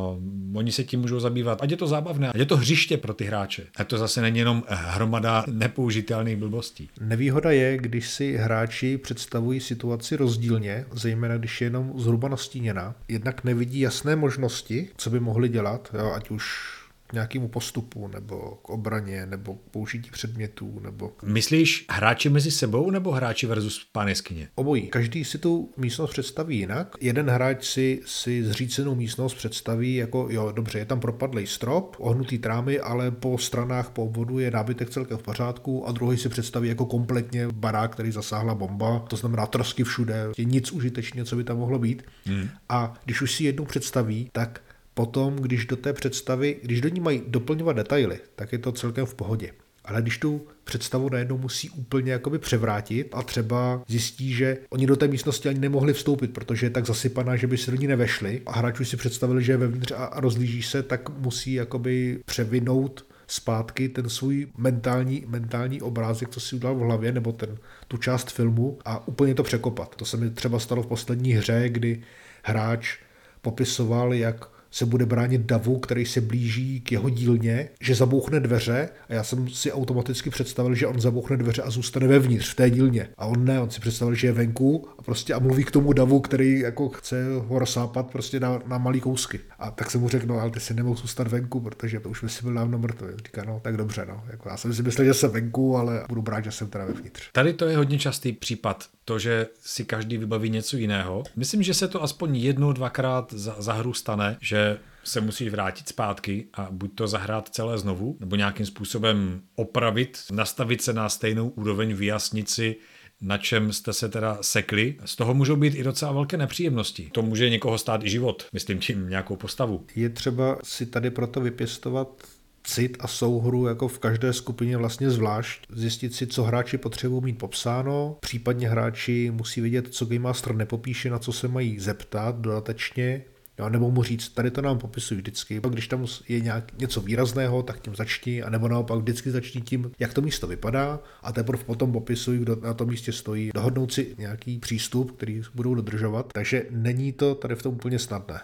oni 0.55 0.73
se 0.73 0.85
tím 0.85 1.01
můžou 1.01 1.21
zabývat. 1.21 1.63
Ať 1.63 1.71
je 1.71 1.77
to 1.77 1.87
zábavné, 1.87 2.29
ať 2.29 2.37
je 2.37 2.47
to 2.47 2.57
hřiště 2.57 2.97
pro 2.97 3.15
ty 3.15 3.25
hráče. 3.25 3.67
A 3.77 3.85
to 3.85 3.99
zase 3.99 4.23
není 4.23 4.39
jenom 4.39 4.63
hromada 4.69 5.45
nepoužitelných 5.47 6.37
blbostí. 6.37 6.89
Nevýhoda 7.01 7.51
je, 7.51 7.79
když 7.79 8.11
si 8.11 8.37
hráči 8.37 8.99
představují 8.99 9.61
situaci 9.61 10.17
rozdílně, 10.55 10.85
zejména 10.93 11.37
když 11.37 11.61
je 11.61 11.67
jenom 11.67 11.93
zhruba 11.97 12.29
nastíněna, 12.29 12.95
jednak 13.09 13.45
nevidí 13.45 13.81
jasné 13.81 14.17
možnosti, 14.17 14.89
co 14.97 15.11
by 15.11 15.21
mohli 15.21 15.49
dělat, 15.49 15.95
jo, 15.99 16.13
ať 16.13 16.31
už 16.31 16.74
nějakému 17.15 17.49
postupu, 17.49 18.09
nebo 18.09 18.59
k 18.63 18.71
obraně, 18.71 19.27
nebo 19.27 19.55
k 19.55 19.71
použití 19.71 20.11
předmětů, 20.11 20.81
nebo... 20.83 21.13
Myslíš 21.23 21.87
hráči 21.91 22.29
mezi 22.29 22.51
sebou, 22.51 22.91
nebo 22.91 23.11
hráči 23.11 23.47
versus 23.47 23.87
pán 23.93 24.09
jeskyně? 24.09 24.49
Obojí. 24.55 24.87
Každý 24.87 25.25
si 25.25 25.39
tu 25.39 25.71
místnost 25.77 26.11
představí 26.11 26.59
jinak. 26.59 26.97
Jeden 27.01 27.31
hráč 27.31 27.65
si, 27.65 28.01
si 28.07 28.45
zřícenou 28.45 28.95
místnost 28.95 29.35
představí 29.35 29.95
jako, 29.95 30.29
jo, 30.31 30.53
dobře, 30.53 30.79
je 30.79 30.85
tam 30.85 31.01
propadlý 31.01 31.47
strop, 31.47 31.97
ohnutý 31.99 32.39
trámy, 32.39 32.81
ale 32.81 33.11
po 33.11 33.39
stranách, 33.39 33.91
po 33.91 34.05
obvodu 34.05 34.39
je 34.39 34.51
nábytek 34.51 34.91
celkem 34.91 35.19
v 35.19 35.23
pořádku 35.23 35.89
a 35.89 35.93
druhý 35.93 36.19
si 36.19 36.29
představí 36.29 36.69
jako 36.69 36.87
kompletně 36.87 37.49
barák, 37.49 37.93
který 37.93 38.13
zasáhla 38.13 38.55
bomba, 38.55 38.99
to 38.99 39.17
znamená 39.17 39.47
trosky 39.47 39.85
všude, 39.85 40.27
je 40.37 40.45
nic 40.45 40.73
užitečně, 40.73 41.25
co 41.25 41.37
by 41.37 41.45
tam 41.45 41.59
mohlo 41.59 41.79
být. 41.79 42.03
Hmm. 42.27 42.49
A 42.69 42.95
když 43.05 43.23
už 43.23 43.33
si 43.33 43.45
jednou 43.45 43.65
představí, 43.65 44.31
tak 44.33 44.61
potom, 44.95 45.37
když 45.37 45.67
do 45.67 45.77
té 45.77 45.93
představy, 45.93 46.57
když 46.63 46.81
do 46.81 46.89
ní 46.89 47.01
mají 47.01 47.23
doplňovat 47.27 47.77
detaily, 47.77 48.19
tak 48.37 48.53
je 48.53 48.59
to 48.59 48.73
celkem 48.73 49.07
v 49.07 49.15
pohodě. 49.15 49.53
Ale 49.85 50.03
když 50.03 50.19
tu 50.19 50.47
představu 50.65 51.09
najednou 51.09 51.39
musí 51.39 51.71
úplně 51.71 52.13
jakoby 52.13 52.39
převrátit 52.39 53.09
a 53.13 53.23
třeba 53.23 53.83
zjistí, 53.89 54.35
že 54.35 54.59
oni 54.71 54.87
do 54.87 54.97
té 54.97 55.09
místnosti 55.09 55.49
ani 55.49 55.59
nemohli 55.59 55.93
vstoupit, 55.93 56.33
protože 56.33 56.67
je 56.67 56.71
tak 56.71 56.87
zasypaná, 56.87 57.37
že 57.37 57.47
by 57.47 57.59
se 57.59 57.71
do 57.71 57.77
ní 57.77 57.87
nevešli 57.87 58.43
a 58.47 58.53
hráč 58.53 58.81
už 58.81 58.89
si 58.89 58.97
představili, 58.97 59.45
že 59.45 59.53
je 59.53 59.57
vevnitř 59.57 59.93
a 59.97 60.21
rozlíží 60.21 60.63
se, 60.63 60.83
tak 60.83 61.19
musí 61.19 61.53
jakoby 61.53 62.21
převinout 62.25 63.07
zpátky 63.27 63.89
ten 63.89 64.09
svůj 64.09 64.47
mentální, 64.57 65.25
mentální 65.27 65.83
obrázek, 65.83 66.29
co 66.29 66.41
si 66.41 66.57
udělal 66.57 66.77
v 66.77 66.79
hlavě, 66.79 67.13
nebo 67.13 67.33
ten, 67.33 67.59
tu 67.89 67.97
část 67.97 68.31
filmu 68.31 68.79
a 68.85 69.09
úplně 69.09 69.35
to 69.35 69.43
překopat. 69.43 69.97
To 69.97 70.05
se 70.05 70.17
mi 70.17 70.31
třeba 70.31 70.59
stalo 70.59 70.83
v 70.83 70.87
poslední 70.87 71.33
hře, 71.33 71.69
kdy 71.69 72.03
hráč 72.43 72.99
popisoval, 73.43 74.15
jak 74.15 74.54
se 74.75 74.87
bude 74.87 75.07
bránit 75.07 75.41
davu, 75.41 75.79
který 75.79 76.07
se 76.07 76.21
blíží 76.21 76.81
k 76.81 76.93
jeho 76.93 77.11
dílně, 77.11 77.69
že 77.81 77.95
zabouchne 77.95 78.41
dveře 78.41 78.89
a 79.09 79.15
já 79.15 79.25
jsem 79.25 79.49
si 79.49 79.73
automaticky 79.73 80.31
představil, 80.31 80.75
že 80.75 80.87
on 80.87 81.01
zabouchne 81.01 81.37
dveře 81.37 81.63
a 81.63 81.71
zůstane 81.71 82.07
vevnitř 82.07 82.51
v 82.51 82.55
té 82.55 82.71
dílně. 82.71 83.09
A 83.19 83.27
on 83.27 83.45
ne, 83.45 83.61
on 83.61 83.71
si 83.71 83.81
představil, 83.81 84.15
že 84.15 84.27
je 84.27 84.33
venku 84.33 84.89
a 84.99 85.03
prostě 85.03 85.35
a 85.35 85.39
mluví 85.39 85.65
k 85.65 85.71
tomu 85.71 85.93
davu, 85.93 86.21
který 86.21 86.61
jako 86.61 86.89
chce 86.89 87.25
ho 87.47 87.59
rozsápat 87.59 88.11
prostě 88.11 88.41
na, 88.41 88.61
na 88.67 88.79
malý 88.79 89.01
kousky. 89.01 89.41
A 89.59 89.71
tak 89.71 89.91
jsem 89.91 90.01
mu 90.01 90.09
řekl, 90.09 90.27
no 90.27 90.41
ale 90.41 90.51
ty 90.51 90.61
si 90.61 90.75
nemohl 90.75 90.97
zůstat 90.97 91.29
venku, 91.29 91.61
protože 91.61 92.01
to 92.01 92.09
už 92.09 92.23
by 92.23 92.29
si 92.29 92.43
byl 92.43 92.55
dávno 92.55 92.79
mrtvý. 92.79 93.07
Říká, 93.17 93.45
no 93.45 93.61
tak 93.65 93.77
dobře, 93.77 94.07
no. 94.09 94.25
Jako, 94.31 94.49
já 94.49 94.57
jsem 94.57 94.75
si 94.75 94.83
myslel, 94.83 95.07
že 95.07 95.15
jsem 95.15 95.31
venku, 95.31 95.77
ale 95.77 96.05
budu 96.09 96.23
brát, 96.23 96.45
že 96.45 96.51
jsem 96.51 96.69
teda 96.69 96.85
vevnitř. 96.85 97.23
Tady 97.33 97.53
to 97.53 97.65
je 97.65 97.77
hodně 97.77 97.99
častý 97.99 98.33
případ, 98.33 98.85
to, 99.05 99.19
že 99.19 99.47
si 99.61 99.85
každý 99.85 100.17
vybaví 100.17 100.51
něco 100.51 100.77
jiného. 100.77 101.23
Myslím, 101.37 101.63
že 101.63 101.75
se 101.75 101.89
to 101.89 102.03
aspoň 102.03 102.37
jednou, 102.37 102.73
dvakrát 102.73 103.33
za, 103.33 103.57
za 103.59 103.73
hru 103.73 103.93
stane, 103.93 104.37
že 104.41 104.64
se 105.05 105.21
musíš 105.21 105.49
vrátit 105.49 105.89
zpátky 105.89 106.47
a 106.55 106.69
buď 106.71 106.95
to 106.95 107.09
zahrát 107.09 107.49
celé 107.49 107.79
znovu, 107.79 108.17
nebo 108.21 108.37
nějakým 108.37 108.67
způsobem 108.67 109.41
opravit, 109.55 110.19
nastavit 110.33 110.83
se 110.83 110.93
na 110.93 111.09
stejnou 111.09 111.49
úroveň, 111.49 111.95
vyjasnit 111.95 112.51
si, 112.51 112.77
na 113.21 113.39
čem 113.39 113.73
jste 113.73 113.93
se 113.93 114.09
teda 114.09 114.39
sekli. 114.41 114.97
Z 115.05 115.17
toho 115.17 115.35
můžou 115.35 115.57
být 115.57 115.75
i 115.75 115.83
docela 115.83 116.13
velké 116.13 116.37
nepříjemnosti. 116.37 117.11
To 117.13 117.23
může 117.23 117.51
někoho 117.51 117.79
stát 117.79 118.05
i 118.05 118.11
život, 118.11 118.47
myslím 118.53 118.79
tím 118.79 119.09
nějakou 119.09 119.37
postavu. 119.37 119.87
Je 119.97 120.09
třeba 120.09 120.59
si 120.65 120.87
tady 120.87 121.11
proto 121.11 121.41
vypěstovat 121.41 122.23
cit 122.65 122.97
a 123.01 123.09
souhru 123.09 123.67
jako 123.67 123.89
v 123.89 123.99
každé 123.99 124.33
skupině 124.33 124.77
vlastně 124.77 125.11
zvlášť, 125.11 125.67
zjistit 125.73 126.15
si, 126.15 126.27
co 126.27 126.43
hráči 126.43 126.79
potřebují 126.79 127.23
mít 127.25 127.39
popsáno, 127.39 128.17
případně 128.21 128.69
hráči 128.69 129.31
musí 129.35 129.61
vědět, 129.61 129.89
co 129.95 130.05
Game 130.05 130.19
Master 130.19 130.55
nepopíše, 130.55 131.11
na 131.11 131.19
co 131.19 131.33
se 131.33 131.49
mají 131.49 131.79
zeptat 131.79 132.37
dodatečně, 132.37 133.23
Jo, 133.59 133.69
nebo 133.69 133.91
mu 133.91 134.03
říct, 134.03 134.29
tady 134.29 134.51
to 134.51 134.63
nám 134.63 134.79
popisují 134.79 135.21
vždycky. 135.21 135.61
Pak 135.61 135.73
když 135.73 135.89
tam 135.89 136.07
je 136.29 136.41
nějak 136.41 136.79
něco 136.79 137.01
výrazného, 137.01 137.63
tak 137.63 137.81
tím 137.81 137.97
začni, 137.97 138.43
a 138.43 138.51
nebo 138.51 138.69
naopak 138.69 138.99
vždycky 138.99 139.31
začni 139.31 139.61
tím, 139.61 139.93
jak 139.99 140.15
to 140.15 140.21
místo 140.21 140.47
vypadá, 140.47 141.01
a 141.23 141.33
teprve 141.33 141.65
potom 141.65 141.93
popisují, 141.93 142.39
kdo 142.39 142.57
na 142.57 142.75
tom 142.75 142.89
místě 142.89 143.13
stojí. 143.13 143.51
Dohodnout 143.55 143.93
si 143.93 144.15
nějaký 144.19 144.59
přístup, 144.59 145.17
který 145.17 145.43
budou 145.55 145.75
dodržovat. 145.75 146.33
Takže 146.33 146.67
není 146.71 147.13
to 147.13 147.35
tady 147.35 147.55
v 147.55 147.63
tom 147.63 147.75
úplně 147.75 147.99
snadné. 147.99 148.41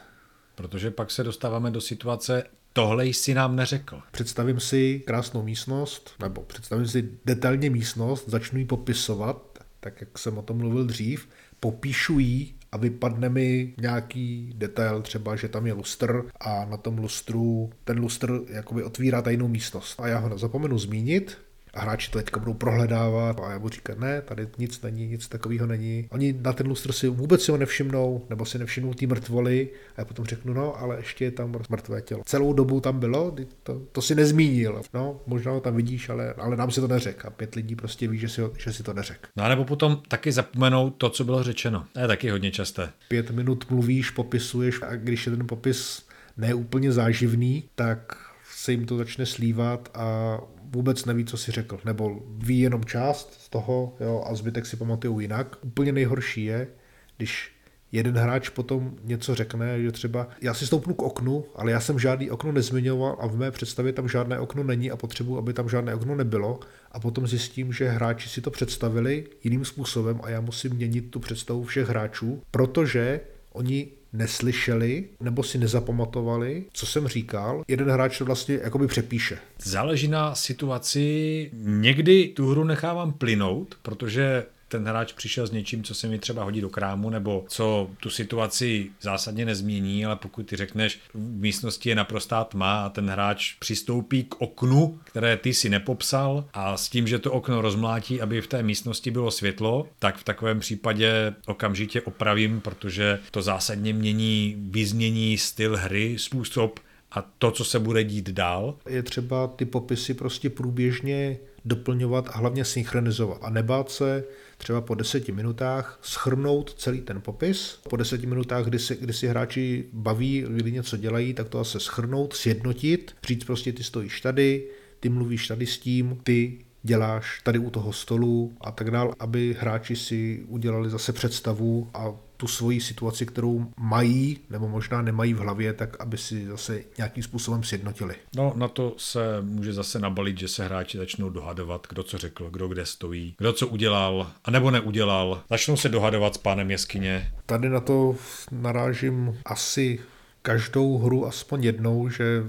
Protože 0.55 0.91
pak 0.91 1.11
se 1.11 1.25
dostáváme 1.25 1.71
do 1.71 1.81
situace, 1.81 2.45
tohle 2.73 3.07
jsi 3.07 3.35
nám 3.35 3.57
neřekl. 3.57 4.01
Představím 4.13 4.61
si 4.61 5.03
krásnou 5.07 5.43
místnost, 5.43 6.11
nebo 6.21 6.43
představím 6.43 6.89
si 6.89 7.11
detailně 7.25 7.71
místnost, 7.71 8.29
začnu 8.29 8.59
ji 8.59 8.65
popisovat, 8.65 9.59
tak 9.81 10.01
jak 10.01 10.19
jsem 10.19 10.39
o 10.39 10.43
tom 10.43 10.57
mluvil 10.57 10.85
dřív, 10.85 11.29
popíšu 11.61 12.19
ji 12.19 12.55
a 12.73 12.77
vypadne 12.77 13.29
mi 13.29 13.75
nějaký 13.81 14.53
detail, 14.57 15.03
třeba, 15.03 15.37
že 15.37 15.49
tam 15.49 15.67
je 15.67 15.73
lustr 15.73 16.25
a 16.41 16.65
na 16.65 16.77
tom 16.77 16.99
lustru 16.99 17.71
ten 17.85 17.99
lustr 17.99 18.41
jakoby 18.49 18.83
otvírá 18.83 19.23
tajnou 19.23 19.49
místnost. 19.49 20.01
A 20.01 20.09
já 20.09 20.19
ho 20.19 20.39
zapomenu 20.39 20.79
zmínit, 20.79 21.39
a 21.75 21.81
hráči 21.81 22.11
to 22.11 22.19
teďka 22.19 22.41
budou 22.41 22.55
prohledávat 22.55 23.41
a 23.41 23.51
já 23.51 23.59
budu 23.59 23.75
říkat, 23.75 23.99
ne, 23.99 24.23
tady 24.23 24.49
nic 24.59 24.83
není, 24.83 25.09
nic 25.09 25.29
takového 25.29 25.67
není. 25.67 26.09
Oni 26.11 26.35
na 26.41 26.53
ten 26.53 26.67
lustr 26.67 26.93
si 26.93 27.09
vůbec 27.09 27.43
si 27.43 27.51
ho 27.51 27.57
nevšimnou, 27.57 28.27
nebo 28.31 28.45
si 28.45 28.59
nevšimnou 28.59 28.95
ty 28.95 29.07
mrtvoly 29.07 29.69
a 29.97 30.01
já 30.01 30.05
potom 30.05 30.25
řeknu, 30.25 30.55
no, 30.55 30.81
ale 30.81 30.97
ještě 30.97 31.25
je 31.25 31.31
tam 31.31 31.55
mrtvé 31.71 32.03
tělo. 32.03 32.23
Celou 32.27 32.53
dobu 32.53 32.81
tam 32.81 33.01
bylo, 33.01 33.37
to, 33.63 33.83
to 33.93 34.03
si 34.03 34.15
nezmínil. 34.15 34.83
No, 34.95 35.21
možná 35.27 35.53
ho 35.53 35.61
tam 35.61 35.77
vidíš, 35.77 36.09
ale, 36.09 36.33
ale 36.33 36.57
nám 36.57 36.71
si 36.71 36.81
to 36.81 36.89
neřek 36.89 37.25
a 37.25 37.31
pět 37.31 37.55
lidí 37.55 37.77
prostě 37.77 38.09
ví, 38.09 38.19
že 38.19 38.29
si, 38.29 38.41
ho, 38.41 38.53
že 38.59 38.73
si 38.73 38.83
to 38.83 38.93
neřek. 38.93 39.29
No 39.37 39.45
a 39.45 39.49
nebo 39.49 39.65
potom 39.65 40.03
taky 40.09 40.33
zapomenou 40.33 40.91
to, 40.91 41.11
co 41.11 41.25
bylo 41.25 41.43
řečeno. 41.43 41.87
To 41.93 42.01
je 42.01 42.07
taky 42.07 42.31
hodně 42.31 42.51
časté. 42.51 42.91
Pět 43.09 43.31
minut 43.31 43.71
mluvíš, 43.71 44.11
popisuješ 44.11 44.81
a 44.83 44.97
když 44.97 45.27
je 45.27 45.37
ten 45.37 45.47
popis 45.47 46.07
neúplně 46.37 46.93
záživný, 46.93 47.65
tak 47.75 48.17
se 48.55 48.73
jim 48.73 48.87
to 48.87 48.97
začne 48.97 49.27
slívat 49.27 49.89
a 49.95 50.39
vůbec 50.73 51.05
neví, 51.05 51.25
co 51.25 51.37
si 51.37 51.53
řekl, 51.53 51.81
nebo 51.85 52.21
ví 52.39 52.61
jenom 52.61 52.85
část 52.85 53.41
z 53.41 53.49
toho 53.49 53.97
jo, 54.01 54.25
a 54.27 54.35
zbytek 54.35 54.67
si 54.67 54.77
pamatují 54.77 55.25
jinak. 55.25 55.57
Úplně 55.65 55.93
nejhorší 55.93 56.45
je, 56.45 56.69
když 57.17 57.53
jeden 57.93 58.19
hráč 58.19 58.49
potom 58.49 58.97
něco 59.05 59.35
řekne, 59.35 59.83
že 59.83 59.93
třeba 59.93 60.29
já 60.43 60.55
si 60.55 60.67
stoupnu 60.67 60.95
k 60.95 61.03
oknu, 61.03 61.45
ale 61.55 61.73
já 61.73 61.81
jsem 61.81 61.99
žádný 61.99 62.31
okno 62.31 62.53
nezmiňoval 62.53 63.17
a 63.21 63.27
v 63.27 63.37
mé 63.37 63.51
představě 63.51 63.93
tam 63.93 64.09
žádné 64.09 64.39
okno 64.39 64.63
není 64.63 64.91
a 64.91 64.97
potřebuji, 64.97 65.39
aby 65.39 65.53
tam 65.53 65.69
žádné 65.69 65.95
okno 65.95 66.15
nebylo 66.15 66.61
a 66.93 67.01
potom 67.01 67.27
zjistím, 67.27 67.73
že 67.73 67.89
hráči 67.89 68.29
si 68.29 68.41
to 68.41 68.51
představili 68.51 69.27
jiným 69.45 69.65
způsobem 69.65 70.21
a 70.23 70.31
já 70.31 70.41
musím 70.41 70.75
měnit 70.75 71.11
tu 71.11 71.21
představu 71.21 71.65
všech 71.65 71.89
hráčů, 71.89 72.43
protože 72.51 73.21
oni 73.53 73.89
neslyšeli 74.13 75.09
nebo 75.21 75.43
si 75.43 75.59
nezapamatovali, 75.59 76.65
co 76.73 76.87
jsem 76.87 77.09
říkal, 77.09 77.63
jeden 77.69 77.91
hráč 77.91 78.19
to 78.19 78.25
vlastně 78.25 78.59
jakoby 78.63 78.87
přepíše. 78.87 79.39
Záleží 79.65 80.09
na 80.09 80.35
situaci. 80.35 81.51
Někdy 81.55 82.29
tu 82.29 82.51
hru 82.51 82.65
nechávám 82.65 83.13
plynout, 83.13 83.79
protože 83.83 84.47
ten 84.71 84.85
hráč 84.85 85.13
přišel 85.13 85.47
s 85.47 85.51
něčím, 85.51 85.85
co 85.85 85.95
se 85.95 86.09
mi 86.09 86.19
třeba 86.19 86.45
hodí 86.45 86.61
do 86.61 86.71
krámu, 86.71 87.11
nebo 87.11 87.45
co 87.49 87.91
tu 88.01 88.11
situaci 88.11 88.91
zásadně 89.01 89.45
nezmění, 89.45 90.07
ale 90.07 90.17
pokud 90.17 90.47
ty 90.47 90.57
řekneš, 90.57 91.01
v 91.15 91.19
místnosti 91.19 91.89
je 91.89 91.95
naprostá 91.95 92.45
tma 92.45 92.85
a 92.85 92.89
ten 92.89 93.11
hráč 93.11 93.55
přistoupí 93.59 94.25
k 94.25 94.41
oknu, 94.41 94.99
které 95.05 95.37
ty 95.37 95.55
si 95.55 95.69
nepopsal 95.69 96.45
a 96.53 96.77
s 96.77 96.89
tím, 96.89 97.07
že 97.07 97.19
to 97.19 97.33
okno 97.33 97.61
rozmlátí, 97.61 98.21
aby 98.21 98.41
v 98.41 98.47
té 98.47 98.63
místnosti 98.63 99.11
bylo 99.11 99.31
světlo, 99.31 99.89
tak 99.99 100.17
v 100.17 100.25
takovém 100.25 100.61
případě 100.61 101.35
okamžitě 101.47 102.01
opravím, 102.01 102.61
protože 102.61 103.19
to 103.31 103.43
zásadně 103.43 103.93
mění, 103.93 104.57
vyzmění 104.59 105.39
styl 105.39 105.77
hry, 105.77 106.17
způsob, 106.19 106.81
a 107.13 107.23
to, 107.39 107.51
co 107.51 107.65
se 107.65 107.79
bude 107.79 108.05
dít 108.05 108.31
dál. 108.31 108.77
Je 108.89 109.03
třeba 109.03 109.47
ty 109.47 109.65
popisy 109.65 110.15
prostě 110.15 110.51
průběžně 110.51 111.39
doplňovat 111.65 112.29
a 112.29 112.39
hlavně 112.39 112.65
synchronizovat 112.65 113.39
a 113.43 113.51
nebát 113.51 113.91
se 113.91 114.25
třeba 114.59 114.81
po 114.81 114.95
deseti 114.95 115.33
minutách 115.33 115.99
schrnout 116.03 116.75
celý 116.75 117.01
ten 117.01 117.21
popis. 117.21 117.81
Po 117.89 117.97
deseti 117.97 118.27
minutách, 118.27 118.65
kdy 118.65 118.79
si, 118.79 118.97
kdy 118.97 119.13
si 119.13 119.27
hráči 119.27 119.85
baví, 119.93 120.45
kdy 120.49 120.73
něco 120.73 120.97
dělají, 120.97 121.35
tak 121.35 121.49
to 121.49 121.59
zase 121.59 121.81
schrnout, 121.81 122.33
sjednotit, 122.33 123.15
říct 123.27 123.45
prostě 123.45 123.73
ty 123.73 123.85
stojíš 123.85 124.21
tady, 124.21 124.69
ty 125.01 125.09
mluvíš 125.09 125.49
tady 125.49 125.67
s 125.67 125.79
tím, 125.79 126.19
ty 126.23 126.59
děláš 126.83 127.41
tady 127.43 127.59
u 127.59 127.71
toho 127.71 127.93
stolu 127.93 128.53
a 128.61 128.71
tak 128.71 128.91
dál, 128.91 129.15
aby 129.19 129.57
hráči 129.61 129.97
si 129.97 130.45
udělali 130.49 130.91
zase 130.91 131.13
představu 131.13 131.91
a 131.95 132.13
tu 132.37 132.47
svoji 132.47 132.81
situaci, 132.81 133.27
kterou 133.27 133.67
mají 133.77 134.39
nebo 134.51 134.69
možná 134.69 135.03
nemají 135.03 135.35
v 135.35 135.39
hlavě, 135.39 135.73
tak 135.73 136.01
aby 136.01 136.19
si 136.19 136.47
zase 136.47 136.83
nějakým 136.99 137.23
způsobem 137.23 137.63
sjednotili. 137.63 138.15
No 138.37 138.53
na 138.57 138.69
to 138.69 138.95
se 138.97 139.21
může 139.43 139.73
zase 139.73 139.99
nabalit, 139.99 140.39
že 140.39 140.49
se 140.49 140.65
hráči 140.65 140.99
začnou 140.99 141.31
dohadovat, 141.31 141.87
kdo 141.89 142.03
co 142.03 142.19
řekl, 142.19 142.51
kdo 142.51 142.69
kde 142.69 142.87
stojí, 142.87 143.35
kdo 143.39 143.53
co 143.53 143.69
udělal, 143.69 144.31
a 144.45 144.51
nebo 144.51 144.71
neudělal. 144.71 145.43
Začnou 145.51 145.77
se 145.77 145.89
dohadovat 145.89 146.35
s 146.35 146.39
pánem 146.39 146.71
jeskyně. 146.71 147.33
Tady 147.47 147.69
na 147.69 147.81
to 147.81 148.17
narážím 148.51 149.39
asi 149.45 150.01
každou 150.43 150.99
hru 150.99 151.27
aspoň 151.27 151.65
jednou, 151.65 152.09
že 152.09 152.45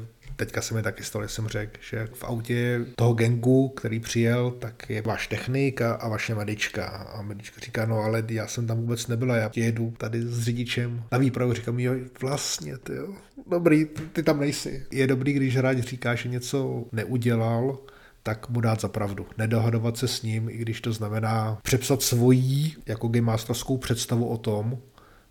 teďka 0.45 0.61
se 0.61 0.73
mi 0.73 0.81
taky 0.81 1.03
stalo, 1.03 1.27
jsem 1.27 1.47
řekl, 1.47 1.79
že 1.89 2.07
v 2.13 2.23
autě 2.23 2.85
toho 2.95 3.13
gengu, 3.13 3.69
který 3.69 3.99
přijel, 3.99 4.51
tak 4.51 4.89
je 4.89 5.01
váš 5.01 5.27
technik 5.27 5.81
a, 5.81 5.93
a 5.93 6.07
vaše 6.09 6.35
medička. 6.35 6.85
A 6.85 7.21
medička 7.21 7.61
říká, 7.61 7.85
no 7.85 7.99
ale 7.99 8.23
já 8.29 8.47
jsem 8.47 8.67
tam 8.67 8.77
vůbec 8.77 9.07
nebyla, 9.07 9.35
já 9.35 9.51
jedu 9.55 9.93
tady 9.97 10.21
s 10.21 10.43
řidičem 10.43 11.03
na 11.11 11.17
výpravu. 11.17 11.53
Říkám, 11.53 11.79
jo, 11.79 11.93
vlastně, 12.21 12.77
ty 12.77 12.93
jo, 12.95 13.13
dobrý, 13.47 13.85
ty, 13.85 14.01
ty 14.01 14.23
tam 14.23 14.39
nejsi. 14.39 14.85
Je 14.91 15.07
dobrý, 15.07 15.33
když 15.33 15.57
hráč 15.57 15.77
říká, 15.77 16.15
že 16.15 16.29
něco 16.29 16.85
neudělal, 16.91 17.77
tak 18.23 18.49
mu 18.49 18.61
dát 18.61 18.81
za 18.81 18.87
pravdu. 18.87 19.25
Nedohadovat 19.37 19.97
se 19.97 20.07
s 20.07 20.21
ním, 20.21 20.49
i 20.49 20.57
když 20.57 20.81
to 20.81 20.93
znamená 20.93 21.59
přepsat 21.63 22.01
svojí 22.01 22.75
jako 22.85 23.07
game 23.07 23.35
představu 23.79 24.27
o 24.27 24.37
tom, 24.37 24.77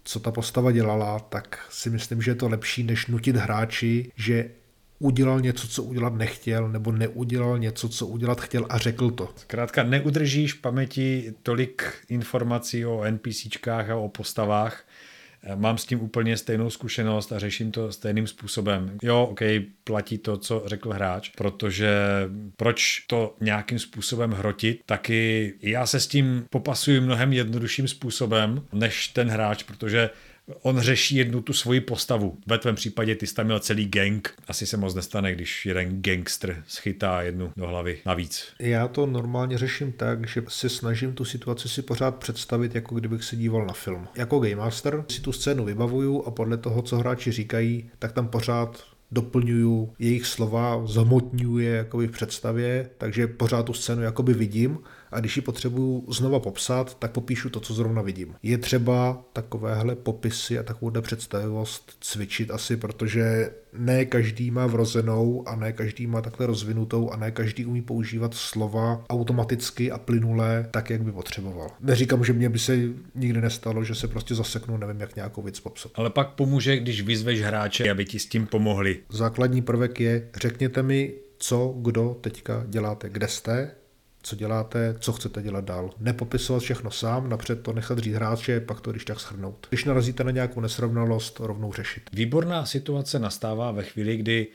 co 0.05 0.21
ta 0.21 0.31
postava 0.31 0.73
dělala, 0.73 1.19
tak 1.19 1.59
si 1.71 1.91
myslím, 1.91 2.23
že 2.23 2.31
je 2.31 2.35
to 2.35 2.49
lepší, 2.49 2.83
než 2.83 3.07
nutit 3.07 3.37
hráči, 3.37 4.13
že 4.17 4.51
udělal 5.01 5.41
něco, 5.41 5.69
co 5.69 5.83
udělat 5.83 6.15
nechtěl, 6.15 6.69
nebo 6.69 6.93
neudělal 6.93 7.59
něco, 7.59 7.89
co 7.89 8.07
udělat 8.07 8.41
chtěl 8.41 8.67
a 8.69 8.79
řekl 8.79 9.11
to. 9.11 9.29
Zkrátka 9.37 9.83
neudržíš 9.83 10.53
v 10.53 10.61
paměti 10.61 11.35
tolik 11.43 11.95
informací 12.09 12.87
o 12.87 13.05
NPCčkách 13.11 13.91
a 13.91 13.97
o 13.97 14.09
postavách, 14.09 14.85
Mám 15.55 15.79
s 15.79 15.85
tím 15.85 16.01
úplně 16.01 16.37
stejnou 16.37 16.71
zkušenost 16.71 17.33
a 17.33 17.39
řeším 17.39 17.73
to 17.73 17.93
stejným 17.93 18.27
způsobem. 18.27 18.99
Jo, 19.03 19.29
ok, 19.31 19.41
platí 19.85 20.19
to, 20.19 20.37
co 20.37 20.63
řekl 20.67 20.91
hráč, 20.91 21.29
protože 21.29 21.91
proč 22.57 23.05
to 23.07 23.37
nějakým 23.41 23.79
způsobem 23.79 24.31
hrotit, 24.31 24.81
taky 24.87 25.53
já 25.63 25.87
se 25.87 26.01
s 26.01 26.07
tím 26.07 26.47
popasuju 26.51 27.03
mnohem 27.03 27.33
jednodušším 27.33 27.89
způsobem 27.89 28.63
než 28.73 29.09
ten 29.09 29.29
hráč, 29.29 29.63
protože 29.63 30.11
on 30.63 30.81
řeší 30.81 31.17
jednu 31.17 31.43
tu 31.43 31.53
svoji 31.53 31.81
postavu. 31.81 32.39
Ve 32.47 32.59
tvém 32.59 32.75
případě 32.75 33.17
ty 33.17 33.27
jsi 33.27 33.35
tam 33.35 33.47
měl 33.47 33.61
celý 33.61 33.89
gang. 33.89 34.35
Asi 34.49 34.67
se 34.67 34.77
moc 34.77 34.95
nestane, 34.95 35.35
když 35.35 35.67
jeden 35.67 36.03
gangster 36.03 36.63
schytá 36.67 37.23
jednu 37.23 37.53
do 37.57 37.67
hlavy 37.67 37.99
navíc. 38.07 38.47
Já 38.59 38.89
to 38.89 39.07
normálně 39.07 39.59
řeším 39.59 39.93
tak, 39.93 40.29
že 40.29 40.43
si 40.49 40.69
snažím 40.69 41.13
tu 41.13 41.25
situaci 41.25 41.69
si 41.69 41.83
pořád 41.83 42.17
představit, 42.17 42.75
jako 42.75 42.95
kdybych 42.95 43.25
se 43.25 43.37
díval 43.37 43.67
na 43.67 43.73
film. 43.73 44.09
Jako 44.17 44.39
Game 44.39 44.57
Master 44.57 45.05
si 45.09 45.21
tu 45.21 45.33
scénu 45.33 45.65
vybavuju 45.65 46.23
a 46.23 46.31
podle 46.31 46.57
toho, 46.57 46.83
co 46.83 46.99
hráči 46.99 47.33
říkají, 47.33 47.91
tak 47.99 48.13
tam 48.13 48.29
pořád 48.29 48.85
doplňuju 49.13 49.93
jejich 49.99 50.27
slova, 50.27 50.87
zamotňuju 50.87 51.59
je 51.59 51.71
jakoby 51.71 52.07
v 52.07 52.11
představě, 52.11 52.91
takže 52.99 53.27
pořád 53.27 53.63
tu 53.63 53.73
scénu 53.73 54.03
jakoby 54.03 54.35
vidím 54.35 54.79
a 55.13 55.21
když 55.21 55.37
ji 55.37 55.43
potřebuju 55.43 56.05
znova 56.09 56.41
popsat, 56.41 56.99
tak 56.99 57.11
popíšu 57.11 57.51
to, 57.51 57.61
co 57.61 57.75
zrovna 57.75 58.03
vidím. 58.03 58.35
Je 58.43 58.59
třeba 58.59 59.25
takovéhle 59.33 59.97
popisy 59.97 60.59
a 60.59 60.63
takovouhle 60.63 61.03
představivost 61.03 61.97
cvičit 62.01 62.51
asi, 62.51 62.77
protože 62.77 63.51
ne 63.79 64.05
každý 64.05 64.51
má 64.51 64.67
vrozenou 64.67 65.49
a 65.49 65.57
ne 65.57 65.73
každý 65.73 66.07
má 66.07 66.21
takhle 66.21 66.47
rozvinutou 66.47 67.11
a 67.11 67.17
ne 67.17 67.31
každý 67.31 67.67
umí 67.67 67.83
používat 67.83 68.35
slova 68.35 69.05
automaticky 69.09 69.91
a 69.91 69.99
plynule 69.99 70.69
tak, 70.71 70.91
jak 70.91 71.03
by 71.03 71.13
potřeboval. 71.13 71.71
Neříkám, 71.81 72.25
že 72.25 72.33
mě 72.33 72.49
by 72.49 72.59
se 72.59 72.79
nikdy 73.15 73.41
nestalo, 73.41 73.85
že 73.85 73.95
se 73.95 74.09
prostě 74.09 74.35
zaseknu, 74.35 74.77
nevím, 74.77 75.01
jak 75.01 75.17
nějakou 75.17 75.43
věc 75.43 75.61
popsat. 75.61 75.93
Ale 75.95 76.11
pak 76.11 76.29
pomůže, 76.29 76.77
když 76.77 77.03
vyzveš 77.03 77.43
hráče, 77.43 77.91
aby 77.91 78.05
ti 78.05 78.19
s 78.19 78.27
tím 78.27 78.47
pomohli. 78.47 78.99
Základní 79.11 79.63
prvek 79.63 80.01
je, 80.01 80.29
řekněte 80.37 80.83
mi, 80.83 81.13
co, 81.39 81.75
kdo 81.79 82.17
teďka 82.21 82.65
děláte, 82.69 83.09
kde 83.09 83.29
jste, 83.29 83.71
co 84.23 84.37
děláte, 84.37 84.95
co 85.01 85.13
chcete 85.13 85.43
dělat 85.43 85.65
dál. 85.65 85.91
Nepopisovat 85.99 86.63
všechno 86.63 86.91
sám, 86.91 87.29
napřed 87.29 87.63
to 87.63 87.73
nechat 87.73 87.99
říct 87.99 88.15
hráče, 88.15 88.61
pak 88.61 88.81
to 88.81 88.91
když 88.91 89.05
tak 89.05 89.21
shrnout. 89.21 89.67
Když 89.71 89.85
narazíte 89.85 90.25
na 90.25 90.31
nějakou 90.31 90.61
nesrovnalost, 90.61 91.41
rovnou 91.41 91.73
řešit. 91.73 92.03
Výborná 92.13 92.67
situace 92.67 93.19
nastává 93.19 93.71
ve 93.71 93.83
chvíli, 93.83 94.17
kdy 94.17 94.47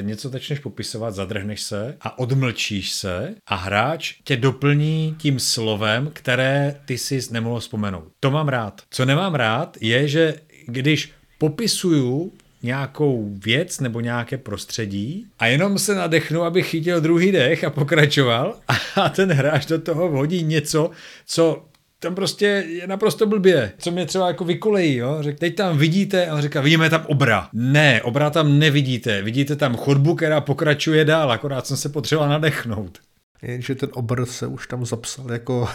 něco 0.00 0.28
začneš 0.28 0.58
popisovat, 0.58 1.14
zadrhneš 1.14 1.62
se 1.62 1.96
a 2.00 2.18
odmlčíš 2.18 2.92
se 2.92 3.34
a 3.46 3.54
hráč 3.54 4.14
tě 4.24 4.36
doplní 4.36 5.14
tím 5.18 5.38
slovem, 5.38 6.10
které 6.12 6.80
ty 6.84 6.98
si 6.98 7.20
nemohl 7.30 7.60
vzpomenout. 7.60 8.12
To 8.20 8.30
mám 8.30 8.48
rád. 8.48 8.82
Co 8.90 9.04
nemám 9.04 9.34
rád, 9.34 9.76
je, 9.80 10.08
že 10.08 10.34
když 10.66 11.12
popisuju 11.38 12.32
nějakou 12.62 13.34
věc 13.44 13.80
nebo 13.80 14.00
nějaké 14.00 14.38
prostředí 14.38 15.26
a 15.38 15.46
jenom 15.46 15.78
se 15.78 15.94
nadechnu, 15.94 16.42
aby 16.42 16.62
chytil 16.62 17.00
druhý 17.00 17.32
dech 17.32 17.64
a 17.64 17.70
pokračoval 17.70 18.54
a 18.96 19.08
ten 19.08 19.32
hráč 19.32 19.66
do 19.66 19.78
toho 19.78 20.08
vhodí 20.08 20.42
něco, 20.42 20.90
co 21.26 21.64
tam 22.00 22.14
prostě 22.14 22.46
je 22.68 22.86
naprosto 22.86 23.26
blbě. 23.26 23.72
Co 23.78 23.90
mě 23.90 24.06
třeba 24.06 24.28
jako 24.28 24.44
vykolejí, 24.44 24.96
jo? 24.96 25.18
Řek, 25.20 25.38
teď 25.38 25.54
tam 25.54 25.78
vidíte, 25.78 26.26
a 26.26 26.34
on 26.34 26.42
říká, 26.42 26.60
vidíme 26.60 26.90
tam 26.90 27.04
obra. 27.06 27.48
Ne, 27.52 28.02
obra 28.02 28.30
tam 28.30 28.58
nevidíte. 28.58 29.22
Vidíte 29.22 29.56
tam 29.56 29.76
chodbu, 29.76 30.14
která 30.14 30.40
pokračuje 30.40 31.04
dál, 31.04 31.32
akorát 31.32 31.66
jsem 31.66 31.76
se 31.76 31.88
potřeboval 31.88 32.30
nadechnout. 32.30 32.98
Jenže 33.42 33.74
ten 33.74 33.88
obr 33.92 34.26
se 34.26 34.46
už 34.46 34.66
tam 34.66 34.86
zapsal 34.86 35.32
jako 35.32 35.68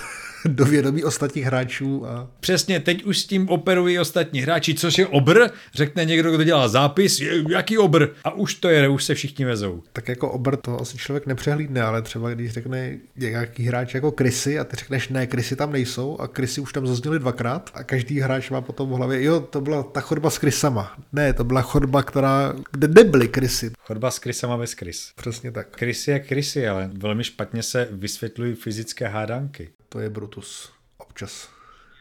do 0.49 0.65
vědomí 0.65 1.03
ostatních 1.03 1.45
hráčů. 1.45 2.07
A... 2.07 2.29
Přesně, 2.39 2.79
teď 2.79 3.03
už 3.03 3.19
s 3.19 3.25
tím 3.25 3.49
operují 3.49 3.99
ostatní 3.99 4.41
hráči, 4.41 4.73
což 4.73 4.97
je 4.97 5.07
obr, 5.07 5.47
řekne 5.73 6.05
někdo, 6.05 6.31
kdo 6.31 6.43
dělá 6.43 6.67
zápis, 6.67 7.21
jaký 7.49 7.77
obr? 7.77 8.07
A 8.23 8.31
už 8.31 8.55
to 8.55 8.69
je, 8.69 8.89
už 8.89 9.03
se 9.03 9.15
všichni 9.15 9.45
vezou. 9.45 9.83
Tak 9.93 10.07
jako 10.07 10.31
obr 10.31 10.55
to 10.55 10.81
asi 10.81 10.97
člověk 10.97 11.25
nepřehlídne, 11.25 11.81
ale 11.81 12.01
třeba 12.01 12.29
když 12.29 12.51
řekne 12.51 12.97
nějaký 13.15 13.63
hráč 13.63 13.93
jako 13.93 14.11
krysy 14.11 14.59
a 14.59 14.63
ty 14.63 14.75
řekneš, 14.75 15.09
ne, 15.09 15.27
krysy 15.27 15.55
tam 15.55 15.71
nejsou 15.71 16.17
a 16.17 16.27
krysy 16.27 16.61
už 16.61 16.73
tam 16.73 16.87
zazněly 16.87 17.19
dvakrát 17.19 17.71
a 17.73 17.83
každý 17.83 18.19
hráč 18.19 18.49
má 18.49 18.61
potom 18.61 18.89
v 18.89 18.93
hlavě, 18.93 19.23
jo, 19.23 19.39
to 19.39 19.61
byla 19.61 19.83
ta 19.83 20.01
chodba 20.01 20.29
s 20.29 20.37
krysama. 20.37 20.95
Ne, 21.11 21.33
to 21.33 21.43
byla 21.43 21.61
chodba, 21.61 22.03
která, 22.03 22.53
kde 22.71 22.87
nebyly 22.87 23.27
krysy. 23.27 23.71
Chodba 23.79 24.11
s 24.11 24.19
krysama 24.19 24.57
bez 24.57 24.75
krys. 24.75 25.11
Přesně 25.15 25.51
tak. 25.51 25.67
Krysy 25.69 26.11
je 26.11 26.19
krysy, 26.19 26.67
ale 26.67 26.89
velmi 26.93 27.23
špatně 27.23 27.63
se 27.63 27.87
vysvětlují 27.91 28.55
fyzické 28.55 29.07
hádanky 29.07 29.69
to 29.93 29.99
je 29.99 30.09
Brutus 30.09 30.71
občas. 30.97 31.49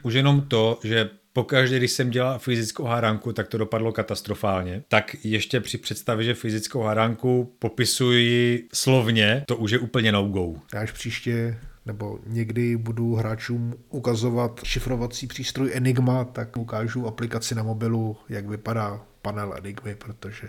Už 0.02 0.14
jenom 0.14 0.40
to, 0.40 0.81
že 0.85 1.10
pokaždé, 1.32 1.78
když 1.78 1.93
jsem 1.93 2.10
dělal 2.10 2.39
fyzickou 2.39 2.85
hádanku, 2.85 3.32
tak 3.32 3.48
to 3.48 3.59
dopadlo 3.59 3.93
katastrofálně. 3.93 4.82
Tak 4.89 5.16
ještě 5.24 5.60
při 5.60 5.78
představě, 5.78 6.24
že 6.24 6.35
fyzickou 6.35 6.82
hádanku 6.82 7.56
popisuji 7.59 8.69
slovně, 8.74 9.44
to 9.48 9.56
už 9.56 9.70
je 9.70 9.78
úplně 9.78 10.12
no-go. 10.12 10.55
Já 10.74 10.81
až 10.81 10.93
příště 10.93 11.59
nebo 11.86 12.19
někdy 12.27 12.77
budu 12.77 13.14
hráčům 13.14 13.74
ukazovat 13.89 14.60
šifrovací 14.64 15.27
přístroj 15.27 15.70
Enigma, 15.74 16.24
tak 16.24 16.56
ukážu 16.56 17.06
aplikaci 17.06 17.55
na 17.55 17.62
mobilu, 17.62 18.16
jak 18.28 18.47
vypadá 18.47 19.01
panel 19.23 19.55
Enigmy, 19.59 19.94
protože 19.94 20.48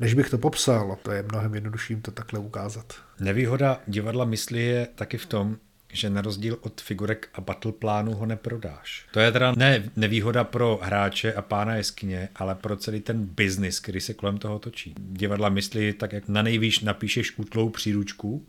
než 0.00 0.14
bych 0.14 0.30
to 0.30 0.38
popsal, 0.38 0.98
to 1.02 1.12
je 1.12 1.22
mnohem 1.22 1.54
jednodušší 1.54 1.92
jim 1.92 2.02
to 2.02 2.10
takhle 2.10 2.38
ukázat. 2.38 2.94
Nevýhoda 3.20 3.80
divadla 3.86 4.24
mysli 4.24 4.62
je 4.62 4.88
taky 4.94 5.18
v 5.18 5.26
tom, 5.26 5.56
že 5.96 6.10
na 6.10 6.22
rozdíl 6.22 6.58
od 6.60 6.80
figurek 6.80 7.28
a 7.34 7.40
battle 7.40 7.72
plánu 7.72 8.14
ho 8.14 8.26
neprodáš. 8.26 9.06
To 9.12 9.20
je 9.20 9.32
teda 9.32 9.52
ne 9.56 9.90
nevýhoda 9.96 10.44
pro 10.44 10.78
hráče 10.82 11.32
a 11.32 11.42
pána 11.42 11.74
jeskyně, 11.74 12.28
ale 12.36 12.54
pro 12.54 12.76
celý 12.76 13.00
ten 13.00 13.24
biznis, 13.24 13.80
který 13.80 14.00
se 14.00 14.14
kolem 14.14 14.38
toho 14.38 14.58
točí. 14.58 14.94
Divadla 14.98 15.48
myslí 15.48 15.92
tak, 15.92 16.12
jak 16.12 16.28
na 16.28 16.42
nejvýš 16.42 16.80
napíšeš 16.80 17.38
útlou 17.38 17.68
příručku, 17.68 18.46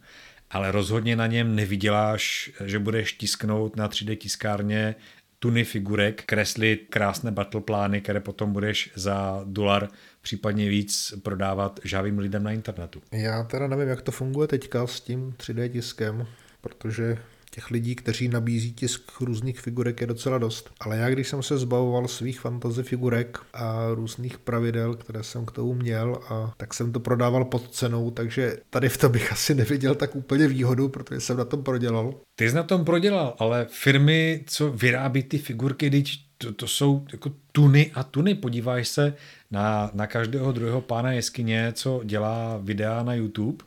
ale 0.52 0.72
rozhodně 0.72 1.16
na 1.16 1.28
něm 1.28 1.56
nevyděláš, 1.56 2.52
že 2.66 2.80
budeš 2.80 3.14
tisknout 3.14 3.76
na 3.76 3.90
3D 3.90 4.18
tiskárně 4.18 4.96
tuny 5.40 5.64
figurek, 5.64 6.24
kreslit 6.26 6.88
krásné 6.90 7.32
battle 7.32 7.62
plány, 7.62 8.02
které 8.02 8.20
potom 8.20 8.54
budeš 8.54 8.92
za 8.96 9.42
dolar 9.46 9.88
případně 10.22 10.70
víc 10.70 11.14
prodávat 11.24 11.80
žávým 11.84 12.20
lidem 12.20 12.44
na 12.44 12.52
internetu. 12.52 13.02
Já 13.12 13.44
teda 13.44 13.68
nevím, 13.68 13.88
jak 13.88 14.02
to 14.02 14.12
funguje 14.12 14.48
teďka 14.48 14.88
s 14.88 15.02
tím 15.02 15.34
3D 15.38 15.70
tiskem, 15.70 16.28
protože 16.62 17.18
těch 17.58 17.72
lidí, 17.72 17.96
kteří 17.96 18.28
nabízí 18.28 18.74
tisk 18.74 19.02
různých 19.22 19.60
figurek 19.60 20.02
je 20.02 20.08
docela 20.08 20.38
dost. 20.38 20.70
Ale 20.80 20.98
já, 20.98 21.10
když 21.10 21.28
jsem 21.28 21.44
se 21.44 21.58
zbavoval 21.58 22.08
svých 22.08 22.40
fantasy 22.40 22.84
figurek 22.84 23.40
a 23.54 23.88
různých 23.94 24.38
pravidel, 24.38 24.96
které 24.96 25.24
jsem 25.24 25.46
k 25.46 25.52
tomu 25.52 25.74
měl, 25.74 26.22
a 26.30 26.54
tak 26.58 26.74
jsem 26.74 26.92
to 26.92 27.00
prodával 27.00 27.46
pod 27.46 27.76
cenou, 27.76 28.12
takže 28.12 28.58
tady 28.70 28.90
v 28.90 28.98
tom 28.98 29.12
bych 29.12 29.32
asi 29.32 29.56
neviděl 29.56 29.96
tak 29.96 30.16
úplně 30.16 30.48
výhodu, 30.48 30.90
protože 30.90 31.22
jsem 31.22 31.38
na 31.38 31.46
tom 31.46 31.64
prodělal. 31.64 32.14
Ty 32.36 32.50
jsi 32.50 32.56
na 32.56 32.64
tom 32.64 32.86
prodělal, 32.86 33.36
ale 33.40 33.68
firmy, 33.70 34.44
co 34.48 34.72
vyrábí 34.72 35.24
ty 35.24 35.38
figurky, 35.38 35.90
teď 35.90 36.20
to, 36.38 36.54
to 36.54 36.68
jsou 36.68 37.06
jako 37.12 37.32
tuny 37.52 37.92
a 37.94 38.04
tuny. 38.04 38.36
Podíváš 38.36 38.88
se 38.88 39.14
na, 39.52 39.92
na 39.94 40.08
každého 40.08 40.52
druhého 40.52 40.82
pána 40.82 41.12
jeskyně, 41.12 41.72
co 41.76 42.02
dělá 42.04 42.58
videa 42.58 43.04
na 43.04 43.14
YouTube 43.14 43.66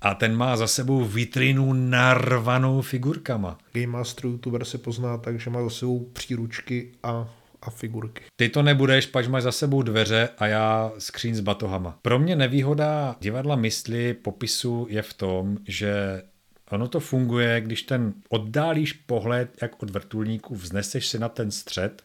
a 0.00 0.14
ten 0.14 0.36
má 0.36 0.56
za 0.56 0.66
sebou 0.66 1.04
vitrinu 1.04 1.72
narvanou 1.72 2.82
figurkama. 2.82 3.58
Game 3.72 3.86
Master 3.86 4.26
YouTuber 4.26 4.64
se 4.64 4.78
pozná 4.78 5.18
tak, 5.18 5.40
že 5.40 5.50
má 5.50 5.62
za 5.62 5.70
sebou 5.70 6.10
příručky 6.12 6.92
a 7.02 7.28
a 7.62 7.70
figurky. 7.70 8.22
Ty 8.36 8.48
to 8.48 8.62
nebudeš, 8.62 9.06
pač 9.06 9.26
máš 9.26 9.42
za 9.42 9.52
sebou 9.52 9.82
dveře 9.82 10.28
a 10.38 10.46
já 10.46 10.92
skříň 10.98 11.34
s 11.34 11.40
batohama. 11.40 11.98
Pro 12.02 12.18
mě 12.18 12.36
nevýhoda 12.36 13.16
divadla 13.20 13.56
mysli 13.56 14.14
popisu 14.14 14.86
je 14.90 15.02
v 15.02 15.14
tom, 15.14 15.58
že 15.68 16.22
ono 16.70 16.88
to 16.88 17.00
funguje, 17.00 17.60
když 17.60 17.82
ten 17.82 18.14
oddálíš 18.28 18.92
pohled 18.92 19.50
jak 19.62 19.82
od 19.82 19.90
vrtulníku, 19.90 20.54
vzneseš 20.54 21.06
se 21.06 21.18
na 21.18 21.28
ten 21.28 21.50
střed 21.50 22.02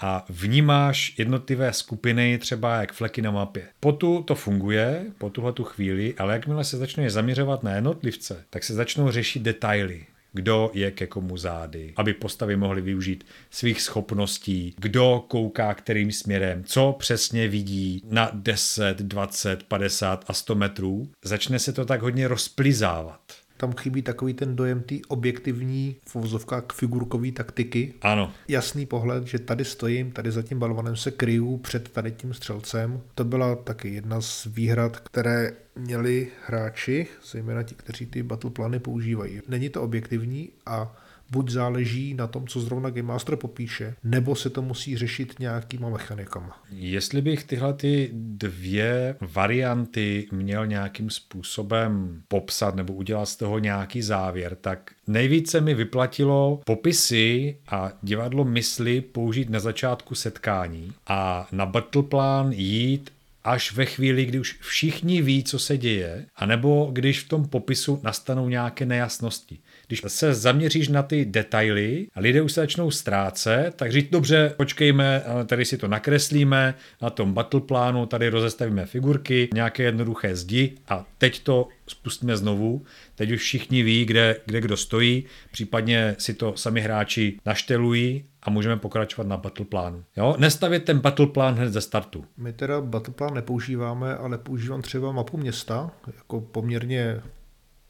a 0.00 0.24
vnímáš 0.28 1.14
jednotlivé 1.18 1.72
skupiny 1.72 2.38
třeba 2.38 2.80
jak 2.80 2.92
fleky 2.92 3.22
na 3.22 3.30
mapě. 3.30 3.62
Po 3.80 3.92
tu 3.92 4.22
to 4.22 4.34
funguje, 4.34 5.04
po 5.18 5.30
tuhle 5.30 5.52
tu 5.52 5.64
chvíli, 5.64 6.14
ale 6.18 6.32
jakmile 6.32 6.64
se 6.64 6.76
začne 6.76 7.10
zaměřovat 7.10 7.62
na 7.62 7.74
jednotlivce, 7.74 8.44
tak 8.50 8.64
se 8.64 8.74
začnou 8.74 9.10
řešit 9.10 9.42
detaily 9.42 10.06
kdo 10.32 10.70
je 10.74 10.90
ke 10.90 11.06
komu 11.06 11.36
zády, 11.36 11.92
aby 11.96 12.14
postavy 12.14 12.56
mohly 12.56 12.80
využít 12.80 13.24
svých 13.50 13.82
schopností, 13.82 14.74
kdo 14.78 15.24
kouká 15.28 15.74
kterým 15.74 16.12
směrem, 16.12 16.64
co 16.64 16.96
přesně 16.98 17.48
vidí 17.48 18.02
na 18.04 18.30
10, 18.34 18.98
20, 18.98 19.62
50 19.62 20.24
a 20.28 20.32
100 20.32 20.54
metrů. 20.54 21.08
Začne 21.24 21.58
se 21.58 21.72
to 21.72 21.84
tak 21.84 22.02
hodně 22.02 22.28
rozplizávat 22.28 23.20
tam 23.60 23.72
chybí 23.72 24.02
takový 24.02 24.34
ten 24.34 24.56
dojem 24.56 24.82
té 24.82 24.94
objektivní 25.08 25.96
v 26.08 26.16
uvozovkách 26.16 26.64
figurkové 26.72 27.32
taktiky. 27.32 27.94
Ano. 28.02 28.32
Jasný 28.48 28.86
pohled, 28.86 29.26
že 29.26 29.38
tady 29.38 29.64
stojím, 29.64 30.10
tady 30.12 30.30
za 30.30 30.42
tím 30.42 30.58
balvanem 30.58 30.96
se 30.96 31.10
kryju 31.10 31.56
před 31.56 31.88
tady 31.88 32.12
tím 32.12 32.34
střelcem. 32.34 33.00
To 33.14 33.24
byla 33.24 33.56
taky 33.56 33.94
jedna 33.94 34.20
z 34.20 34.46
výhrad, 34.46 34.96
které 34.96 35.52
měli 35.76 36.28
hráči, 36.46 37.06
zejména 37.32 37.62
ti, 37.62 37.74
kteří 37.74 38.06
ty 38.06 38.22
battle 38.22 38.50
plány 38.50 38.78
používají. 38.78 39.40
Není 39.48 39.68
to 39.68 39.82
objektivní 39.82 40.48
a 40.66 40.96
buď 41.30 41.50
záleží 41.50 42.14
na 42.14 42.26
tom, 42.26 42.46
co 42.46 42.60
zrovna 42.60 42.90
Game 42.90 43.02
Master 43.02 43.36
popíše, 43.36 43.94
nebo 44.04 44.36
se 44.36 44.50
to 44.50 44.62
musí 44.62 44.96
řešit 44.96 45.34
nějakýma 45.38 45.88
mechanikama. 45.88 46.62
Jestli 46.70 47.22
bych 47.22 47.44
tyhle 47.44 47.74
ty 47.74 48.10
dvě 48.12 49.16
varianty 49.20 50.28
měl 50.32 50.66
nějakým 50.66 51.10
způsobem 51.10 52.22
popsat 52.28 52.74
nebo 52.74 52.92
udělat 52.92 53.26
z 53.26 53.36
toho 53.36 53.58
nějaký 53.58 54.02
závěr, 54.02 54.56
tak 54.60 54.90
nejvíce 55.06 55.60
mi 55.60 55.74
vyplatilo 55.74 56.60
popisy 56.66 57.56
a 57.68 57.92
divadlo 58.02 58.44
mysli 58.44 59.00
použít 59.00 59.50
na 59.50 59.60
začátku 59.60 60.14
setkání 60.14 60.92
a 61.06 61.48
na 61.52 61.66
battle 61.66 62.02
plan 62.02 62.52
jít 62.52 63.10
až 63.44 63.72
ve 63.72 63.86
chvíli, 63.86 64.24
kdy 64.24 64.40
už 64.40 64.58
všichni 64.60 65.22
ví, 65.22 65.44
co 65.44 65.58
se 65.58 65.78
děje, 65.78 66.26
anebo 66.36 66.90
když 66.92 67.20
v 67.20 67.28
tom 67.28 67.48
popisu 67.48 68.00
nastanou 68.02 68.48
nějaké 68.48 68.86
nejasnosti. 68.86 69.58
Když 69.90 70.02
se 70.06 70.34
zaměříš 70.34 70.88
na 70.88 71.02
ty 71.02 71.24
detaily 71.24 72.06
a 72.14 72.20
lidé 72.20 72.42
už 72.42 72.52
se 72.52 72.60
začnou 72.60 72.90
ztrácet, 72.90 73.74
tak 73.76 73.92
říct, 73.92 74.10
dobře, 74.10 74.54
počkejme, 74.56 75.22
tady 75.46 75.64
si 75.64 75.78
to 75.78 75.88
nakreslíme 75.88 76.74
na 77.02 77.10
tom 77.10 77.32
battle 77.32 77.60
plánu, 77.60 78.06
tady 78.06 78.28
rozestavíme 78.28 78.86
figurky, 78.86 79.48
nějaké 79.54 79.82
jednoduché 79.82 80.36
zdi 80.36 80.76
a 80.88 81.06
teď 81.18 81.42
to 81.42 81.68
spustíme 81.86 82.36
znovu. 82.36 82.84
Teď 83.14 83.30
už 83.30 83.40
všichni 83.40 83.82
ví, 83.82 84.04
kde, 84.04 84.36
kde 84.46 84.60
kdo 84.60 84.76
stojí, 84.76 85.24
případně 85.52 86.16
si 86.18 86.34
to 86.34 86.56
sami 86.56 86.80
hráči 86.80 87.38
naštelují 87.46 88.24
a 88.42 88.50
můžeme 88.50 88.76
pokračovat 88.76 89.28
na 89.28 89.36
battle 89.36 89.64
plánu. 89.64 90.04
Jo? 90.16 90.34
Nestavit 90.38 90.84
ten 90.84 90.98
battle 90.98 91.26
plán 91.26 91.54
hned 91.54 91.72
ze 91.72 91.80
startu. 91.80 92.24
My 92.36 92.52
teda 92.52 92.80
battle 92.80 93.14
plán 93.14 93.34
nepoužíváme, 93.34 94.16
ale 94.16 94.38
používám 94.38 94.82
třeba 94.82 95.12
mapu 95.12 95.36
města, 95.36 95.90
jako 96.16 96.40
poměrně 96.40 97.20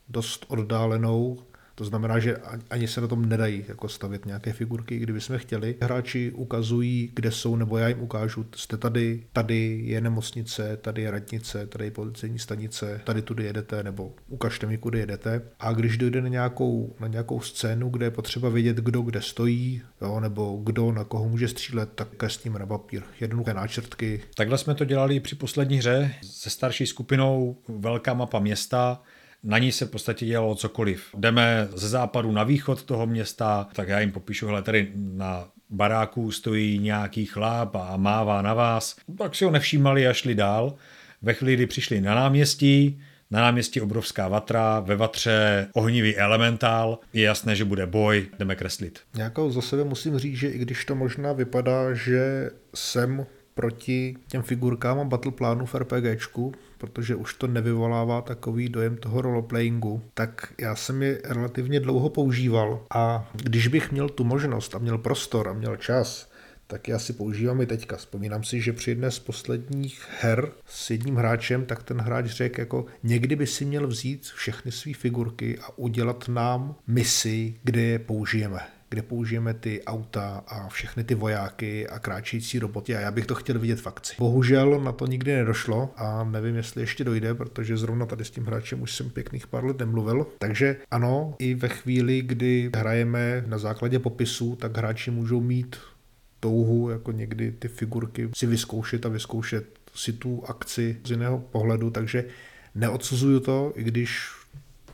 dost 0.09 0.47
oddálenou 0.49 1.39
to 1.81 1.85
znamená, 1.85 2.19
že 2.19 2.37
ani 2.71 2.89
se 2.89 3.01
na 3.01 3.07
tom 3.07 3.29
nedají 3.29 3.65
jako 3.69 3.89
stavět 3.89 4.27
nějaké 4.27 4.53
figurky, 4.53 4.99
kdyby 4.99 5.21
jsme 5.21 5.39
chtěli. 5.39 5.77
Hráči 5.81 6.33
ukazují, 6.33 7.11
kde 7.15 7.31
jsou, 7.31 7.57
nebo 7.57 7.79
já 7.79 7.89
jim 7.89 8.01
ukážu, 8.01 8.47
jste 8.57 8.77
tady, 8.77 9.27
tady 9.33 9.83
je 9.85 10.01
nemocnice, 10.01 10.77
tady 10.77 11.03
je 11.03 11.11
radnice, 11.11 11.67
tady 11.67 11.85
je 11.85 11.91
policejní 11.91 12.39
stanice, 12.39 13.01
tady 13.05 13.23
tudy 13.23 13.45
jedete, 13.45 13.83
nebo 13.83 14.13
ukažte 14.29 14.67
mi, 14.67 14.79
kudy 14.79 14.99
jedete. 14.99 15.43
A 15.61 15.73
když 15.73 15.97
dojde 15.97 16.21
na 16.21 16.29
nějakou, 16.29 16.97
na 17.01 17.07
nějakou 17.07 17.41
scénu, 17.41 17.89
kde 17.89 18.07
je 18.07 18.11
potřeba 18.11 18.49
vědět, 18.49 18.77
kdo 18.77 19.01
kde 19.03 19.23
stojí, 19.23 19.83
jo, 20.03 20.21
nebo 20.21 20.61
kdo 20.65 20.93
na 20.93 21.05
koho 21.05 21.29
může 21.29 21.49
střílet, 21.49 21.91
tak 21.95 22.09
kreslíme 22.17 22.59
na 22.59 22.67
papír. 22.67 23.03
Jednoduché 23.21 23.55
náčrtky. 23.55 24.21
Takhle 24.35 24.59
jsme 24.59 24.75
to 24.75 24.85
dělali 24.85 25.21
při 25.21 25.35
poslední 25.35 25.79
hře 25.79 26.15
se 26.23 26.51
starší 26.51 26.87
skupinou 26.87 27.57
Velká 27.69 28.15
mapa 28.15 28.39
města 28.39 29.03
na 29.43 29.59
ní 29.59 29.73
se 29.73 29.87
v 29.87 29.91
podstatě 29.91 30.27
dělalo 30.27 30.55
cokoliv. 30.55 31.07
Jdeme 31.19 31.69
ze 31.75 31.89
západu 31.89 32.33
na 32.33 32.45
východ 32.45 32.83
toho 32.83 33.07
města, 33.07 33.67
tak 33.73 33.89
já 33.89 34.01
jim 34.01 34.13
popíšu, 34.13 34.47
hele, 34.47 34.63
tady 34.63 34.93
na 34.95 35.49
baráku 35.71 36.31
stojí 36.31 36.79
nějaký 36.79 37.27
chlap 37.27 37.77
a 37.77 37.97
mává 37.97 38.43
na 38.43 38.55
vás. 38.55 38.97
Tak 39.19 39.35
si 39.35 39.45
ho 39.45 39.51
nevšímali 39.51 40.09
a 40.09 40.13
šli 40.13 40.35
dál. 40.35 40.75
Ve 41.23 41.35
chvíli, 41.35 41.55
kdy 41.55 41.67
přišli 41.67 42.01
na 42.01 42.15
náměstí, 42.15 43.01
na 43.31 43.41
náměstí 43.41 43.81
obrovská 43.81 44.29
vatra, 44.29 44.81
ve 44.81 44.97
vatře 44.97 45.69
ohnivý 45.73 46.17
elementál, 46.17 46.99
je 47.13 47.23
jasné, 47.23 47.57
že 47.57 47.65
bude 47.65 47.87
boj, 47.87 48.27
jdeme 48.39 48.57
kreslit. 48.57 49.01
Nějakou 49.15 49.51
za 49.51 49.61
sebe 49.63 49.85
musím 49.85 50.19
říct, 50.19 50.37
že 50.37 50.49
i 50.49 50.59
když 50.59 50.85
to 50.85 50.95
možná 50.95 51.33
vypadá, 51.33 51.95
že 51.95 52.51
jsem 52.75 53.27
proti 53.61 54.17
těm 54.29 54.43
figurkám 54.43 55.01
a 55.01 55.05
battle 55.05 55.33
plánu 55.33 55.67
v 55.67 55.75
RPGčku, 55.75 56.53
protože 56.79 57.15
už 57.15 57.35
to 57.35 57.47
nevyvolává 57.47 58.23
takový 58.23 58.69
dojem 58.69 58.97
toho 58.97 59.23
roleplayingu, 59.23 60.03
tak 60.15 60.53
já 60.61 60.77
jsem 60.77 61.03
je 61.03 61.21
relativně 61.25 61.81
dlouho 61.81 62.09
používal 62.09 62.83
a 62.95 63.31
když 63.33 63.69
bych 63.69 63.93
měl 63.93 64.09
tu 64.09 64.25
možnost 64.25 64.75
a 64.75 64.79
měl 64.79 64.99
prostor 64.99 65.49
a 65.49 65.53
měl 65.53 65.77
čas, 65.77 66.31
tak 66.67 66.89
já 66.89 66.99
si 66.99 67.13
používám 67.13 67.61
i 67.61 67.67
teďka. 67.67 67.97
Vzpomínám 67.97 68.45
si, 68.45 68.61
že 68.61 68.73
při 68.73 68.91
jedné 68.91 69.11
z 69.11 69.19
posledních 69.19 70.09
her 70.21 70.53
s 70.67 70.91
jedním 70.91 71.17
hráčem, 71.17 71.67
tak 71.67 71.83
ten 71.83 72.01
hráč 72.01 72.27
řekl, 72.27 72.61
jako 72.61 72.87
někdy 73.03 73.37
by 73.37 73.47
si 73.47 73.65
měl 73.65 73.87
vzít 73.87 74.25
všechny 74.25 74.73
své 74.73 74.95
figurky 74.95 75.59
a 75.59 75.79
udělat 75.79 76.29
nám 76.29 76.75
misi, 76.87 77.55
kde 77.63 77.83
je 77.83 77.99
použijeme 77.99 78.80
kde 78.91 79.03
použijeme 79.03 79.55
ty 79.55 79.85
auta 79.85 80.45
a 80.47 80.69
všechny 80.69 81.05
ty 81.05 81.15
vojáky 81.15 81.89
a 81.89 81.99
kráčející 81.99 82.59
roboty 82.59 82.97
a 82.97 83.01
já 83.01 83.11
bych 83.11 83.27
to 83.27 83.35
chtěl 83.35 83.59
vidět 83.59 83.81
v 83.81 83.87
akci. 83.87 84.15
Bohužel 84.19 84.81
na 84.81 84.93
to 84.93 85.07
nikdy 85.07 85.33
nedošlo 85.33 85.91
a 85.97 86.25
nevím, 86.25 86.57
jestli 86.57 86.83
ještě 86.83 87.05
dojde, 87.05 87.35
protože 87.35 87.77
zrovna 87.77 88.07
tady 88.07 88.25
s 88.25 88.31
tím 88.31 88.45
hráčem 88.45 88.83
už 88.83 88.97
jsem 88.97 89.11
pěkných 89.11 89.47
pár 89.47 89.65
let 89.65 89.79
nemluvil. 89.79 90.27
Takže 90.39 90.77
ano, 90.91 91.35
i 91.39 91.55
ve 91.55 91.69
chvíli, 91.69 92.23
kdy 92.23 92.71
hrajeme 92.77 93.45
na 93.47 93.59
základě 93.59 93.99
popisu, 93.99 94.57
tak 94.57 94.77
hráči 94.77 95.11
můžou 95.11 95.41
mít 95.41 95.77
touhu, 96.41 96.91
jako 96.91 97.13
někdy 97.13 97.53
ty 97.53 97.69
figurky 97.69 98.29
si 98.35 98.47
vyzkoušet 98.47 99.07
a 99.07 99.09
vyzkoušet 99.09 99.67
si 99.95 100.13
tu 100.13 100.43
akci 100.47 100.97
z 101.05 101.11
jiného 101.11 101.39
pohledu, 101.39 101.91
takže 101.91 102.25
neodsuzuju 102.75 103.41
to, 103.41 103.73
i 103.75 103.85
když 103.85 104.40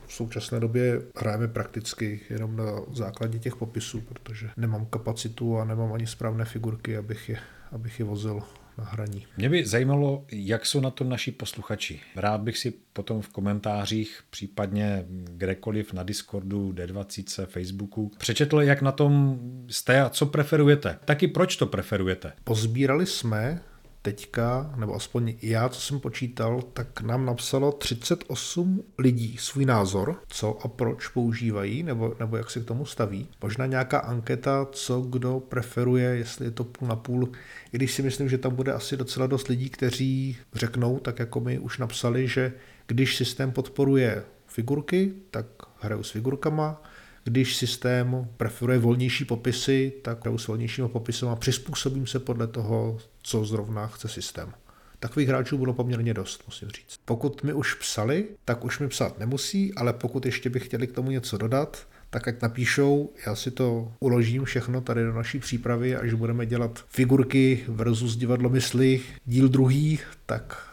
v 0.07 0.13
současné 0.13 0.59
době 0.59 1.01
hrajeme 1.15 1.47
prakticky 1.47 2.19
jenom 2.29 2.55
na 2.55 2.65
základě 2.93 3.39
těch 3.39 3.55
popisů, 3.55 4.01
protože 4.01 4.49
nemám 4.57 4.85
kapacitu 4.85 5.57
a 5.57 5.65
nemám 5.65 5.93
ani 5.93 6.07
správné 6.07 6.45
figurky, 6.45 6.97
abych 6.97 7.29
je, 7.29 7.39
abych 7.71 7.99
je 7.99 8.05
vozil 8.05 8.41
na 8.77 8.83
hraní. 8.83 9.25
Mě 9.37 9.49
by 9.49 9.65
zajímalo, 9.65 10.25
jak 10.31 10.65
jsou 10.65 10.79
na 10.79 10.89
tom 10.89 11.09
naši 11.09 11.31
posluchači. 11.31 11.99
Rád 12.15 12.41
bych 12.41 12.57
si 12.57 12.73
potom 12.93 13.21
v 13.21 13.29
komentářích, 13.29 14.23
případně 14.29 15.05
kdekoliv 15.09 15.93
na 15.93 16.03
Discordu, 16.03 16.71
D20, 16.71 17.45
Facebooku, 17.45 18.11
přečetl, 18.17 18.61
jak 18.61 18.81
na 18.81 18.91
tom 18.91 19.39
jste 19.69 20.01
a 20.01 20.09
co 20.09 20.25
preferujete. 20.25 20.99
Taky 21.05 21.27
proč 21.27 21.55
to 21.55 21.65
preferujete. 21.65 22.33
Pozbírali 22.43 23.05
jsme 23.05 23.61
teďka, 24.07 24.73
nebo 24.75 24.95
aspoň 24.95 25.33
já, 25.41 25.69
co 25.69 25.81
jsem 25.81 25.99
počítal, 25.99 26.61
tak 26.73 27.01
nám 27.01 27.25
napsalo 27.25 27.71
38 27.71 28.83
lidí 28.97 29.37
svůj 29.39 29.65
názor, 29.65 30.15
co 30.27 30.59
a 30.65 30.67
proč 30.67 31.07
používají, 31.07 31.83
nebo, 31.83 32.15
nebo 32.19 32.37
jak 32.37 32.51
se 32.51 32.59
k 32.59 32.65
tomu 32.65 32.85
staví. 32.85 33.27
Možná 33.41 33.65
nějaká 33.65 33.99
anketa, 33.99 34.67
co 34.71 35.01
kdo 35.01 35.39
preferuje, 35.39 36.09
jestli 36.09 36.45
je 36.45 36.51
to 36.51 36.63
půl 36.63 36.87
na 36.87 36.95
půl, 36.95 37.29
i 37.73 37.77
když 37.77 37.91
si 37.93 38.01
myslím, 38.01 38.29
že 38.29 38.37
tam 38.37 38.55
bude 38.55 38.73
asi 38.73 38.97
docela 38.97 39.27
dost 39.27 39.47
lidí, 39.47 39.69
kteří 39.69 40.37
řeknou, 40.53 40.99
tak 40.99 41.19
jako 41.19 41.39
my 41.39 41.59
už 41.59 41.77
napsali, 41.77 42.27
že 42.27 42.53
když 42.87 43.17
systém 43.17 43.51
podporuje 43.51 44.23
figurky, 44.47 45.13
tak 45.31 45.45
hraju 45.79 46.03
s 46.03 46.11
figurkama, 46.11 46.81
když 47.23 47.55
systém 47.55 48.27
preferuje 48.37 48.77
volnější 48.77 49.25
popisy, 49.25 49.93
tak 50.01 50.21
hraju 50.21 50.37
s 50.37 50.47
volnějšími 50.47 50.87
popisy 50.89 51.25
a 51.25 51.35
přizpůsobím 51.35 52.07
se 52.07 52.19
podle 52.19 52.47
toho, 52.47 52.97
co 53.27 53.45
zrovna 53.45 53.87
chce 53.87 54.07
systém. 54.07 54.53
Takových 54.99 55.29
hráčů 55.29 55.57
bylo 55.57 55.73
poměrně 55.73 56.13
dost, 56.13 56.43
musím 56.45 56.69
říct. 56.69 56.99
Pokud 57.05 57.43
mi 57.43 57.53
už 57.53 57.73
psali, 57.73 58.27
tak 58.45 58.65
už 58.65 58.79
mi 58.79 58.87
psát 58.87 59.19
nemusí, 59.19 59.73
ale 59.73 59.93
pokud 59.93 60.25
ještě 60.25 60.49
by 60.49 60.59
chtěli 60.59 60.87
k 60.87 60.91
tomu 60.91 61.11
něco 61.11 61.37
dodat, 61.37 61.87
tak 62.09 62.27
ať 62.27 62.41
napíšou, 62.41 63.13
já 63.25 63.35
si 63.35 63.51
to 63.51 63.93
uložím 63.99 64.45
všechno 64.45 64.81
tady 64.81 65.03
do 65.03 65.13
naší 65.13 65.39
přípravy, 65.39 65.95
až 65.95 66.13
budeme 66.13 66.45
dělat 66.45 66.85
figurky 66.89 67.63
versus 67.67 68.15
divadlo 68.15 68.49
mysli, 68.49 69.01
díl 69.25 69.49
druhý, 69.49 69.99
tak 70.25 70.67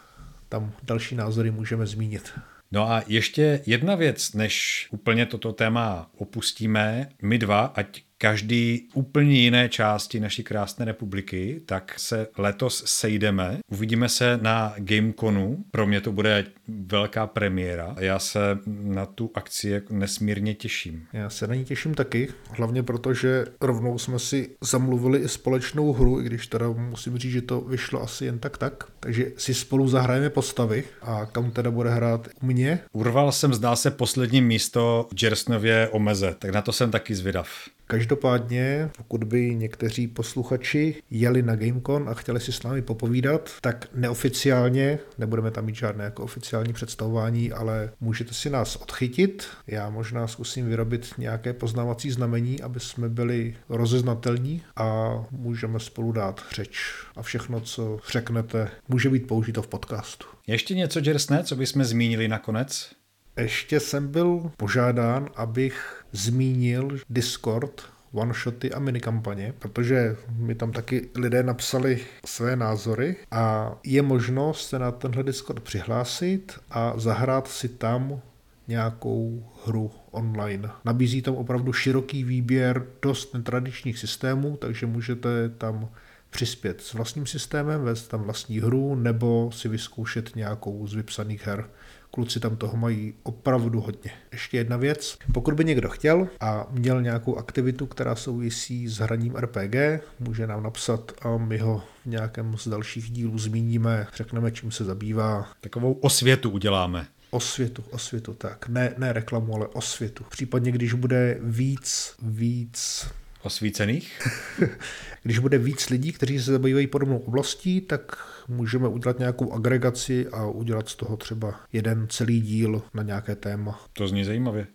tam 0.48 0.72
další 0.82 1.14
názory 1.14 1.50
můžeme 1.50 1.86
zmínit. 1.86 2.32
No 2.72 2.90
a 2.90 3.02
ještě 3.06 3.60
jedna 3.66 3.94
věc, 3.94 4.32
než 4.32 4.86
úplně 4.90 5.26
toto 5.26 5.52
téma 5.52 6.10
opustíme, 6.16 7.08
my 7.22 7.38
dva, 7.38 7.60
ať 7.60 8.03
každý 8.18 8.88
úplně 8.94 9.40
jiné 9.40 9.68
části 9.68 10.20
naší 10.20 10.42
krásné 10.42 10.84
republiky, 10.84 11.62
tak 11.66 11.94
se 11.98 12.26
letos 12.38 12.84
sejdeme. 12.86 13.58
Uvidíme 13.72 14.08
se 14.08 14.38
na 14.42 14.74
Gameconu. 14.78 15.64
Pro 15.70 15.86
mě 15.86 16.00
to 16.00 16.12
bude 16.12 16.46
velká 16.68 17.26
premiéra. 17.26 17.96
Já 17.98 18.18
se 18.18 18.58
na 18.66 19.06
tu 19.06 19.30
akci 19.34 19.68
jako 19.68 19.94
nesmírně 19.94 20.54
těším. 20.54 21.06
Já 21.12 21.30
se 21.30 21.46
na 21.46 21.54
ní 21.54 21.64
těším 21.64 21.94
taky, 21.94 22.28
hlavně 22.50 22.82
proto, 22.82 23.14
že 23.14 23.46
rovnou 23.60 23.98
jsme 23.98 24.18
si 24.18 24.50
zamluvili 24.60 25.18
i 25.18 25.28
společnou 25.28 25.92
hru, 25.92 26.20
i 26.20 26.24
když 26.24 26.46
teda 26.46 26.68
musím 26.70 27.18
říct, 27.18 27.32
že 27.32 27.42
to 27.42 27.60
vyšlo 27.60 28.02
asi 28.02 28.24
jen 28.24 28.38
tak 28.38 28.58
tak. 28.58 28.84
Takže 29.00 29.32
si 29.36 29.54
spolu 29.54 29.88
zahrajeme 29.88 30.30
postavy 30.30 30.84
a 31.02 31.26
kam 31.26 31.50
teda 31.50 31.70
bude 31.70 31.90
hrát 31.90 32.28
u 32.42 32.46
mě. 32.46 32.80
Urval 32.92 33.32
jsem, 33.32 33.54
zdá 33.54 33.76
se, 33.76 33.90
poslední 33.90 34.40
místo 34.42 35.08
Jersnově 35.22 35.88
omeze, 35.88 36.34
tak 36.38 36.50
na 36.50 36.62
to 36.62 36.72
jsem 36.72 36.90
taky 36.90 37.14
zvědav. 37.14 37.48
Každopádně, 37.86 38.90
pokud 38.96 39.24
by 39.24 39.54
někteří 39.54 40.08
posluchači 40.08 41.02
jeli 41.10 41.42
na 41.42 41.56
Gamecon 41.56 42.08
a 42.08 42.14
chtěli 42.14 42.40
si 42.40 42.52
s 42.52 42.62
námi 42.62 42.82
popovídat, 42.82 43.50
tak 43.60 43.88
neoficiálně, 43.94 44.98
nebudeme 45.18 45.50
tam 45.50 45.64
mít 45.64 45.74
žádné 45.74 46.04
jako 46.04 46.22
oficiální 46.22 46.72
představování, 46.72 47.52
ale 47.52 47.92
můžete 48.00 48.34
si 48.34 48.50
nás 48.50 48.76
odchytit. 48.76 49.46
Já 49.66 49.90
možná 49.90 50.26
zkusím 50.26 50.68
vyrobit 50.68 51.14
nějaké 51.18 51.52
poznávací 51.52 52.10
znamení, 52.10 52.60
aby 52.60 52.80
jsme 52.80 53.08
byli 53.08 53.56
rozeznatelní 53.68 54.62
a 54.76 55.14
můžeme 55.30 55.80
spolu 55.80 56.12
dát 56.12 56.44
řeč. 56.54 56.78
A 57.16 57.22
všechno, 57.22 57.60
co 57.60 57.98
řeknete, 58.12 58.68
může 58.88 59.10
být 59.10 59.26
použito 59.26 59.62
v 59.62 59.68
podcastu. 59.68 60.26
Ještě 60.46 60.74
něco, 60.74 61.00
Jersne, 61.02 61.44
co 61.44 61.56
bychom 61.56 61.84
zmínili 61.84 62.28
nakonec? 62.28 62.90
Ještě 63.36 63.80
jsem 63.80 64.08
byl 64.08 64.50
požádán, 64.56 65.28
abych 65.36 66.03
zmínil 66.14 66.98
Discord, 67.10 67.82
one-shoty 68.12 68.72
a 68.72 68.78
minikampaně, 68.78 69.54
protože 69.58 70.16
mi 70.36 70.54
tam 70.54 70.72
taky 70.72 71.08
lidé 71.14 71.42
napsali 71.42 72.00
své 72.26 72.56
názory 72.56 73.16
a 73.30 73.74
je 73.84 74.02
možnost 74.02 74.68
se 74.68 74.78
na 74.78 74.90
tenhle 74.90 75.22
Discord 75.22 75.62
přihlásit 75.62 76.52
a 76.70 76.92
zahrát 76.96 77.48
si 77.48 77.68
tam 77.68 78.20
nějakou 78.68 79.46
hru 79.66 79.90
online. 80.10 80.70
Nabízí 80.84 81.22
tam 81.22 81.34
opravdu 81.34 81.72
široký 81.72 82.24
výběr 82.24 82.86
dost 83.02 83.34
netradičních 83.34 83.98
systémů, 83.98 84.56
takže 84.60 84.86
můžete 84.86 85.48
tam 85.48 85.88
přispět 86.30 86.80
s 86.80 86.92
vlastním 86.92 87.26
systémem, 87.26 87.82
vést 87.82 88.08
tam 88.08 88.22
vlastní 88.22 88.60
hru 88.60 88.94
nebo 88.94 89.50
si 89.52 89.68
vyzkoušet 89.68 90.36
nějakou 90.36 90.86
z 90.86 90.94
vypsaných 90.94 91.46
her. 91.46 91.68
Kluci 92.14 92.40
tam 92.40 92.56
toho 92.56 92.76
mají 92.76 93.14
opravdu 93.22 93.80
hodně. 93.80 94.10
Ještě 94.32 94.56
jedna 94.56 94.76
věc. 94.76 95.18
Pokud 95.32 95.54
by 95.54 95.64
někdo 95.64 95.88
chtěl 95.88 96.28
a 96.40 96.66
měl 96.70 97.02
nějakou 97.02 97.36
aktivitu, 97.36 97.86
která 97.86 98.14
souvisí 98.14 98.88
s 98.88 98.98
hraním 98.98 99.34
RPG, 99.36 99.74
může 100.20 100.46
nám 100.46 100.62
napsat 100.62 101.12
a 101.22 101.36
my 101.36 101.58
ho 101.58 101.82
v 102.02 102.06
nějakém 102.06 102.56
z 102.58 102.68
dalších 102.68 103.10
dílů 103.10 103.38
zmíníme, 103.38 104.06
řekneme, 104.16 104.50
čím 104.50 104.70
se 104.70 104.84
zabývá. 104.84 105.52
Takovou 105.60 105.92
osvětu 105.92 106.50
uděláme. 106.50 107.06
Osvětu, 107.30 107.84
osvětu, 107.90 108.34
tak. 108.34 108.68
Ne, 108.68 108.94
ne 108.98 109.12
reklamu, 109.12 109.54
ale 109.54 109.66
osvětu. 109.66 110.24
Případně, 110.30 110.72
když 110.72 110.92
bude 110.92 111.38
víc, 111.42 112.14
víc 112.22 113.06
Osvícených? 113.44 114.28
Když 115.22 115.38
bude 115.38 115.58
víc 115.58 115.90
lidí, 115.90 116.12
kteří 116.12 116.40
se 116.42 116.52
zabývají 116.52 116.86
podobnou 116.86 117.18
oblastí, 117.18 117.80
tak 117.80 118.26
můžeme 118.48 118.88
udělat 118.88 119.18
nějakou 119.18 119.52
agregaci 119.52 120.28
a 120.28 120.46
udělat 120.46 120.88
z 120.88 120.96
toho 120.96 121.16
třeba 121.16 121.60
jeden 121.72 122.06
celý 122.08 122.40
díl 122.40 122.82
na 122.94 123.02
nějaké 123.02 123.36
téma. 123.36 123.80
To 123.92 124.08
zní 124.08 124.24
zajímavě. 124.24 124.66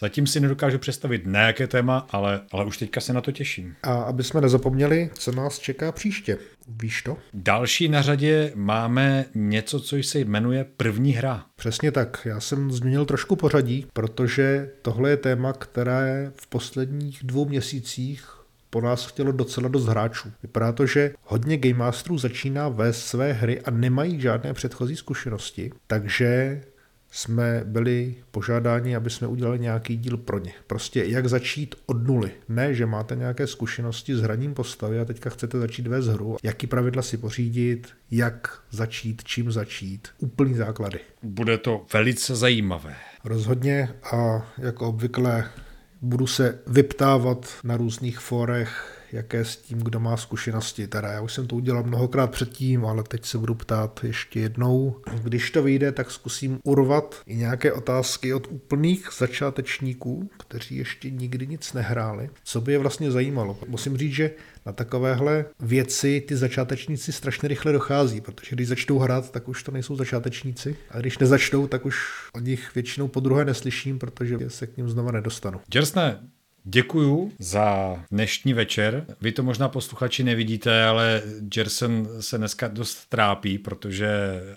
Zatím 0.00 0.26
si 0.26 0.40
nedokážu 0.40 0.78
představit 0.78 1.26
na 1.26 1.40
jaké 1.40 1.66
téma, 1.66 2.06
ale, 2.10 2.40
ale 2.52 2.64
už 2.64 2.78
teďka 2.78 3.00
se 3.00 3.12
na 3.12 3.20
to 3.20 3.32
těším. 3.32 3.74
A 3.82 3.94
aby 3.94 4.24
jsme 4.24 4.40
nezapomněli, 4.40 5.10
co 5.14 5.32
nás 5.32 5.58
čeká 5.58 5.92
příště. 5.92 6.38
Víš 6.68 7.02
to? 7.02 7.16
Další 7.34 7.88
na 7.88 8.02
řadě 8.02 8.52
máme 8.54 9.24
něco, 9.34 9.80
co 9.80 9.96
se 9.96 10.18
jmenuje 10.18 10.66
první 10.76 11.12
hra. 11.12 11.46
Přesně 11.56 11.92
tak. 11.92 12.22
Já 12.24 12.40
jsem 12.40 12.72
změnil 12.72 13.04
trošku 13.04 13.36
pořadí, 13.36 13.86
protože 13.92 14.70
tohle 14.82 15.10
je 15.10 15.16
téma, 15.16 15.52
které 15.52 16.32
v 16.40 16.46
posledních 16.46 17.20
dvou 17.24 17.48
měsících 17.48 18.35
po 18.76 18.80
nás 18.80 19.06
chtělo 19.06 19.32
docela 19.32 19.68
dost 19.68 19.86
hráčů. 19.86 20.32
Vypadá 20.42 20.72
to, 20.72 20.86
že 20.86 21.12
hodně 21.22 21.56
Game 21.56 21.78
Masterů 21.78 22.18
začíná 22.18 22.68
vést 22.68 23.06
své 23.06 23.32
hry 23.32 23.60
a 23.60 23.70
nemají 23.70 24.20
žádné 24.20 24.54
předchozí 24.54 24.96
zkušenosti, 24.96 25.72
takže 25.86 26.60
jsme 27.10 27.62
byli 27.64 28.14
požádáni, 28.30 28.96
aby 28.96 29.10
jsme 29.10 29.26
udělali 29.26 29.58
nějaký 29.58 29.96
díl 29.96 30.16
pro 30.16 30.38
ně. 30.38 30.52
Prostě 30.66 31.04
jak 31.04 31.26
začít 31.28 31.74
od 31.86 32.06
nuly. 32.06 32.30
Ne, 32.48 32.74
že 32.74 32.86
máte 32.86 33.16
nějaké 33.16 33.46
zkušenosti 33.46 34.16
s 34.16 34.20
hraním 34.20 34.54
postavy 34.54 35.00
a 35.00 35.04
teďka 35.04 35.30
chcete 35.30 35.58
začít 35.58 35.86
vést 35.86 36.06
hru. 36.06 36.36
Jaký 36.42 36.66
pravidla 36.66 37.02
si 37.02 37.16
pořídit, 37.16 37.88
jak 38.10 38.60
začít, 38.70 39.24
čím 39.24 39.52
začít. 39.52 40.08
Úplný 40.18 40.54
základy. 40.54 40.98
Bude 41.22 41.58
to 41.58 41.86
velice 41.92 42.36
zajímavé. 42.36 42.94
Rozhodně 43.24 43.88
a 44.12 44.46
jako 44.58 44.88
obvykle 44.88 45.44
budu 46.02 46.26
se 46.26 46.58
vyptávat 46.66 47.46
na 47.64 47.76
různých 47.76 48.18
forech, 48.18 48.95
jaké 49.12 49.44
s 49.44 49.56
tím, 49.56 49.78
kdo 49.78 50.00
má 50.00 50.16
zkušenosti. 50.16 50.86
Teda 50.86 51.08
já 51.08 51.20
už 51.20 51.32
jsem 51.32 51.46
to 51.46 51.56
udělal 51.56 51.82
mnohokrát 51.82 52.30
předtím, 52.30 52.84
ale 52.84 53.02
teď 53.02 53.24
se 53.24 53.38
budu 53.38 53.54
ptát 53.54 54.04
ještě 54.04 54.40
jednou. 54.40 54.96
Když 55.22 55.50
to 55.50 55.62
vyjde, 55.62 55.92
tak 55.92 56.10
zkusím 56.10 56.58
urvat 56.64 57.22
i 57.26 57.36
nějaké 57.36 57.72
otázky 57.72 58.34
od 58.34 58.46
úplných 58.50 59.08
začátečníků, 59.18 60.30
kteří 60.38 60.76
ještě 60.76 61.10
nikdy 61.10 61.46
nic 61.46 61.72
nehráli. 61.72 62.30
Co 62.44 62.60
by 62.60 62.72
je 62.72 62.78
vlastně 62.78 63.10
zajímalo? 63.10 63.58
Musím 63.68 63.96
říct, 63.96 64.12
že 64.12 64.30
na 64.66 64.72
takovéhle 64.72 65.44
věci 65.60 66.24
ty 66.28 66.36
začátečníci 66.36 67.12
strašně 67.12 67.48
rychle 67.48 67.72
dochází, 67.72 68.20
protože 68.20 68.56
když 68.56 68.68
začnou 68.68 68.98
hrát, 68.98 69.30
tak 69.30 69.48
už 69.48 69.62
to 69.62 69.72
nejsou 69.72 69.96
začátečníci. 69.96 70.76
A 70.90 71.00
když 71.00 71.18
nezačnou, 71.18 71.66
tak 71.66 71.86
už 71.86 71.96
o 72.34 72.40
nich 72.40 72.74
většinou 72.74 73.08
po 73.08 73.20
druhé 73.20 73.44
neslyším, 73.44 73.98
protože 73.98 74.38
se 74.48 74.66
k 74.66 74.76
ním 74.76 74.88
znova 74.88 75.12
nedostanu. 75.12 75.60
Jersne, 75.74 76.20
Děkuju 76.68 77.32
za 77.38 77.96
dnešní 78.10 78.54
večer. 78.54 79.06
Vy 79.20 79.32
to 79.32 79.42
možná 79.42 79.68
posluchači 79.68 80.24
nevidíte, 80.24 80.84
ale 80.84 81.22
Jerson 81.56 82.08
se 82.20 82.38
dneska 82.38 82.68
dost 82.68 83.08
trápí, 83.08 83.58
protože 83.58 84.08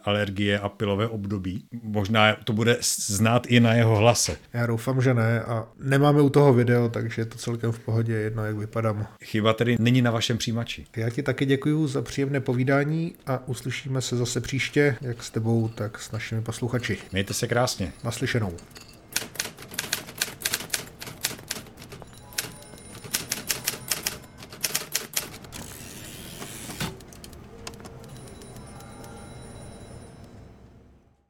alergie 0.03 0.59
a 0.59 0.69
pilové 0.69 1.07
období. 1.07 1.63
Možná 1.83 2.35
to 2.43 2.53
bude 2.53 2.77
znát 3.07 3.47
i 3.47 3.59
na 3.59 3.73
jeho 3.73 3.95
hlase. 3.95 4.37
Já 4.53 4.65
doufám, 4.65 5.01
že 5.01 5.13
ne 5.13 5.41
a 5.41 5.67
nemáme 5.79 6.21
u 6.21 6.29
toho 6.29 6.53
video, 6.53 6.89
takže 6.89 7.21
je 7.21 7.25
to 7.25 7.37
celkem 7.37 7.71
v 7.71 7.79
pohodě, 7.79 8.13
jedno 8.13 8.45
jak 8.45 8.55
vypadám. 8.55 9.07
Chyba 9.23 9.53
tedy 9.53 9.75
není 9.79 10.01
na 10.01 10.11
vašem 10.11 10.37
přijímači. 10.37 10.85
Já 10.95 11.09
ti 11.09 11.23
taky 11.23 11.45
děkuju 11.45 11.87
za 11.87 12.01
příjemné 12.01 12.39
povídání 12.39 13.15
a 13.25 13.47
uslyšíme 13.47 14.01
se 14.01 14.17
zase 14.17 14.41
příště, 14.41 14.95
jak 15.01 15.23
s 15.23 15.29
tebou, 15.29 15.67
tak 15.67 15.99
s 15.99 16.11
našimi 16.11 16.41
posluchači. 16.41 16.97
Mějte 17.11 17.33
se 17.33 17.47
krásně. 17.47 17.93
Naslyšenou. 18.03 18.53